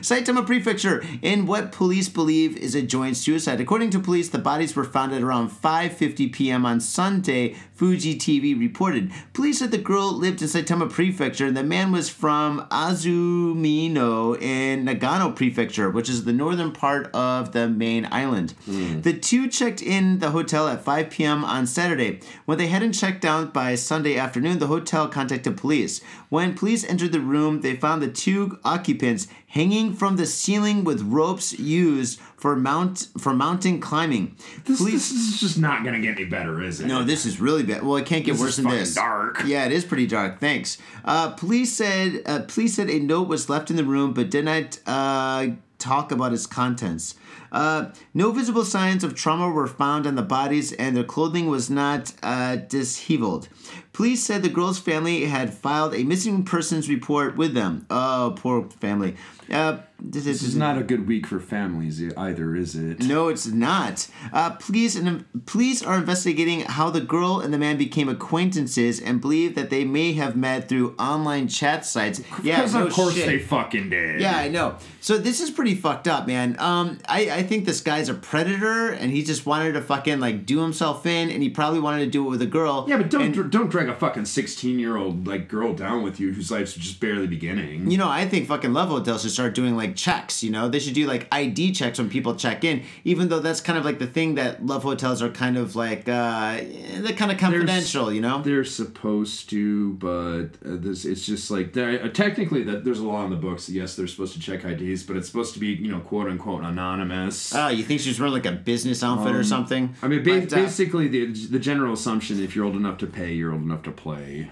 Saitama 0.00 0.46
Prefecture, 0.46 1.04
in 1.22 1.46
what 1.46 1.72
police 1.72 2.08
believe 2.08 2.56
is 2.56 2.74
a 2.74 2.82
joint 2.82 3.16
suicide. 3.16 3.60
According 3.60 3.90
to 3.90 4.00
police, 4.00 4.28
the 4.28 4.38
bodies 4.38 4.74
were 4.76 4.84
found 4.84 5.12
at 5.12 5.22
around 5.22 5.50
5:50 5.50 6.32
p.m. 6.32 6.66
on 6.66 6.80
Sunday. 6.80 7.56
Fuji 7.80 8.14
TV 8.14 8.58
reported. 8.60 9.10
Police 9.32 9.60
said 9.60 9.70
the 9.70 9.78
girl 9.78 10.12
lived 10.12 10.42
in 10.42 10.48
Saitama 10.48 10.90
Prefecture 10.90 11.46
and 11.46 11.56
the 11.56 11.62
man 11.62 11.90
was 11.90 12.10
from 12.10 12.66
Azumino 12.68 14.38
in 14.38 14.84
Nagano 14.84 15.34
Prefecture, 15.34 15.88
which 15.88 16.10
is 16.10 16.24
the 16.24 16.32
northern 16.34 16.72
part 16.72 17.10
of 17.14 17.52
the 17.52 17.70
main 17.70 18.06
island. 18.12 18.50
Hmm. 18.66 19.00
The 19.00 19.14
two 19.18 19.48
checked 19.48 19.80
in 19.80 20.18
the 20.18 20.32
hotel 20.32 20.68
at 20.68 20.84
5 20.84 21.08
p.m. 21.08 21.42
on 21.42 21.66
Saturday. 21.66 22.20
When 22.44 22.58
they 22.58 22.66
hadn't 22.66 22.92
checked 22.92 23.24
out 23.24 23.29
by 23.52 23.74
Sunday 23.76 24.16
afternoon, 24.18 24.58
the 24.58 24.66
hotel 24.66 25.08
contacted 25.08 25.56
police. 25.56 26.00
When 26.28 26.54
police 26.54 26.84
entered 26.84 27.12
the 27.12 27.20
room, 27.20 27.60
they 27.60 27.76
found 27.76 28.02
the 28.02 28.08
two 28.10 28.58
occupants 28.64 29.28
hanging 29.46 29.94
from 29.94 30.16
the 30.16 30.26
ceiling 30.26 30.84
with 30.84 31.02
ropes 31.02 31.58
used 31.58 32.20
for 32.36 32.56
mount 32.56 33.08
for 33.18 33.32
mountain 33.32 33.80
climbing. 33.80 34.36
This, 34.64 34.78
police 34.78 35.10
this 35.10 35.34
is 35.34 35.40
just 35.40 35.58
not 35.58 35.84
gonna 35.84 36.00
get 36.00 36.16
any 36.16 36.24
better, 36.26 36.62
is 36.62 36.80
it? 36.80 36.86
no, 36.86 37.02
this 37.04 37.24
is 37.26 37.40
really 37.40 37.62
bad. 37.62 37.82
Well, 37.84 37.96
it 37.96 38.06
can't 38.06 38.24
get 38.24 38.32
This 38.32 38.40
worse 38.40 38.56
than 38.56 38.68
this. 38.68 38.94
dark. 38.94 39.42
Yeah, 39.46 39.64
it 39.66 39.72
is 39.72 39.84
pretty 39.84 40.06
dark. 40.06 40.40
Thanks. 40.40 40.78
Uh, 41.04 41.30
police 41.30 41.72
said 41.72 42.22
uh, 42.26 42.40
police 42.40 42.74
said 42.74 42.90
a 42.90 42.98
note 42.98 43.28
was 43.28 43.48
left 43.48 43.70
in 43.70 43.76
the 43.76 43.84
room, 43.84 44.12
but 44.12 44.30
did 44.30 44.44
not 44.44 44.78
uh, 44.86 45.48
talk 45.78 46.12
about 46.12 46.32
its 46.32 46.46
contents. 46.46 47.14
Uh, 47.52 47.92
no 48.14 48.30
visible 48.30 48.64
signs 48.64 49.04
of 49.04 49.14
trauma 49.14 49.48
were 49.50 49.66
found 49.66 50.06
on 50.06 50.14
the 50.14 50.22
bodies, 50.22 50.72
and 50.72 50.96
their 50.96 51.04
clothing 51.04 51.46
was 51.46 51.68
not 51.70 52.12
uh, 52.22 52.56
disheveled. 52.56 53.48
Police 53.92 54.22
said 54.22 54.42
the 54.42 54.48
girl's 54.48 54.78
family 54.78 55.24
had 55.24 55.52
filed 55.52 55.94
a 55.94 56.04
missing 56.04 56.44
persons 56.44 56.88
report 56.88 57.36
with 57.36 57.54
them. 57.54 57.86
Oh, 57.90 58.34
poor 58.36 58.68
family. 58.80 59.16
Uh, 59.50 59.78
This 60.02 60.26
is 60.26 60.56
not 60.56 60.78
a 60.78 60.82
good 60.82 61.06
week 61.06 61.26
for 61.26 61.40
families 61.40 62.02
either, 62.16 62.56
is 62.56 62.74
it? 62.74 63.00
no, 63.00 63.28
it's 63.28 63.46
not. 63.46 64.08
Uh, 64.32 64.50
police 64.50 64.96
and 64.96 65.24
police 65.46 65.82
are 65.82 65.96
investigating 65.96 66.60
how 66.62 66.90
the 66.90 67.00
girl 67.00 67.40
and 67.40 67.52
the 67.52 67.58
man 67.58 67.76
became 67.76 68.08
acquaintances 68.08 69.00
and 69.00 69.20
believe 69.20 69.54
that 69.56 69.70
they 69.70 69.84
may 69.84 70.12
have 70.14 70.36
met 70.36 70.68
through 70.68 70.94
online 70.98 71.48
chat 71.48 71.84
sites. 71.84 72.22
Yeah, 72.42 72.64
no 72.72 72.86
of 72.86 72.92
course 72.92 73.14
shit. 73.14 73.26
they 73.26 73.38
fucking 73.38 73.90
did. 73.90 74.20
Yeah, 74.20 74.36
I 74.38 74.48
know. 74.48 74.76
So 75.00 75.18
this 75.18 75.40
is 75.40 75.50
pretty 75.50 75.74
fucked 75.74 76.08
up, 76.08 76.26
man. 76.26 76.56
Um, 76.58 76.98
I, 77.08 77.30
I 77.30 77.42
think 77.42 77.64
this 77.66 77.80
guy's 77.80 78.08
a 78.08 78.14
predator, 78.14 78.90
and 78.90 79.10
he 79.10 79.22
just 79.22 79.44
wanted 79.46 79.72
to 79.72 79.82
fucking 79.82 80.20
like 80.20 80.46
do 80.46 80.60
himself 80.60 81.04
in, 81.06 81.30
and 81.30 81.42
he 81.42 81.50
probably 81.50 81.80
wanted 81.80 82.04
to 82.04 82.10
do 82.10 82.26
it 82.26 82.30
with 82.30 82.42
a 82.42 82.46
girl. 82.46 82.86
Yeah, 82.88 82.96
but 82.96 83.10
don't 83.10 83.22
And, 83.22 83.34
dr- 83.34 83.50
don't 83.50 83.68
drag 83.70 83.88
a 83.88 83.94
fucking 83.94 84.24
sixteen 84.26 84.78
year 84.78 84.96
old 84.96 85.26
like 85.26 85.48
girl 85.48 85.74
down 85.74 86.02
with 86.02 86.20
you 86.20 86.32
whose 86.32 86.50
life's 86.50 86.74
just 86.74 87.00
barely 87.00 87.26
beginning. 87.26 87.90
you 87.90 87.98
know, 87.98 88.08
I 88.08 88.26
think 88.28 88.48
fucking 88.48 88.72
love 88.72 88.88
hotels 88.88 89.22
should 89.22 89.32
start 89.32 89.54
doing 89.54 89.76
like 89.76 89.89
checks. 89.96 90.42
You 90.42 90.50
know, 90.50 90.68
they 90.68 90.78
should 90.78 90.94
do 90.94 91.06
like 91.06 91.26
ID 91.32 91.72
checks 91.72 91.98
when 91.98 92.08
people 92.10 92.34
check 92.36 92.64
in. 92.64 92.82
Even 93.04 93.28
though 93.28 93.40
that's 93.40 93.60
kind 93.60 93.78
of 93.78 93.84
like 93.84 93.98
the 93.98 94.06
thing 94.06 94.34
that 94.36 94.64
love 94.64 94.82
hotels 94.82 95.22
are 95.22 95.30
kind 95.30 95.56
of 95.56 95.76
like 95.76 96.08
uh, 96.08 96.60
they're 96.98 97.12
kind 97.16 97.30
of 97.32 97.38
confidential. 97.38 98.12
You 98.12 98.20
know. 98.20 98.42
They're 98.42 98.64
supposed 98.64 99.50
to, 99.50 99.92
but 99.94 100.44
uh, 100.64 100.76
this 100.76 101.04
it's 101.04 101.24
just 101.26 101.50
like 101.50 101.72
they're- 101.72 102.02
uh, 102.02 102.08
technically 102.08 102.62
that 102.64 102.84
there's 102.84 102.98
a 103.00 103.04
law 103.04 103.24
in 103.24 103.30
the 103.30 103.36
books. 103.36 103.68
Yes, 103.68 103.96
they're 103.96 104.06
supposed 104.06 104.34
to 104.34 104.40
check 104.40 104.64
IDs, 104.64 105.02
but 105.02 105.16
it's 105.16 105.26
supposed 105.26 105.54
to 105.54 105.60
be 105.60 105.68
you 105.68 105.90
know 105.90 106.00
quote 106.00 106.28
unquote 106.28 106.64
anonymous. 106.64 107.54
Oh, 107.54 107.68
you 107.68 107.82
think 107.84 108.00
she's 108.00 108.18
wearing 108.18 108.32
like 108.34 108.46
a 108.46 108.52
business 108.52 109.02
outfit 109.02 109.34
or 109.34 109.44
something? 109.44 109.84
Um, 109.84 109.94
I 110.02 110.08
mean, 110.08 110.22
ba- 110.22 110.40
But, 110.40 110.50
basically, 110.50 111.08
the 111.08 111.26
the 111.26 111.58
general 111.58 111.92
assumption 111.94 112.42
if 112.42 112.54
you're 112.56 112.64
old 112.64 112.76
enough 112.76 112.98
to 112.98 113.06
pay, 113.06 113.32
you're 113.32 113.52
old 113.52 113.62
enough 113.62 113.82
to 113.82 113.90
play. 113.90 114.50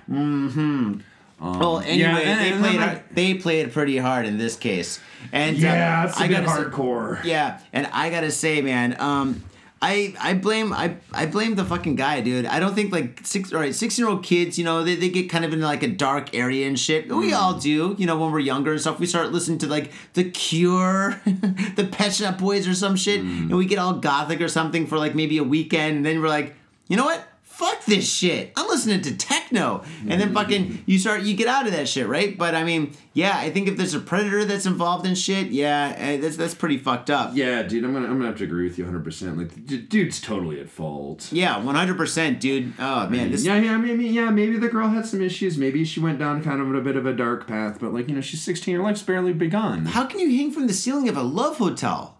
Well, 1.40 1.78
anyway, 1.80 1.98
yeah, 1.98 2.16
and- 2.18 2.40
they 2.40 2.50
and 2.52 2.60
played 2.60 2.78
then, 2.80 2.88
like- 2.88 3.14
they 3.14 3.34
played 3.34 3.72
pretty 3.72 3.96
hard 3.98 4.26
in 4.26 4.38
this 4.38 4.56
case, 4.56 4.98
and 5.32 5.56
Yeah, 5.56 6.02
uh, 6.02 6.08
it's 6.08 6.18
a 6.18 6.24
I 6.24 6.28
bit 6.28 6.44
gotta 6.44 6.48
say- 6.48 6.68
hardcore. 6.70 7.24
yeah, 7.24 7.58
and 7.72 7.86
I 7.92 8.10
gotta 8.10 8.30
say, 8.32 8.60
man, 8.60 8.96
um, 9.00 9.42
I 9.80 10.12
I 10.20 10.34
blame 10.34 10.72
I 10.72 10.96
I 11.12 11.26
blame 11.26 11.54
the 11.54 11.64
fucking 11.64 11.94
guy, 11.94 12.20
dude. 12.20 12.46
I 12.46 12.58
don't 12.58 12.74
think 12.74 12.90
like 12.92 13.20
six 13.22 13.52
all 13.52 13.60
right, 13.60 13.72
sixteen 13.72 14.04
year 14.04 14.10
old 14.10 14.24
kids, 14.24 14.58
you 14.58 14.64
know, 14.64 14.82
they, 14.82 14.96
they 14.96 15.08
get 15.08 15.30
kind 15.30 15.44
of 15.44 15.52
in 15.52 15.60
like 15.60 15.84
a 15.84 15.88
dark 15.88 16.34
area 16.34 16.66
and 16.66 16.76
shit. 16.76 17.08
Mm. 17.08 17.20
We 17.20 17.32
all 17.32 17.54
do, 17.54 17.94
you 17.96 18.04
know, 18.04 18.18
when 18.18 18.32
we're 18.32 18.40
younger 18.40 18.72
and 18.72 18.80
stuff. 18.80 18.98
We 18.98 19.06
start 19.06 19.30
listening 19.30 19.58
to 19.58 19.68
like 19.68 19.92
The 20.14 20.24
Cure, 20.24 21.20
the 21.76 21.84
Pet 21.92 22.12
Shop 22.12 22.38
Boys 22.38 22.66
or 22.66 22.74
some 22.74 22.96
shit, 22.96 23.20
Mm. 23.22 23.42
and 23.50 23.56
we 23.56 23.66
get 23.66 23.78
all 23.78 23.92
gothic 23.92 24.40
or 24.40 24.48
something 24.48 24.88
for 24.88 24.98
like 24.98 25.14
maybe 25.14 25.38
a 25.38 25.44
weekend, 25.44 25.98
and 25.98 26.04
then 26.06 26.20
we're 26.20 26.28
like, 26.28 26.56
you 26.88 26.96
know 26.96 27.04
what? 27.04 27.22
Fuck 27.58 27.84
this 27.86 28.08
shit. 28.08 28.52
I'm 28.56 28.68
listening 28.68 29.00
to 29.02 29.16
techno. 29.16 29.82
And 30.08 30.20
then 30.20 30.32
fucking 30.32 30.84
you 30.86 30.96
start 30.96 31.22
you 31.22 31.34
get 31.34 31.48
out 31.48 31.66
of 31.66 31.72
that 31.72 31.88
shit, 31.88 32.06
right? 32.06 32.38
But 32.38 32.54
I 32.54 32.62
mean, 32.62 32.92
yeah, 33.14 33.36
I 33.36 33.50
think 33.50 33.66
if 33.66 33.76
there's 33.76 33.94
a 33.94 33.98
predator 34.00 34.44
that's 34.44 34.64
involved 34.64 35.04
in 35.04 35.16
shit, 35.16 35.48
yeah, 35.48 35.92
eh, 35.98 36.16
that's 36.18 36.36
that's 36.36 36.54
pretty 36.54 36.78
fucked 36.78 37.10
up. 37.10 37.32
Yeah, 37.34 37.64
dude, 37.64 37.82
I'm 37.82 37.92
gonna 37.92 38.06
I'm 38.06 38.12
gonna 38.14 38.26
have 38.26 38.38
to 38.38 38.44
agree 38.44 38.62
with 38.68 38.78
you 38.78 38.84
100. 38.84 39.02
percent 39.02 39.38
Like, 39.38 39.48
the 39.50 39.60
d- 39.60 39.78
dude's 39.78 40.20
totally 40.20 40.60
at 40.60 40.68
fault. 40.70 41.32
Yeah, 41.32 41.58
one 41.58 41.74
hundred 41.74 41.96
percent, 41.96 42.38
dude. 42.38 42.74
Oh 42.78 43.08
man, 43.08 43.32
this 43.32 43.44
yeah, 43.44 43.58
yeah, 43.58 43.76
maybe, 43.76 44.06
yeah, 44.06 44.30
maybe 44.30 44.56
the 44.56 44.68
girl 44.68 44.88
had 44.88 45.04
some 45.04 45.20
issues. 45.20 45.58
Maybe 45.58 45.84
she 45.84 45.98
went 45.98 46.20
down 46.20 46.44
kind 46.44 46.60
of 46.60 46.72
a 46.72 46.80
bit 46.80 46.94
of 46.94 47.06
a 47.06 47.12
dark 47.12 47.48
path. 47.48 47.78
But 47.80 47.92
like, 47.92 48.08
you 48.08 48.14
know, 48.14 48.20
she's 48.20 48.42
16. 48.42 48.76
Her 48.76 48.82
life's 48.84 49.02
barely 49.02 49.32
begun. 49.32 49.86
how 49.86 50.04
can 50.06 50.20
you 50.20 50.30
hang 50.36 50.52
from 50.52 50.68
the 50.68 50.72
ceiling 50.72 51.08
of 51.08 51.16
a 51.16 51.22
love 51.22 51.56
hotel? 51.58 52.17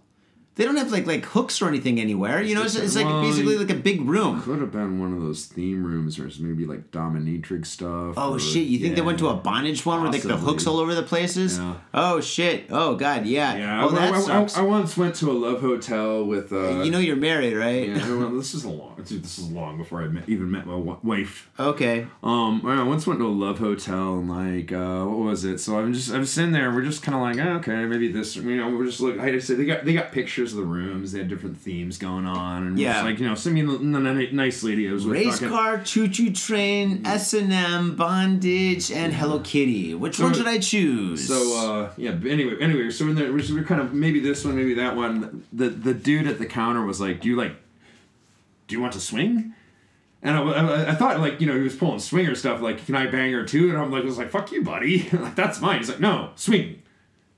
They 0.58 0.64
don't 0.64 0.76
have 0.76 0.90
like 0.90 1.06
like 1.06 1.24
hooks 1.24 1.62
or 1.62 1.68
anything 1.68 2.00
anywhere. 2.00 2.42
You 2.42 2.56
know, 2.56 2.64
it's, 2.64 2.74
it's 2.74 2.96
like 2.96 3.06
Well, 3.06 3.22
basically 3.22 3.56
like 3.56 3.70
a 3.70 3.74
big 3.80 4.00
room. 4.00 4.42
Could 4.42 4.60
have 4.60 4.72
been 4.72 4.98
one 4.98 5.12
of 5.14 5.22
those 5.22 5.46
theme 5.46 5.84
rooms, 5.84 6.18
or 6.18 6.28
maybe 6.42 6.66
like 6.66 6.90
dominatrix 6.90 7.66
stuff. 7.66 8.14
Oh 8.16 8.32
or- 8.34 8.38
shit! 8.40 8.66
You 8.66 8.80
think 8.80 8.96
they 8.96 9.00
went 9.00 9.20
to 9.20 9.28
a 9.28 9.34
bondage 9.34 9.86
one 9.86 10.02
where 10.02 10.10
like 10.10 10.22
the 10.22 10.36
hooks 10.36 10.66
all 10.66 10.78
over 10.80 10.96
the 10.96 11.04
places? 11.04 11.58
Yeah. 11.58 11.74
Oh 11.94 12.20
shit! 12.20 12.64
Oh 12.70 12.96
god, 12.96 13.24
yeah. 13.24 13.54
Yeah, 13.56 13.84
Oh, 13.84 13.90
I, 13.90 13.94
that 13.94 14.14
I- 14.14 14.16
I- 14.16 14.20
sucks. 14.20 14.56
I 14.56 14.62
once 14.62 14.96
went 14.96 15.14
to 15.16 15.30
a 15.30 15.32
love 15.32 15.60
hotel 15.60 16.24
with. 16.24 16.52
Uh, 16.52 16.82
you 16.82 16.90
know 16.90 16.98
you're 16.98 17.14
married, 17.14 17.54
right? 17.54 17.88
yeah, 17.88 18.16
well, 18.16 18.30
this 18.36 18.52
is 18.52 18.64
a 18.64 18.68
long. 18.70 18.96
Dude, 19.04 19.22
this 19.22 19.38
is 19.38 19.48
long 19.52 19.78
before 19.78 20.02
I 20.02 20.08
met, 20.08 20.28
even 20.28 20.50
met 20.50 20.66
my 20.66 20.74
wife. 20.74 21.48
Okay. 21.58 22.08
Um, 22.24 22.62
I 22.66 22.82
once 22.82 23.06
went 23.06 23.20
to 23.20 23.26
a 23.26 23.28
love 23.28 23.60
hotel 23.60 24.18
and 24.18 24.28
like, 24.28 24.72
uh, 24.72 25.04
what 25.04 25.18
was 25.18 25.44
it? 25.44 25.58
So 25.58 25.78
I'm 25.78 25.92
just, 25.94 26.10
I'm 26.12 26.26
sitting 26.26 26.50
there. 26.50 26.66
And 26.66 26.74
we're 26.74 26.82
just 26.82 27.04
kind 27.04 27.14
of 27.14 27.22
like, 27.22 27.46
oh, 27.46 27.58
okay, 27.58 27.84
maybe 27.84 28.08
this. 28.10 28.34
You 28.34 28.56
know, 28.56 28.68
we're 28.76 28.86
just 28.86 29.00
like, 29.00 29.20
I 29.20 29.30
just 29.30 29.46
say 29.46 29.54
they 29.54 29.64
got, 29.64 29.84
they 29.84 29.94
got 29.94 30.10
pictures 30.10 30.47
of 30.52 30.58
the 30.58 30.64
rooms. 30.64 31.12
They 31.12 31.18
had 31.18 31.28
different 31.28 31.58
themes 31.58 31.98
going 31.98 32.26
on, 32.26 32.66
and 32.66 32.78
Yeah. 32.78 33.02
like, 33.02 33.18
you 33.18 33.26
know, 33.28 33.34
send 33.34 33.54
me 33.54 33.62
the, 33.62 33.72
the, 33.78 34.00
the 34.00 34.28
nice 34.32 34.62
lady. 34.62 34.88
I 34.88 34.92
was 34.92 35.06
Race 35.06 35.34
fucking- 35.34 35.48
car, 35.48 35.78
choo 35.82 36.08
choo 36.08 36.32
train, 36.32 37.02
S 37.06 37.32
and 37.34 37.52
M, 37.52 37.96
bondage, 37.96 38.90
and 38.92 39.12
Hello 39.12 39.40
Kitty. 39.40 39.94
Which 39.94 40.18
one 40.18 40.34
should 40.34 40.46
I 40.48 40.58
choose? 40.58 41.26
So 41.28 41.34
uh, 41.58 41.92
yeah. 41.96 42.10
Anyway, 42.26 42.56
anyway, 42.60 42.90
so 42.90 43.06
in 43.06 43.14
there, 43.14 43.32
we're, 43.32 43.42
we're 43.54 43.64
kind 43.64 43.80
of 43.80 43.92
maybe 43.94 44.20
this 44.20 44.44
one, 44.44 44.56
maybe 44.56 44.74
that 44.74 44.96
one. 44.96 45.44
The 45.52 45.68
the 45.70 45.94
dude 45.94 46.26
at 46.26 46.38
the 46.38 46.46
counter 46.46 46.84
was 46.84 47.00
like, 47.00 47.20
"Do 47.20 47.28
you 47.28 47.36
like? 47.36 47.52
Do 48.66 48.74
you 48.76 48.80
want 48.80 48.92
to 48.94 49.00
swing?" 49.00 49.54
And 50.20 50.36
I, 50.36 50.42
I, 50.42 50.90
I 50.90 50.94
thought 50.96 51.20
like 51.20 51.40
you 51.40 51.46
know 51.46 51.54
he 51.56 51.62
was 51.62 51.76
pulling 51.76 52.00
swinger 52.00 52.34
stuff 52.34 52.60
like 52.60 52.84
can 52.84 52.96
I 52.96 53.06
bang 53.06 53.32
her 53.32 53.44
too? 53.44 53.68
And 53.70 53.78
I'm 53.78 53.92
like 53.92 54.02
I 54.02 54.06
was 54.06 54.18
like 54.18 54.30
fuck 54.30 54.50
you 54.50 54.62
buddy 54.64 55.08
like 55.12 55.36
that's 55.36 55.60
mine. 55.60 55.78
He's 55.78 55.88
like 55.88 56.00
no 56.00 56.32
swing, 56.34 56.77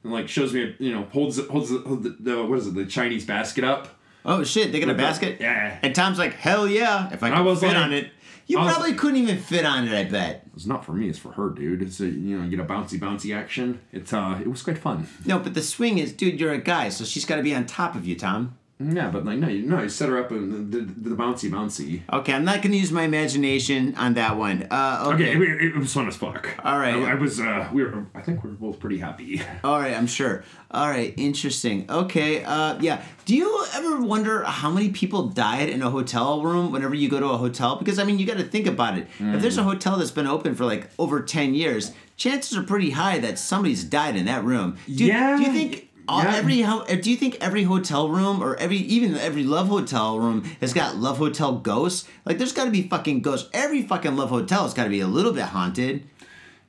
and 0.02 0.12
like 0.12 0.28
shows 0.28 0.52
me 0.52 0.74
you 0.78 0.92
know 0.92 1.02
holds 1.12 1.38
holds 1.48 1.70
the, 1.70 1.78
holds 1.80 2.02
the, 2.04 2.16
the 2.20 2.44
what 2.44 2.58
is 2.58 2.66
it 2.66 2.74
the 2.74 2.86
Chinese 2.86 3.24
basket 3.24 3.64
up. 3.64 3.88
oh 4.24 4.44
shit, 4.44 4.72
they 4.72 4.80
got 4.80 4.86
a 4.86 4.88
With 4.88 4.96
the- 4.98 5.02
basket. 5.02 5.38
yeah. 5.40 5.78
And 5.82 5.94
Tom's 5.94 6.18
like, 6.18 6.34
hell 6.34 6.68
yeah! 6.68 7.12
If 7.12 7.22
I 7.22 7.30
I 7.30 7.40
was 7.40 7.60
fit 7.60 7.68
like- 7.68 7.76
on 7.76 7.92
it, 7.92 8.10
you 8.46 8.56
probably 8.56 8.90
like- 8.90 8.98
couldn't 8.98 9.18
even 9.18 9.38
fit 9.38 9.64
on 9.64 9.86
it. 9.88 9.94
I 9.94 10.04
bet. 10.10 10.46
It's 10.54 10.66
not 10.66 10.84
for 10.84 10.92
me. 10.92 11.08
It's 11.08 11.18
for 11.18 11.32
her, 11.32 11.48
dude. 11.50 11.80
It's 11.82 12.00
a 12.00 12.06
you 12.06 12.36
know 12.38 12.44
you 12.44 12.50
get 12.56 12.60
a 12.60 12.64
bouncy 12.68 12.98
bouncy 12.98 13.34
action. 13.34 13.80
It's 13.92 14.12
uh 14.12 14.38
it 14.40 14.48
was 14.48 14.62
quite 14.62 14.78
fun. 14.78 15.06
No, 15.24 15.38
but 15.38 15.54
the 15.54 15.62
swing 15.62 15.98
is, 15.98 16.12
dude, 16.12 16.38
you're 16.40 16.52
a 16.52 16.58
guy, 16.58 16.88
so 16.90 17.04
she's 17.04 17.24
got 17.24 17.36
to 17.36 17.42
be 17.42 17.54
on 17.54 17.64
top 17.66 17.94
of 17.94 18.06
you, 18.06 18.14
Tom. 18.16 18.56
Yeah, 18.82 19.10
but 19.10 19.26
like 19.26 19.38
no, 19.38 19.46
you 19.48 19.62
no, 19.66 19.82
you 19.82 19.88
set 19.90 20.08
her 20.08 20.18
up 20.18 20.32
in 20.32 20.70
the, 20.70 20.78
the, 20.78 21.10
the 21.10 21.14
bouncy 21.16 21.50
bouncy. 21.50 22.00
Okay, 22.10 22.32
I'm 22.32 22.44
not 22.44 22.62
gonna 22.62 22.76
use 22.76 22.90
my 22.90 23.02
imagination 23.02 23.94
on 23.96 24.14
that 24.14 24.36
one. 24.38 24.66
Uh, 24.70 25.04
Okay, 25.14 25.36
okay. 25.36 25.52
it, 25.66 25.74
it 25.74 25.76
was 25.76 25.92
fun 25.92 26.08
as 26.08 26.16
fuck. 26.16 26.48
All 26.64 26.78
right. 26.78 26.94
I, 26.94 27.10
I 27.12 27.14
was. 27.14 27.38
Uh, 27.40 27.68
we 27.72 27.84
were. 27.84 28.06
I 28.14 28.22
think 28.22 28.42
we 28.42 28.50
were 28.50 28.56
both 28.56 28.80
pretty 28.80 28.98
happy. 28.98 29.42
All 29.64 29.78
right, 29.78 29.94
I'm 29.94 30.06
sure. 30.06 30.44
All 30.70 30.88
right, 30.88 31.12
interesting. 31.16 31.90
Okay, 31.90 32.42
uh, 32.44 32.78
yeah. 32.80 33.02
Do 33.26 33.36
you 33.36 33.64
ever 33.74 34.00
wonder 34.00 34.44
how 34.44 34.70
many 34.70 34.88
people 34.90 35.28
died 35.28 35.68
in 35.68 35.82
a 35.82 35.90
hotel 35.90 36.42
room 36.42 36.72
whenever 36.72 36.94
you 36.94 37.08
go 37.10 37.20
to 37.20 37.26
a 37.26 37.36
hotel? 37.36 37.76
Because 37.76 37.98
I 37.98 38.04
mean, 38.04 38.18
you 38.18 38.26
got 38.26 38.38
to 38.38 38.44
think 38.44 38.66
about 38.66 38.96
it. 38.96 39.06
If 39.18 39.42
there's 39.42 39.58
a 39.58 39.60
Mm. 39.60 39.64
hotel 39.64 39.98
that's 39.98 40.10
been 40.10 40.26
open 40.26 40.54
for 40.54 40.64
like 40.64 40.88
over 40.98 41.20
ten 41.20 41.52
years, 41.54 41.92
chances 42.16 42.56
are 42.56 42.62
pretty 42.62 42.90
high 42.90 43.18
that 43.18 43.38
somebody's 43.38 43.84
died 43.84 44.16
in 44.16 44.24
that 44.24 44.42
room. 44.44 44.78
Do, 44.86 45.04
Yeah, 45.04 45.36
Do 45.36 45.42
you 45.42 45.52
think? 45.52 45.89
All, 46.10 46.24
yeah. 46.24 46.34
every 46.34 46.64
uh, 46.64 46.82
do 47.00 47.08
you 47.08 47.16
think 47.16 47.36
every 47.40 47.62
hotel 47.62 48.08
room 48.08 48.42
or 48.42 48.56
every 48.56 48.78
even 48.78 49.16
every 49.16 49.44
love 49.44 49.68
hotel 49.68 50.18
room 50.18 50.42
has 50.60 50.72
got 50.72 50.96
love 50.96 51.18
hotel 51.18 51.52
ghosts? 51.58 52.08
Like 52.24 52.36
there's 52.36 52.52
got 52.52 52.64
to 52.64 52.72
be 52.72 52.82
fucking 52.82 53.22
ghosts. 53.22 53.48
Every 53.52 53.82
fucking 53.82 54.16
love 54.16 54.30
hotel 54.30 54.64
has 54.64 54.74
got 54.74 54.84
to 54.84 54.90
be 54.90 54.98
a 54.98 55.06
little 55.06 55.32
bit 55.32 55.44
haunted. 55.44 56.09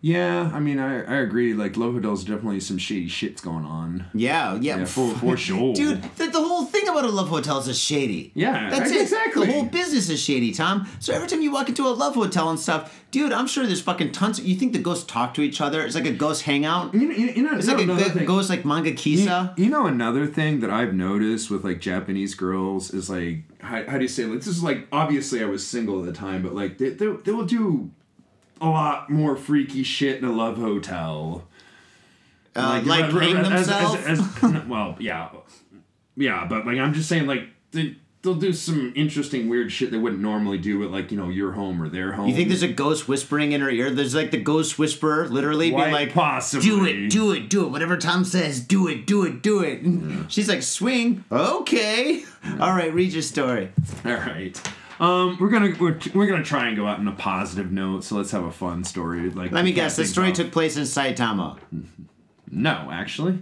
Yeah, 0.04 0.50
I 0.52 0.60
mean, 0.60 0.80
I, 0.80 1.04
I 1.04 1.18
agree. 1.22 1.54
Like, 1.54 1.78
Love 1.78 1.94
Hotel's 1.94 2.24
definitely 2.24 2.60
some 2.60 2.80
shady 2.80 3.08
shit's 3.08 3.40
going 3.40 3.66
on. 3.66 4.06
Yeah, 4.16 4.56
yeah, 4.60 4.78
Yeah, 4.80 4.86
for- 4.86 5.14
for 5.16 5.38
sure. 5.38 5.74
dude. 5.76 6.02
The, 6.18 6.26
the 6.28 6.42
whole 6.42 6.66
thing 6.66 6.88
about 6.88 7.06
a 7.06 7.10
love 7.10 7.30
hotel 7.30 7.60
is 7.60 7.78
shady. 7.80 8.32
Yeah, 8.34 8.70
that's 8.72 8.90
it. 8.90 9.02
exactly. 9.02 9.46
The 9.46 9.54
whole 9.54 9.66
business 9.66 10.10
is 10.10 10.20
shady, 10.20 10.52
Tom. 10.54 10.88
So 11.00 11.14
every 11.14 11.28
time 11.28 11.42
you 11.42 11.52
walk 11.52 11.70
into 11.70 11.84
a 11.88 11.90
love 11.94 12.16
hotel 12.16 12.50
and 12.50 12.60
stuff, 12.60 13.04
dude, 13.12 13.32
I'm 13.32 13.46
sure 13.46 13.66
there's 13.68 13.82
fucking 13.82 14.12
tons. 14.12 14.40
you 14.42 14.56
think 14.56 14.74
the 14.74 14.80
ghosts 14.80 15.06
talk 15.06 15.36
to 15.36 15.42
each 15.44 15.62
other? 15.62 15.86
It's 15.86 15.94
like 15.94 16.08
a 16.08 16.12
ghost 16.14 16.42
hangout. 16.44 16.94
You 16.96 17.08
know, 17.08 17.16
you, 17.16 17.28
you 17.28 17.44
know, 17.44 17.56
It's 17.58 17.68
like 17.68 17.78
a 17.78 17.84
another 17.84 18.04
go- 18.06 18.10
thing- 18.10 18.26
ghost 18.26 18.50
like 18.50 18.66
manga 18.66 18.90
You, 18.90 18.96
kisa. 18.96 19.54
you 19.56 19.70
know 19.70 19.86
another 19.86 20.26
thing 20.26 20.62
that 20.62 20.72
I've 20.72 20.96
noticed 20.96 21.52
with 21.52 21.64
like 21.64 21.80
Japanese 21.80 22.34
girls 22.34 22.92
is 22.92 23.08
like 23.08 23.44
how, 23.60 23.84
how 23.88 23.98
do 23.98 24.04
you 24.04 24.08
say 24.08 24.26
like 24.26 24.40
this 24.40 24.48
is 24.48 24.64
like 24.64 24.88
obviously 24.92 25.44
I 25.44 25.46
was 25.46 25.66
single 25.66 26.00
at 26.00 26.06
the 26.08 26.12
time 26.14 26.42
but 26.42 26.56
like 26.56 26.80
they 26.80 26.90
they, 26.90 27.06
they 27.08 27.32
will 27.32 27.46
do 27.46 27.92
a 28.62 28.68
lot 28.70 29.10
more 29.10 29.36
freaky 29.36 29.84
shit 29.84 30.18
in 30.20 30.26
a 30.26 30.32
love 30.32 30.58
hotel. 30.58 31.48
Uh, 32.56 32.82
like 32.86 33.06
hang 33.12 33.38
as- 33.38 33.48
as- 33.48 33.68
themselves. 33.68 34.06
as- 34.44 34.66
well, 34.68 34.96
yeah, 35.00 35.30
yeah, 36.18 36.46
but 36.48 36.66
like 36.66 36.78
I'm 36.78 36.94
just 36.94 37.08
saying 37.10 37.26
like 37.28 37.44
they 37.72 37.96
they'll 38.24 38.36
do 38.36 38.54
some 38.54 38.94
interesting 38.96 39.50
weird 39.50 39.72
shit 39.72 39.90
they 39.90 39.98
wouldn't 39.98 40.22
normally 40.22 40.58
do 40.58 40.84
at 40.84 40.92
like 40.92 41.12
you 41.12 41.18
know 41.18 41.30
your 41.30 41.54
home 41.54 41.82
or 41.82 41.88
their 41.90 42.12
home. 42.12 42.28
You 42.28 42.36
think 42.36 42.50
there's 42.50 42.62
a 42.62 42.68
ghost 42.68 43.08
whispering 43.08 43.54
in 43.54 43.62
her 43.62 43.70
ear? 43.70 43.90
There's 43.90 44.14
like 44.14 44.32
the 44.32 44.42
ghost 44.42 44.78
whisperer, 44.78 45.28
literally 45.30 45.72
Quite 45.72 45.84
being 45.86 45.94
like, 45.94 46.14
possibly. 46.14 46.68
"Do 46.70 46.86
it, 46.86 47.10
do 47.10 47.32
it, 47.32 47.50
do 47.50 47.66
it." 47.66 47.70
Whatever 47.70 47.96
Tom 47.98 48.26
says, 48.26 48.60
do 48.60 48.88
it, 48.90 49.08
do 49.08 49.24
it, 49.24 49.42
do 49.42 49.62
it. 49.62 49.82
And 49.82 50.30
She's 50.32 50.50
like, 50.50 50.62
"Swing, 50.62 51.24
okay." 51.32 52.24
All 52.60 52.74
right, 52.76 52.94
read 52.94 53.14
your 53.14 53.22
story. 53.22 53.72
All 54.06 54.12
right. 54.12 54.62
Um, 55.02 55.38
we're 55.40 55.50
gonna 55.50 55.74
we're, 55.80 56.00
we're 56.14 56.28
gonna 56.28 56.44
try 56.44 56.68
and 56.68 56.78
go 56.78 56.86
out 56.86 57.00
on 57.00 57.08
a 57.08 57.12
positive 57.14 57.72
note. 57.72 58.04
So 58.04 58.16
let's 58.16 58.32
have 58.32 58.44
a 58.46 58.52
fun 58.52 58.84
story. 58.84 59.30
Like 59.32 59.52
Let 59.52 59.66
me 59.66 59.72
guess. 59.74 59.96
The 59.96 60.06
story 60.06 60.30
off. 60.30 60.36
took 60.36 60.52
place 60.52 60.78
in 60.78 60.84
Saitama. 60.84 61.58
No, 62.50 62.90
actually, 62.92 63.40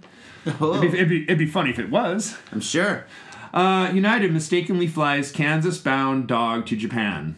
Oh, 0.62 0.78
it'd 0.84 0.92
be, 0.92 0.98
it'd, 0.98 1.10
be, 1.10 1.24
it'd 1.24 1.38
be 1.38 1.46
funny 1.48 1.70
if 1.72 1.80
it 1.80 1.90
was. 1.90 2.38
I'm 2.52 2.62
sure. 2.62 3.06
Uh, 3.54 3.92
United 3.94 4.32
mistakenly 4.32 4.88
flies 4.88 5.32
Kansas-bound 5.32 6.28
dog 6.28 6.66
to 6.68 6.76
Japan. 6.78 7.38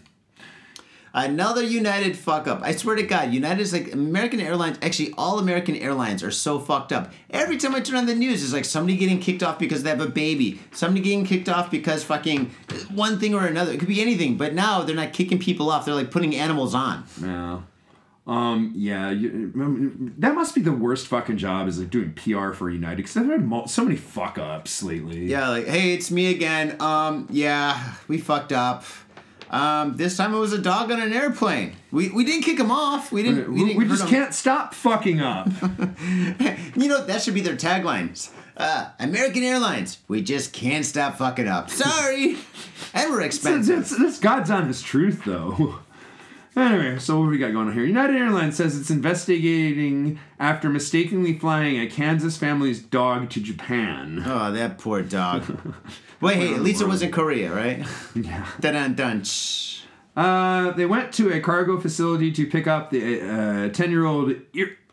Another 1.13 1.61
United 1.61 2.17
fuck 2.17 2.47
up. 2.47 2.61
I 2.63 2.72
swear 2.74 2.95
to 2.95 3.03
God, 3.03 3.34
United 3.34 3.61
is 3.61 3.74
like 3.74 3.91
American 3.91 4.39
Airlines. 4.39 4.78
Actually, 4.82 5.13
all 5.17 5.39
American 5.39 5.76
airlines 5.76 6.24
are 6.24 6.32
so 6.32 6.57
fucked 6.57 6.93
up. 6.93 7.11
Every 7.30 7.57
time 7.57 7.76
I 7.76 7.82
turn 7.82 7.97
on 7.97 8.05
the 8.05 8.15
news, 8.15 8.41
it's 8.41 8.53
like 8.53 8.63
somebody 8.63 8.95
getting 8.95 9.19
kicked 9.19 9.43
off 9.43 9.59
because 9.59 9.84
they 9.84 9.89
have 9.89 9.99
a 9.99 10.07
baby. 10.07 10.61
Somebody 10.72 11.01
getting 11.03 11.26
kicked 11.26 11.49
off 11.49 11.69
because 11.69 12.05
fucking 12.05 12.51
one 12.93 13.19
thing 13.19 13.34
or 13.34 13.45
another. 13.45 13.72
It 13.72 13.80
could 13.80 13.88
be 13.88 14.01
anything. 14.01 14.38
But 14.38 14.53
now 14.53 14.82
they're 14.84 14.95
not 14.95 15.13
kicking 15.13 15.39
people 15.39 15.69
off. 15.69 15.86
They're 15.86 15.95
like 15.95 16.11
putting 16.11 16.36
animals 16.36 16.74
on. 16.74 17.03
Yeah. 17.22 17.61
Um. 18.28 18.72
Yeah. 18.76 19.09
You, 19.11 19.51
that 20.19 20.36
must 20.36 20.53
be 20.55 20.61
the 20.61 20.72
worst 20.72 21.07
fucking 21.07 21.38
job 21.38 21.67
is 21.67 21.80
like 21.80 21.89
doing 21.89 22.13
PR 22.13 22.51
for 22.51 22.69
United 22.69 22.97
because 22.97 23.13
they've 23.15 23.26
had 23.26 23.43
mo- 23.45 23.65
so 23.65 23.84
many 23.84 23.95
fuck 23.95 24.38
ups 24.38 24.84
lately. 24.84 25.26
Yeah, 25.26 25.49
like, 25.49 25.67
hey, 25.67 25.93
it's 25.93 26.11
me 26.11 26.30
again. 26.32 26.80
Um, 26.82 27.28
yeah, 27.32 27.95
we 28.07 28.17
fucked 28.19 28.51
up. 28.51 28.84
Um, 29.51 29.97
this 29.97 30.15
time 30.15 30.33
it 30.33 30.37
was 30.37 30.53
a 30.53 30.57
dog 30.57 30.91
on 30.91 31.01
an 31.01 31.11
airplane. 31.11 31.75
We, 31.91 32.09
we 32.09 32.23
didn't 32.23 32.43
kick 32.43 32.57
him 32.57 32.71
off. 32.71 33.11
We 33.11 33.21
didn't. 33.21 33.51
We, 33.51 33.65
didn't 33.65 33.77
we 33.77 33.85
just 33.85 34.03
him. 34.03 34.09
can't 34.09 34.33
stop 34.33 34.73
fucking 34.73 35.21
up. 35.21 35.49
You 36.73 36.87
know, 36.87 37.05
that 37.05 37.21
should 37.21 37.33
be 37.33 37.41
their 37.41 37.57
taglines. 37.57 38.29
Uh, 38.55 38.89
American 38.97 39.43
Airlines, 39.43 39.97
we 40.07 40.21
just 40.21 40.53
can't 40.53 40.85
stop 40.85 41.17
fucking 41.17 41.47
up. 41.47 41.69
Sorry. 41.69 42.37
and 42.93 43.11
we're 43.11 43.21
That's, 43.21 43.35
expensive. 43.35 43.75
that's, 43.79 43.97
that's 43.97 44.19
God's 44.19 44.49
honest 44.49 44.85
truth, 44.85 45.23
though. 45.25 45.79
Anyway, 46.55 46.99
so 46.99 47.19
what 47.19 47.29
we 47.29 47.37
got 47.37 47.53
going 47.53 47.67
on 47.69 47.73
here? 47.73 47.85
United 47.85 48.15
Airlines 48.15 48.57
says 48.57 48.77
it's 48.77 48.89
investigating 48.89 50.19
after 50.37 50.69
mistakenly 50.69 51.37
flying 51.39 51.79
a 51.79 51.87
Kansas 51.87 52.35
family's 52.35 52.81
dog 52.81 53.29
to 53.29 53.39
Japan. 53.39 54.21
Oh, 54.25 54.51
that 54.51 54.77
poor 54.77 55.01
dog. 55.01 55.43
Wait, 56.21 56.35
hey, 56.35 56.53
at 56.53 56.61
least 56.61 56.81
it 56.81 56.87
was 56.87 57.01
in 57.01 57.11
Korea, 57.11 57.53
right? 57.53 57.85
Yeah. 58.15 58.45
Dun 58.59 58.73
dun 58.73 58.93
dun. 58.95 59.23
Uh, 60.15 60.71
they 60.71 60.85
went 60.85 61.13
to 61.13 61.31
a 61.31 61.39
cargo 61.39 61.79
facility 61.79 62.31
to 62.33 62.45
pick 62.45 62.67
up 62.67 62.91
the 62.91 63.69
10 63.73 63.89
year 63.89 64.05
old 64.05 64.33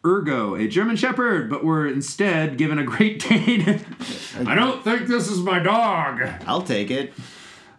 Irgo, 0.05 0.65
a 0.65 0.69
German 0.69 0.95
Shepherd, 0.95 1.51
but 1.51 1.65
were 1.65 1.87
instead 1.89 2.57
given 2.57 2.79
a 2.79 2.85
Great 2.85 3.21
Dane. 3.29 3.85
I 4.47 4.55
don't 4.55 4.85
think 4.85 5.09
this 5.09 5.29
is 5.29 5.41
my 5.41 5.59
dog. 5.59 6.23
I'll 6.47 6.63
take 6.63 6.91
it. 6.93 7.13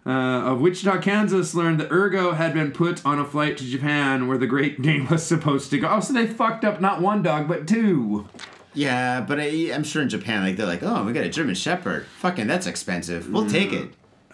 Uh, 0.05 0.09
of 0.51 0.61
Wichita, 0.61 0.99
Kansas, 1.01 1.53
learned 1.53 1.79
that 1.79 1.89
Irgo 1.89 2.35
had 2.35 2.53
been 2.53 2.71
put 2.71 3.05
on 3.05 3.19
a 3.19 3.25
flight 3.25 3.57
to 3.57 3.63
Japan 3.65 4.27
where 4.27 4.37
the 4.37 4.47
Great 4.47 4.81
Dane 4.81 5.07
was 5.07 5.23
supposed 5.23 5.69
to 5.71 5.79
go. 5.79 5.87
Oh, 5.89 5.99
so 5.99 6.13
they 6.13 6.25
fucked 6.25 6.63
up 6.63 6.81
not 6.81 7.01
one 7.01 7.21
dog, 7.21 7.47
but 7.47 7.67
two. 7.67 8.27
Yeah, 8.73 9.21
but 9.21 9.39
I, 9.39 9.71
I'm 9.73 9.83
sure 9.83 10.01
in 10.01 10.09
Japan, 10.09 10.43
like 10.43 10.55
they're 10.55 10.65
like, 10.65 10.83
oh, 10.83 11.03
we 11.03 11.13
got 11.13 11.25
a 11.25 11.29
German 11.29 11.55
Shepherd. 11.55 12.05
Fucking, 12.19 12.47
that's 12.47 12.65
expensive. 12.67 13.29
We'll 13.29 13.49
take 13.49 13.73
it. 13.73 13.89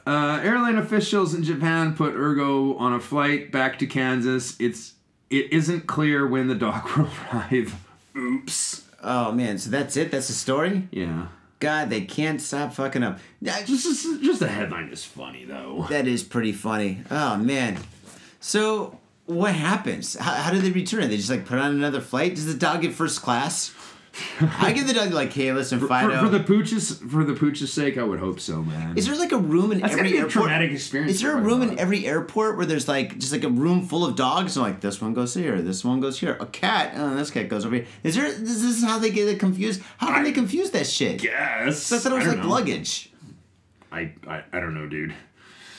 Uh, 0.07 0.39
airline 0.43 0.77
officials 0.77 1.33
in 1.33 1.43
Japan 1.43 1.95
put 1.95 2.13
Irgo 2.13 2.79
on 2.79 2.93
a 2.93 2.99
flight 2.99 3.51
back 3.51 3.79
to 3.79 3.87
Kansas. 3.87 4.55
It's 4.59 4.93
it 5.31 5.51
isn't 5.51 5.87
clear 5.87 6.27
when 6.27 6.47
the 6.47 6.55
dog 6.55 6.87
will 6.97 7.09
arrive. 7.31 7.75
Oops. 8.15 8.83
Oh 9.01 9.31
man, 9.31 9.57
so 9.57 9.69
that's 9.69 9.97
it. 9.97 10.11
That's 10.11 10.27
the 10.27 10.33
story. 10.33 10.87
Yeah. 10.91 11.27
God, 11.59 11.89
they 11.89 12.01
can't 12.01 12.41
stop 12.41 12.73
fucking 12.73 13.01
up. 13.03 13.19
Yeah, 13.41 13.61
Just, 13.63 13.83
just, 13.83 14.21
just 14.21 14.39
the 14.39 14.47
headline 14.47 14.89
is 14.89 15.05
funny 15.05 15.45
though. 15.45 15.85
That 15.89 16.07
is 16.07 16.23
pretty 16.23 16.51
funny. 16.51 17.01
Oh 17.09 17.37
man. 17.37 17.77
So 18.39 18.99
what 19.25 19.55
happens? 19.55 20.15
How, 20.15 20.33
how 20.33 20.51
do 20.51 20.59
they 20.59 20.71
return 20.71 21.03
it? 21.03 21.07
They 21.07 21.17
just 21.17 21.29
like 21.29 21.45
put 21.45 21.57
on 21.57 21.71
another 21.71 22.01
flight. 22.01 22.35
Does 22.35 22.45
the 22.45 22.53
dog 22.53 22.81
get 22.81 22.93
first 22.93 23.21
class? 23.21 23.73
I 24.59 24.71
give 24.73 24.87
the 24.87 24.93
dog 24.93 25.11
like, 25.11 25.33
hey, 25.33 25.51
listen, 25.51 25.79
For, 25.79 25.87
Fido. 25.87 26.19
for 26.23 26.29
the 26.29 26.39
pooch's 26.41 26.97
for 26.99 27.23
the 27.23 27.33
pooch's 27.33 27.71
sake, 27.73 27.97
I 27.97 28.03
would 28.03 28.19
hope 28.19 28.39
so, 28.39 28.61
man. 28.61 28.97
is 28.97 29.07
there 29.07 29.15
like 29.15 29.31
a 29.31 29.37
room 29.37 29.71
in 29.71 29.81
That's 29.81 29.93
every 29.93 30.11
be 30.11 30.17
a 30.17 30.21
airport? 30.21 30.31
traumatic 30.31 30.71
experience 30.71 31.13
Is 31.13 31.21
there 31.21 31.37
a 31.37 31.41
room 31.41 31.61
in 31.61 31.77
every 31.79 32.05
airport 32.05 32.57
where 32.57 32.65
there's 32.65 32.87
like 32.87 33.17
just 33.17 33.31
like 33.31 33.43
a 33.43 33.49
room 33.49 33.85
full 33.85 34.05
of 34.05 34.15
dogs? 34.15 34.55
And 34.55 34.65
like 34.65 34.81
this 34.81 35.01
one 35.01 35.13
goes 35.13 35.33
here, 35.33 35.61
this 35.61 35.83
one 35.83 35.99
goes 35.99 36.19
here. 36.19 36.37
A 36.39 36.45
cat, 36.45 36.93
oh, 36.95 37.15
this 37.15 37.31
cat 37.31 37.49
goes 37.49 37.65
over 37.65 37.75
here. 37.75 37.87
Is 38.03 38.15
there? 38.15 38.25
Is 38.25 38.61
this 38.61 38.83
how 38.83 38.99
they 38.99 39.09
get 39.11 39.27
it 39.27 39.39
confused? 39.39 39.81
How 39.97 40.07
can 40.07 40.15
I 40.17 40.23
they 40.23 40.31
confuse 40.31 40.71
that 40.71 40.87
shit? 40.87 41.23
Yes. 41.23 41.91
I 41.91 41.97
thought 41.97 42.11
it 42.13 42.15
was 42.15 42.27
like 42.27 42.37
know. 42.39 42.49
luggage. 42.49 43.11
I, 43.91 44.13
I 44.27 44.43
I 44.51 44.59
don't 44.59 44.73
know, 44.73 44.87
dude. 44.87 45.13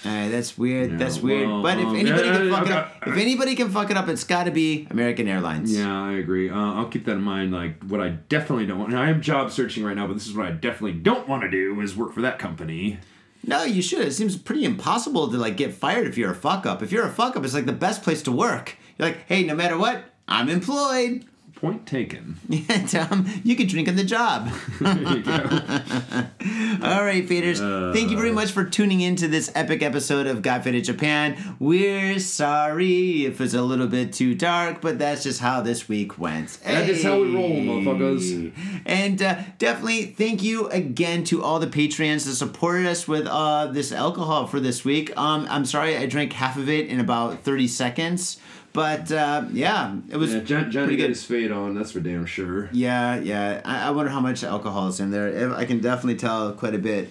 Alright, 0.07 0.31
that's 0.31 0.57
weird. 0.57 0.93
Yeah, 0.93 0.97
that's 0.99 1.19
weird. 1.19 1.49
well, 1.49 1.63
but 1.63 1.79
if 1.79 1.87
um, 1.87 1.97
anybody 1.97 2.29
yeah, 2.29 2.37
can 2.37 2.51
fuck 2.51 2.67
it 2.67 2.73
up, 2.73 2.95
if 3.07 3.17
anybody 3.17 3.55
can 3.55 3.71
fuck 3.71 3.91
it 3.91 3.97
up, 3.97 4.09
it's 4.09 4.25
got 4.25 4.45
to 4.45 4.51
be 4.51 4.87
American 4.91 5.27
Airlines. 5.27 5.77
Yeah, 5.77 6.05
I 6.05 6.13
agree. 6.13 6.49
Uh, 6.49 6.55
I'll 6.57 6.89
keep 6.89 7.05
that 7.07 7.13
in 7.13 7.23
mind. 7.23 7.53
Like, 7.53 7.83
what 7.85 8.01
I 8.01 8.11
definitely 8.11 8.67
don't 8.67 8.79
want. 8.79 8.95
I 8.95 9.11
am 9.11 9.21
job 9.21 9.51
searching 9.51 9.85
right 9.85 9.97
now, 9.97 10.07
but 10.07 10.15
this 10.15 10.27
is 10.27 10.35
what 10.35 10.47
I 10.47 10.53
definitely 10.53 11.01
don't 11.01 11.29
want 11.29 11.43
to 11.43 11.51
do 11.51 11.81
is 11.81 11.97
work 11.97 12.13
for 12.13 12.21
that 12.23 12.39
company. 12.39 12.99
No, 13.45 13.63
you 13.63 13.83
should. 13.83 14.07
It 14.07 14.13
seems 14.13 14.37
pretty 14.37 14.65
impossible 14.65 15.31
to 15.31 15.37
like 15.37 15.57
get 15.57 15.75
fired 15.75 16.07
if 16.07 16.19
you're 16.19 16.33
a 16.33 16.35
fuck 16.35 16.67
up. 16.67 16.83
If 16.83 16.93
you're 16.93 17.07
a 17.07 17.13
fuck 17.13 17.37
up, 17.37 17.45
it's 17.45 17.55
like 17.55 17.67
the 17.67 17.73
best 17.73 18.03
place 18.03 18.23
to 18.23 18.33
work. 18.33 18.77
You're 18.99 19.09
like, 19.09 19.19
hey, 19.27 19.45
no 19.45 19.55
matter 19.55 19.79
what, 19.79 20.05
I'm 20.29 20.49
employed. 20.49 21.25
Point 21.57 21.87
taken. 21.87 22.37
Yeah, 22.51 22.87
Tom, 22.87 23.27
you 23.43 23.57
could 23.57 23.69
drink 23.69 23.89
on 23.89 23.97
the 23.97 24.05
job. 24.05 24.51
There 24.79 25.17
you 25.17 25.23
go. 25.23 25.33
All 26.83 27.03
right, 27.03 27.27
faders. 27.27 27.93
Thank 27.95 28.11
you 28.11 28.17
very 28.17 28.31
much 28.31 28.51
for 28.53 28.63
tuning 28.65 29.01
in 29.01 29.17
to 29.17 29.27
this 29.27 29.51
epic 29.55 29.83
episode 29.83 30.27
of 30.27 30.43
Got 30.43 30.65
Faded 30.65 30.85
Japan. 30.85 31.57
We're 31.59 32.19
sorry 32.19 33.25
if 33.25 33.41
it's 33.41 33.55
a 33.55 33.63
little 33.63 33.87
bit 33.87 34.13
too 34.13 34.35
dark, 34.35 34.83
but 34.83 34.99
that's 34.99 35.23
just 35.23 35.41
how 35.41 35.63
this 35.63 35.89
week 35.89 36.19
went. 36.19 36.59
That 36.63 36.89
is 36.91 37.03
how 37.03 37.23
we 37.23 37.35
roll, 37.35 37.49
motherfuckers. 37.51 38.53
And 38.85 39.21
uh, 39.23 39.39
definitely 39.59 40.07
thank 40.07 40.43
you 40.43 40.69
again 40.69 41.25
to 41.25 41.43
all 41.43 41.59
the 41.59 41.67
Patreons 41.67 42.27
that 42.27 42.35
supported 42.35 42.87
us 42.87 43.09
with 43.09 43.27
uh, 43.27 43.69
this 43.69 43.93
alcohol 43.93 44.47
for 44.47 44.61
this 44.61 44.85
week. 44.85 45.17
Um, 45.17 45.47
I'm 45.49 45.65
sorry 45.65 45.97
I 45.97 46.05
drank 46.05 46.35
half 46.35 46.59
of 46.59 46.69
it 46.69 46.89
in 46.89 47.01
about 47.01 47.41
30 47.41 47.67
seconds, 47.67 48.39
but 48.77 49.11
uh, 49.11 49.45
yeah, 49.53 49.97
it 50.11 50.17
was 50.19 50.35
Yeah, 50.35 50.41
John, 50.41 50.71
Johnny 50.71 50.97
got 50.97 51.09
his 51.09 51.25
fade 51.25 51.51
on. 51.51 51.75
That's 51.75 51.91
for 51.93 52.01
damn 52.01 52.27
sure. 52.27 52.69
Yeah, 52.73 53.19
yeah. 53.19 53.63
I, 53.65 53.89
I 53.89 53.91
wonder 53.91 54.11
how 54.13 54.21
much 54.21 54.45
alcohol 54.45 54.89
is 54.89 55.01
in 55.01 55.11
there. 55.11 55.53
I 55.57 55.65
can 55.65 55.81
definitely 55.81 56.17
tell 56.17 56.53
quite 56.53 56.75
a 56.75 56.79
bit. 56.79 57.11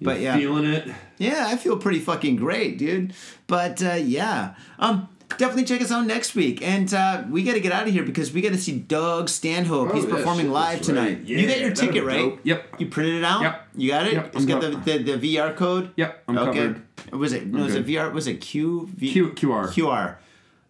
But 0.00 0.20
yeah, 0.20 0.36
Feeling 0.36 0.66
it. 0.66 0.88
yeah, 1.16 1.46
I 1.48 1.56
feel 1.56 1.78
pretty 1.78 2.00
fucking 2.00 2.36
great, 2.36 2.76
dude. 2.76 3.14
But 3.46 3.82
uh, 3.82 3.94
yeah, 3.94 4.54
um, 4.78 5.08
definitely 5.38 5.64
check 5.64 5.80
us 5.80 5.90
out 5.90 6.06
next 6.06 6.34
week. 6.34 6.60
And 6.60 6.92
uh, 6.92 7.24
we 7.30 7.42
got 7.42 7.54
to 7.54 7.60
get 7.60 7.72
out 7.72 7.86
of 7.88 7.94
here 7.94 8.02
because 8.04 8.30
we 8.30 8.42
got 8.42 8.52
to 8.52 8.58
see 8.58 8.78
Doug 8.78 9.30
Stanhope. 9.30 9.88
Oh, 9.90 9.94
He's 9.94 10.04
performing 10.04 10.50
live 10.50 10.80
that's 10.80 10.90
right. 10.90 11.14
tonight. 11.16 11.26
you 11.26 11.48
got 11.48 11.60
your 11.60 11.72
ticket, 11.72 12.04
right? 12.04 12.18
dope. 12.18 12.40
Yep. 12.44 12.74
You 12.78 12.86
printed 12.88 13.14
it 13.14 13.24
out. 13.24 13.40
Yep. 13.40 13.68
You 13.76 13.90
got 13.90 14.06
it. 14.06 14.12
Yep, 14.12 14.26
It's 14.26 14.36
I'm 14.36 14.46
got 14.46 14.60
the, 14.60 14.98
the 14.98 15.16
the 15.16 15.36
VR 15.36 15.56
code. 15.56 15.92
Yep, 15.96 16.24
I'm 16.28 16.38
okay. 16.38 16.58
covered. 16.58 16.82
Was 17.18 17.32
it 17.32 17.46
no? 17.46 17.64
Was 17.64 17.74
it. 17.74 17.86
VR? 17.86 18.12
Was 18.12 18.26
it 18.26 18.42
Q? 18.42 18.90
V- 18.94 19.12
Q- 19.12 19.30
QR. 19.30 19.68
QR. 19.68 20.16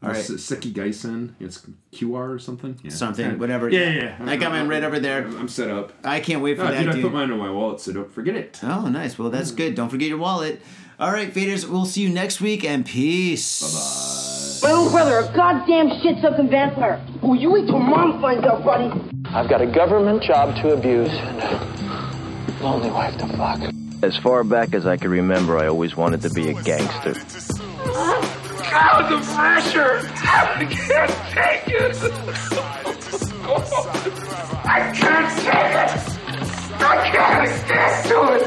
All 0.03 0.11
right. 0.11 0.19
S- 0.19 0.43
Seki 0.43 0.73
Geisen. 0.73 1.35
It's 1.41 1.67
QR 1.93 2.31
or 2.35 2.39
something. 2.39 2.79
Yeah. 2.83 2.91
Something, 2.91 3.31
Yeah. 3.31 3.37
whatever. 3.37 3.69
Yeah, 3.71 3.89
yeah, 3.91 4.17
yeah. 4.21 4.31
I 4.31 4.37
got 4.37 4.53
mine 4.53 4.69
right 4.69 4.85
over 4.85 4.99
there. 5.01 5.27
I'm 5.27 5.49
set 5.49 5.71
up. 5.71 5.93
I 6.05 6.21
can't 6.21 6.43
wait 6.43 6.59
for 6.59 6.65
Oh, 6.65 6.71
that, 6.71 6.79
dude, 6.81 6.89
I 6.89 6.93
dude. 6.93 7.03
put 7.03 7.13
mine 7.13 7.31
in 7.31 7.39
my 7.39 7.51
wallet, 7.51 7.81
so 7.81 7.93
don't 7.93 8.13
forget 8.13 8.37
it. 8.37 8.61
Oh, 8.63 8.89
nice. 8.89 9.19
Well, 9.19 9.31
that's 9.31 9.51
good. 9.51 9.75
Don't 9.75 9.89
forget 9.89 10.09
your 10.09 10.19
wallet. 10.19 10.61
All 11.01 11.11
right, 11.13 11.33
faders. 11.33 11.69
We'll 11.69 11.85
see 11.87 12.03
you 12.03 12.09
next 12.11 12.41
week, 12.41 12.65
and 12.65 12.85
peace. 12.87 13.61
Bye 14.63 14.69
bye. 14.71 14.73
My 14.75 14.81
own 14.83 14.91
brother, 14.91 15.19
a 15.19 15.33
goddamn 15.35 15.91
shit-sucking 16.03 16.49
vampire. 16.51 17.01
Oh, 17.23 17.35
you 17.35 17.51
wait 17.51 17.67
till 17.67 17.79
mom 17.79 18.21
finds 18.21 18.45
out, 18.47 18.65
buddy. 18.65 18.91
I've 19.27 19.49
got 19.49 19.61
a 19.61 19.67
government 19.67 20.23
job 20.23 20.57
to 20.63 20.73
abuse 20.73 21.11
and 21.11 21.39
a 21.41 22.59
lonely 22.63 22.91
wife 22.91 23.17
to 23.19 23.27
fuck. 23.37 23.61
As 24.03 24.17
far 24.19 24.45
back 24.45 24.75
as 24.75 24.87
I 24.87 24.97
can 24.97 25.11
remember, 25.11 25.59
I 25.59 25.67
always 25.69 25.97
wanted 25.97 26.23
to 26.23 26.31
be 26.31 26.49
a 26.51 26.55
gangster. 26.63 27.15
God, 28.77 29.09
the 29.11 29.17
pressure! 29.33 29.95
I 30.17 30.67
can't 30.69 31.15
take 31.33 31.67
it! 31.81 31.97
I 34.67 34.93
can't 34.93 35.31
take 35.41 35.77
it! 35.83 35.93
I 36.83 36.85
can't 37.11 37.49
stand 37.65 37.95
to 38.09 38.19
it! 38.37 38.45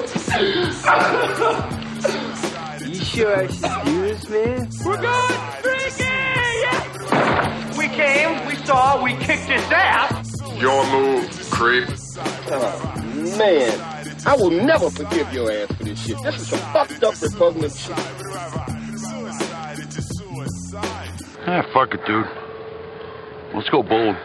You 2.87 2.95
sure 3.03 3.33
I 3.37 3.47
should 3.47 3.77
do 3.85 3.97
this. 4.13 4.85
We're 4.85 5.01
going 5.01 5.39
freaky! 5.63 6.19
We 7.75 7.85
came, 7.87 8.31
we 8.45 8.53
saw, 8.65 9.01
we 9.03 9.11
kicked 9.13 9.49
his 9.49 9.63
ass! 9.71 10.39
Your 10.61 10.85
move, 10.91 11.27
creep. 11.49 11.89
Oh, 12.51 12.93
man, 13.35 13.73
I 14.27 14.35
will 14.35 14.51
never 14.51 14.91
forgive 14.91 15.33
your 15.33 15.51
ass 15.51 15.71
for 15.71 15.85
this 15.85 16.05
shit. 16.05 16.21
This 16.21 16.39
is 16.39 16.47
some 16.49 16.59
fucked 16.71 17.03
up 17.03 17.19
repugnant 17.19 17.75
shit. 17.75 17.97
Ah, 21.51 21.65
fuck 21.73 21.95
it, 21.95 22.05
dude. 22.05 22.27
Let's 23.55 23.67
go 23.71 23.81
bold. 23.81 24.15